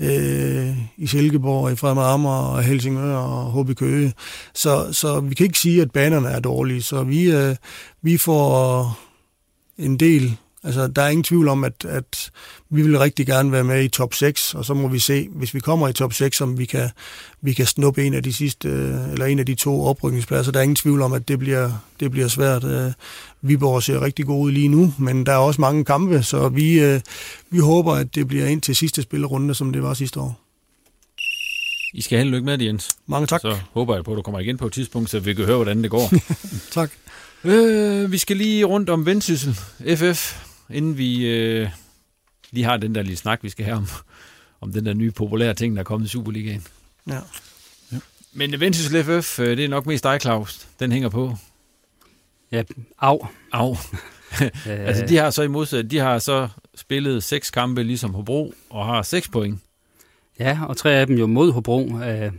øh, 0.00 0.76
i 0.96 1.06
Silkeborg, 1.06 1.72
i 1.72 1.76
Fremad 1.76 2.04
Amager 2.04 2.34
og 2.34 2.62
Helsingør 2.62 3.16
og 3.16 3.64
HB 3.64 3.76
Køge. 3.76 4.12
Så, 4.54 4.92
så 4.92 5.20
vi 5.20 5.34
kan 5.34 5.46
ikke 5.46 5.58
sige, 5.58 5.82
at 5.82 5.90
banerne 5.90 6.28
er 6.28 6.40
dårlige. 6.40 6.82
Så 6.82 7.02
vi, 7.02 7.30
øh, 7.30 7.56
vi 8.02 8.16
får 8.16 8.98
en 9.78 9.96
del 9.96 10.36
Altså, 10.64 10.86
der 10.86 11.02
er 11.02 11.08
ingen 11.08 11.24
tvivl 11.24 11.48
om, 11.48 11.64
at, 11.64 11.84
at 11.84 12.30
vi 12.70 12.82
vil 12.82 12.98
rigtig 12.98 13.26
gerne 13.26 13.52
være 13.52 13.64
med 13.64 13.84
i 13.84 13.88
top 13.88 14.14
6, 14.14 14.54
og 14.54 14.64
så 14.64 14.74
må 14.74 14.88
vi 14.88 14.98
se, 14.98 15.28
hvis 15.30 15.54
vi 15.54 15.60
kommer 15.60 15.88
i 15.88 15.92
top 15.92 16.12
6, 16.12 16.40
om 16.40 16.58
vi 16.58 16.64
kan, 16.64 16.90
vi 17.40 17.52
kan 17.52 17.66
snuppe 17.66 18.04
en 18.04 18.14
af 18.14 18.22
de 18.22 18.32
sidste, 18.32 18.68
eller 19.12 19.26
en 19.26 19.38
af 19.38 19.46
de 19.46 19.54
to 19.54 19.84
oprykningspladser. 19.84 20.52
Der 20.52 20.58
er 20.58 20.62
ingen 20.62 20.76
tvivl 20.76 21.02
om, 21.02 21.12
at 21.12 21.28
det 21.28 21.38
bliver, 21.38 21.72
det 22.00 22.10
bliver 22.10 22.28
svært. 22.28 22.64
Øh, 22.64 22.92
Viborg 23.42 23.82
ser 23.82 24.02
rigtig 24.02 24.26
god 24.26 24.44
ud 24.44 24.52
lige 24.52 24.68
nu, 24.68 24.94
men 24.98 25.26
der 25.26 25.32
er 25.32 25.36
også 25.36 25.60
mange 25.60 25.84
kampe, 25.84 26.22
så 26.22 26.48
vi, 26.48 26.80
øh, 26.80 27.00
vi 27.50 27.58
håber, 27.58 27.92
at 27.92 28.14
det 28.14 28.28
bliver 28.28 28.46
ind 28.46 28.60
til 28.60 28.76
sidste 28.76 29.02
spillerunde, 29.02 29.54
som 29.54 29.72
det 29.72 29.82
var 29.82 29.94
sidste 29.94 30.20
år. 30.20 30.40
I 31.94 32.00
skal 32.00 32.18
have 32.18 32.30
lykke 32.30 32.46
med 32.46 32.58
det, 32.58 32.66
Jens. 32.66 32.88
Mange 33.06 33.26
tak. 33.26 33.40
Så 33.40 33.56
håber 33.72 33.94
jeg 33.94 34.04
på, 34.04 34.12
at 34.12 34.16
du 34.16 34.22
kommer 34.22 34.40
igen 34.40 34.56
på 34.56 34.66
et 34.66 34.72
tidspunkt, 34.72 35.10
så 35.10 35.20
vi 35.20 35.34
kan 35.34 35.44
høre, 35.44 35.56
hvordan 35.56 35.82
det 35.82 35.90
går. 35.90 36.12
tak. 36.70 36.90
Øh, 37.44 38.12
vi 38.12 38.18
skal 38.18 38.36
lige 38.36 38.64
rundt 38.64 38.90
om 38.90 39.06
Vendsyssel 39.06 39.54
FF 39.96 40.49
inden 40.72 40.98
vi 40.98 41.26
øh, 41.26 41.68
lige 42.50 42.64
har 42.64 42.76
den 42.76 42.94
der 42.94 43.02
lille 43.02 43.16
snak, 43.16 43.38
vi 43.42 43.48
skal 43.48 43.64
have 43.64 43.76
om, 43.76 43.86
om 44.60 44.72
den 44.72 44.86
der 44.86 44.94
nye 44.94 45.10
populære 45.10 45.54
ting, 45.54 45.76
der 45.76 45.80
er 45.80 45.84
kommet 45.84 46.06
i 46.06 46.10
Superligaen. 46.10 46.66
Ja. 47.08 47.18
ja. 47.92 47.98
Men 48.32 48.60
Vendsyssel 48.60 49.04
FF, 49.04 49.40
øh, 49.40 49.56
det 49.56 49.64
er 49.64 49.68
nok 49.68 49.86
mest 49.86 50.04
dig, 50.04 50.20
Claus. 50.20 50.68
Den 50.80 50.92
hænger 50.92 51.08
på. 51.08 51.36
Ja, 52.52 52.62
af. 53.02 53.18
Af. 53.52 53.76
altså, 54.66 55.06
de 55.06 55.16
har 55.16 55.30
så 55.30 55.42
i 55.42 55.48
modsat, 55.48 55.90
de 55.90 55.98
har 55.98 56.18
så 56.18 56.48
spillet 56.74 57.22
seks 57.22 57.50
kampe 57.50 57.82
ligesom 57.82 58.14
Hobro, 58.14 58.54
og 58.70 58.86
har 58.86 59.02
seks 59.02 59.28
point. 59.28 59.60
Ja, 60.38 60.58
og 60.68 60.76
tre 60.76 60.92
af 60.92 61.06
dem 61.06 61.18
jo 61.18 61.26
mod 61.26 61.52
Hobro. 61.52 61.98
Øh, 61.98 62.32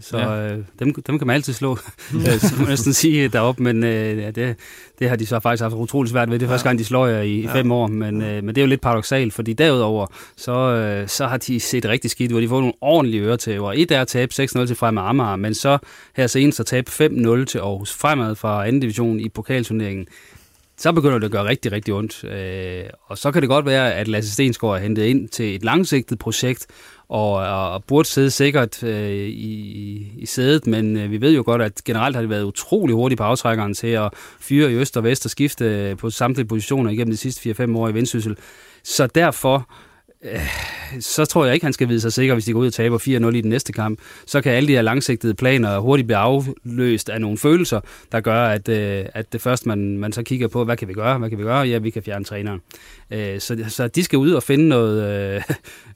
så 0.00 0.18
ja. 0.18 0.52
øh, 0.52 0.58
dem, 0.78 0.94
dem 0.94 1.18
kan 1.18 1.26
man 1.26 1.34
altid 1.34 1.52
slå, 1.52 1.70
øh, 2.14 2.38
så 2.40 2.54
man 2.58 2.68
næsten 2.68 2.92
sige 2.92 3.28
deroppe, 3.28 3.62
men 3.62 3.84
øh, 3.84 4.18
ja, 4.18 4.30
det, 4.30 4.56
det 4.98 5.08
har 5.08 5.16
de 5.16 5.26
så 5.26 5.40
faktisk 5.40 5.62
haft 5.62 5.74
utrolig 5.74 6.10
svært 6.10 6.30
ved. 6.30 6.38
Det 6.38 6.46
er 6.46 6.50
ja. 6.50 6.52
første 6.54 6.68
gang, 6.68 6.78
de 6.78 6.84
slår 6.84 7.06
jer 7.06 7.22
i 7.22 7.40
ja. 7.40 7.54
fem 7.54 7.72
år, 7.72 7.86
men, 7.86 8.22
øh, 8.22 8.44
men 8.44 8.48
det 8.48 8.58
er 8.58 8.62
jo 8.62 8.68
lidt 8.68 8.80
paradoxalt, 8.80 9.34
fordi 9.34 9.52
derudover, 9.52 10.06
så, 10.36 10.52
øh, 10.52 11.08
så 11.08 11.26
har 11.26 11.36
de 11.36 11.60
set 11.60 11.84
rigtig 11.84 12.10
skidt 12.10 12.32
ud. 12.32 12.42
De 12.42 12.48
får 12.48 12.60
nogle 12.60 12.74
ordentlige 12.80 13.22
øretæver. 13.22 13.72
Et 13.76 13.90
er 13.90 14.00
at 14.00 14.08
tabe 14.08 14.32
6-0 14.34 14.66
til 14.66 14.76
Fremad 14.76 15.02
Amager, 15.02 15.36
men 15.36 15.54
så 15.54 15.78
her 16.16 16.26
senest 16.26 16.60
at 16.60 16.66
tabe 16.66 16.90
5-0 16.90 17.44
til 17.44 17.58
Aarhus 17.58 17.92
Fremad 17.92 18.34
fra 18.34 18.66
anden 18.66 18.80
division 18.80 19.20
i 19.20 19.28
pokalturneringen 19.28 20.06
så 20.78 20.92
begynder 20.92 21.18
det 21.18 21.24
at 21.24 21.30
gøre 21.30 21.44
rigtig, 21.44 21.72
rigtig 21.72 21.94
ondt. 21.94 22.24
Øh, 22.24 22.84
og 23.06 23.18
så 23.18 23.32
kan 23.32 23.42
det 23.42 23.48
godt 23.48 23.66
være, 23.66 23.94
at 23.94 24.08
Lasse 24.08 24.32
Stensgaard 24.32 24.76
er 24.76 24.78
hentet 24.82 25.04
ind 25.04 25.28
til 25.28 25.54
et 25.54 25.64
langsigtet 25.64 26.18
projekt, 26.18 26.66
og, 27.08 27.32
og 27.72 27.84
burde 27.84 28.08
sidde 28.08 28.30
sikkert 28.30 28.82
øh, 28.82 29.10
i, 29.28 30.06
i 30.18 30.26
sædet, 30.26 30.66
men 30.66 30.96
øh, 30.96 31.10
vi 31.10 31.20
ved 31.20 31.34
jo 31.34 31.42
godt, 31.46 31.62
at 31.62 31.84
generelt 31.84 32.16
har 32.16 32.22
det 32.22 32.30
været 32.30 32.44
utrolig 32.44 32.94
hurtigt 32.94 33.18
på 33.18 33.24
aftrækkeren 33.24 33.74
til 33.74 33.86
at 33.86 34.10
fyre 34.40 34.72
i 34.72 34.74
øst 34.74 34.96
og 34.96 35.04
vest 35.04 35.24
og 35.24 35.30
skifte 35.30 35.64
øh, 35.64 35.96
på 35.96 36.10
samtlige 36.10 36.46
positioner 36.46 36.90
igennem 36.90 37.10
de 37.10 37.16
sidste 37.16 37.50
4-5 37.50 37.76
år 37.76 37.88
i 37.88 37.94
Vendsyssel. 37.94 38.36
Så 38.84 39.06
derfor 39.06 39.68
øh, 40.22 40.40
så 41.00 41.24
tror 41.24 41.44
jeg 41.44 41.54
ikke, 41.54 41.66
han 41.66 41.72
skal 41.72 41.88
vide 41.88 42.00
sig 42.00 42.12
sikker, 42.12 42.34
hvis 42.34 42.44
de 42.44 42.52
går 42.52 42.60
ud 42.60 42.66
og 42.66 42.72
taber 42.72 42.98
4-0 42.98 43.36
i 43.36 43.40
den 43.40 43.50
næste 43.50 43.72
kamp. 43.72 43.98
Så 44.26 44.40
kan 44.40 44.52
alle 44.52 44.68
de 44.68 44.72
her 44.72 44.82
langsigtede 44.82 45.34
planer 45.34 45.78
hurtigt 45.78 46.06
blive 46.06 46.16
afløst 46.16 47.08
af 47.08 47.20
nogle 47.20 47.38
følelser, 47.38 47.80
der 48.12 48.20
gør, 48.20 48.44
at, 48.44 48.68
øh, 48.68 49.04
at 49.14 49.32
det 49.32 49.40
først 49.40 49.66
man, 49.66 49.98
man 49.98 50.12
så 50.12 50.22
kigger 50.22 50.48
på, 50.48 50.64
hvad 50.64 50.76
kan 50.76 50.88
vi 50.88 50.92
gøre? 50.92 51.18
Hvad 51.18 51.28
kan 51.28 51.38
vi 51.38 51.42
gøre? 51.42 51.60
Ja, 51.60 51.78
vi 51.78 51.90
kan 51.90 52.02
fjerne 52.02 52.24
træneren. 52.24 52.60
Øh, 53.10 53.40
så, 53.40 53.64
så 53.68 53.88
de 53.88 54.04
skal 54.04 54.18
ud 54.18 54.30
og 54.30 54.42
finde 54.42 54.68
noget, 54.68 55.04
øh, 55.34 55.42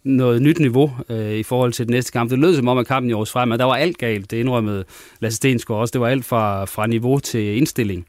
noget 0.04 0.42
nyt 0.42 0.58
niveau 0.58 0.92
øh, 1.08 1.32
i 1.32 1.42
forhold 1.42 1.72
til 1.72 1.86
den 1.86 1.92
næste 1.92 2.12
kamp. 2.12 2.30
Det 2.30 2.38
lød 2.38 2.56
som 2.56 2.68
om, 2.68 2.78
at 2.78 2.86
kampen 2.86 3.10
i 3.10 3.12
års 3.12 3.30
frem, 3.32 3.50
der 3.50 3.64
var 3.64 3.76
alt 3.76 3.98
galt. 3.98 4.30
Det 4.30 4.36
indrømmede 4.36 4.84
Lasse 5.20 5.36
Stensgaard 5.36 5.80
også. 5.80 5.92
Det 5.92 6.00
var 6.00 6.08
alt 6.08 6.24
fra, 6.24 6.64
fra 6.64 6.86
niveau 6.86 7.18
til 7.18 7.56
indstilling. 7.56 8.06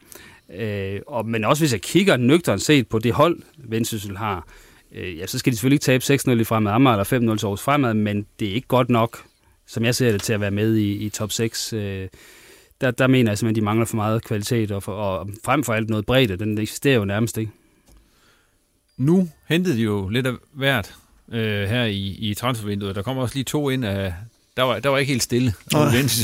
Øh, 0.55 0.99
og, 1.07 1.25
men 1.25 1.43
også 1.43 1.61
hvis 1.61 1.73
jeg 1.73 1.81
kigger 1.81 2.17
nøgteren 2.17 2.59
set 2.59 2.87
på 2.87 2.99
det 2.99 3.13
hold, 3.13 3.39
Vendsyssel 3.57 4.17
har, 4.17 4.47
øh, 4.95 5.17
ja, 5.17 5.27
så 5.27 5.39
skal 5.39 5.51
de 5.51 5.57
selvfølgelig 5.57 5.75
ikke 5.89 6.03
tabe 6.05 6.31
6-0 6.37 6.41
i 6.41 6.43
fremad 6.43 6.71
Amager 6.71 6.93
eller 6.93 7.33
5-0 7.33 7.37
til 7.37 7.45
Aarhus 7.45 7.61
fremad, 7.61 7.93
men 7.93 8.25
det 8.39 8.47
er 8.47 8.53
ikke 8.53 8.67
godt 8.67 8.89
nok, 8.89 9.23
som 9.67 9.85
jeg 9.85 9.95
ser 9.95 10.11
det, 10.11 10.21
til 10.21 10.33
at 10.33 10.41
være 10.41 10.51
med 10.51 10.75
i, 10.75 11.05
i 11.05 11.09
top 11.09 11.31
6. 11.31 11.73
Øh, 11.73 12.07
der, 12.81 12.91
der 12.91 13.07
mener 13.07 13.31
jeg 13.31 13.37
simpelthen, 13.37 13.55
at 13.55 13.61
de 13.61 13.65
mangler 13.65 13.85
for 13.85 13.95
meget 13.95 14.23
kvalitet, 14.23 14.71
og, 14.71 14.83
for, 14.83 14.91
og 14.91 15.29
frem 15.43 15.63
for 15.63 15.73
alt 15.73 15.89
noget 15.89 16.05
bredde. 16.05 16.37
Den 16.37 16.57
eksisterer 16.57 16.95
jo 16.95 17.05
nærmest 17.05 17.37
ikke. 17.37 17.51
Nu 18.97 19.29
hentede 19.47 19.75
de 19.77 19.81
jo 19.81 20.09
lidt 20.09 20.27
af 20.27 20.33
hvert 20.53 20.95
øh, 21.31 21.69
her 21.69 21.83
i, 21.83 22.17
i 22.19 22.33
transfervinduet. 22.33 22.95
Der 22.95 23.01
kommer 23.01 23.23
også 23.23 23.35
lige 23.35 23.43
to 23.43 23.69
ind 23.69 23.85
af... 23.85 24.13
Der 24.57 24.63
var, 24.63 24.79
der 24.79 24.89
var 24.89 24.97
ikke 24.97 25.11
helt 25.11 25.23
stille, 25.23 25.53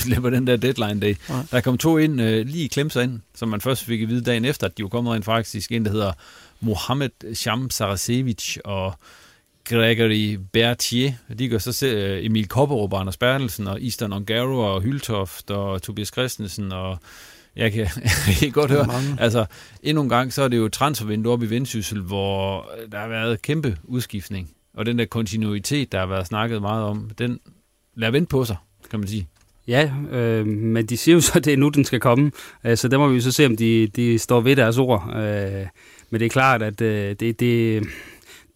vi 0.05 0.21
på 0.21 0.29
den 0.29 0.47
der 0.47 0.55
deadline 0.55 0.99
day. 1.01 1.15
Der 1.51 1.61
kom 1.61 1.77
to 1.77 1.97
ind, 1.97 2.21
øh, 2.21 2.45
lige 2.47 2.69
klemt 2.69 2.93
sig 2.93 3.03
ind, 3.03 3.19
som 3.35 3.49
man 3.49 3.61
først 3.61 3.83
fik 3.83 4.01
at 4.01 4.07
vide 4.07 4.21
dagen 4.21 4.45
efter, 4.45 4.67
at 4.67 4.77
de 4.77 4.83
var 4.83 4.89
kommet 4.89 5.15
ind 5.15 5.23
faktisk. 5.23 5.71
En, 5.71 5.85
der 5.85 5.91
hedder 5.91 6.11
Mohamed 6.59 7.35
Sham 7.35 7.69
Sarasevic 7.69 8.57
og 8.63 8.93
Gregory 9.69 10.37
Berthier. 10.51 11.13
De 11.39 11.49
gør 11.49 11.57
så 11.57 11.87
øh, 11.87 12.25
Emil 12.25 12.47
Kopperup, 12.47 12.93
Anders 12.93 13.17
Bertelsen 13.17 13.67
og 13.67 13.83
Eastern 13.83 14.13
Ongaro 14.13 14.73
og 14.73 14.81
Hyltoft 14.81 15.51
og 15.51 15.81
Tobias 15.81 16.07
Christensen 16.07 16.71
og 16.71 16.97
jeg 17.55 17.71
kan, 17.71 17.87
jeg 18.27 18.35
kan 18.39 18.51
godt 18.51 18.71
høre, 18.71 18.87
mange. 18.87 19.17
altså 19.19 19.45
endnu 19.83 20.03
en 20.03 20.09
gang, 20.09 20.33
så 20.33 20.41
er 20.41 20.47
det 20.47 20.57
jo 20.57 20.67
transfervindue 20.67 21.33
op 21.33 21.43
i 21.43 21.45
Vendsyssel, 21.45 22.01
hvor 22.01 22.69
der 22.91 22.99
har 22.99 23.07
været 23.07 23.41
kæmpe 23.41 23.77
udskiftning. 23.83 24.49
Og 24.79 24.85
den 24.85 24.99
der 24.99 25.05
kontinuitet, 25.05 25.91
der 25.91 25.99
har 25.99 26.05
været 26.05 26.27
snakket 26.27 26.61
meget 26.61 26.83
om, 26.83 27.09
den 27.17 27.39
lader 27.95 28.11
vente 28.11 28.29
på 28.29 28.45
sig, 28.45 28.55
kan 28.89 28.99
man 28.99 29.07
sige. 29.07 29.27
Ja, 29.67 29.91
øh, 30.11 30.47
men 30.47 30.85
de 30.85 30.97
siger 30.97 31.15
jo 31.15 31.21
så, 31.21 31.31
at 31.35 31.45
det 31.45 31.53
er 31.53 31.57
nu, 31.57 31.69
den 31.69 31.85
skal 31.85 31.99
komme. 31.99 32.31
Øh, 32.65 32.77
så 32.77 32.87
der 32.87 32.97
må 32.97 33.07
vi 33.07 33.15
jo 33.15 33.21
så 33.21 33.31
se, 33.31 33.45
om 33.45 33.57
de, 33.57 33.87
de 33.87 34.19
står 34.19 34.41
ved 34.41 34.55
deres 34.55 34.77
ord. 34.77 35.09
Øh, 35.15 35.67
men 36.09 36.19
det 36.19 36.25
er 36.25 36.29
klart, 36.29 36.61
at 36.61 36.81
øh, 36.81 37.15
det, 37.19 37.39
det, 37.39 37.83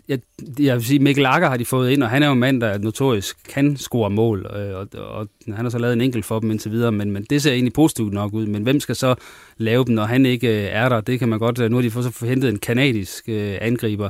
jeg, 0.08 0.20
jeg 0.60 0.76
vil 0.76 0.86
sige, 0.86 1.00
Mikkel 1.00 1.26
Akker 1.26 1.50
har 1.50 1.58
de 1.58 1.66
fået 1.66 1.92
ind, 1.92 2.04
og 2.04 2.10
han 2.10 2.24
er 2.24 2.28
jo 2.28 2.34
en 2.34 2.40
mand, 2.40 2.62
der 2.62 2.78
notorisk 2.78 3.38
kan 3.50 3.78
score 3.78 4.10
mål, 4.10 4.46
øh, 4.56 4.76
og, 4.76 4.88
og 4.94 5.28
han 5.46 5.66
har 5.66 5.70
så 5.70 5.78
lavet 5.78 5.94
en 5.94 6.02
enkelt 6.02 6.26
for 6.26 6.40
dem 6.40 6.52
indtil 6.52 6.72
videre, 6.72 6.92
men, 6.92 7.12
men 7.12 7.24
det 7.30 7.42
ser 7.42 7.52
egentlig 7.52 7.74
positivt 7.74 8.14
nok 8.14 8.34
ud. 8.34 8.46
Men 8.46 8.64
hvem 8.64 8.80
skal 8.80 8.96
så 8.96 9.16
lave 9.58 9.86
dem, 9.86 9.96
når 9.96 10.06
han 10.06 10.26
ikke 10.26 10.48
øh, 10.48 10.70
er 10.72 10.90
der? 10.90 11.02
Det 11.02 11.20
kan 11.20 11.30
man 11.30 11.40
godt... 11.40 11.60
Øh, 11.60 11.70
nu 11.70 11.78
har 11.78 11.82
de 11.82 11.92
fået 11.92 12.06
så 12.06 12.26
hentet 12.26 12.50
en 12.50 12.60
kanadisk 12.60 13.30
øh, 13.30 13.58
angriber, 13.62 14.10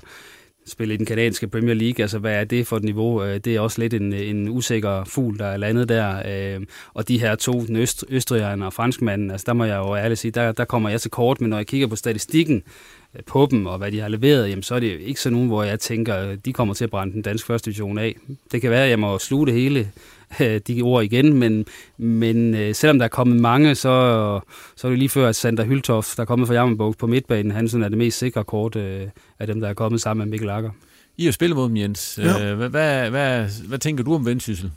spille 0.66 0.94
i 0.94 0.98
den 0.98 1.06
kanadiske 1.06 1.48
Premier 1.48 1.74
League. 1.74 2.04
Altså, 2.04 2.20
hvad 2.20 2.34
er 2.34 2.44
det 2.44 2.68
for 2.68 2.78
et 2.78 2.84
niveau? 2.84 3.24
Øh, 3.24 3.40
det 3.40 3.56
er 3.56 3.60
også 3.60 3.82
lidt 3.82 3.94
en, 3.94 4.14
en 4.14 4.50
usikker 4.50 5.04
fugl, 5.04 5.40
der 5.40 5.46
er 5.46 5.58
landet 5.58 5.90
der. 5.90 6.22
Øh, 6.56 6.66
og 6.94 7.08
de 7.08 7.20
her 7.20 7.36
to, 7.36 7.66
den 7.66 7.76
øst, 7.76 8.06
østrigerne 8.10 8.66
og 8.66 8.74
franskmanden, 8.74 9.32
altså, 9.32 9.46
der 9.48 9.54
må 9.54 9.64
jeg 9.64 9.78
jo 9.78 9.96
ærligt 9.96 10.20
sige, 10.20 10.32
der, 10.32 10.52
der 10.52 10.66
kommer 10.66 10.90
jeg 10.90 11.02
til 11.02 11.12
kort, 11.12 11.42
men 11.42 11.50
når 11.50 11.58
jeg 11.58 11.68
kigger 11.68 11.88
på 11.88 11.96
statistikken 11.96 12.64
øh, 13.16 13.22
på 13.26 13.48
dem, 13.52 13.66
og 13.66 13.78
hvad 13.78 13.92
de 13.92 14.00
har 14.00 14.08
leveret, 14.08 14.50
jamen, 14.50 14.64
så 14.64 14.76
er 14.76 14.80
det 14.80 15.00
ikke 15.00 15.22
sådan 15.22 15.34
nogen, 15.34 15.48
hvor 15.48 15.64
jeg 15.64 15.80
tænker, 15.80 16.18
øh, 16.18 16.38
de 16.46 16.54
kommer 16.54 16.74
til 16.74 16.84
at 16.84 16.90
brænde 16.90 17.14
den 17.14 17.22
danske 17.22 17.48
første 17.48 17.66
division 17.66 17.98
af. 17.98 18.16
Det 18.52 18.62
kan 18.62 18.72
være, 18.72 18.84
at 18.84 18.90
jeg 18.90 19.00
må 19.00 19.20
sluge 19.20 19.46
det 19.46 19.54
hele 19.54 19.92
de 20.68 20.82
ord 20.82 21.04
igen, 21.04 21.34
men, 21.34 21.66
men 21.98 22.56
øh, 22.56 22.76
selvom 22.76 23.00
der 23.00 23.06
er 23.06 23.10
kommet 23.10 23.42
mange, 23.42 23.76
så, 23.76 24.40
så 24.76 24.88
er 24.88 24.90
det 24.90 25.00
lige 25.00 25.10
før, 25.10 25.30
at 25.30 25.36
Sander 25.36 25.64
Hyltoft, 25.64 26.18
der 26.18 26.22
er 26.22 26.26
kommet 26.26 26.48
fra 26.48 26.54
Jammerburg 26.56 26.96
på 26.98 27.08
midtbanen, 27.08 27.52
han 27.52 27.70
sådan 27.70 27.84
er 27.84 27.90
det 27.90 27.98
mest 27.98 28.18
sikre 28.18 28.44
kort 28.44 28.76
øh, 28.76 29.08
af 29.40 29.48
dem, 29.48 29.62
der 29.62 29.70
er 29.70 29.74
kommet 29.74 30.02
sammen 30.02 30.26
med 30.26 30.32
Mikkel 30.32 30.50
Akker. 30.50 30.72
I 31.18 31.26
har 31.26 31.32
spillet 31.32 31.56
mod 31.56 31.70
dem, 31.70 31.78
Jens. 31.78 32.20
Ja. 32.22 32.52
Øh, 32.52 32.58
hvad, 32.58 32.70
hvad, 32.70 33.10
hvad, 33.10 33.48
hvad 33.68 33.80
tænker 33.80 34.04
du 34.04 34.16
om 34.16 34.26
Vendsyssel? 34.26 34.72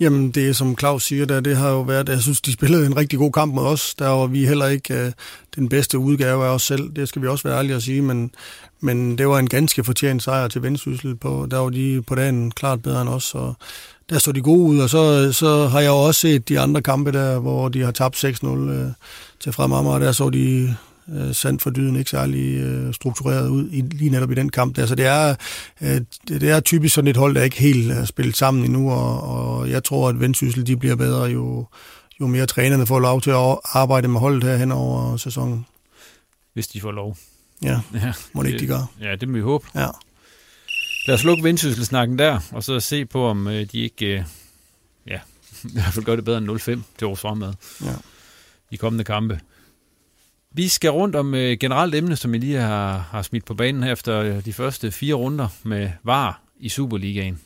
Jamen, 0.00 0.30
det 0.30 0.56
som 0.56 0.78
Claus 0.78 1.04
siger 1.04 1.26
der, 1.26 1.40
det 1.40 1.56
har 1.56 1.70
jo 1.70 1.80
været, 1.80 2.08
jeg 2.08 2.20
synes, 2.20 2.40
de 2.40 2.52
spillede 2.52 2.86
en 2.86 2.96
rigtig 2.96 3.18
god 3.18 3.32
kamp 3.32 3.54
mod 3.54 3.66
os. 3.66 3.94
Der 3.94 4.08
var 4.08 4.26
vi 4.26 4.46
heller 4.46 4.66
ikke 4.66 4.94
uh, 4.94 5.12
den 5.56 5.68
bedste 5.68 5.98
udgave 5.98 6.44
af 6.44 6.48
os 6.48 6.62
selv. 6.62 6.90
Det 6.96 7.08
skal 7.08 7.22
vi 7.22 7.26
også 7.26 7.48
være 7.48 7.58
ærlige 7.58 7.76
at 7.76 7.82
sige, 7.82 8.02
men, 8.02 8.30
men 8.80 9.18
det 9.18 9.28
var 9.28 9.38
en 9.38 9.48
ganske 9.48 9.84
fortjent 9.84 10.22
sejr 10.22 10.48
til 10.48 10.62
Vendsyssel. 10.62 11.16
På, 11.16 11.46
der 11.50 11.58
var 11.58 11.70
de 11.70 12.02
på 12.06 12.14
dagen 12.14 12.50
klart 12.50 12.82
bedre 12.82 13.02
end 13.02 13.10
os, 13.10 13.34
og 13.34 13.54
der 14.10 14.18
så 14.18 14.32
de 14.32 14.42
gode 14.42 14.60
ud, 14.60 14.78
og 14.78 14.90
så, 14.90 15.32
så 15.32 15.66
har 15.66 15.80
jeg 15.80 15.88
jo 15.88 15.96
også 15.96 16.20
set 16.20 16.48
de 16.48 16.60
andre 16.60 16.82
kampe 16.82 17.12
der, 17.12 17.38
hvor 17.38 17.68
de 17.68 17.82
har 17.82 17.90
tabt 17.90 18.24
6-0 18.24 18.46
øh, 18.46 18.86
til 19.40 19.52
Fremammer, 19.52 19.92
og 19.92 20.00
der 20.00 20.12
så 20.12 20.30
de 20.30 20.76
øh, 21.08 21.34
sandt 21.34 21.62
for 21.62 21.70
dyden 21.70 21.96
ikke 21.96 22.10
særlig 22.10 22.56
øh, 22.56 22.94
struktureret 22.94 23.48
ud 23.48 23.68
i, 23.70 23.80
lige 23.80 24.10
netop 24.10 24.30
i 24.30 24.34
den 24.34 24.48
kamp 24.48 24.76
der. 24.76 24.86
Så 24.86 24.94
det 24.94 25.06
er, 25.06 25.34
øh, 25.80 26.00
det 26.28 26.42
er 26.42 26.60
typisk 26.60 26.94
sådan 26.94 27.08
et 27.08 27.16
hold, 27.16 27.34
der 27.34 27.42
ikke 27.42 27.60
helt 27.60 27.92
er 27.92 28.04
spillet 28.04 28.36
sammen 28.36 28.64
endnu, 28.64 28.90
og, 28.90 29.22
og 29.22 29.70
jeg 29.70 29.84
tror, 29.84 30.08
at 30.08 30.20
Vendsyssel 30.20 30.66
de 30.66 30.76
bliver 30.76 30.96
bedre, 30.96 31.24
jo, 31.24 31.66
jo 32.20 32.26
mere 32.26 32.46
trænerne 32.46 32.86
får 32.86 32.98
lov 32.98 33.20
til 33.20 33.30
at 33.30 33.58
arbejde 33.64 34.08
med 34.08 34.20
holdet 34.20 34.44
her 34.44 34.56
hen 34.56 34.72
over 34.72 35.16
sæsonen. 35.16 35.66
Hvis 36.52 36.68
de 36.68 36.80
får 36.80 36.92
lov. 36.92 37.16
Ja, 37.62 37.80
ja 37.94 38.12
må 38.32 38.42
det 38.42 38.48
ikke 38.48 38.60
de 38.60 38.66
gør. 38.66 38.90
Ja, 39.00 39.16
det 39.16 39.28
må 39.28 39.34
vi 39.34 39.40
håbe. 39.40 39.66
Ja. 39.74 39.86
Lad 41.06 41.14
os 41.14 41.24
lukke 41.24 41.44
vendsysselsnakken 41.44 42.18
der, 42.18 42.40
og 42.52 42.64
så 42.64 42.80
se 42.80 43.04
på, 43.04 43.26
om 43.26 43.48
øh, 43.48 43.66
de 43.72 43.78
ikke, 43.78 44.06
øh, 44.06 44.22
ja, 45.06 45.20
i 45.70 45.72
hvert 45.72 45.92
fald 45.92 46.04
gør 46.04 46.16
det 46.16 46.24
bedre 46.24 46.38
end 46.38 46.50
0-5 46.50 46.80
til 46.98 47.06
års 47.06 47.20
fremad 47.20 47.52
ja. 47.84 47.92
i 48.70 48.76
kommende 48.76 49.04
kampe. 49.04 49.40
Vi 50.52 50.68
skal 50.68 50.90
rundt 50.90 51.16
om 51.16 51.34
øh, 51.34 51.58
generelt 51.58 51.94
emne, 51.94 52.16
som 52.16 52.32
vi 52.32 52.38
lige 52.38 52.58
har, 52.58 52.98
har 52.98 53.22
smidt 53.22 53.44
på 53.44 53.54
banen 53.54 53.82
her 53.82 53.92
efter 53.92 54.20
øh, 54.20 54.44
de 54.44 54.52
første 54.52 54.90
fire 54.90 55.14
runder 55.14 55.48
med 55.62 55.90
VAR 56.02 56.42
i 56.58 56.68
Superligaen. 56.68 57.40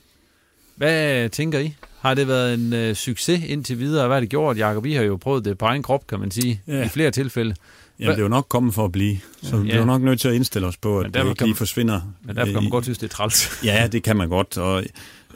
Hvad 0.76 1.28
tænker 1.28 1.58
I? 1.58 1.74
Har 2.00 2.14
det 2.14 2.28
været 2.28 2.54
en 2.54 2.72
øh, 2.72 2.94
succes 2.94 3.44
indtil 3.44 3.78
videre? 3.78 4.06
Hvad 4.06 4.16
har 4.16 4.20
det 4.20 4.30
gjort, 4.30 4.58
Jacob? 4.58 4.84
Vi 4.84 4.94
har 4.94 5.02
jo 5.02 5.16
prøvet 5.16 5.44
det 5.44 5.58
på 5.58 5.64
egen 5.64 5.82
krop, 5.82 6.06
kan 6.06 6.20
man 6.20 6.30
sige, 6.30 6.60
ja. 6.66 6.84
i 6.84 6.88
flere 6.88 7.10
tilfælde. 7.10 7.54
Ja, 8.00 8.10
det 8.10 8.18
er 8.18 8.22
jo 8.22 8.28
nok 8.28 8.46
kommet 8.48 8.74
for 8.74 8.84
at 8.84 8.92
blive, 8.92 9.18
så 9.42 9.56
ja. 9.56 9.62
vi 9.62 9.70
er 9.70 9.78
jo 9.78 9.84
nok 9.84 10.02
nødt 10.02 10.20
til 10.20 10.28
at 10.28 10.34
indstille 10.34 10.68
os 10.68 10.76
på, 10.76 11.00
at 11.00 11.14
det 11.14 11.28
ikke 11.28 11.44
lige 11.44 11.54
forsvinder. 11.54 12.00
Men 12.22 12.36
derfor 12.36 12.52
kan 12.52 12.62
man 12.62 12.70
godt 12.70 12.84
synes, 12.84 12.98
det 12.98 13.06
er 13.06 13.14
træls. 13.14 13.50
ja, 13.64 13.86
det 13.92 14.02
kan 14.02 14.16
man 14.16 14.28
godt, 14.28 14.58
og 14.58 14.84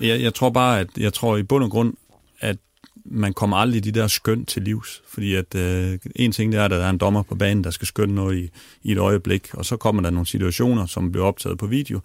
jeg, 0.01 0.21
jeg 0.21 0.35
tror 0.35 0.51
bare, 0.51 0.81
at 0.81 0.89
jeg 0.97 1.13
tror 1.13 1.37
i 1.37 1.43
bund 1.43 1.65
og 1.65 1.71
grund, 1.71 1.95
at 2.41 2.57
man 3.05 3.33
kommer 3.33 3.57
aldrig 3.57 3.85
de 3.85 3.93
der 3.93 4.07
skøn 4.07 4.45
til 4.45 4.63
livs, 4.63 5.03
fordi 5.09 5.35
at 5.35 5.55
øh, 5.55 5.99
en 6.17 6.33
ting 6.33 6.53
det 6.53 6.61
er, 6.61 6.65
at 6.65 6.71
der 6.71 6.77
er 6.77 6.91
en 6.91 6.99
dommer 6.99 7.23
på 7.23 7.35
banen, 7.35 7.65
der 7.65 7.71
skal 7.71 7.87
skønne 7.87 8.15
noget 8.15 8.39
i, 8.39 8.51
i 8.83 8.93
et 8.93 8.99
øjeblik, 8.99 9.55
og 9.55 9.65
så 9.65 9.77
kommer 9.77 10.03
der 10.03 10.11
nogle 10.11 10.27
situationer, 10.27 10.87
som 10.87 11.13
bliver 11.13 11.27
optaget 11.27 11.59
på 11.59 11.67
video, 11.67 12.01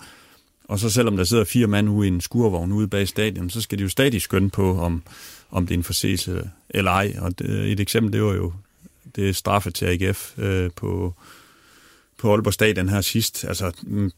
og 0.67 0.79
så 0.79 0.89
selvom 0.89 1.17
der 1.17 1.23
sidder 1.23 1.43
fire 1.43 1.67
mand 1.67 1.89
ude 1.89 2.07
i 2.07 2.11
en 2.11 2.21
skurvogn 2.21 2.71
ude 2.71 2.87
bag 2.87 3.07
stadion, 3.07 3.49
så 3.49 3.61
skal 3.61 3.77
de 3.77 3.83
jo 3.83 3.89
stadig 3.89 4.21
skønne 4.21 4.49
på, 4.49 4.79
om, 4.79 5.03
om 5.51 5.67
det 5.67 5.73
er 5.73 5.77
en 5.77 5.83
forseelse 5.83 6.49
eller 6.69 6.91
ej. 6.91 7.15
Og 7.19 7.39
det, 7.39 7.71
et 7.71 7.79
eksempel, 7.79 8.13
det 8.13 8.23
var 8.23 8.33
jo 8.33 8.53
det 9.15 9.29
er 9.29 9.33
straffe 9.33 9.71
til 9.71 9.85
AGF 9.85 10.39
øh, 10.39 10.71
på, 10.75 11.13
på 12.17 12.31
Aalborg 12.31 12.53
Stadion 12.53 12.89
her 12.89 13.01
sidst. 13.01 13.45
Altså, 13.45 13.71
mm, 13.83 14.11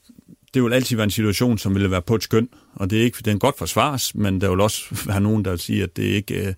det 0.54 0.64
vil 0.64 0.74
altid 0.74 0.96
være 0.96 1.04
en 1.04 1.12
situation, 1.12 1.58
som 1.58 1.74
ville 1.74 1.92
være 1.92 2.02
på 2.02 2.16
et 2.16 2.24
skøn, 2.24 2.50
og 2.74 2.90
det 2.90 3.00
er 3.00 3.04
ikke, 3.04 3.18
den 3.26 3.40
godt 3.40 3.58
forsvars, 3.58 4.16
men 4.16 4.42
der 4.42 4.50
vil 4.50 4.62
også 4.62 4.84
være 5.08 5.22
nogen, 5.22 5.46
der 5.46 5.52
vil 5.52 5.60
sige, 5.60 5.84
at 5.84 5.98
det 5.98 6.04
ikke 6.04 6.48
øh, 6.48 6.54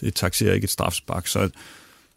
det 0.00 0.14
taxerer 0.14 0.54
ikke 0.54 0.64
et 0.64 0.70
strafspark. 0.70 1.26
Så 1.26 1.50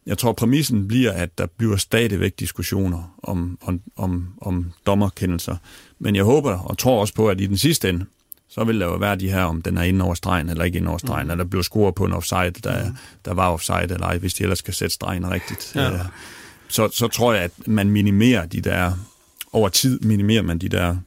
jeg 0.06 0.18
tror, 0.18 0.34
præmissen 0.34 0.88
bliver, 0.88 1.12
at 1.12 1.38
der 1.38 1.46
bliver 1.58 1.78
stadigvæk 1.78 2.40
diskussioner 2.40 3.16
om, 3.24 3.58
om, 3.62 3.82
om, 3.96 4.28
om 4.42 4.72
dommerkendelser. 4.86 5.58
Men 6.00 6.16
jeg 6.16 6.24
håber 6.24 6.60
og 6.60 6.78
tror 6.78 7.02
også 7.02 7.14
på, 7.14 7.30
at 7.30 7.42
i 7.42 7.46
den 7.46 7.58
sidste 7.58 7.90
ende, 7.90 8.06
så 8.56 8.64
vil 8.64 8.80
der 8.80 8.86
jo 8.86 8.96
være 8.96 9.16
de 9.16 9.30
her, 9.30 9.44
om 9.44 9.62
den 9.62 9.78
er 9.78 9.84
inde 9.84 10.06
over 10.06 10.14
stregen 10.14 10.50
eller 10.50 10.64
ikke 10.64 10.78
inde 10.78 10.90
over 10.90 10.98
stregen, 10.98 11.26
mm. 11.28 11.32
eller 11.32 11.44
der 11.44 11.50
bliver 11.50 11.64
scoret 11.64 11.96
på 11.96 12.06
en 12.06 12.14
offside, 12.14 12.52
der, 12.64 12.90
mm. 12.90 12.96
der 13.26 13.34
var 13.34 13.50
offside 13.50 13.84
eller 13.84 14.08
ej, 14.08 14.18
hvis 14.18 14.34
de 14.34 14.44
ellers 14.44 14.60
skal 14.60 14.74
sætte 14.74 14.94
stregen 14.94 15.32
rigtigt. 15.32 15.72
Ja. 15.76 15.94
Øh, 15.94 16.00
så, 16.68 16.90
så 16.94 17.08
tror 17.08 17.34
jeg, 17.34 17.44
at 17.44 17.52
man 17.68 17.90
minimerer 17.90 18.46
de 18.46 18.62
der, 18.62 18.92
over 19.54 19.70
tid 19.70 20.00
minimerer 20.00 20.42
man 20.42 20.58
de 20.58 20.70
der 20.70 20.98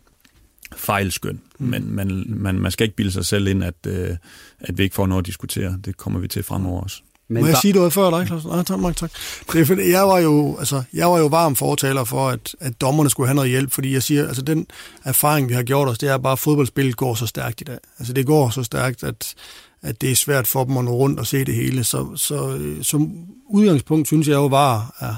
fejlskøn. 0.77 1.41
Mm. 1.59 1.67
Men 1.67 1.95
man, 1.95 2.25
man, 2.27 2.59
man 2.59 2.71
skal 2.71 2.85
ikke 2.85 2.97
bilde 2.97 3.13
sig 3.13 3.27
selv 3.27 3.47
ind, 3.47 3.65
at, 3.65 3.87
øh, 3.87 4.17
at 4.61 4.79
vi 4.79 4.83
ikke 4.83 4.95
får 4.95 5.07
noget 5.07 5.23
at 5.23 5.27
diskutere. 5.27 5.79
Det 5.85 5.97
kommer 5.97 6.21
vi 6.21 6.29
til 6.29 6.43
fremover 6.43 6.83
også. 6.83 7.03
Men 7.31 7.43
Må 7.43 7.47
jeg 7.47 7.57
sige 7.63 7.73
noget 7.73 7.93
før 7.93 8.11
dig, 8.11 8.27
Claus? 8.27 8.45
Nej, 8.45 8.63
tak, 8.63 8.81
tak, 8.83 8.97
tak. 8.97 9.11
Det 9.53 9.61
er, 9.61 9.65
fordi 9.65 9.91
jeg 9.91 10.03
var 10.03 10.19
jo, 10.19 10.57
altså, 10.59 10.83
jeg 10.93 11.11
var 11.11 11.19
jo 11.19 11.27
varm 11.27 11.57
fortaler 11.57 12.05
for, 12.05 12.29
at, 12.29 12.57
at 12.61 12.81
dommerne 12.81 13.11
skulle 13.11 13.27
have 13.27 13.35
noget 13.35 13.51
hjælp, 13.51 13.73
fordi 13.73 13.93
jeg 13.93 14.03
siger, 14.03 14.27
altså 14.29 14.43
den 14.43 14.67
erfaring, 15.05 15.49
vi 15.49 15.55
har 15.55 15.63
gjort 15.63 15.89
os, 15.89 15.99
det 15.99 16.09
er 16.09 16.19
bare, 16.19 16.33
at 16.33 16.39
fodboldspillet 16.39 16.97
går 16.97 17.15
så 17.15 17.27
stærkt 17.27 17.61
i 17.61 17.65
dag. 17.65 17.79
Altså 17.99 18.13
det 18.13 18.27
går 18.27 18.51
så 18.51 18.63
stærkt, 18.63 19.05
at, 19.05 19.35
at 19.83 20.01
det 20.01 20.11
er 20.11 20.15
svært 20.15 20.47
for 20.47 20.65
dem 20.65 20.77
at 20.77 20.85
nå 20.85 20.91
rundt 20.91 21.21
og 21.21 21.27
se 21.27 21.45
det 21.45 21.55
hele. 21.55 21.85
Så, 21.85 22.17
så 22.17 22.59
som 22.83 23.13
udgangspunkt 23.49 24.07
synes 24.07 24.29
jeg 24.29 24.35
jo 24.35 24.49
bare 24.49 24.87
er, 25.01 25.15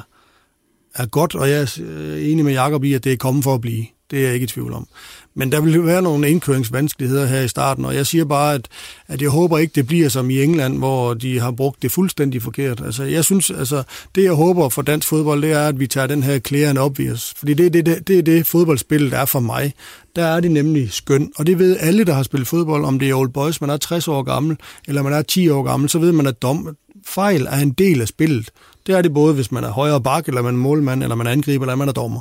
er 0.95 1.07
godt, 1.07 1.35
og 1.35 1.51
jeg 1.51 1.61
er 1.61 2.17
enig 2.17 2.45
med 2.45 2.53
Jacob 2.53 2.85
i, 2.85 2.93
at 2.93 3.05
det 3.05 3.13
er 3.13 3.17
kommet 3.17 3.45
for 3.45 3.55
at 3.55 3.61
blive. 3.61 3.87
Det 4.11 4.19
er 4.19 4.25
jeg 4.25 4.35
ikke 4.35 4.45
i 4.45 4.47
tvivl 4.47 4.73
om. 4.73 4.89
Men 5.35 5.53
der 5.53 5.61
vil 5.61 5.87
være 5.87 6.03
nogle 6.03 6.31
indkøringsvanskeligheder 6.31 7.27
her 7.27 7.41
i 7.41 7.49
starten, 7.49 7.85
og 7.85 7.95
jeg 7.95 8.07
siger 8.07 8.25
bare, 8.25 8.55
at, 8.55 8.69
at 9.09 9.23
jeg 9.23 9.31
håber 9.31 9.59
ikke, 9.59 9.73
det 9.75 9.87
bliver 9.87 10.09
som 10.09 10.31
i 10.31 10.43
England, 10.43 10.79
hvor 10.79 11.15
de 11.15 11.41
har 11.41 11.51
brugt 11.51 11.83
det 11.83 11.93
fuldstændig 11.93 12.43
forkert. 12.43 12.81
Altså, 12.85 13.03
jeg 13.03 13.25
synes, 13.25 13.51
altså, 13.51 13.83
det 14.15 14.25
jeg 14.25 14.33
håber 14.33 14.69
for 14.69 14.83
dansk 14.83 15.09
fodbold, 15.09 15.43
det 15.43 15.53
er, 15.53 15.69
at 15.69 15.81
vi 15.81 15.87
tager 15.87 16.07
den 16.07 16.23
her 16.23 16.39
clear 16.39 16.79
op 16.79 17.01
i 17.01 17.11
os. 17.11 17.35
Fordi 17.37 17.55
det 17.55 17.67
er 17.67 17.71
det, 17.71 17.87
det, 17.87 18.09
det, 18.09 18.19
er 18.19 18.23
det 18.23 18.47
fodboldspil, 18.47 19.11
der 19.11 19.19
er 19.19 19.25
for 19.25 19.41
mig. 19.41 19.75
Der 20.17 20.25
er 20.25 20.41
det 20.41 20.51
nemlig 20.51 20.93
skøn, 20.93 21.33
og 21.37 21.47
det 21.47 21.59
ved 21.59 21.77
alle, 21.81 22.05
der 22.05 22.15
har 22.15 22.23
spillet 22.23 22.49
fodbold, 22.49 22.85
om 22.85 22.99
det 22.99 23.11
er 23.11 23.15
old 23.15 23.31
boys, 23.31 23.61
man 23.61 23.71
er 23.71 23.77
60 23.77 24.09
år 24.09 24.23
gammel, 24.23 24.57
eller 24.89 25.03
man 25.03 25.13
er 25.13 25.23
10 25.23 25.49
år 25.49 25.63
gammel, 25.63 25.89
så 25.89 25.99
ved 25.99 26.13
man, 26.13 26.27
at 26.27 26.43
dom, 26.43 26.77
fejl 27.07 27.47
er 27.51 27.59
en 27.59 27.73
del 27.73 28.01
af 28.01 28.09
spillet. 28.09 28.47
Det 28.47 28.87
Det 28.87 28.99
er 28.99 29.03
det 29.03 29.15
både, 29.15 29.35
hvis 29.35 29.53
man 29.53 29.65
er 29.65 29.71
højre 29.71 30.01
bak, 30.01 30.29
eller 30.29 30.43
man 30.43 30.55
er 30.55 30.59
målmand, 30.59 31.03
eller 31.03 31.17
man 31.17 31.27
er 31.27 31.31
angriber, 31.31 31.65
eller 31.65 31.75
man 31.75 31.89
er 31.89 31.93
dommer. 31.93 32.21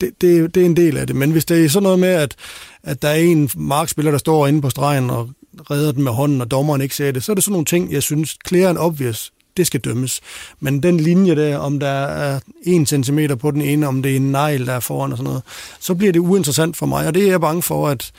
Det, 0.00 0.10
det, 0.20 0.54
det 0.54 0.60
er 0.60 0.66
en 0.66 0.76
del 0.76 0.96
af 0.96 1.06
det. 1.06 1.16
Men 1.16 1.30
hvis 1.30 1.44
det 1.44 1.64
er 1.64 1.68
sådan 1.68 1.82
noget 1.82 1.98
med, 1.98 2.08
at, 2.08 2.34
at 2.82 3.02
der 3.02 3.08
er 3.08 3.14
en 3.14 3.50
markspiller, 3.56 4.10
der 4.10 4.18
står 4.18 4.46
inde 4.46 4.62
på 4.62 4.70
stregen 4.70 5.10
og 5.10 5.30
redder 5.70 5.92
den 5.92 6.04
med 6.04 6.12
hånden, 6.12 6.40
og 6.40 6.50
dommeren 6.50 6.80
ikke 6.80 6.94
ser 6.94 7.10
det, 7.10 7.24
så 7.24 7.32
er 7.32 7.34
det 7.34 7.44
sådan 7.44 7.52
nogle 7.52 7.64
ting, 7.64 7.92
jeg 7.92 8.02
synes, 8.02 8.36
clear 8.48 8.68
and 8.68 8.78
obvious, 8.78 9.32
det 9.56 9.66
skal 9.66 9.80
dømmes. 9.80 10.20
Men 10.60 10.82
den 10.82 11.00
linje 11.00 11.36
der, 11.36 11.56
om 11.56 11.80
der 11.80 11.88
er 12.06 12.40
en 12.62 12.86
centimeter 12.86 13.34
på 13.34 13.50
den 13.50 13.62
ene, 13.62 13.88
om 13.88 14.02
det 14.02 14.12
er 14.12 14.16
en 14.16 14.32
negl, 14.32 14.66
der 14.66 14.72
er 14.72 14.80
foran 14.80 15.12
og 15.12 15.18
sådan 15.18 15.28
noget, 15.28 15.42
så 15.80 15.94
bliver 15.94 16.12
det 16.12 16.20
uinteressant 16.20 16.76
for 16.76 16.86
mig, 16.86 17.06
og 17.06 17.14
det 17.14 17.22
er 17.22 17.28
jeg 17.30 17.40
bange 17.40 17.62
for, 17.62 17.88
at, 17.88 18.12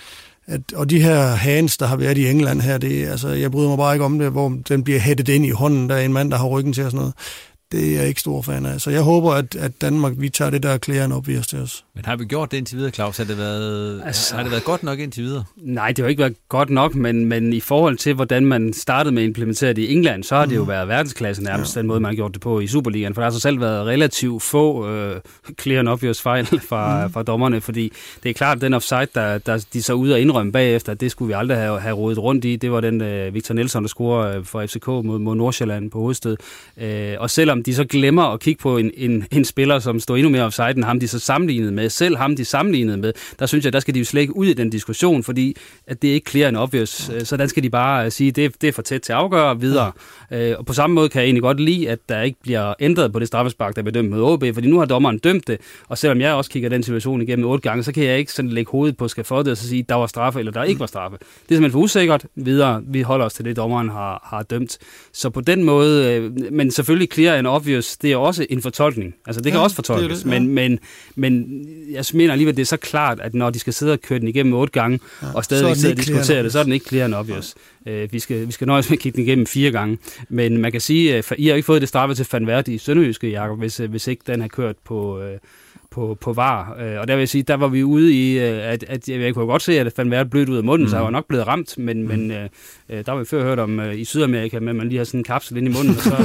at 0.47 0.61
og 0.75 0.89
de 0.89 1.01
her 1.01 1.25
hands, 1.25 1.77
der 1.77 1.85
har 1.85 1.95
været 1.95 2.17
i 2.17 2.27
England 2.27 2.61
her, 2.61 2.77
det, 2.77 3.07
altså, 3.07 3.29
jeg 3.29 3.51
bryder 3.51 3.69
mig 3.69 3.77
bare 3.77 3.95
ikke 3.95 4.05
om 4.05 4.19
det, 4.19 4.31
hvor 4.31 4.57
den 4.69 4.83
bliver 4.83 4.99
hættet 4.99 5.29
ind 5.29 5.45
i 5.45 5.49
hånden, 5.49 5.89
der 5.89 5.95
er 5.95 6.05
en 6.05 6.13
mand, 6.13 6.31
der 6.31 6.37
har 6.37 6.47
ryggen 6.47 6.73
til 6.73 6.85
og 6.85 6.91
sådan 6.91 6.99
noget 6.99 7.13
det 7.71 7.93
er 7.93 7.99
jeg 7.99 8.07
ikke 8.07 8.19
stor 8.19 8.41
fan 8.41 8.65
af. 8.65 8.81
Så 8.81 8.89
jeg 8.89 9.01
håber, 9.01 9.31
at, 9.31 9.55
at 9.55 9.81
Danmark, 9.81 10.13
vi 10.17 10.29
tager 10.29 10.51
det 10.51 10.63
der 10.63 10.77
klæren 10.77 11.11
op 11.11 11.29
i 11.29 11.37
os 11.37 11.47
til 11.47 11.59
os. 11.59 11.85
Men 11.95 12.05
har 12.05 12.15
vi 12.15 12.25
gjort 12.25 12.51
det 12.51 12.57
indtil 12.57 12.77
videre, 12.77 12.91
Claus? 12.91 13.17
Har 13.17 13.23
det 13.23 13.37
været, 13.37 14.01
altså, 14.05 14.35
har 14.35 14.43
det 14.43 14.51
været 14.51 14.63
godt 14.63 14.83
nok 14.83 14.99
indtil 14.99 15.23
videre? 15.23 15.43
Nej, 15.55 15.91
det 15.91 16.03
har 16.03 16.09
ikke 16.09 16.21
været 16.21 16.35
godt 16.49 16.69
nok, 16.69 16.95
men, 16.95 17.25
men 17.25 17.53
i 17.53 17.59
forhold 17.59 17.97
til, 17.97 18.13
hvordan 18.13 18.45
man 18.45 18.73
startede 18.73 19.15
med 19.15 19.23
at 19.23 19.27
implementere 19.27 19.73
det 19.73 19.81
i 19.81 19.93
England, 19.93 20.23
så 20.23 20.35
har 20.35 20.45
det 20.45 20.55
jo 20.55 20.61
mhm. 20.61 20.69
været 20.69 20.87
verdensklasse 20.87 21.43
nærmest, 21.43 21.75
ja. 21.75 21.79
den 21.79 21.87
måde, 21.87 21.99
man 21.99 22.09
har 22.09 22.15
gjort 22.15 22.33
det 22.33 22.41
på 22.41 22.59
i 22.59 22.67
Superligaen. 22.67 23.13
For 23.13 23.21
der 23.21 23.25
har 23.25 23.31
så 23.31 23.39
selv 23.39 23.61
været 23.61 23.85
relativt 23.85 24.43
få 24.43 24.89
øh, 24.89 25.21
clear 25.61 25.79
and 25.79 25.89
obvious 25.89 26.21
fejl 26.21 26.45
fra, 26.69 27.07
mm. 27.07 27.13
fra 27.13 27.23
dommerne, 27.23 27.61
fordi 27.61 27.91
det 28.23 28.29
er 28.29 28.33
klart, 28.33 28.57
at 28.57 28.61
den 28.61 28.73
offside, 28.73 29.07
der, 29.15 29.37
der 29.37 29.65
de 29.73 29.83
så 29.83 29.93
ud 29.93 30.09
og 30.09 30.19
indrømme 30.19 30.51
bagefter, 30.51 30.93
det 30.93 31.11
skulle 31.11 31.27
vi 31.27 31.33
aldrig 31.33 31.57
have, 31.57 31.79
have 31.79 31.95
rodet 31.95 32.17
rundt 32.17 32.45
i. 32.45 32.55
Det 32.55 32.71
var 32.71 32.81
den 32.81 33.01
øh, 33.01 33.33
Victor 33.33 33.55
Nelson, 33.55 33.83
der 33.83 33.89
scorede 33.89 34.37
øh, 34.37 34.45
for 34.45 34.65
FCK 34.65 34.87
mod, 34.87 35.19
mod 35.19 35.35
Nordsjælland 35.35 35.91
på 35.91 35.99
hovedsted. 35.99 36.37
Øh, 36.77 37.15
og 37.19 37.29
selvom 37.29 37.58
de 37.63 37.75
så 37.75 37.83
glemmer 37.85 38.23
at 38.23 38.39
kigge 38.39 38.61
på 38.61 38.77
en, 38.77 38.91
en, 38.97 39.25
en 39.31 39.45
spiller, 39.45 39.79
som 39.79 39.99
står 39.99 40.15
endnu 40.15 40.29
mere 40.29 40.43
offside 40.43 40.73
end 40.75 40.83
ham, 40.83 40.99
de 40.99 41.07
så 41.07 41.19
sammenlignet 41.19 41.73
med, 41.73 41.89
selv 41.89 42.17
ham, 42.17 42.35
de 42.35 42.45
sammenlignede 42.45 42.97
med, 42.97 43.13
der 43.39 43.45
synes 43.45 43.65
jeg, 43.65 43.73
der 43.73 43.79
skal 43.79 43.93
de 43.93 43.99
jo 43.99 44.05
slet 44.05 44.21
ikke 44.21 44.35
ud 44.35 44.47
i 44.47 44.53
den 44.53 44.69
diskussion, 44.69 45.23
fordi 45.23 45.55
at 45.87 46.01
det 46.01 46.09
er 46.09 46.13
ikke 46.13 46.31
clear 46.31 46.47
and 46.47 46.57
obvious. 46.57 47.11
Så 47.23 47.37
den 47.37 47.49
skal 47.49 47.63
de 47.63 47.69
bare 47.69 48.11
sige, 48.11 48.31
det, 48.31 48.61
det 48.61 48.67
er 48.67 48.71
for 48.71 48.81
tæt 48.81 49.01
til 49.01 49.13
at 49.13 49.19
afgøre 49.19 49.59
videre. 49.59 49.91
Øh, 50.31 50.55
og 50.57 50.65
på 50.65 50.73
samme 50.73 50.93
måde 50.93 51.09
kan 51.09 51.19
jeg 51.19 51.25
egentlig 51.25 51.41
godt 51.41 51.59
lide, 51.59 51.89
at 51.89 51.99
der 52.09 52.21
ikke 52.21 52.39
bliver 52.41 52.73
ændret 52.79 53.13
på 53.13 53.19
det 53.19 53.27
straffespark, 53.27 53.75
der 53.75 53.81
bliver 53.81 53.93
dømt 53.93 54.09
med 54.09 54.21
OB, 54.21 54.43
fordi 54.53 54.67
nu 54.67 54.79
har 54.79 54.85
dommeren 54.85 55.17
dømt 55.17 55.47
det, 55.47 55.57
og 55.87 55.97
selvom 55.97 56.21
jeg 56.21 56.33
også 56.33 56.51
kigger 56.51 56.69
den 56.69 56.83
situation 56.83 57.21
igennem 57.21 57.45
otte 57.45 57.69
gange, 57.69 57.83
så 57.83 57.91
kan 57.91 58.03
jeg 58.03 58.17
ikke 58.17 58.33
sådan 58.33 58.51
lægge 58.51 58.71
hovedet 58.71 58.97
på 58.97 59.07
skafottet 59.07 59.51
og 59.51 59.57
så 59.57 59.67
sige, 59.67 59.85
der 59.89 59.95
var 59.95 60.07
straffe, 60.07 60.39
eller 60.39 60.51
der 60.51 60.63
ikke 60.63 60.79
var 60.79 60.85
straffe. 60.85 61.17
Det 61.17 61.25
er 61.25 61.55
simpelthen 61.55 61.71
for 61.71 61.79
usikkert. 61.79 62.25
Videre, 62.35 62.81
vi 62.87 63.01
holder 63.01 63.25
os 63.25 63.33
til 63.33 63.45
det, 63.45 63.55
dommeren 63.55 63.89
har, 63.89 64.27
har 64.29 64.43
dømt. 64.43 64.77
Så 65.13 65.29
på 65.29 65.41
den 65.41 65.63
måde, 65.63 66.13
øh, 66.13 66.31
men 66.51 66.71
selvfølgelig 66.71 67.09
clear 67.13 67.35
and 67.35 67.47
obvious, 67.49 67.97
det 67.97 68.11
er 68.11 68.17
også 68.17 68.45
en 68.49 68.61
fortolkning. 68.61 69.15
Altså 69.27 69.41
det 69.41 69.51
kan 69.51 69.59
ja, 69.59 69.63
også 69.63 69.75
fortolkes, 69.75 70.17
det 70.17 70.25
det, 70.25 70.31
ja. 70.31 70.39
men, 70.39 70.53
men, 70.53 70.79
men 71.15 71.65
jeg 71.91 72.05
mener 72.13 72.31
alligevel, 72.31 72.55
det 72.55 72.61
er 72.61 72.65
så 72.65 72.77
klart, 72.77 73.19
at 73.19 73.33
når 73.33 73.49
de 73.49 73.59
skal 73.59 73.73
sidde 73.73 73.93
og 73.93 74.01
køre 74.01 74.19
den 74.19 74.27
igennem 74.27 74.53
otte 74.53 74.71
gange, 74.71 74.99
ja, 75.21 75.27
og 75.33 75.43
stadig 75.43 75.77
sidde 75.77 75.93
og 75.93 75.97
diskutere 75.97 76.43
det, 76.43 76.51
så 76.51 76.59
er 76.59 76.63
den 76.63 76.73
ikke 76.73 76.85
clear 76.85 77.05
and 77.05 77.13
obvious. 77.13 77.55
Ja. 77.85 78.03
Uh, 78.03 78.13
vi, 78.13 78.19
skal, 78.19 78.47
vi 78.47 78.51
skal 78.51 78.67
nøjes 78.67 78.89
med 78.89 78.97
at 78.97 79.01
kigge 79.01 79.15
den 79.15 79.25
igennem 79.25 79.45
fire 79.45 79.71
gange. 79.71 79.97
Men 80.29 80.57
man 80.57 80.71
kan 80.71 80.81
sige, 80.81 81.15
at 81.15 81.33
I 81.37 81.47
har 81.47 81.55
ikke 81.55 81.65
fået 81.65 81.81
det 81.81 81.89
straffe 81.89 82.15
til 82.15 82.27
Van 82.31 82.63
i 82.67 82.77
Sønderjyske, 82.77 83.31
Jacob, 83.31 83.59
hvis, 83.59 83.77
hvis 83.77 84.07
ikke 84.07 84.23
den 84.27 84.41
har 84.41 84.47
kørt 84.47 84.75
på, 84.85 85.17
uh, 85.17 85.23
på, 85.99 86.17
på 86.21 86.33
var. 86.33 86.75
Øh, 86.79 86.99
og 86.99 87.07
der 87.07 87.15
vil 87.15 87.21
jeg 87.21 87.29
sige, 87.29 87.43
der 87.43 87.53
var 87.53 87.67
vi 87.67 87.83
ude 87.83 88.13
i, 88.13 88.39
øh, 88.39 88.71
at, 88.71 88.83
at 88.87 89.09
jeg 89.09 89.33
kunne 89.33 89.45
godt 89.45 89.61
se, 89.61 89.79
at 89.79 89.85
det 89.85 89.93
fandt 89.93 90.11
været 90.11 90.29
blødt 90.29 90.49
ud 90.49 90.57
af 90.57 90.63
munden, 90.63 90.85
mm. 90.85 90.89
så 90.89 90.95
jeg 90.95 91.03
var 91.03 91.09
nok 91.09 91.27
blevet 91.27 91.47
ramt, 91.47 91.77
men, 91.77 92.01
mm. 92.01 92.07
men 92.07 92.31
øh, 92.31 92.49
øh, 92.89 93.05
der 93.05 93.11
var 93.11 93.19
vi 93.19 93.25
før 93.25 93.43
hørt 93.43 93.59
om 93.59 93.79
øh, 93.79 93.99
i 93.99 94.05
Sydamerika, 94.05 94.57
at 94.57 94.63
man 94.63 94.89
lige 94.89 94.97
har 94.97 95.05
sådan 95.05 95.19
en 95.19 95.23
kapsel 95.23 95.57
ind 95.57 95.67
i 95.67 95.71
munden, 95.71 95.95
og 95.95 96.01
så, 96.01 96.15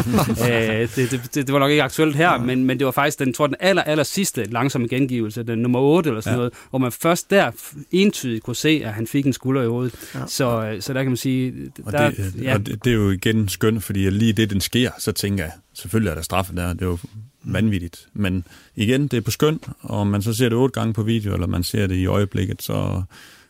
øh, 0.53 0.89
det, 0.97 1.11
det, 1.11 1.11
det, 1.11 1.35
det, 1.35 1.53
var 1.53 1.59
nok 1.59 1.71
ikke 1.71 1.83
aktuelt 1.83 2.17
her, 2.17 2.39
men, 2.39 2.65
men 2.65 2.79
det 2.79 2.85
var 2.85 2.91
faktisk 2.91 3.19
den, 3.19 3.33
tror, 3.33 3.47
den 3.47 3.57
aller, 3.61 3.83
aller 3.83 4.05
sidste 4.05 4.45
langsomme 4.45 4.89
gengivelse, 4.89 5.43
den 5.43 5.59
nummer 5.59 5.81
8 5.81 6.11
eller 6.11 6.21
sådan 6.21 6.35
ja. 6.35 6.37
noget, 6.37 6.53
hvor 6.71 6.79
man 6.79 6.93
først 6.93 7.31
der 7.31 7.51
entydigt 7.91 8.43
kunne 8.43 8.57
se, 8.57 8.83
at 8.85 8.93
han 8.93 9.07
fik 9.07 9.27
en 9.27 9.33
skulder 9.33 9.63
i 9.63 9.67
hovedet. 9.67 9.95
Ja. 10.15 10.21
Så, 10.27 10.77
så 10.81 10.93
der 10.93 11.03
kan 11.03 11.11
man 11.11 11.17
sige... 11.17 11.55
Og, 11.85 11.93
der, 11.93 12.11
det, 12.11 12.35
ja. 12.43 12.55
og 12.55 12.67
det, 12.67 12.85
det 12.85 12.91
er 12.91 12.95
jo 12.95 13.11
igen 13.11 13.49
skønt, 13.49 13.85
fordi 13.85 14.11
lige 14.11 14.33
det, 14.33 14.51
den 14.51 14.61
sker, 14.61 14.91
så 14.99 15.13
tænker 15.13 15.45
jeg, 15.45 15.53
selvfølgelig 15.75 16.11
er 16.11 16.15
der 16.15 16.23
straffe 16.23 16.57
der, 16.57 16.73
det 16.73 16.83
er 16.83 16.87
jo 16.87 16.99
vanvittigt. 17.45 18.09
Men 18.13 18.45
igen, 18.75 19.09
det 19.09 19.17
er 19.17 19.21
på 19.21 19.31
skøn, 19.31 19.61
og 19.81 19.99
om 19.99 20.07
man 20.07 20.23
så 20.23 20.35
ser 20.35 20.49
det 20.49 20.59
otte 20.59 20.81
gange 20.81 20.95
på 20.95 21.03
video, 21.03 21.35
eller 21.35 21.47
man 21.47 21.63
ser 21.63 21.87
det 21.87 21.95
i 21.95 22.07
øjeblikket, 22.07 22.63
så 22.63 23.03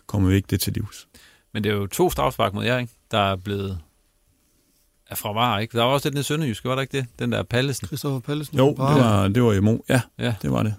kommer 0.07 0.29
vi 0.29 0.37
ikke 0.37 0.47
det 0.51 0.61
til 0.61 0.73
livs. 0.73 1.07
Men 1.53 1.65
det 1.65 1.73
er 1.73 1.77
jo 1.77 1.87
to 1.87 2.11
strafspark 2.11 2.55
mod 2.55 2.65
jer, 2.65 2.79
ikke? 2.79 2.93
der 3.11 3.19
er 3.19 3.37
blevet 3.37 3.79
er 5.11 5.15
fra 5.15 5.33
var, 5.33 5.59
ikke? 5.59 5.79
Der 5.79 5.85
var 5.85 5.93
også 5.93 6.09
lidt 6.09 6.15
nede 6.15 6.25
Sønderjysk, 6.25 6.65
var 6.65 6.75
der 6.75 6.83
ikke 6.83 6.97
det? 6.97 7.07
Den 7.19 7.33
der 7.33 7.43
Pallesen. 7.43 7.87
Christoffer 7.87 8.21
Pallesen. 8.21 8.59
Jo, 8.59 8.69
det 8.71 8.79
var, 8.79 9.29
det 9.29 9.43
var 9.43 9.53
imod. 9.53 9.79
Ja, 9.89 10.01
ja, 10.19 10.35
det 10.43 10.51
var 10.51 10.63
det. 10.63 10.75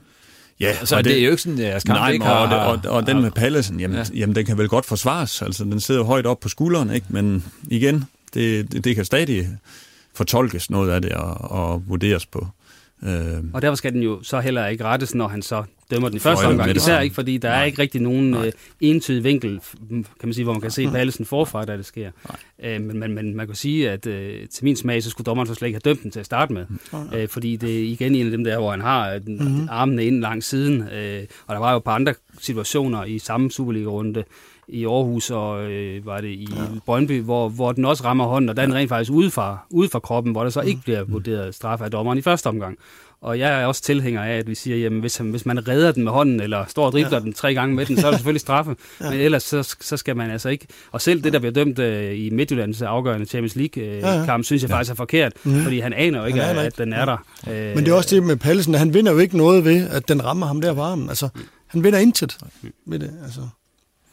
Ja, 0.59 0.73
så 0.73 0.79
altså, 0.79 0.97
det, 0.97 1.05
det 1.05 1.19
er 1.19 1.23
jo 1.23 1.31
ikke 1.31 1.41
sådan, 1.41 1.59
at 1.59 1.87
nej, 1.87 2.11
ikke 2.11 2.25
har... 2.25 2.55
Og, 2.55 2.79
og, 2.85 2.91
og 2.91 3.07
den 3.07 3.21
med 3.21 3.31
Pallesen, 3.31 3.79
jamen, 3.79 3.97
ja. 3.97 4.03
jamen, 4.13 4.35
den 4.35 4.45
kan 4.45 4.57
vel 4.57 4.69
godt 4.69 4.85
forsvares. 4.85 5.41
Altså, 5.41 5.63
den 5.63 5.79
sidder 5.79 6.03
højt 6.03 6.25
op 6.25 6.39
på 6.39 6.49
skulderen, 6.49 6.89
ikke? 6.91 7.07
Men 7.09 7.45
igen, 7.67 8.05
det, 8.33 8.71
det, 8.71 8.83
det 8.83 8.95
kan 8.95 9.05
stadig 9.05 9.57
fortolkes 10.13 10.69
noget 10.69 10.91
af 10.91 11.01
det 11.01 11.11
og, 11.11 11.51
og 11.51 11.83
vurderes 11.87 12.25
på. 12.25 12.47
Øh, 13.05 13.43
og 13.53 13.61
derfor 13.61 13.75
skal 13.75 13.93
den 13.93 14.01
jo 14.01 14.23
så 14.23 14.39
heller 14.39 14.67
ikke 14.67 14.83
rettes, 14.83 15.15
når 15.15 15.27
han 15.27 15.41
så 15.41 15.63
dømmer 15.91 16.09
den 16.09 16.19
første 16.19 16.45
omgang. 16.45 16.75
Især 16.75 16.99
ikke, 16.99 17.15
fordi 17.15 17.37
der 17.37 17.49
Nej. 17.49 17.59
er 17.59 17.63
ikke 17.63 17.81
rigtig 17.81 18.01
nogen 18.01 18.33
øh, 18.33 18.51
entydig 18.79 19.23
vinkel, 19.23 19.59
kan 19.89 20.05
man 20.23 20.33
sige, 20.33 20.43
hvor 20.43 20.53
man 20.53 20.61
kan 20.61 20.71
se 20.71 20.87
Pallesen 20.87 21.25
forfra, 21.25 21.65
da 21.65 21.77
det 21.77 21.85
sker. 21.85 22.11
Øh, 22.63 22.81
men, 22.81 22.99
men, 22.99 23.13
men 23.13 23.35
man 23.35 23.47
kan 23.47 23.55
sige, 23.55 23.89
at 23.89 24.07
øh, 24.07 24.47
til 24.47 24.63
min 24.63 24.75
smag, 24.75 25.03
så 25.03 25.09
skulle 25.09 25.25
dommeren 25.25 25.47
så 25.47 25.53
slet 25.53 25.67
ikke 25.67 25.79
have 25.83 25.93
dømt 25.93 26.03
den 26.03 26.11
til 26.11 26.19
at 26.19 26.25
starte 26.25 26.53
med. 26.53 26.65
Øh, 27.13 27.27
fordi 27.27 27.55
det 27.55 27.79
er 27.79 27.83
igen 27.83 28.15
en 28.15 28.25
af 28.25 28.31
dem 28.31 28.43
der, 28.43 28.59
hvor 28.59 28.71
han 28.71 28.81
har 28.81 29.19
den, 29.19 29.37
mm-hmm. 29.37 29.67
armene 29.71 30.05
ind 30.05 30.21
langs 30.21 30.45
siden. 30.45 30.81
Øh, 30.81 31.23
og 31.47 31.55
der 31.55 31.59
var 31.59 31.71
jo 31.71 31.77
et 31.77 31.83
par 31.83 31.95
andre 31.95 32.13
situationer 32.39 33.03
i 33.03 33.19
samme 33.19 33.51
Superliga-runde, 33.51 34.23
i 34.67 34.85
Aarhus 34.85 35.31
og 35.31 35.71
øh, 35.71 36.05
var 36.05 36.21
det 36.21 36.27
i 36.27 36.47
ja. 36.55 36.61
Brøndby, 36.85 37.21
hvor, 37.21 37.49
hvor 37.49 37.71
den 37.71 37.85
også 37.85 38.03
rammer 38.03 38.25
hånden, 38.25 38.49
og 38.49 38.57
den 38.57 38.71
ja. 38.71 38.77
rent 38.77 38.89
faktisk 38.89 39.11
ude 39.11 39.31
fra, 39.31 39.57
ude 39.69 39.89
fra 39.89 39.99
kroppen, 39.99 40.31
hvor 40.31 40.43
der 40.43 40.49
så 40.49 40.61
ikke 40.61 40.81
bliver 40.83 41.03
vurderet 41.03 41.55
straf 41.55 41.81
af 41.81 41.91
dommeren 41.91 42.17
i 42.17 42.21
første 42.21 42.47
omgang. 42.47 42.77
Og 43.21 43.39
jeg 43.39 43.61
er 43.61 43.65
også 43.65 43.81
tilhænger 43.81 44.23
af, 44.23 44.37
at 44.37 44.49
vi 44.49 44.55
siger, 44.55 44.77
jamen 44.77 44.99
hvis, 44.99 45.17
hvis 45.17 45.45
man 45.45 45.67
redder 45.67 45.91
den 45.91 46.03
med 46.03 46.11
hånden, 46.11 46.39
eller 46.39 46.65
står 46.67 46.85
og 46.85 46.91
dribler 46.91 47.17
ja. 47.17 47.19
den 47.19 47.33
tre 47.33 47.53
gange 47.53 47.75
med 47.75 47.85
den, 47.85 47.97
så 47.97 48.07
er 48.07 48.11
det 48.11 48.19
selvfølgelig 48.19 48.41
straffe. 48.41 48.75
ja. 49.01 49.09
Men 49.09 49.19
ellers 49.19 49.43
så, 49.43 49.75
så 49.81 49.97
skal 49.97 50.17
man 50.17 50.31
altså 50.31 50.49
ikke... 50.49 50.67
Og 50.91 51.01
selv 51.01 51.23
det, 51.23 51.33
der 51.33 51.39
bliver 51.39 51.53
dømt 51.53 51.79
uh, 51.79 51.85
i 52.19 52.29
Midtjyllands 52.31 52.81
afgørende 52.81 53.25
Champions 53.25 53.55
League-kamp, 53.55 54.29
uh, 54.29 54.39
ja, 54.39 54.43
synes 54.43 54.61
jeg 54.61 54.69
ja. 54.69 54.75
faktisk 54.75 54.91
er 54.91 54.95
forkert, 54.95 55.33
mm. 55.43 55.63
fordi 55.63 55.79
han 55.79 55.93
aner 55.93 56.19
jo 56.19 56.25
ikke, 56.25 56.43
at, 56.43 56.57
at 56.57 56.77
den 56.77 56.93
er 56.93 57.05
der. 57.05 57.17
Uh, 57.47 57.53
Men 57.53 57.77
det 57.77 57.87
er 57.87 57.93
også 57.93 58.15
det 58.15 58.23
med 58.23 58.35
Pallesen, 58.35 58.73
han 58.73 58.93
vinder 58.93 59.11
jo 59.11 59.17
ikke 59.17 59.37
noget 59.37 59.65
ved, 59.65 59.89
at 59.89 60.07
den 60.07 60.25
rammer 60.25 60.47
ham 60.47 60.61
der 60.61 60.73
på 60.73 60.81
armen. 60.81 61.09
Altså, 61.09 61.29
han 61.67 61.83
vinder 61.83 61.99
intet 61.99 62.37
ved 62.85 62.99
det. 62.99 63.11
Altså. 63.23 63.41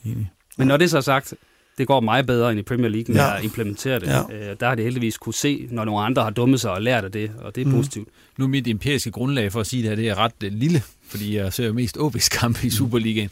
Enig. 0.04 0.30
Men 0.58 0.68
når 0.68 0.76
det 0.76 0.90
så 0.90 0.96
er 0.96 1.00
sagt, 1.00 1.34
det 1.78 1.86
går 1.86 2.00
meget 2.00 2.26
bedre 2.26 2.50
end 2.50 2.60
i 2.60 2.62
Premier 2.62 2.88
League, 2.88 3.14
når 3.14 3.22
ja. 3.22 3.30
jeg 3.30 3.44
implementerer 3.44 3.98
det. 3.98 4.06
Ja. 4.06 4.50
Øh, 4.50 4.56
der 4.60 4.68
har 4.68 4.74
det 4.74 4.84
heldigvis 4.84 5.18
kunne 5.18 5.34
se, 5.34 5.68
når 5.70 5.84
nogle 5.84 6.04
andre 6.04 6.22
har 6.22 6.30
dummet 6.30 6.60
sig 6.60 6.70
og 6.70 6.82
lært 6.82 7.04
af 7.04 7.12
det, 7.12 7.30
og 7.38 7.54
det 7.54 7.60
er 7.60 7.66
mm. 7.66 7.72
positivt. 7.72 8.08
Nu 8.38 8.44
er 8.44 8.48
mit 8.48 8.68
empiriske 8.68 9.10
grundlag 9.10 9.52
for 9.52 9.60
at 9.60 9.66
sige 9.66 9.82
det 9.82 9.88
her, 9.88 9.96
det 9.96 10.08
er 10.08 10.14
ret 10.14 10.32
øh, 10.44 10.52
lille, 10.52 10.82
fordi 11.08 11.36
jeg 11.36 11.52
ser 11.52 11.66
jo 11.66 11.72
mest 11.72 11.96
OB's 11.96 12.28
kampe 12.28 12.60
i 12.62 12.66
mm. 12.66 12.70
Superligaen. 12.70 13.30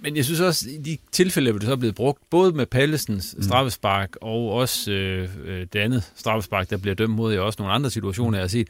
Men 0.00 0.16
jeg 0.16 0.24
synes 0.24 0.40
også, 0.40 0.68
i 0.70 0.76
de 0.76 0.98
tilfælde, 1.12 1.50
hvor 1.50 1.58
det 1.58 1.66
så 1.66 1.72
er 1.72 1.76
blevet 1.76 1.94
brugt, 1.94 2.30
både 2.30 2.52
med 2.52 2.66
Pallesens 2.66 3.34
mm. 3.36 3.42
straffespark 3.42 4.16
og 4.20 4.52
også 4.52 4.92
øh, 4.92 5.28
øh, 5.44 5.66
det 5.72 5.78
andet 5.78 6.12
straffespark, 6.16 6.70
der 6.70 6.76
bliver 6.76 6.94
dømt 6.94 7.14
mod, 7.14 7.36
og 7.36 7.46
også 7.46 7.56
nogle 7.58 7.74
andre 7.74 7.90
situationer, 7.90 8.38
jeg 8.38 8.42
har 8.42 8.48
set, 8.48 8.68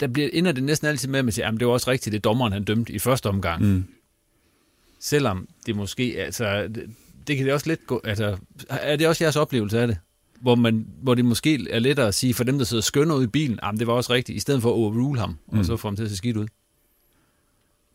der 0.00 0.06
bliver, 0.06 0.28
ender 0.32 0.52
det 0.52 0.62
næsten 0.62 0.88
altid 0.88 1.08
med, 1.08 1.18
at 1.18 1.24
man 1.24 1.32
siger, 1.32 1.48
at 1.48 1.54
det 1.60 1.66
var 1.66 1.72
også 1.72 1.90
rigtigt, 1.90 2.12
det 2.12 2.24
dommeren 2.24 2.52
han 2.52 2.64
dømte 2.64 2.92
i 2.92 2.98
første 2.98 3.26
omgang. 3.26 3.62
Mm 3.62 3.84
selvom 5.04 5.48
det 5.66 5.76
måske, 5.76 6.14
altså, 6.18 6.68
det, 6.74 6.90
det 7.26 7.36
kan 7.36 7.46
det 7.46 7.54
også 7.54 7.68
lidt 7.68 7.86
gå, 7.86 8.00
altså, 8.04 8.36
er 8.68 8.96
det 8.96 9.08
også 9.08 9.24
jeres 9.24 9.36
oplevelse 9.36 9.80
af 9.80 9.86
det? 9.86 9.96
Hvor, 10.40 10.54
man, 10.54 10.86
hvor 11.02 11.14
det 11.14 11.24
måske 11.24 11.70
er 11.70 11.78
lettere 11.78 12.08
at 12.08 12.14
sige 12.14 12.34
for 12.34 12.44
dem, 12.44 12.58
der 12.58 12.64
sidder 12.64 12.82
skønner 12.82 13.14
ud 13.14 13.24
i 13.24 13.26
bilen, 13.26 13.58
at 13.62 13.74
det 13.78 13.86
var 13.86 13.92
også 13.92 14.12
rigtigt, 14.12 14.36
i 14.36 14.40
stedet 14.40 14.62
for 14.62 14.68
at 14.68 14.74
overrule 14.74 15.20
ham, 15.20 15.38
mm. 15.52 15.58
og 15.58 15.64
så 15.64 15.76
få 15.76 15.88
ham 15.88 15.96
til 15.96 16.04
at 16.04 16.10
se 16.10 16.16
skidt 16.16 16.36
ud. 16.36 16.46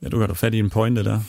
Ja, 0.04 0.10
du 0.10 0.20
har 0.20 0.28
da 0.28 0.34
fat 0.34 0.54
i 0.54 0.60
en 0.60 0.70
pointe 0.70 1.04
der. 1.04 1.20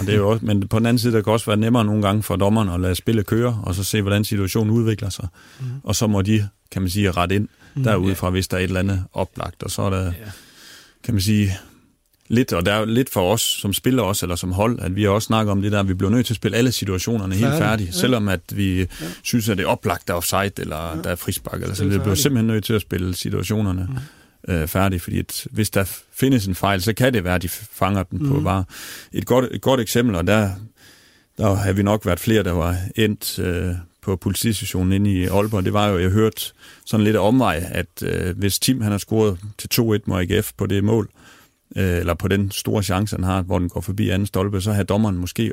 og 0.00 0.06
det 0.06 0.08
er 0.08 0.16
jo 0.16 0.30
også, 0.30 0.44
men 0.44 0.68
på 0.68 0.78
den 0.78 0.86
anden 0.86 0.98
side, 0.98 1.12
der 1.12 1.22
kan 1.22 1.32
også 1.32 1.46
være 1.46 1.56
nemmere 1.56 1.84
nogle 1.84 2.02
gange 2.02 2.22
for 2.22 2.36
dommeren 2.36 2.68
at 2.68 2.80
lade 2.80 2.94
spillet 2.94 3.26
køre, 3.26 3.60
og 3.62 3.74
så 3.74 3.84
se, 3.84 4.02
hvordan 4.02 4.24
situationen 4.24 4.70
udvikler 4.70 5.10
sig. 5.10 5.28
Mm. 5.60 5.66
Og 5.82 5.96
så 5.96 6.06
må 6.06 6.22
de, 6.22 6.48
kan 6.70 6.82
man 6.82 6.90
sige, 6.90 7.10
rette 7.10 7.34
ind 7.34 7.48
mm. 7.74 7.82
derudfra, 7.84 8.30
hvis 8.30 8.48
der 8.48 8.56
er 8.56 8.60
et 8.60 8.64
eller 8.64 8.80
andet 8.80 9.04
oplagt. 9.12 9.62
Og 9.62 9.70
så 9.70 9.82
er 9.82 9.90
der, 9.90 10.04
ja. 10.04 10.12
kan 11.04 11.14
man 11.14 11.20
sige, 11.20 11.52
lidt, 12.32 12.52
og 12.52 12.66
der 12.66 12.72
er 12.72 12.84
lidt 12.84 13.10
for 13.10 13.32
os 13.32 13.40
som 13.40 13.72
spiller 13.72 14.02
også, 14.02 14.26
eller 14.26 14.36
som 14.36 14.52
hold, 14.52 14.78
at 14.80 14.96
vi 14.96 15.06
også 15.06 15.26
snakker 15.26 15.52
om 15.52 15.62
det 15.62 15.72
der, 15.72 15.80
at 15.80 15.88
vi 15.88 15.94
bliver 15.94 16.10
nødt 16.10 16.26
til 16.26 16.32
at 16.32 16.36
spille 16.36 16.56
alle 16.56 16.72
situationerne 16.72 17.34
helt 17.34 17.58
færdige, 17.58 17.86
ja. 17.86 17.92
selvom 17.92 18.28
at 18.28 18.40
vi 18.52 18.78
ja. 18.78 18.86
synes, 19.22 19.48
at 19.48 19.58
det 19.58 19.64
er 19.64 19.68
oplagt, 19.68 20.08
der 20.08 20.14
er 20.14 20.16
offside, 20.16 20.52
eller 20.58 20.96
ja. 20.96 21.02
der 21.02 21.10
er 21.10 21.14
frispark, 21.14 21.62
eller 21.62 21.74
så 21.74 21.84
vi 21.84 21.98
bliver 21.98 22.14
simpelthen 22.14 22.46
nødt 22.46 22.64
til 22.64 22.72
at 22.72 22.80
spille 22.80 23.14
situationerne 23.14 23.88
ja. 24.48 24.54
øh, 24.54 24.68
færdige, 24.68 25.00
fordi 25.00 25.18
at, 25.18 25.46
hvis 25.50 25.70
der 25.70 25.84
findes 26.12 26.46
en 26.46 26.54
fejl, 26.54 26.82
så 26.82 26.92
kan 26.92 27.14
det 27.14 27.24
være, 27.24 27.34
at 27.34 27.42
de 27.42 27.48
fanger 27.48 28.02
den 28.02 28.18
mm. 28.18 28.28
på 28.28 28.40
var. 28.40 28.64
Et 29.12 29.26
godt, 29.26 29.44
et 29.50 29.60
godt 29.60 29.80
eksempel, 29.80 30.14
og 30.14 30.26
der, 30.26 30.50
der 31.38 31.54
har 31.54 31.72
vi 31.72 31.82
nok 31.82 32.06
været 32.06 32.20
flere, 32.20 32.42
der 32.42 32.52
var 32.52 32.76
endt 32.96 33.38
øh, 33.38 33.74
på 34.02 34.16
politistationen 34.16 34.92
inde 34.92 35.12
i 35.12 35.26
Aalborg, 35.26 35.64
det 35.64 35.72
var 35.72 35.88
jo, 35.88 35.98
jeg 35.98 36.10
hørte 36.10 36.40
sådan 36.86 37.04
lidt 37.04 37.16
omvej, 37.16 37.64
at 37.70 38.02
øh, 38.02 38.38
hvis 38.38 38.58
Tim 38.58 38.80
han 38.80 38.90
har 38.90 38.98
scoret 38.98 39.38
til 39.58 39.68
2-1 39.80 39.80
mod 40.06 40.20
AGF 40.20 40.52
på 40.56 40.66
det 40.66 40.84
mål, 40.84 41.08
øh, 41.14 41.21
eller 41.76 42.14
på 42.14 42.28
den 42.28 42.50
store 42.50 42.82
chance, 42.82 43.16
han 43.16 43.24
har, 43.24 43.42
hvor 43.42 43.58
den 43.58 43.68
går 43.68 43.80
forbi 43.80 44.08
anden 44.08 44.26
stolpe, 44.26 44.60
så 44.60 44.72
har 44.72 44.82
dommeren 44.82 45.16
måske 45.16 45.52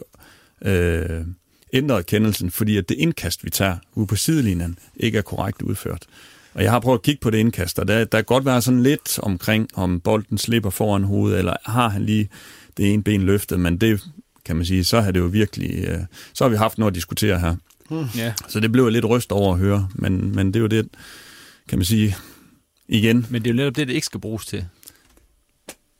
øh, 0.62 1.26
ændret 1.74 2.06
kendelsen, 2.06 2.52
fordi 2.52 2.78
at 2.78 2.90
det 2.90 2.96
indkast, 2.96 3.46
vi 3.46 3.50
tager 3.50 3.78
ude 3.94 4.08
på 4.08 4.16
sidelinjen, 4.16 4.78
ikke 4.96 5.18
er 5.18 5.22
korrekt 5.22 5.62
udført. 5.62 6.06
Og 6.54 6.64
jeg 6.64 6.72
har 6.72 6.80
prøvet 6.80 6.98
at 6.98 7.04
kigge 7.04 7.22
på 7.22 7.30
det 7.30 7.38
indkast, 7.38 7.80
og 7.80 7.88
der, 7.88 8.06
der 8.06 8.18
kan 8.18 8.26
godt 8.26 8.46
være 8.46 8.62
sådan 8.62 8.84
lidt 8.84 9.20
omkring, 9.20 9.70
om 9.74 10.00
bolden 10.00 10.38
slipper 10.38 10.70
foran 10.70 11.04
hovedet, 11.04 11.40
eller 11.40 11.54
har 11.66 11.90
han 11.90 12.06
lige 12.06 12.30
det 12.78 12.94
ene 12.94 13.04
ben 13.04 13.22
løftet, 13.22 13.60
men 13.60 13.78
det 13.78 14.02
kan 14.46 14.56
man 14.56 14.66
sige, 14.66 14.84
så 14.84 15.02
har 15.02 15.12
det 15.12 15.20
jo 15.20 15.26
virkelig, 15.26 15.86
øh, 15.88 16.00
så 16.34 16.44
har 16.44 16.50
vi 16.50 16.56
haft 16.56 16.78
noget 16.78 16.91
at 16.91 16.96
diskutere 16.96 17.40
her. 17.40 17.56
Hmm. 17.90 18.06
Ja. 18.18 18.34
Så 18.48 18.60
det 18.60 18.72
blev 18.72 18.84
jeg 18.84 18.91
lidt 18.91 19.06
ryst 19.06 19.32
over 19.32 19.54
at 19.54 19.60
høre, 19.60 19.90
men, 19.96 20.36
men 20.36 20.48
det 20.48 20.56
er 20.56 20.60
jo 20.60 20.68
det, 20.68 20.88
kan 21.68 21.78
man 21.78 21.86
sige, 21.86 22.16
igen. 22.88 23.26
Men 23.30 23.41
det 23.41 23.50
er 23.50 23.54
jo 23.54 23.58
netop 23.58 23.76
det, 23.76 23.88
det 23.88 23.94
ikke 23.94 24.06
skal 24.06 24.20
bruges 24.20 24.46
til. 24.46 24.66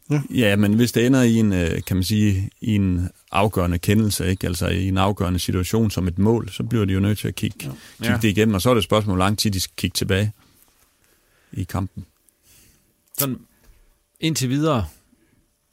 Ja. 0.10 0.22
ja, 0.30 0.56
men 0.56 0.73
hvis 0.73 0.91
det 0.91 1.06
ender 1.06 1.22
i 1.22 1.36
en, 1.36 1.53
øh, 1.53 1.84
kan 1.84 1.98
man 1.98 2.03
sige, 2.03 2.49
i 2.61 2.76
en 2.76 3.10
afgørende 3.31 3.80
kendelse, 3.80 4.30
ikke? 4.30 4.48
altså 4.48 4.68
i 4.68 4.88
en 4.88 4.98
afgørende 4.98 5.40
situation 5.40 5.91
som 5.91 6.07
et 6.07 6.19
mål, 6.19 6.49
så 6.49 6.64
bliver 6.64 6.86
de 6.86 6.94
jo 6.94 6.99
nødt 6.99 7.18
til 7.18 7.27
at 7.27 7.36
kigge, 7.36 7.57
ja. 7.65 7.72
kigge 8.03 8.18
det 8.22 8.27
igennem, 8.27 8.56
og 8.56 8.61
så 8.61 8.69
er 8.69 8.73
det 8.73 8.80
et 8.80 8.84
spørgsmål, 8.84 9.15
hvor 9.15 9.26
lang 9.26 9.38
tid 9.38 9.52
de 9.52 9.60
skal 9.60 9.73
kigge 9.77 9.95
tilbage 9.95 10.31
i 11.52 11.64
kampen. 11.64 12.06
Sådan 13.18 13.38
indtil 14.19 14.49
videre, 14.49 14.86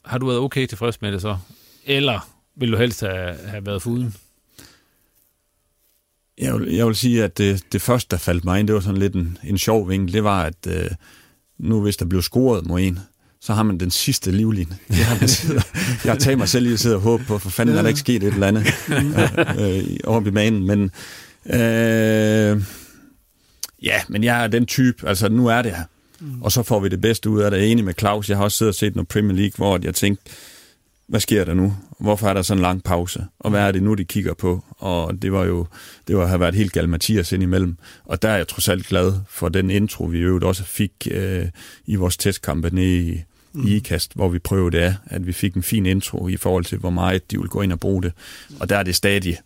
har 0.05 0.17
du 0.17 0.25
været 0.25 0.39
okay 0.39 0.65
tilfreds 0.65 1.01
med 1.01 1.11
det 1.11 1.21
så? 1.21 1.37
Eller 1.85 2.29
vil 2.55 2.71
du 2.71 2.77
helst 2.77 3.01
have, 3.01 3.35
have 3.35 3.65
været 3.65 3.81
fuden? 3.81 4.15
Jeg 6.37 6.53
vil, 6.53 6.73
jeg 6.73 6.87
vil 6.87 6.95
sige, 6.95 7.23
at 7.23 7.37
det, 7.37 7.65
det 7.71 7.81
første, 7.81 8.11
der 8.11 8.17
faldt 8.17 8.45
mig 8.45 8.59
ind, 8.59 8.67
det 8.67 8.75
var 8.75 8.81
sådan 8.81 8.99
lidt 8.99 9.13
en, 9.13 9.37
en 9.43 9.57
sjov 9.57 9.89
vinkel. 9.89 10.13
Det 10.13 10.23
var, 10.23 10.43
at 10.43 10.67
øh, 10.67 10.91
nu 11.57 11.81
hvis 11.81 11.97
der 11.97 12.05
blev 12.05 12.21
scoret 12.21 12.65
mod 12.65 12.81
en, 12.81 12.99
så 13.41 13.53
har 13.53 13.63
man 13.63 13.77
den 13.77 13.91
sidste 13.91 14.31
livline. 14.31 14.77
Jeg 14.89 15.05
har, 15.05 15.15
jeg 16.05 16.13
har 16.13 16.19
taget 16.19 16.37
mig 16.37 16.49
selv 16.49 16.67
i 16.67 16.73
at 16.73 16.79
sidde 16.79 16.95
og 16.95 17.01
håbe 17.01 17.23
på, 17.23 17.37
for 17.37 17.49
fanden 17.49 17.75
ja. 17.75 17.79
er 17.79 17.81
der 17.81 17.89
ikke 17.89 17.99
sket 17.99 18.23
et 18.23 18.33
eller 18.33 18.47
andet 18.47 18.65
øh, 18.89 19.79
øh, 19.79 19.97
over 20.03 20.27
i 20.27 20.31
banen. 20.31 20.67
Men 20.67 20.91
øh, 21.45 22.63
ja, 23.83 24.01
men 24.09 24.23
jeg 24.23 24.43
er 24.43 24.47
den 24.47 24.65
type, 24.65 25.07
altså 25.07 25.29
nu 25.29 25.47
er 25.47 25.61
det 25.61 25.71
her. 25.71 25.83
Mm. 26.19 26.41
Og 26.41 26.51
så 26.51 26.63
får 26.63 26.79
vi 26.79 26.89
det 26.89 27.01
bedste 27.01 27.29
ud 27.29 27.41
af 27.41 27.51
det. 27.51 27.57
Jeg 27.57 27.67
er 27.67 27.71
enig 27.71 27.85
med 27.85 27.93
Claus. 27.99 28.29
Jeg 28.29 28.37
har 28.37 28.43
også 28.43 28.57
siddet 28.57 28.71
og 28.71 28.75
set 28.75 28.95
noget 28.95 29.07
Premier 29.07 29.37
League, 29.37 29.53
hvor 29.55 29.79
jeg 29.83 29.95
tænkte, 29.95 30.31
hvad 31.07 31.19
sker 31.19 31.45
der 31.45 31.53
nu? 31.53 31.75
Hvorfor 31.99 32.27
er 32.27 32.33
der 32.33 32.41
sådan 32.41 32.59
en 32.59 32.61
lang 32.61 32.83
pause? 32.83 33.25
Og 33.39 33.49
hvad 33.49 33.61
er 33.61 33.71
det 33.71 33.83
nu, 33.83 33.93
de 33.93 34.05
kigger 34.05 34.33
på? 34.33 34.63
Og 34.69 35.21
det 35.21 35.31
var 35.31 35.45
jo, 35.45 35.65
det 36.07 36.17
var 36.17 36.25
have 36.25 36.39
været 36.39 36.55
helt 36.55 36.73
galt 36.73 36.89
Mathias 36.89 37.31
ind 37.31 37.43
imellem. 37.43 37.77
Og 38.05 38.21
der 38.21 38.29
er 38.29 38.37
jeg 38.37 38.47
trods 38.47 38.69
alt 38.69 38.87
glad 38.87 39.13
for 39.29 39.49
den 39.49 39.69
intro, 39.69 40.03
vi 40.03 40.19
øvrigt 40.19 40.45
også 40.45 40.63
fik 40.63 40.91
øh, 41.11 41.45
i 41.85 41.95
vores 41.95 42.17
testkampe 42.17 42.75
nede 42.75 42.97
i, 42.97 43.23
mm. 43.53 43.67
i 43.67 43.75
IKAST, 43.75 44.13
hvor 44.13 44.29
vi 44.29 44.39
prøvede 44.39 44.77
det 44.77 44.83
af, 44.83 44.95
at 45.05 45.27
vi 45.27 45.33
fik 45.33 45.53
en 45.53 45.63
fin 45.63 45.85
intro 45.85 46.27
i 46.27 46.37
forhold 46.37 46.65
til, 46.65 46.77
hvor 46.77 46.89
meget 46.89 47.31
de 47.31 47.39
vil 47.39 47.49
gå 47.49 47.61
ind 47.61 47.71
og 47.71 47.79
bruge 47.79 48.03
det. 48.03 48.11
Og 48.59 48.69
der 48.69 48.77
er 48.77 48.83
det 48.83 48.95
stadig, 48.95 49.37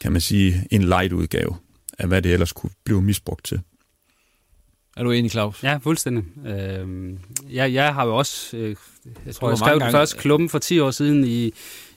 kan 0.00 0.12
man 0.12 0.20
sige, 0.20 0.66
en 0.70 0.82
light 0.82 1.12
udgave 1.12 1.56
af, 1.98 2.08
hvad 2.08 2.22
det 2.22 2.32
ellers 2.32 2.52
kunne 2.52 2.70
blive 2.84 3.02
misbrugt 3.02 3.44
til. 3.44 3.60
Er 4.96 5.02
du 5.02 5.10
enig, 5.10 5.30
Claus? 5.30 5.62
Ja, 5.62 5.76
fuldstændig. 5.76 6.24
Øh, 6.46 7.12
jeg, 7.52 7.72
jeg 7.72 7.94
har 7.94 8.06
jo 8.06 8.16
også, 8.16 8.56
øh, 8.56 8.76
jeg 9.26 9.34
tror, 9.34 9.48
jeg 9.48 9.58
skrev 9.58 9.80
den 9.80 9.90
første 9.90 10.18
klummen 10.18 10.48
for 10.48 10.58
10 10.58 10.78
år 10.78 10.90
siden 10.90 11.24
i, 11.24 11.52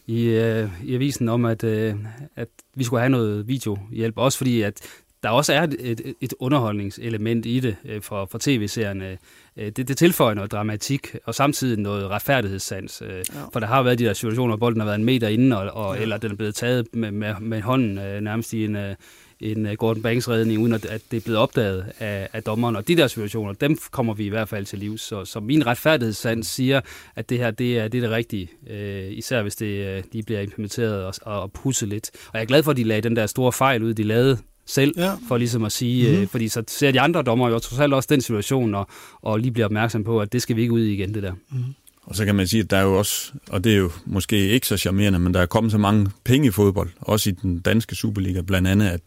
i, 0.07 0.23
øh, 0.26 0.69
i 0.84 0.95
avisen 0.95 1.30
om, 1.30 1.45
at, 1.45 1.63
øh, 1.63 1.95
at 2.35 2.47
vi 2.76 2.84
skulle 2.84 2.99
have 2.99 3.09
noget 3.09 3.47
videohjælp. 3.47 4.17
Også 4.17 4.38
fordi, 4.38 4.61
at 4.61 4.81
der 5.23 5.30
også 5.30 5.53
er 5.53 5.63
et, 5.63 5.76
et, 5.80 6.13
et 6.21 6.34
underholdningselement 6.39 7.45
i 7.45 7.59
det 7.59 7.76
øh, 7.85 8.01
for, 8.01 8.26
for 8.31 8.38
tv-serierne. 8.41 9.17
Øh, 9.57 9.71
det, 9.71 9.88
det 9.88 9.97
tilføjer 9.97 10.34
noget 10.34 10.51
dramatik, 10.51 11.15
og 11.26 11.35
samtidig 11.35 11.80
noget 11.80 12.09
retfærdighedssans. 12.09 13.01
Øh, 13.01 13.09
ja. 13.09 13.23
For 13.53 13.59
der 13.59 13.67
har 13.67 13.84
været 13.84 13.99
de 13.99 14.05
der 14.05 14.13
situationer, 14.13 14.57
hvor 14.57 14.67
bolden 14.67 14.80
har 14.80 14.85
været 14.85 14.99
en 14.99 15.05
meter 15.05 15.27
inden, 15.27 15.53
og, 15.53 15.71
og, 15.71 15.95
ja. 15.95 16.01
eller 16.01 16.17
den 16.17 16.31
er 16.31 16.35
blevet 16.35 16.55
taget 16.55 16.88
med, 16.93 17.11
med, 17.11 17.35
med 17.41 17.61
hånden 17.61 17.97
øh, 17.97 18.21
nærmest 18.21 18.53
i 18.53 18.65
en, 18.65 18.76
øh, 18.76 18.95
en 19.41 19.66
uh, 19.66 19.72
Gordon 19.72 20.03
Banks 20.03 20.30
redning, 20.30 20.61
uden 20.61 20.74
at, 20.74 20.86
at 20.86 21.02
det 21.11 21.18
er 21.18 21.22
blevet 21.22 21.40
opdaget 21.40 21.86
af, 21.99 22.30
af 22.34 22.44
dommeren. 22.44 22.76
Og 22.76 22.88
de 22.88 22.95
der 22.95 23.07
situationer, 23.07 23.53
dem 23.53 23.78
kommer 23.91 24.14
vi 24.14 24.26
i 24.26 24.30
hvert 24.30 24.49
fald 24.49 24.66
til 24.66 24.80
livs. 24.80 25.02
Så, 25.02 25.26
så 25.26 25.40
min 25.40 25.66
retfærdighedssand 25.66 26.44
siger, 26.44 26.82
at 27.16 27.30
det 27.30 27.38
her 27.38 27.52
det 27.52 27.80
er, 27.80 27.88
det 27.88 27.98
er 27.98 28.02
det 28.02 28.11
rigtige. 28.11 28.49
Uh, 28.61 29.18
især 29.18 29.41
hvis 29.41 29.56
det 29.56 29.98
uh, 29.98 30.03
de 30.14 30.24
bliver 30.24 30.41
implementeret 30.41 31.03
og, 31.03 31.14
og, 31.22 31.41
og 31.41 31.52
pusset 31.52 31.90
lidt. 31.90 32.10
Og 32.14 32.32
jeg 32.34 32.41
er 32.41 32.45
glad 32.45 32.64
for, 32.64 32.72
at 32.72 32.78
de 32.78 32.84
lagde 32.84 33.02
den 33.02 33.16
der 33.16 33.26
store 33.26 33.52
fejl 33.52 33.84
ud, 33.84 33.94
de 33.94 34.03
lavede 34.03 34.38
selv, 34.66 34.94
ja. 34.98 35.14
for 35.28 35.38
ligesom 35.38 35.66
at 35.66 35.72
sige, 35.72 36.07
mm-hmm. 36.07 36.22
øh, 36.22 36.28
fordi 36.28 36.48
så 36.48 36.64
ser 36.68 36.91
de 36.91 37.02
andre 37.02 37.22
dommer 37.22 37.49
jo 37.49 37.60
trods 37.60 37.80
alt 37.80 37.94
også 37.94 38.07
den 38.11 38.22
situation, 38.22 38.76
og, 38.76 38.88
og 39.22 39.40
lige 39.40 39.52
bliver 39.52 39.66
opmærksom 39.66 40.03
på, 40.03 40.22
at 40.22 40.34
det 40.34 40.41
skal 40.41 40.56
vi 40.56 40.61
ikke 40.61 40.74
ud 40.74 40.82
i 40.82 40.94
igen, 40.94 41.14
det 41.14 41.24
der. 41.24 41.32
Mm-hmm. 41.32 41.74
Og 42.10 42.15
så 42.15 42.26
kan 42.26 42.36
man 42.36 42.48
sige, 42.48 42.64
at 42.64 42.69
der 42.69 42.77
er 42.77 42.81
jo 42.81 42.98
også, 42.98 43.31
og 43.49 43.64
det 43.64 43.73
er 43.73 43.77
jo 43.77 43.91
måske 44.06 44.48
ikke 44.48 44.68
så 44.68 44.77
charmerende, 44.77 45.19
men 45.19 45.34
der 45.34 45.41
er 45.41 45.45
kommet 45.45 45.72
så 45.72 45.77
mange 45.77 46.11
penge 46.23 46.48
i 46.48 46.52
fodbold, 46.52 46.90
også 46.99 47.30
i 47.30 47.34
den 47.34 47.60
danske 47.60 47.95
Superliga 47.95 48.41
blandt 48.41 48.68
andet, 48.68 48.88
at, 48.88 49.02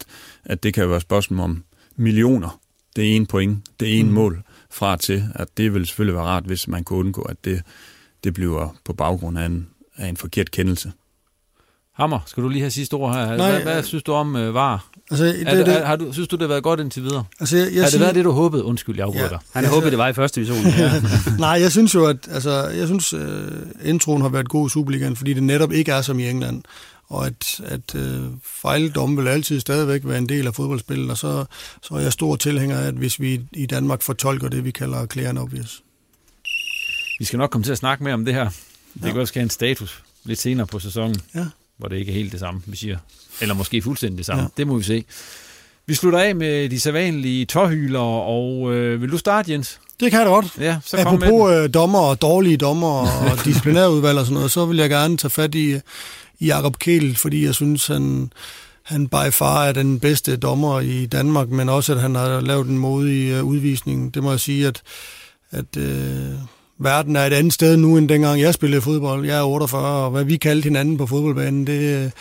at 0.45 0.63
det 0.63 0.73
kan 0.73 0.83
jo 0.83 0.89
være 0.89 1.01
spørgsmål 1.01 1.39
om 1.39 1.63
millioner. 1.95 2.59
Det 2.95 3.11
er 3.11 3.15
en 3.15 3.25
point, 3.25 3.59
det 3.79 3.95
er 3.95 3.99
en 3.99 4.07
mm. 4.07 4.13
mål 4.13 4.43
fra 4.71 4.97
til, 4.97 5.23
at 5.35 5.47
det 5.57 5.73
vil 5.73 5.85
selvfølgelig 5.85 6.15
være 6.15 6.25
rart, 6.25 6.43
hvis 6.43 6.67
man 6.67 6.83
kunne 6.83 6.99
undgå, 6.99 7.21
at 7.21 7.45
det, 7.45 7.61
det 8.23 8.33
bliver 8.33 8.75
på 8.85 8.93
baggrund 8.93 9.39
af 9.39 9.45
en, 9.45 9.67
af 9.97 10.07
en 10.07 10.17
forkert 10.17 10.51
kendelse. 10.51 10.91
Hammer, 11.93 12.19
skal 12.25 12.43
du 12.43 12.49
lige 12.49 12.61
have 12.61 12.71
sidste 12.71 12.93
ord 12.93 13.15
her? 13.15 13.37
Nej, 13.37 13.51
hvad, 13.51 13.61
hvad 13.61 13.83
synes 13.83 14.03
du 14.03 14.13
om 14.13 14.35
uh, 14.35 14.53
VAR? 14.53 14.85
Altså, 15.11 15.25
det, 15.25 15.47
er, 15.47 15.63
det, 15.63 15.85
har 15.85 15.95
du, 15.95 16.13
synes 16.13 16.27
du, 16.27 16.35
det 16.35 16.41
har 16.41 16.47
været 16.47 16.63
godt 16.63 16.79
indtil 16.79 17.03
videre? 17.03 17.23
Altså, 17.39 17.57
jeg, 17.57 17.65
jeg 17.65 17.75
har 17.75 17.81
det 17.81 17.91
siger, 17.91 18.03
været 18.03 18.15
det, 18.15 18.25
du 18.25 18.31
håbede? 18.31 18.63
Undskyld, 18.63 18.95
jeg 18.95 19.05
afbryder 19.05 19.23
ja, 19.23 19.29
Han 19.29 19.39
altså, 19.55 19.73
håbede, 19.73 19.91
det 19.91 19.97
var 19.97 20.07
i 20.07 20.13
første 20.13 20.41
division. 20.41 20.65
Ja. 20.65 21.01
Nej, 21.39 21.49
jeg 21.49 21.71
synes 21.71 21.95
jo, 21.95 22.05
at 22.05 22.17
altså, 22.31 22.67
jeg 22.67 22.87
synes, 22.87 23.13
uh, 23.13 23.21
introen 23.83 24.21
har 24.21 24.29
været 24.29 24.49
god 24.49 24.69
i 24.69 24.69
Superligaen, 24.69 25.15
fordi 25.15 25.33
det 25.33 25.43
netop 25.43 25.71
ikke 25.71 25.91
er 25.91 26.01
som 26.01 26.19
i 26.19 26.29
England. 26.29 26.63
Og 27.07 27.25
at, 27.25 27.61
at 27.65 27.95
uh, 27.95 28.01
fejldomme 28.43 29.21
vil 29.21 29.27
altid 29.27 29.59
stadigvæk 29.59 30.01
være 30.05 30.17
en 30.17 30.29
del 30.29 30.47
af 30.47 30.55
fodboldspillet, 30.55 31.11
og 31.11 31.17
så, 31.17 31.45
så 31.81 31.93
er 31.93 31.99
jeg 31.99 32.13
stor 32.13 32.35
tilhænger 32.35 32.79
af, 32.79 32.87
at 32.87 32.93
hvis 32.93 33.19
vi 33.19 33.41
i 33.51 33.65
Danmark 33.65 34.01
fortolker 34.01 34.49
det, 34.49 34.65
vi 34.65 34.71
kalder 34.71 35.05
clear 35.05 35.41
obvious. 35.41 35.83
Vi 37.19 37.25
skal 37.25 37.39
nok 37.39 37.49
komme 37.49 37.63
til 37.63 37.71
at 37.71 37.77
snakke 37.77 38.03
mere 38.03 38.13
om 38.13 38.25
det 38.25 38.33
her. 38.33 38.49
Det 38.93 39.03
ja. 39.03 39.11
kan 39.11 39.21
også 39.21 39.33
have 39.33 39.43
en 39.43 39.49
status 39.49 40.03
lidt 40.23 40.39
senere 40.39 40.67
på 40.67 40.79
sæsonen. 40.79 41.15
Ja 41.35 41.45
hvor 41.77 41.87
det 41.87 41.97
ikke 41.97 42.11
er 42.11 42.15
helt 42.15 42.31
det 42.31 42.39
samme, 42.39 42.61
vi 42.65 42.77
siger. 42.77 42.97
Eller 43.41 43.55
måske 43.55 43.81
fuldstændig 43.81 44.17
det 44.17 44.25
samme. 44.25 44.43
Ja. 44.43 44.47
Det 44.57 44.67
må 44.67 44.77
vi 44.77 44.83
se. 44.83 45.05
Vi 45.87 45.93
slutter 45.93 46.19
af 46.19 46.35
med 46.35 46.69
de 46.69 46.79
sædvanlige 46.79 47.45
tårhyler, 47.45 47.99
og 47.99 48.73
øh, 48.73 49.01
vil 49.01 49.11
du 49.11 49.17
starte, 49.17 49.51
Jens? 49.51 49.79
Det 49.99 50.11
kan 50.11 50.19
jeg 50.19 50.25
da 50.25 50.31
godt. 50.31 50.47
Ja, 50.59 50.77
så 50.85 50.97
kom 50.97 51.15
Apropos 51.15 51.49
med 51.49 51.63
øh, 51.63 51.73
dommer 51.73 51.99
og 51.99 52.21
dårlige 52.21 52.57
dommer 52.57 52.87
og 52.87 53.37
disciplinærudvalg 53.45 54.19
og 54.19 54.25
sådan 54.25 54.33
noget, 54.33 54.51
så 54.51 54.65
vil 54.65 54.77
jeg 54.77 54.89
gerne 54.89 55.17
tage 55.17 55.29
fat 55.29 55.55
i, 55.55 55.79
i 56.39 56.45
Jacob 56.45 56.77
Kehl, 56.79 57.15
fordi 57.15 57.45
jeg 57.45 57.55
synes, 57.55 57.87
han, 57.87 58.31
han 58.83 59.07
by 59.07 59.31
far 59.31 59.65
er 59.65 59.71
den 59.71 59.99
bedste 59.99 60.37
dommer 60.37 60.79
i 60.79 61.05
Danmark, 61.05 61.49
men 61.49 61.69
også, 61.69 61.93
at 61.93 62.01
han 62.01 62.15
har 62.15 62.41
lavet 62.41 62.67
en 62.67 62.77
modig 62.77 63.41
uh, 63.41 63.47
udvisning. 63.47 64.13
Det 64.13 64.23
må 64.23 64.29
jeg 64.29 64.39
sige, 64.39 64.67
at, 64.67 64.81
at 65.51 65.77
uh, 65.77 65.83
verden 66.83 67.15
er 67.15 67.25
et 67.25 67.33
andet 67.33 67.53
sted 67.53 67.77
nu, 67.77 67.97
end 67.97 68.09
dengang 68.09 68.41
jeg 68.41 68.53
spillede 68.53 68.81
fodbold. 68.81 69.25
Jeg 69.25 69.37
er 69.37 69.43
48, 69.43 70.05
og 70.05 70.11
hvad 70.11 70.23
vi 70.23 70.37
kaldte 70.37 70.63
hinanden 70.63 70.97
på 70.97 71.05
fodboldbanen, 71.05 71.67
det, 71.67 72.11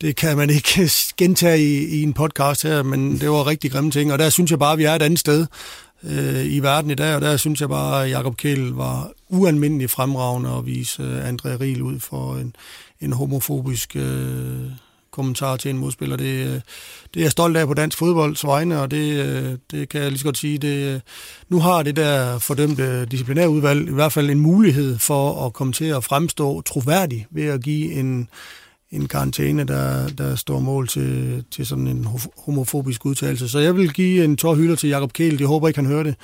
det 0.00 0.16
kan 0.16 0.36
man 0.36 0.50
ikke 0.50 0.90
gentage 1.18 1.58
i, 1.58 1.84
i 1.84 2.02
en 2.02 2.12
podcast 2.12 2.62
her, 2.62 2.82
men 2.82 3.20
det 3.20 3.30
var 3.30 3.46
rigtig 3.46 3.72
grimme 3.72 3.90
ting, 3.90 4.12
og 4.12 4.18
der 4.18 4.30
synes 4.30 4.50
jeg 4.50 4.58
bare, 4.58 4.72
at 4.72 4.78
vi 4.78 4.84
er 4.84 4.92
et 4.92 5.02
andet 5.02 5.18
sted 5.18 5.46
øh, 6.04 6.44
i 6.44 6.58
verden 6.58 6.90
i 6.90 6.94
dag, 6.94 7.14
og 7.14 7.20
der 7.20 7.36
synes 7.36 7.60
jeg 7.60 7.68
bare, 7.68 8.04
at 8.04 8.10
Jacob 8.10 8.36
Kjell 8.36 8.72
var 8.72 9.10
ualmindelig 9.28 9.90
fremragende 9.90 10.50
at 10.50 10.66
vise 10.66 11.02
øh, 11.02 11.28
André 11.28 11.60
Riel 11.60 11.82
ud 11.82 12.00
for 12.00 12.36
en, 12.36 12.56
en 13.00 13.12
homofobisk 13.12 13.96
øh, 13.96 14.70
kommentar 15.12 15.56
til 15.56 15.70
en 15.70 15.78
modspiller. 15.78 16.16
Det, 16.16 16.46
øh, 16.46 16.60
det 17.14 17.16
er 17.16 17.20
jeg 17.20 17.30
stolt 17.30 17.56
af 17.56 17.66
på 17.66 17.74
dansk 17.74 17.98
fodbolds 17.98 18.44
vegne, 18.44 18.80
og 18.80 18.90
det, 18.90 19.26
øh, 19.26 19.58
det 19.70 19.88
kan 19.88 20.02
jeg 20.02 20.10
lige 20.10 20.18
så 20.18 20.24
godt 20.24 20.38
sige. 20.38 20.58
Det, 20.58 20.94
øh, 20.94 21.00
nu 21.48 21.60
har 21.60 21.82
det 21.82 21.96
der 21.96 22.38
fordømte 22.38 23.06
disciplinærudvalg 23.06 23.88
i 23.88 23.92
hvert 23.92 24.12
fald 24.12 24.30
en 24.30 24.40
mulighed 24.40 24.98
for 24.98 25.46
at 25.46 25.52
komme 25.52 25.72
til 25.72 25.84
at 25.84 26.04
fremstå 26.04 26.62
troværdig 26.62 27.26
ved 27.30 27.44
at 27.44 27.62
give 27.62 27.92
en, 27.92 28.28
en 28.90 29.08
karantæne, 29.08 29.64
der, 29.64 30.08
der 30.08 30.36
står 30.36 30.60
mål 30.60 30.88
til, 30.88 31.44
til 31.50 31.66
sådan 31.66 31.86
en 31.86 32.08
homofobisk 32.38 33.06
udtalelse. 33.06 33.48
Så 33.48 33.58
jeg 33.58 33.76
vil 33.76 33.92
give 33.92 34.24
en 34.24 34.36
tårhylder 34.36 34.76
til 34.76 34.88
Jakob 34.88 35.12
Kehl. 35.12 35.36
Jeg 35.38 35.48
håber 35.48 35.68
ikke, 35.68 35.78
han 35.78 35.86
hører 35.86 36.02
det. 36.02 36.14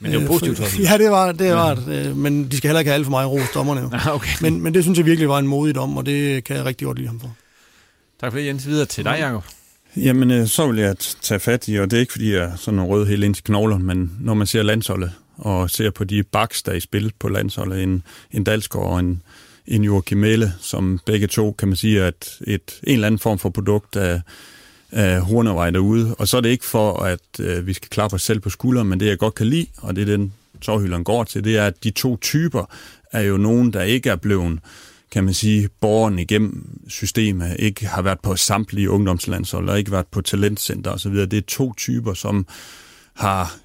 Men 0.00 0.12
det 0.12 0.22
jo 0.22 0.26
positivt. 0.26 0.78
Ja, 0.90 0.98
det 0.98 1.10
var 1.10 1.32
det. 1.32 1.54
Var 1.54 1.74
det. 1.74 2.16
Men 2.16 2.48
de 2.50 2.56
skal 2.56 2.68
heller 2.68 2.78
ikke 2.78 2.90
have 2.90 2.98
alt 2.98 3.04
for 3.04 3.10
mig 3.10 3.26
ros 3.26 3.50
dommerne. 3.54 3.80
Jo. 3.80 3.90
okay. 4.14 4.32
men, 4.40 4.60
men 4.60 4.74
det 4.74 4.82
synes 4.82 4.98
jeg 4.98 5.06
virkelig 5.06 5.28
var 5.28 5.38
en 5.38 5.46
modig 5.46 5.74
dom, 5.74 5.96
og 5.96 6.06
det 6.06 6.44
kan 6.44 6.56
jeg 6.56 6.64
rigtig 6.64 6.84
godt 6.86 6.98
lide 6.98 7.08
ham 7.08 7.20
for. 7.20 7.30
Tak 8.20 8.32
for 8.32 8.38
det, 8.38 8.46
Jens. 8.46 8.66
Videre 8.66 8.86
til 8.86 9.04
dig, 9.04 9.16
Jacob. 9.20 9.44
Jamen, 9.96 10.30
øh, 10.30 10.46
så 10.46 10.66
vil 10.66 10.78
jeg 10.78 10.96
tage 10.98 11.40
fat 11.40 11.68
i, 11.68 11.76
og 11.76 11.90
det 11.90 11.96
er 11.96 12.00
ikke, 12.00 12.12
fordi 12.12 12.32
jeg 12.32 12.44
er 12.44 12.56
sådan 12.56 12.80
en 12.80 12.86
rød 12.86 13.06
helt 13.06 13.24
ind 13.24 13.34
til 13.34 13.44
knogler, 13.44 13.78
men 13.78 14.12
når 14.20 14.34
man 14.34 14.46
ser 14.46 14.62
landsholdet, 14.62 15.12
og 15.36 15.70
ser 15.70 15.90
på 15.90 16.04
de 16.04 16.22
baks, 16.22 16.62
der 16.62 16.72
er 16.72 16.76
i 16.76 16.80
spil 16.80 17.12
på 17.18 17.28
landsholdet, 17.28 17.82
en, 17.82 18.02
en 18.30 18.44
Dalsgaard 18.44 18.86
og 18.86 19.00
en, 19.00 19.22
en 19.66 19.84
Joachim 19.84 20.18
Mæle, 20.18 20.52
som 20.60 21.00
begge 21.06 21.26
to, 21.26 21.52
kan 21.52 21.68
man 21.68 21.76
sige, 21.76 22.00
er 22.00 22.08
et, 22.08 22.38
et, 22.46 22.80
en 22.82 22.94
eller 22.94 23.06
anden 23.06 23.18
form 23.18 23.38
for 23.38 23.50
produkt 23.50 23.96
af, 23.96 24.20
af 24.92 25.20
Hornevej 25.20 25.70
derude. 25.70 26.14
Og 26.14 26.28
så 26.28 26.36
er 26.36 26.40
det 26.40 26.48
ikke 26.48 26.64
for, 26.64 27.02
at 27.02 27.40
øh, 27.40 27.66
vi 27.66 27.72
skal 27.72 27.88
klappe 27.88 28.14
os 28.14 28.22
selv 28.22 28.40
på 28.40 28.50
skulderen, 28.50 28.88
men 28.88 29.00
det 29.00 29.06
jeg 29.06 29.18
godt 29.18 29.34
kan 29.34 29.46
lide, 29.46 29.66
og 29.76 29.96
det 29.96 30.02
er 30.02 30.16
den 30.16 30.32
tårhylderen 30.60 31.04
går 31.04 31.24
til, 31.24 31.44
det 31.44 31.58
er, 31.58 31.66
at 31.66 31.84
de 31.84 31.90
to 31.90 32.16
typer 32.16 32.64
er 33.12 33.20
jo 33.20 33.36
nogen, 33.36 33.72
der 33.72 33.82
ikke 33.82 34.10
er 34.10 34.16
blevet 34.16 34.58
kan 35.10 35.24
man 35.24 35.34
sige, 35.34 35.68
borgeren 35.80 36.18
igennem 36.18 36.80
systemet, 36.88 37.56
ikke 37.58 37.86
har 37.86 38.02
været 38.02 38.20
på 38.20 38.36
samtlige 38.36 38.90
ungdomslandshold, 38.90 39.68
og 39.68 39.78
ikke 39.78 39.92
været 39.92 40.06
på 40.06 40.20
talentcenter 40.20 40.90
osv. 40.90 41.12
Det 41.12 41.34
er 41.34 41.42
to 41.48 41.74
typer, 41.74 42.14
som 42.14 42.46
har 43.14 43.56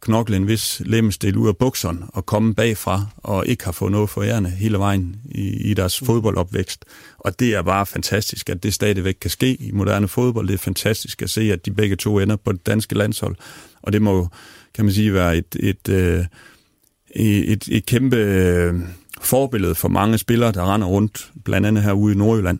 knoklet 0.00 0.36
en 0.36 0.46
vis 0.46 0.82
lemmestil 0.84 1.36
ud 1.36 1.48
af 1.48 1.56
bukserne 1.56 2.06
og 2.08 2.26
komme 2.26 2.54
bagfra 2.54 3.06
og 3.16 3.46
ikke 3.46 3.64
har 3.64 3.72
fået 3.72 3.92
noget 3.92 4.10
for 4.10 4.22
ærende 4.22 4.50
hele 4.50 4.78
vejen 4.78 5.20
i, 5.24 5.70
i 5.70 5.74
deres 5.74 5.98
fodboldopvækst. 5.98 6.84
Og 7.18 7.40
det 7.40 7.54
er 7.54 7.62
bare 7.62 7.86
fantastisk, 7.86 8.50
at 8.50 8.62
det 8.62 8.74
stadigvæk 8.74 9.16
kan 9.20 9.30
ske 9.30 9.54
i 9.54 9.70
moderne 9.72 10.08
fodbold. 10.08 10.48
Det 10.48 10.54
er 10.54 10.58
fantastisk 10.58 11.22
at 11.22 11.30
se, 11.30 11.52
at 11.52 11.66
de 11.66 11.70
begge 11.70 11.96
to 11.96 12.18
ender 12.18 12.36
på 12.36 12.52
det 12.52 12.66
danske 12.66 12.94
landshold. 12.94 13.36
Og 13.82 13.92
det 13.92 14.02
må, 14.02 14.28
kan 14.74 14.84
man 14.84 14.94
sige, 14.94 15.14
være 15.14 15.36
et, 15.36 15.56
et, 15.60 15.88
et, 15.88 17.48
et, 17.52 17.68
et 17.68 17.86
kæmpe 17.86 18.16
øh, 18.16 18.74
forbillede 19.20 19.74
for 19.74 19.88
mange 19.88 20.18
spillere, 20.18 20.52
der 20.52 20.74
render 20.74 20.86
rundt, 20.86 21.30
blandt 21.44 21.66
andet 21.66 21.82
herude 21.82 22.14
i 22.14 22.16
Nordjylland. 22.16 22.58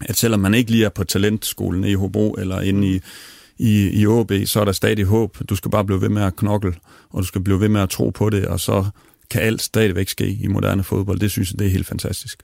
At 0.00 0.16
selvom 0.16 0.40
man 0.40 0.54
ikke 0.54 0.70
lige 0.70 0.84
er 0.84 0.88
på 0.88 1.04
talentskolen 1.04 1.84
i 1.84 1.94
Hobro 1.94 2.32
eller 2.32 2.60
inde 2.60 2.88
i 2.88 3.00
i, 3.58 4.00
i 4.00 4.06
OB, 4.06 4.32
så 4.44 4.60
er 4.60 4.64
der 4.64 4.72
stadig 4.72 5.04
håb. 5.04 5.38
Du 5.48 5.56
skal 5.56 5.70
bare 5.70 5.84
blive 5.84 6.00
ved 6.00 6.08
med 6.08 6.22
at 6.22 6.36
knokle, 6.36 6.74
og 7.10 7.22
du 7.22 7.26
skal 7.26 7.40
blive 7.40 7.60
ved 7.60 7.68
med 7.68 7.80
at 7.80 7.90
tro 7.90 8.10
på 8.10 8.30
det, 8.30 8.46
og 8.46 8.60
så 8.60 8.86
kan 9.30 9.42
alt 9.42 9.62
stadigvæk 9.62 10.08
ske 10.08 10.38
i 10.40 10.46
moderne 10.46 10.84
fodbold. 10.84 11.18
Det 11.18 11.30
synes 11.30 11.50
jeg, 11.50 11.58
det 11.58 11.66
er 11.66 11.70
helt 11.70 11.86
fantastisk. 11.86 12.42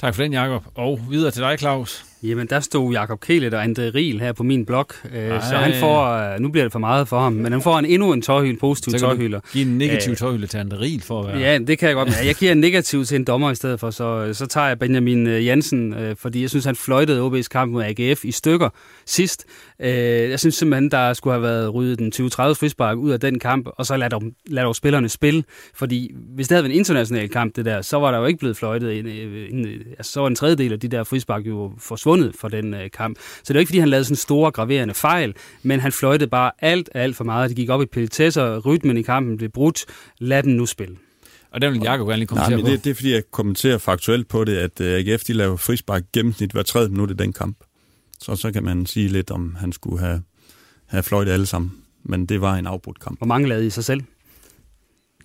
Tak 0.00 0.14
for 0.14 0.22
den, 0.22 0.32
Jakob. 0.32 0.62
Og 0.74 1.00
videre 1.10 1.30
til 1.30 1.42
dig, 1.42 1.58
Claus. 1.58 2.04
Jamen, 2.22 2.46
der 2.46 2.60
stod 2.60 2.92
Jakob 2.92 3.20
Kælet 3.20 3.54
og 3.54 3.64
André 3.64 3.80
Riel 3.94 4.20
her 4.20 4.32
på 4.32 4.42
min 4.42 4.66
blog, 4.66 4.86
øh, 5.14 5.42
så 5.42 5.56
han 5.56 5.74
får, 5.80 6.04
øh, 6.04 6.40
nu 6.40 6.48
bliver 6.48 6.64
det 6.64 6.72
for 6.72 6.78
meget 6.78 7.08
for 7.08 7.20
ham, 7.20 7.32
men 7.32 7.52
han 7.52 7.62
får 7.62 7.78
en 7.78 7.84
endnu 7.84 8.12
en 8.12 8.22
tårhyl, 8.22 8.58
positiv 8.58 8.92
så 8.92 8.98
tårhyler. 8.98 9.40
Giv 9.52 9.66
en 9.66 9.78
negativ 9.78 10.10
øh, 10.10 10.16
tårhylde 10.16 10.46
til 10.46 10.58
André 10.58 10.80
Riel 10.80 11.02
for 11.02 11.20
at 11.20 11.26
være... 11.26 11.38
Ja, 11.38 11.58
det 11.58 11.78
kan 11.78 11.88
jeg 11.88 11.96
godt. 11.96 12.08
Jeg 12.24 12.34
giver 12.34 12.52
en 12.52 12.60
negativ 12.60 13.04
til 13.04 13.16
en 13.16 13.24
dommer 13.24 13.50
i 13.50 13.54
stedet 13.54 13.80
for, 13.80 13.90
så, 13.90 14.34
så 14.34 14.46
tager 14.46 14.66
jeg 14.66 14.78
Benjamin 14.78 15.26
øh, 15.26 15.46
Jansen, 15.46 15.94
øh, 15.94 16.16
fordi 16.16 16.42
jeg 16.42 16.50
synes, 16.50 16.64
han 16.64 16.76
fløjtede 16.76 17.26
OB's 17.26 17.48
kamp 17.48 17.72
mod 17.72 17.84
AGF 17.84 18.24
i 18.24 18.32
stykker 18.32 18.68
sidst. 19.06 19.44
Øh, 19.80 19.90
jeg 20.30 20.40
synes 20.40 20.54
simpelthen, 20.54 20.90
der 20.90 21.12
skulle 21.12 21.34
have 21.34 21.42
været 21.42 21.74
ryddet 21.74 21.98
den 21.98 22.12
20-30 22.14 22.26
frispark 22.28 22.98
ud 22.98 23.10
af 23.10 23.20
den 23.20 23.38
kamp, 23.38 23.68
og 23.76 23.86
så 23.86 23.96
lad 23.96 24.10
dog, 24.10 24.22
lad 24.46 24.62
dog 24.62 24.76
spillerne 24.76 25.08
spille, 25.08 25.44
fordi 25.74 26.10
hvis 26.34 26.48
det 26.48 26.54
havde 26.54 26.64
været 26.64 26.72
en 26.72 26.78
international 26.78 27.28
kamp, 27.28 27.56
det 27.56 27.64
der, 27.64 27.82
så 27.82 27.98
var 27.98 28.10
der 28.10 28.18
jo 28.18 28.26
ikke 28.26 28.38
blevet 28.38 28.56
fløjtet. 28.56 28.98
En, 28.98 29.06
en, 29.06 29.66
altså, 29.98 30.12
så 30.12 30.20
var 30.20 30.26
en 30.26 30.34
tredjedel 30.34 30.72
af 30.72 30.80
de 30.80 30.88
der 30.88 31.04
frispark 31.04 31.46
jo 31.46 31.72
forsvundet 31.78 32.07
for 32.38 32.48
den 32.48 32.74
kamp. 32.92 33.18
Så 33.18 33.52
det 33.52 33.56
er 33.56 33.60
ikke, 33.60 33.68
fordi 33.68 33.78
han 33.78 33.88
lavede 33.88 34.04
sådan 34.04 34.16
store, 34.16 34.50
graverende 34.50 34.94
fejl, 34.94 35.34
men 35.62 35.80
han 35.80 35.92
fløjtede 35.92 36.30
bare 36.30 36.50
alt, 36.58 36.88
alt 36.94 37.16
for 37.16 37.24
meget. 37.24 37.48
Det 37.48 37.56
gik 37.56 37.68
op 37.68 37.82
i 37.82 37.86
pelletesser, 37.86 38.58
rytmen 38.58 38.96
i 38.96 39.02
kampen 39.02 39.36
blev 39.36 39.50
brudt. 39.50 39.84
Lad 40.18 40.42
den 40.42 40.56
nu 40.56 40.66
spille. 40.66 40.96
Og 41.50 41.60
den 41.60 41.72
vil 41.72 41.80
Jacob 41.82 42.06
gerne 42.06 42.18
lige 42.18 42.26
kommentere 42.26 42.50
Nej, 42.50 42.62
men 42.62 42.72
det, 42.72 42.84
det 42.84 42.90
er 42.90 42.94
fordi, 42.94 43.12
jeg 43.12 43.22
kommenterer 43.30 43.78
faktuelt 43.78 44.28
på 44.28 44.44
det, 44.44 44.56
at 44.56 44.80
øh, 44.80 44.98
AGF 44.98 45.24
de 45.24 45.32
laver 45.32 45.56
frispark 45.56 46.02
gennemsnit 46.12 46.52
hver 46.52 46.62
tredje 46.62 46.88
minut 46.88 47.10
i 47.10 47.14
den 47.14 47.32
kamp. 47.32 47.56
Så 48.20 48.36
så 48.36 48.52
kan 48.52 48.64
man 48.64 48.86
sige 48.86 49.08
lidt, 49.08 49.30
om 49.30 49.56
han 49.60 49.72
skulle 49.72 50.00
have, 50.00 50.22
have 50.86 51.02
fløjtet 51.02 51.32
alle 51.32 51.46
sammen. 51.46 51.72
Men 52.04 52.26
det 52.26 52.40
var 52.40 52.54
en 52.54 52.66
afbrudt 52.66 53.00
kamp. 53.00 53.18
Hvor 53.18 53.26
mange 53.26 53.48
lavede 53.48 53.66
I 53.66 53.70
sig 53.70 53.84
selv? 53.84 54.02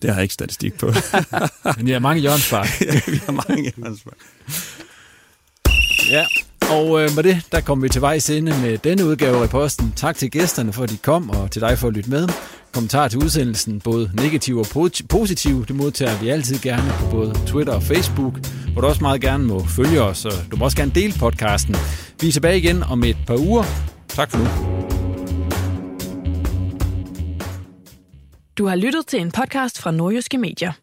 Det 0.02 0.10
har 0.10 0.18
jeg 0.18 0.24
ikke 0.24 0.34
statistik 0.34 0.74
på. 0.74 0.86
men 1.78 1.88
jeg 1.88 1.96
har 1.96 2.00
mange 2.00 2.22
hjørnspark. 2.22 2.82
ja, 2.82 3.12
vi 3.12 3.18
har 3.26 3.32
mange 3.32 3.74
hjørnspark. 3.78 4.18
Ja, 6.10 6.26
og 6.74 7.02
øh, 7.02 7.10
med 7.16 7.24
det, 7.24 7.46
der 7.52 7.62
kommer 7.62 7.82
vi 7.86 7.90
til 7.90 8.02
vejs 8.02 8.30
ende 8.30 8.52
med 8.62 8.78
denne 8.78 9.06
udgave 9.06 9.38
af 9.38 9.44
Reposten. 9.44 9.94
Tak 9.96 10.16
til 10.16 10.32
gæsterne 10.32 10.74
for, 10.74 10.84
at 10.84 10.90
de 10.90 10.98
kom, 10.98 11.30
og 11.30 11.52
til 11.52 11.62
dig 11.62 11.78
for 11.78 11.88
at 11.88 11.94
lytte 11.94 12.10
med. 12.10 12.28
Kommentar 12.74 13.08
til 13.08 13.24
udsendelsen, 13.24 13.80
både 13.80 14.12
negativ 14.14 14.58
og 14.58 14.66
positiv, 15.10 15.66
det 15.66 15.76
modtager 15.76 16.20
vi 16.22 16.30
altid 16.30 16.60
gerne 16.60 16.94
på 17.00 17.06
både 17.12 17.34
Twitter 17.46 17.74
og 17.74 17.84
Facebook, 17.84 18.34
hvor 18.72 18.82
du 18.82 18.88
også 18.88 19.02
meget 19.02 19.22
gerne 19.22 19.44
må 19.44 19.66
følge 19.66 20.02
os, 20.02 20.26
og 20.26 20.34
du 20.52 20.56
må 20.58 20.66
også 20.66 20.78
gerne 20.78 20.92
dele 20.96 21.14
podcasten. 21.20 21.76
Vi 22.22 22.28
er 22.28 22.32
tilbage 22.32 22.58
igen 22.58 22.84
om 22.84 23.04
et 23.04 23.18
par 23.28 23.38
uger. 23.38 23.64
Tak 24.08 24.32
for 24.32 24.38
nu. 24.38 24.46
Du 28.58 28.66
har 28.66 28.76
lyttet 28.76 29.08
til 29.08 29.22
en 29.22 29.32
podcast 29.32 29.82
fra 29.82 29.92
Nordjyske 29.92 30.38
Medier. 30.38 30.83